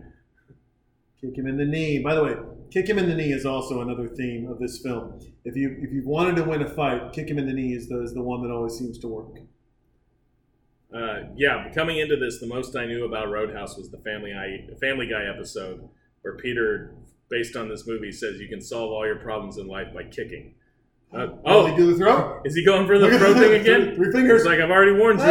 kick 1.20 1.37
him 1.37 1.47
in 1.47 1.57
the 1.57 1.65
knee. 1.65 2.01
By 2.01 2.15
the 2.15 2.25
way, 2.25 2.35
kick 2.70 2.89
him 2.89 2.99
in 2.99 3.09
the 3.09 3.15
knee 3.15 3.33
is 3.33 3.47
also 3.47 3.81
another 3.81 4.09
theme 4.09 4.49
of 4.49 4.59
this 4.59 4.79
film. 4.79 5.20
If 5.45 5.57
you 5.57 5.77
if 5.81 5.93
you 5.93 6.03
wanted 6.05 6.37
to 6.37 6.45
win 6.45 6.62
a 6.62 6.69
fight, 6.69 7.12
kick 7.12 7.29
him 7.29 7.39
in 7.39 7.47
the 7.47 7.53
knee 7.53 7.73
is 7.73 7.89
the, 7.89 8.03
is 8.03 8.15
the 8.15 8.23
one 8.23 8.43
that 8.43 8.51
always 8.53 8.77
seems 8.77 8.99
to 8.99 9.09
work. 9.09 9.39
Uh, 10.93 11.29
yeah, 11.37 11.70
coming 11.75 11.99
into 11.99 12.16
this, 12.16 12.41
the 12.41 12.47
most 12.47 12.75
I 12.75 12.87
knew 12.87 13.05
about 13.05 13.31
Roadhouse 13.31 13.77
was 13.77 13.91
the 13.91 13.99
Family 13.99 14.33
Guy, 14.33 14.75
Family 14.81 15.07
Guy 15.07 15.27
episode 15.33 15.89
where 16.23 16.37
Peter, 16.37 16.95
based 17.31 17.57
on 17.57 17.69
this 17.69 17.87
movie, 17.87 18.11
says 18.11 18.41
you 18.41 18.49
can 18.49 18.61
solve 18.61 18.91
all 18.91 19.07
your 19.07 19.19
problems 19.19 19.59
in 19.59 19.66
life 19.66 19.93
by 19.95 20.05
kicking. 20.05 20.55
Uh, 21.13 21.29
Oh, 21.45 21.67
oh, 21.73 21.77
do 21.77 21.91
the 21.91 21.97
throw. 21.97 22.41
is 22.45 22.55
he 22.55 22.65
going 22.65 22.87
for 22.87 22.99
the 22.99 23.09
throw 23.19 23.33
thing 23.35 23.61
again? 23.61 23.95
Three 23.95 24.13
fingers. 24.13 24.43
It's 24.43 24.47
like 24.49 24.61
I've 24.61 24.71
already 24.71 24.93
warned 24.93 25.21
you. 25.21 25.27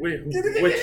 Wait, 0.00 0.24
which, 0.26 0.74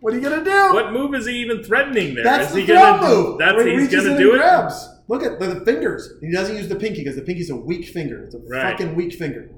What 0.00 0.12
are 0.12 0.16
you 0.16 0.22
gonna 0.22 0.44
do? 0.44 0.74
what 0.74 0.92
move 0.92 1.14
is 1.14 1.26
he 1.26 1.34
even 1.40 1.62
threatening 1.62 2.14
there? 2.14 2.24
That's 2.24 2.48
is 2.48 2.54
the 2.54 2.60
he 2.62 2.66
throw 2.66 2.76
gonna? 2.76 3.06
move. 3.08 3.38
That's 3.38 3.54
where 3.56 3.66
he 3.68 3.78
he's 3.78 3.94
gonna 3.94 4.18
do 4.18 4.34
it. 4.34 4.38
Grabs. 4.38 4.88
Look 5.08 5.22
at 5.22 5.38
the, 5.38 5.46
the 5.54 5.64
fingers. 5.64 6.08
He 6.20 6.32
doesn't 6.32 6.56
use 6.56 6.68
the 6.68 6.76
pinky 6.76 7.00
because 7.02 7.16
the 7.16 7.22
pinky's 7.22 7.50
a 7.50 7.56
weak 7.56 7.86
finger. 7.86 8.24
It's 8.24 8.34
a 8.34 8.38
Right. 8.38 8.72
fucking 8.72 8.94
weak 8.96 9.12
finger. 9.12 9.50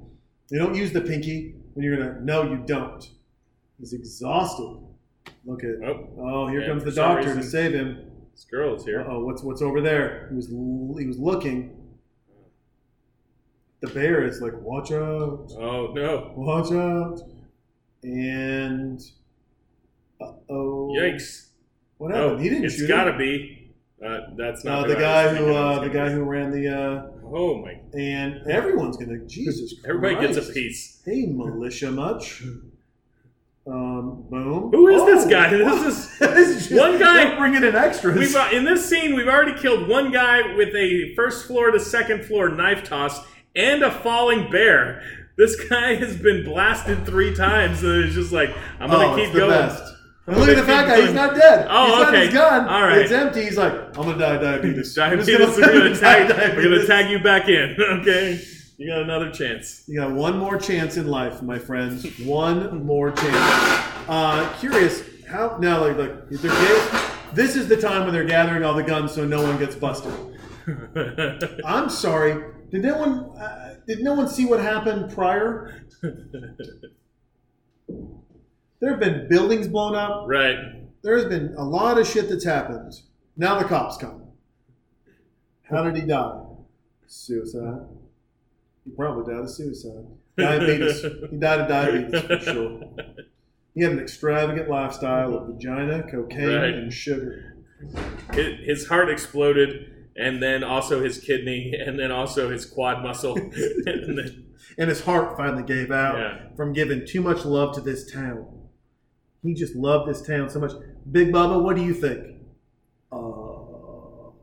You 0.50 0.58
don't 0.58 0.74
use 0.74 0.92
the 0.92 1.00
pinky 1.00 1.54
when 1.74 1.84
you're 1.84 1.96
gonna. 1.96 2.20
No, 2.20 2.42
you 2.42 2.62
don't. 2.66 3.08
He's 3.78 3.92
exhausted. 3.94 4.78
Look 5.46 5.62
at. 5.64 5.76
Oh, 5.86 6.08
Oh, 6.18 6.46
here 6.48 6.60
Yeah, 6.60 6.68
comes 6.68 6.84
the 6.84 6.92
doctor 6.92 7.34
to 7.34 7.42
save 7.42 7.72
him. 7.72 7.98
this 8.32 8.44
girl's 8.50 8.84
here. 8.84 9.06
Oh, 9.08 9.24
what's 9.24 9.42
what's 9.42 9.62
over 9.62 9.80
there? 9.80 10.26
He 10.30 10.36
was 10.36 10.48
he 10.48 11.06
was 11.06 11.18
looking. 11.18 11.76
The 13.84 13.92
bear 13.92 14.24
is 14.24 14.40
like, 14.40 14.54
watch 14.62 14.92
out, 14.92 15.50
Oh 15.58 15.92
no! 15.94 16.32
watch 16.36 16.72
out, 16.72 17.20
and 18.02 18.98
uh 20.22 20.32
oh, 20.48 20.90
Yikes! 20.96 21.48
What 21.98 22.10
happened? 22.14 22.32
Oh, 22.32 22.38
he 22.38 22.48
didn't 22.48 22.64
it's 22.64 22.86
gotta 22.86 23.12
him. 23.12 23.18
be. 23.18 23.72
Uh, 24.04 24.20
that's 24.38 24.64
No, 24.64 24.80
not 24.80 24.88
the 24.88 24.94
guy 24.94 25.34
who 25.34 25.52
uh, 25.54 25.80
the 25.80 25.90
guy 25.90 26.08
who 26.10 26.22
ran 26.22 26.50
the 26.50 26.68
uh, 26.68 27.06
Oh 27.30 27.58
my! 27.62 27.78
and 27.98 28.46
everyone's 28.50 28.96
gonna 28.96 29.18
Jesus. 29.26 29.74
Christ. 29.74 29.86
Everybody 29.88 30.26
gets 30.34 30.48
a 30.48 30.52
piece. 30.52 31.02
Hey, 31.04 31.26
militia, 31.26 31.90
much. 31.90 32.42
Um, 33.66 34.26
boom. 34.30 34.70
Who 34.72 34.88
is 34.88 35.04
this 35.06 35.26
Oh, 35.26 35.30
guy? 35.30 35.50
This 35.56 35.82
is- 35.86 36.18
This 36.20 36.48
is 36.48 36.68
just- 36.68 36.80
one 36.80 36.98
guy- 36.98 37.36
bringing 37.38 37.64
in 37.64 37.74
extras. 37.76 38.16
We've 38.18 38.34
uh, 38.36 38.48
in 38.52 38.64
this 38.64 38.88
scene 38.88 39.14
we've 39.14 39.28
already 39.28 39.58
killed 39.58 39.88
one 39.88 40.10
guy 40.10 40.54
with 40.54 40.74
a 40.74 41.14
first 41.14 41.46
floor 41.46 41.70
to 41.70 41.78
second 41.80 42.24
floor 42.24 42.48
knife 42.48 42.84
toss 42.84 43.20
and 43.56 43.82
a 43.82 43.90
falling 43.90 44.50
bear. 44.50 45.02
This 45.36 45.56
guy 45.68 45.94
has 45.96 46.16
been 46.16 46.44
blasted 46.44 47.04
three 47.04 47.34
times, 47.34 47.82
and 47.82 48.04
it's 48.04 48.14
just 48.14 48.32
like 48.32 48.54
I'm 48.78 48.90
gonna 48.90 49.12
oh, 49.12 49.16
keep 49.16 49.26
it's 49.26 49.34
the 49.34 49.40
going. 49.40 49.50
best. 49.50 49.94
I'm 50.26 50.36
look 50.36 50.48
at 50.48 50.56
the 50.56 50.62
fat 50.62 50.86
guy. 50.86 51.02
He's 51.02 51.12
not 51.12 51.34
dead. 51.34 51.66
Oh, 51.68 51.86
he's 51.86 52.04
got 52.04 52.08
okay. 52.14 52.24
his 52.26 52.34
gun. 52.34 52.68
All 52.68 52.82
right. 52.82 52.98
It's 52.98 53.12
empty. 53.12 53.42
He's 53.42 53.58
like, 53.58 53.72
I'm 53.72 53.92
gonna 53.92 54.16
die 54.18 54.36
of 54.36 54.40
diabetes. 54.40 54.96
I'm 54.96 55.18
Diabetes, 55.18 55.38
we're 55.56 55.72
gonna 55.72 55.94
tag, 56.00 56.28
die 56.28 56.42
of 56.44 56.56
we're 56.56 56.62
gonna 56.62 56.86
tag 56.86 57.10
you 57.10 57.18
back 57.18 57.48
in. 57.48 57.76
Okay, 58.00 58.40
you 58.78 58.88
got 58.88 59.02
another 59.02 59.30
chance. 59.30 59.84
You 59.86 60.00
got 60.00 60.12
one 60.12 60.38
more 60.38 60.56
chance 60.56 60.96
in 60.96 61.06
life, 61.08 61.42
my 61.42 61.58
friends. 61.58 62.06
One 62.20 62.84
more 62.84 63.10
chance. 63.10 63.36
Uh, 64.08 64.52
curious 64.60 65.02
how 65.28 65.58
now, 65.58 65.80
like, 65.80 65.96
like 65.96 66.12
if 66.30 66.42
they're 66.42 66.50
ga- 66.50 67.10
this 67.34 67.56
is 67.56 67.68
the 67.68 67.76
time 67.76 68.04
when 68.04 68.12
they're 68.12 68.24
gathering 68.24 68.64
all 68.64 68.74
the 68.74 68.82
guns 68.82 69.12
so 69.12 69.26
no 69.26 69.42
one 69.42 69.58
gets 69.58 69.74
busted. 69.74 70.12
I'm 71.64 71.90
sorry. 71.90 72.44
Did 72.74 72.82
no 72.82 72.98
one? 72.98 73.38
Uh, 73.38 73.76
did 73.86 74.00
no 74.02 74.14
one 74.14 74.28
see 74.28 74.46
what 74.46 74.58
happened 74.60 75.14
prior? 75.14 75.84
There 78.80 78.90
have 78.90 79.00
been 79.00 79.28
buildings 79.28 79.66
blown 79.68 79.94
up. 79.94 80.24
right. 80.26 80.56
There's 81.02 81.24
been 81.26 81.54
a 81.56 81.64
lot 81.64 81.98
of 81.98 82.06
shit 82.06 82.28
that's 82.28 82.44
happened. 82.44 82.92
Now 83.36 83.58
the 83.58 83.64
cops 83.66 83.96
come. 83.96 84.24
How 85.62 85.84
did 85.84 85.96
he 85.96 86.02
die? 86.06 86.42
Suicide. 87.06 87.86
He 88.84 88.90
probably 88.90 89.32
died 89.32 89.44
of 89.44 89.50
suicide. 89.50 90.04
Diabetes. 90.36 91.02
he 91.30 91.36
died 91.38 91.60
of 91.60 91.68
diabetes 91.68 92.20
for 92.22 92.38
sure. 92.40 92.80
He 93.74 93.82
had 93.82 93.92
an 93.92 93.98
extravagant 94.00 94.68
lifestyle 94.70 95.34
of 95.36 95.46
vagina, 95.48 96.02
cocaine, 96.10 96.46
Right. 96.54 96.74
and 96.74 96.92
sugar. 96.92 97.56
His 98.32 98.86
heart 98.86 99.08
exploded, 99.10 99.93
and 100.16 100.42
then 100.42 100.62
also 100.64 101.02
his 101.02 101.18
kidney, 101.18 101.74
and 101.74 101.98
then 101.98 102.10
also 102.12 102.50
his 102.50 102.64
quad 102.66 103.02
muscle. 103.02 103.36
and 103.36 104.18
then, 104.18 104.44
And 104.78 104.88
his 104.88 105.02
heart 105.04 105.36
finally 105.36 105.62
gave 105.62 105.90
out 105.90 106.16
Yeah. 106.18 106.54
from 106.56 106.72
giving 106.72 107.06
too 107.06 107.20
much 107.20 107.44
love 107.44 107.74
to 107.76 107.80
this 107.80 108.10
town. 108.10 108.46
He 109.42 109.54
just 109.54 109.74
loved 109.76 110.08
this 110.08 110.22
town 110.22 110.48
so 110.50 110.58
much. 110.60 110.72
Big 111.10 111.30
Bubba, 111.32 111.62
what 111.62 111.76
do 111.76 111.82
you 111.84 111.92
think? 111.94 112.40
Uh, 113.12 113.16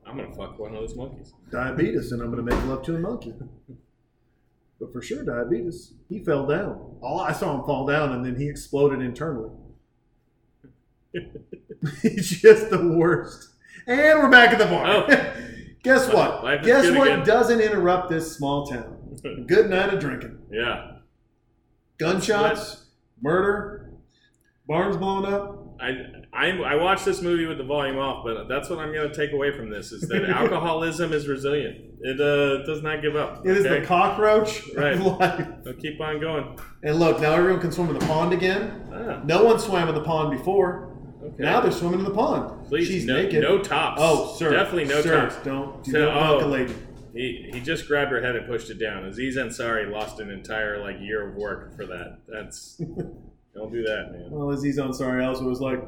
I'm 0.06 0.16
gonna 0.18 0.32
fuck 0.36 0.60
one 0.60 0.76
of 0.76 0.82
those 0.82 0.96
monkeys. 0.96 1.34
diabetes, 1.50 2.12
and 2.12 2.22
I'm 2.22 2.32
going 2.32 2.46
to 2.46 2.56
make 2.56 2.66
love 2.66 2.84
to 2.84 2.96
a 2.96 3.00
monkey. 3.00 3.34
But 4.80 4.94
for 4.94 5.02
sure, 5.02 5.24
diabetes. 5.24 5.94
He 6.10 6.24
fell 6.24 6.46
down. 6.48 6.98
All 7.02 7.20
I 7.20 7.32
saw 7.34 7.58
him 7.60 7.66
fall 7.66 7.86
down, 7.88 8.12
and 8.14 8.26
then 8.26 8.36
he 8.36 8.48
exploded 8.50 9.02
internally. 9.02 9.50
He's 12.02 12.30
just 12.42 12.70
the 12.70 12.88
worst. 12.98 13.50
And 13.88 14.20
we're 14.20 14.30
back 14.30 14.52
at 14.52 14.60
the 14.60 14.66
bar. 14.66 14.86
Oh. 15.10 15.34
Guess 15.84 16.14
what? 16.14 16.44
Life 16.44 16.64
Guess 16.64 16.92
what 16.96 17.08
again. 17.08 17.26
doesn't 17.26 17.60
interrupt 17.62 18.10
this 18.10 18.36
small 18.36 18.66
town? 18.68 18.98
Good 19.48 19.70
night 19.70 19.94
of 19.94 20.00
drinking. 20.00 20.38
Yeah, 20.52 20.98
Gunshots, 22.00 22.86
murder, 23.22 23.92
barns 24.68 24.98
blown 24.98 25.26
up. 25.26 25.58
I, 25.80 25.90
I 26.34 26.50
I 26.62 26.76
watched 26.76 27.06
this 27.06 27.22
movie 27.22 27.46
with 27.48 27.58
the 27.58 27.64
volume 27.64 27.98
off, 27.98 28.24
but 28.24 28.48
that's 28.48 28.70
what 28.70 28.80
I'm 28.80 28.94
gonna 28.94 29.14
take 29.14 29.32
away 29.34 29.52
from 29.56 29.70
this: 29.70 29.92
is 29.92 30.08
that 30.10 30.24
alcoholism 30.30 31.12
is 31.14 31.28
resilient. 31.28 31.78
It 32.02 32.20
uh, 32.22 32.64
does 32.66 32.82
not 32.82 33.02
give 33.02 33.16
up. 33.16 33.46
It 33.46 33.58
is 33.58 33.66
okay? 33.66 33.80
the 33.82 33.86
cockroach 33.86 34.64
Right. 34.76 34.94
of 34.94 35.02
life. 35.02 35.48
So 35.64 35.74
keep 35.74 36.00
on 36.02 36.20
going. 36.20 36.58
And 36.84 37.00
look, 37.00 37.20
now 37.22 37.34
everyone 37.34 37.62
can 37.62 37.72
swim 37.72 37.90
in 37.90 38.00
the 38.00 38.06
pond 38.08 38.34
again. 38.34 38.90
Ah, 38.94 39.22
No 39.24 39.44
one 39.44 39.60
swam 39.60 39.88
in 39.90 39.94
the 39.96 40.02
pond 40.04 40.36
before. 40.36 40.91
Okay. 41.24 41.44
Now 41.44 41.62
they're 41.62 41.72
swimming 41.72 42.00
in 42.00 42.06
the 42.06 42.12
pond. 42.14 42.68
Please, 42.68 42.88
She's 42.88 43.06
no, 43.06 43.16
naked. 43.22 43.42
no 43.42 43.60
tops. 43.60 44.00
Oh, 44.04 44.36
sir. 44.38 44.52
definitely 44.52 44.86
no 44.86 45.02
sir, 45.02 45.22
tops. 45.30 45.36
Don't 45.44 45.84
do 45.84 45.92
So- 45.92 46.06
not 46.12 46.42
a 46.42 46.46
oh. 46.46 46.48
lady. 46.48 46.76
He, 47.14 47.50
he 47.54 47.60
just 47.60 47.88
grabbed 47.88 48.10
her 48.12 48.22
head 48.22 48.38
and 48.38 48.48
pushed 48.48 48.70
it 48.70 48.80
down. 48.80 49.04
Aziz 49.04 49.36
Ansari 49.36 49.92
lost 49.92 50.22
an 50.22 50.30
entire 50.32 50.78
like 50.80 50.96
year 51.02 51.28
of 51.28 51.36
work 51.36 51.76
for 51.76 51.86
that. 51.86 52.20
That's 52.28 52.76
don't 53.54 53.72
do 53.72 53.84
that, 53.84 54.12
man. 54.14 54.28
Well, 54.32 54.50
Aziz 54.52 54.78
Ansari 54.78 55.26
also 55.28 55.44
was 55.44 55.60
like, 55.60 55.80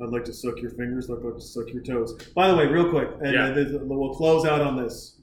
I'd 0.00 0.10
like 0.10 0.24
to 0.26 0.32
suck 0.32 0.60
your 0.60 0.70
fingers, 0.70 1.10
I'd 1.10 1.18
like 1.18 1.34
to 1.34 1.40
suck 1.40 1.66
your 1.72 1.82
toes. 1.82 2.14
By 2.34 2.46
the 2.46 2.54
way, 2.56 2.66
real 2.66 2.88
quick, 2.90 3.08
and 3.20 3.34
Yeah. 3.34 3.46
uh, 3.76 3.78
we'll 3.82 4.14
close 4.14 4.44
out 4.46 4.60
on 4.60 4.76
this. 4.76 5.16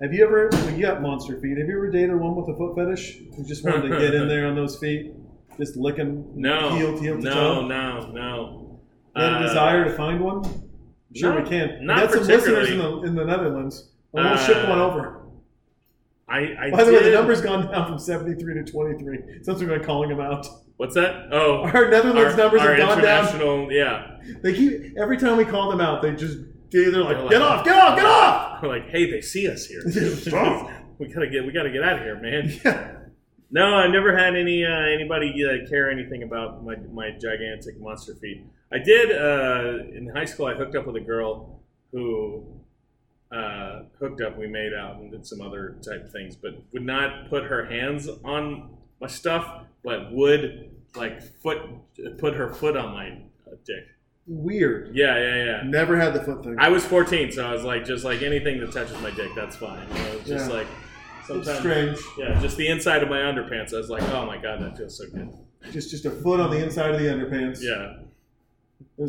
Have 0.00 0.12
you 0.12 0.24
ever, 0.24 0.48
well, 0.50 0.70
you 0.70 0.82
got 0.82 1.00
monster 1.00 1.40
feet, 1.40 1.58
have 1.58 1.68
you 1.68 1.76
ever 1.76 1.88
dated 1.88 2.16
one 2.18 2.34
with 2.34 2.48
a 2.52 2.56
foot 2.58 2.74
fetish 2.74 3.18
who 3.36 3.44
just 3.44 3.64
wanted 3.64 3.82
to 3.88 3.98
get 4.00 4.14
in 4.14 4.26
there 4.28 4.48
on 4.48 4.56
those 4.56 4.76
feet? 4.80 5.12
Just 5.58 5.76
licking 5.76 6.32
No, 6.34 6.74
heel, 6.74 6.98
heel 7.00 7.16
to 7.18 7.22
no, 7.22 7.32
toe? 7.34 7.66
no, 7.68 8.10
no. 8.10 8.61
You 9.16 9.22
have 9.22 9.32
a 9.32 9.36
Uh, 9.36 9.42
desire 9.48 9.84
to 9.84 9.90
find 9.90 10.20
one? 10.20 10.42
Sure, 11.14 11.34
not- 11.34 11.44
we 11.44 11.48
can. 11.50 11.80
We 11.80 11.86
got 11.86 12.10
some 12.12 12.24
listeners 12.26 12.70
in 12.70 12.78
the, 12.78 13.02
in 13.02 13.14
the 13.14 13.24
Netherlands. 13.24 13.90
Well, 14.12 14.24
we'll 14.24 14.32
Uh, 14.34 14.36
ship 14.38 14.68
one 14.68 14.78
over. 14.78 15.18
I, 16.28 16.38
I 16.58 16.70
By 16.70 16.84
the 16.84 16.92
way, 16.92 16.98
the 17.00 17.04
did- 17.10 17.14
number's 17.14 17.42
gone 17.42 17.70
down 17.70 17.86
from 17.88 17.98
73 17.98 18.54
to 18.54 18.64
23 18.64 19.18
since 19.42 19.60
we've 19.60 19.68
been 19.68 19.82
calling 19.84 20.08
them 20.08 20.20
out. 20.20 20.46
What's 20.78 20.94
that? 20.94 21.28
Oh, 21.30 21.62
Our 21.62 21.90
Netherlands 21.90 22.36
numbers 22.36 22.62
our 22.62 22.74
have 22.74 22.78
gone 22.78 23.02
down. 23.02 23.24
international, 23.26 23.70
yeah. 23.72 24.16
They 24.42 24.54
keep 24.54 24.96
every 24.98 25.16
time 25.18 25.36
we 25.36 25.44
call 25.44 25.70
them 25.70 25.80
out, 25.80 26.00
they 26.02 26.12
just 26.12 26.38
they're 26.70 26.90
like, 26.90 27.16
They're 27.16 27.20
like- 27.20 27.30
"Get 27.30 27.42
off! 27.42 27.64
Get 27.66 27.76
off! 27.76 27.96
Get 27.96 28.06
off!" 28.06 28.62
We're 28.62 28.68
like, 28.70 28.88
hey, 28.88 29.10
they 29.10 29.20
see 29.20 29.46
us 29.48 29.66
here. 29.66 29.82
We 30.98 31.08
gotta 31.08 31.26
get, 31.28 31.44
we 31.44 31.52
gotta 31.52 31.70
get 31.70 31.82
out 31.82 31.98
of 31.98 32.04
here, 32.04 32.20
man. 32.20 32.52
Yeah. 32.64 32.92
No, 33.50 33.74
I 33.74 33.88
never 33.88 34.16
had 34.16 34.36
any 34.36 34.64
uh, 34.64 34.70
anybody 34.70 35.34
uh, 35.44 35.68
care 35.68 35.90
anything 35.90 36.22
about 36.22 36.64
my, 36.64 36.76
my 36.92 37.10
gigantic 37.10 37.78
monster 37.80 38.14
feet. 38.14 38.44
I 38.72 38.78
did 38.78 39.12
uh, 39.12 39.84
in 39.94 40.10
high 40.14 40.24
school. 40.24 40.46
I 40.46 40.54
hooked 40.54 40.74
up 40.76 40.86
with 40.86 40.96
a 40.96 41.00
girl 41.00 41.60
who 41.92 42.44
uh, 43.30 43.82
hooked 43.98 44.20
up. 44.22 44.38
We 44.38 44.46
made 44.46 44.72
out 44.74 44.96
and 44.96 45.10
did 45.10 45.26
some 45.26 45.40
other 45.40 45.76
type 45.84 46.10
things, 46.10 46.36
but 46.36 46.52
would 46.72 46.84
not 46.84 47.28
put 47.28 47.44
her 47.44 47.64
hands 47.66 48.08
on 48.24 48.76
my 49.00 49.08
stuff, 49.08 49.64
but 49.84 50.12
would 50.12 50.70
like 50.94 51.22
foot 51.42 51.58
put 52.18 52.34
her 52.34 52.52
foot 52.52 52.76
on 52.76 52.92
my 52.92 53.08
uh, 53.46 53.56
dick. 53.64 53.84
Weird. 54.26 54.94
Yeah, 54.94 55.18
yeah, 55.18 55.44
yeah. 55.44 55.62
Never 55.64 55.98
had 55.98 56.14
the 56.14 56.22
foot 56.22 56.44
thing. 56.44 56.56
I 56.58 56.68
was 56.68 56.84
14, 56.84 57.32
so 57.32 57.44
I 57.44 57.52
was 57.52 57.64
like, 57.64 57.84
just 57.84 58.04
like 58.04 58.22
anything 58.22 58.60
that 58.60 58.70
touches 58.70 58.98
my 59.02 59.10
dick, 59.10 59.32
that's 59.34 59.56
fine. 59.56 59.84
You 59.88 59.94
know, 60.02 60.18
just 60.24 60.48
Yeah. 60.48 60.54
like 60.56 60.66
it's 61.18 61.26
sometimes. 61.28 61.58
strange. 61.58 61.98
Yeah, 62.18 62.40
just 62.40 62.56
the 62.56 62.68
inside 62.68 63.02
of 63.02 63.08
my 63.08 63.18
underpants. 63.18 63.74
I 63.74 63.78
was 63.78 63.90
like, 63.90 64.02
oh 64.10 64.24
my 64.26 64.38
god, 64.38 64.60
that 64.62 64.76
feels 64.78 64.96
so 64.96 65.04
good. 65.10 65.28
Just 65.72 65.90
just 65.90 66.04
a 66.06 66.10
foot 66.10 66.38
on 66.40 66.50
the 66.50 66.62
inside 66.62 66.94
of 66.94 67.00
the 67.00 67.06
underpants. 67.08 67.58
Yeah. 67.62 67.98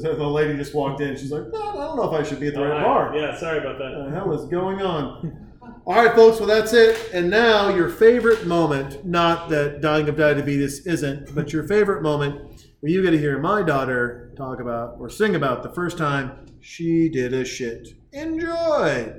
The 0.01 0.27
lady 0.27 0.55
just 0.57 0.73
walked 0.73 1.01
in. 1.01 1.15
She's 1.15 1.31
like, 1.31 1.51
no, 1.51 1.59
I 1.61 1.73
don't 1.85 1.97
know 1.97 2.11
if 2.13 2.19
I 2.19 2.27
should 2.27 2.39
be 2.39 2.47
at 2.47 2.53
the 2.55 2.61
Oh, 2.61 2.67
right 2.69 2.79
I- 2.79 2.83
bar. 2.83 3.15
Yeah, 3.15 3.37
sorry 3.37 3.59
about 3.59 3.77
that. 3.77 3.95
What 3.97 4.05
the 4.09 4.15
hell 4.15 4.33
is 4.33 4.45
going 4.49 4.81
on? 4.81 5.49
All 5.85 5.95
right, 5.95 6.15
folks. 6.15 6.39
Well, 6.39 6.47
that's 6.47 6.73
it. 6.73 7.11
And 7.13 7.29
now 7.29 7.69
your 7.69 7.89
favorite 7.89 8.45
moment. 8.47 9.05
Not 9.05 9.49
that 9.49 9.81
dying 9.81 10.07
of 10.09 10.15
diabetes 10.17 10.85
isn't, 10.87 11.35
but 11.35 11.51
your 11.53 11.63
favorite 11.67 12.01
moment 12.01 12.65
where 12.79 12.91
you 12.91 13.01
get 13.03 13.11
to 13.11 13.17
hear 13.17 13.37
my 13.39 13.61
daughter 13.63 14.33
talk 14.37 14.59
about 14.61 14.95
or 14.99 15.09
sing 15.09 15.35
about 15.35 15.61
the 15.63 15.69
first 15.69 15.97
time 15.97 16.45
she 16.61 17.09
did 17.09 17.33
a 17.33 17.43
shit. 17.45 17.89
Enjoy. 18.13 19.13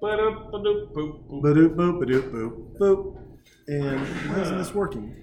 Ba-da-ba-doop-boop-boop. 0.00 1.42
Ba-doop, 1.42 1.74
boop, 1.76 2.00
ba-doop, 2.00 2.30
boop, 2.32 2.78
boop. 2.78 3.16
And 3.68 4.00
why 4.30 4.40
isn't 4.40 4.58
this 4.58 4.74
working? 4.74 5.14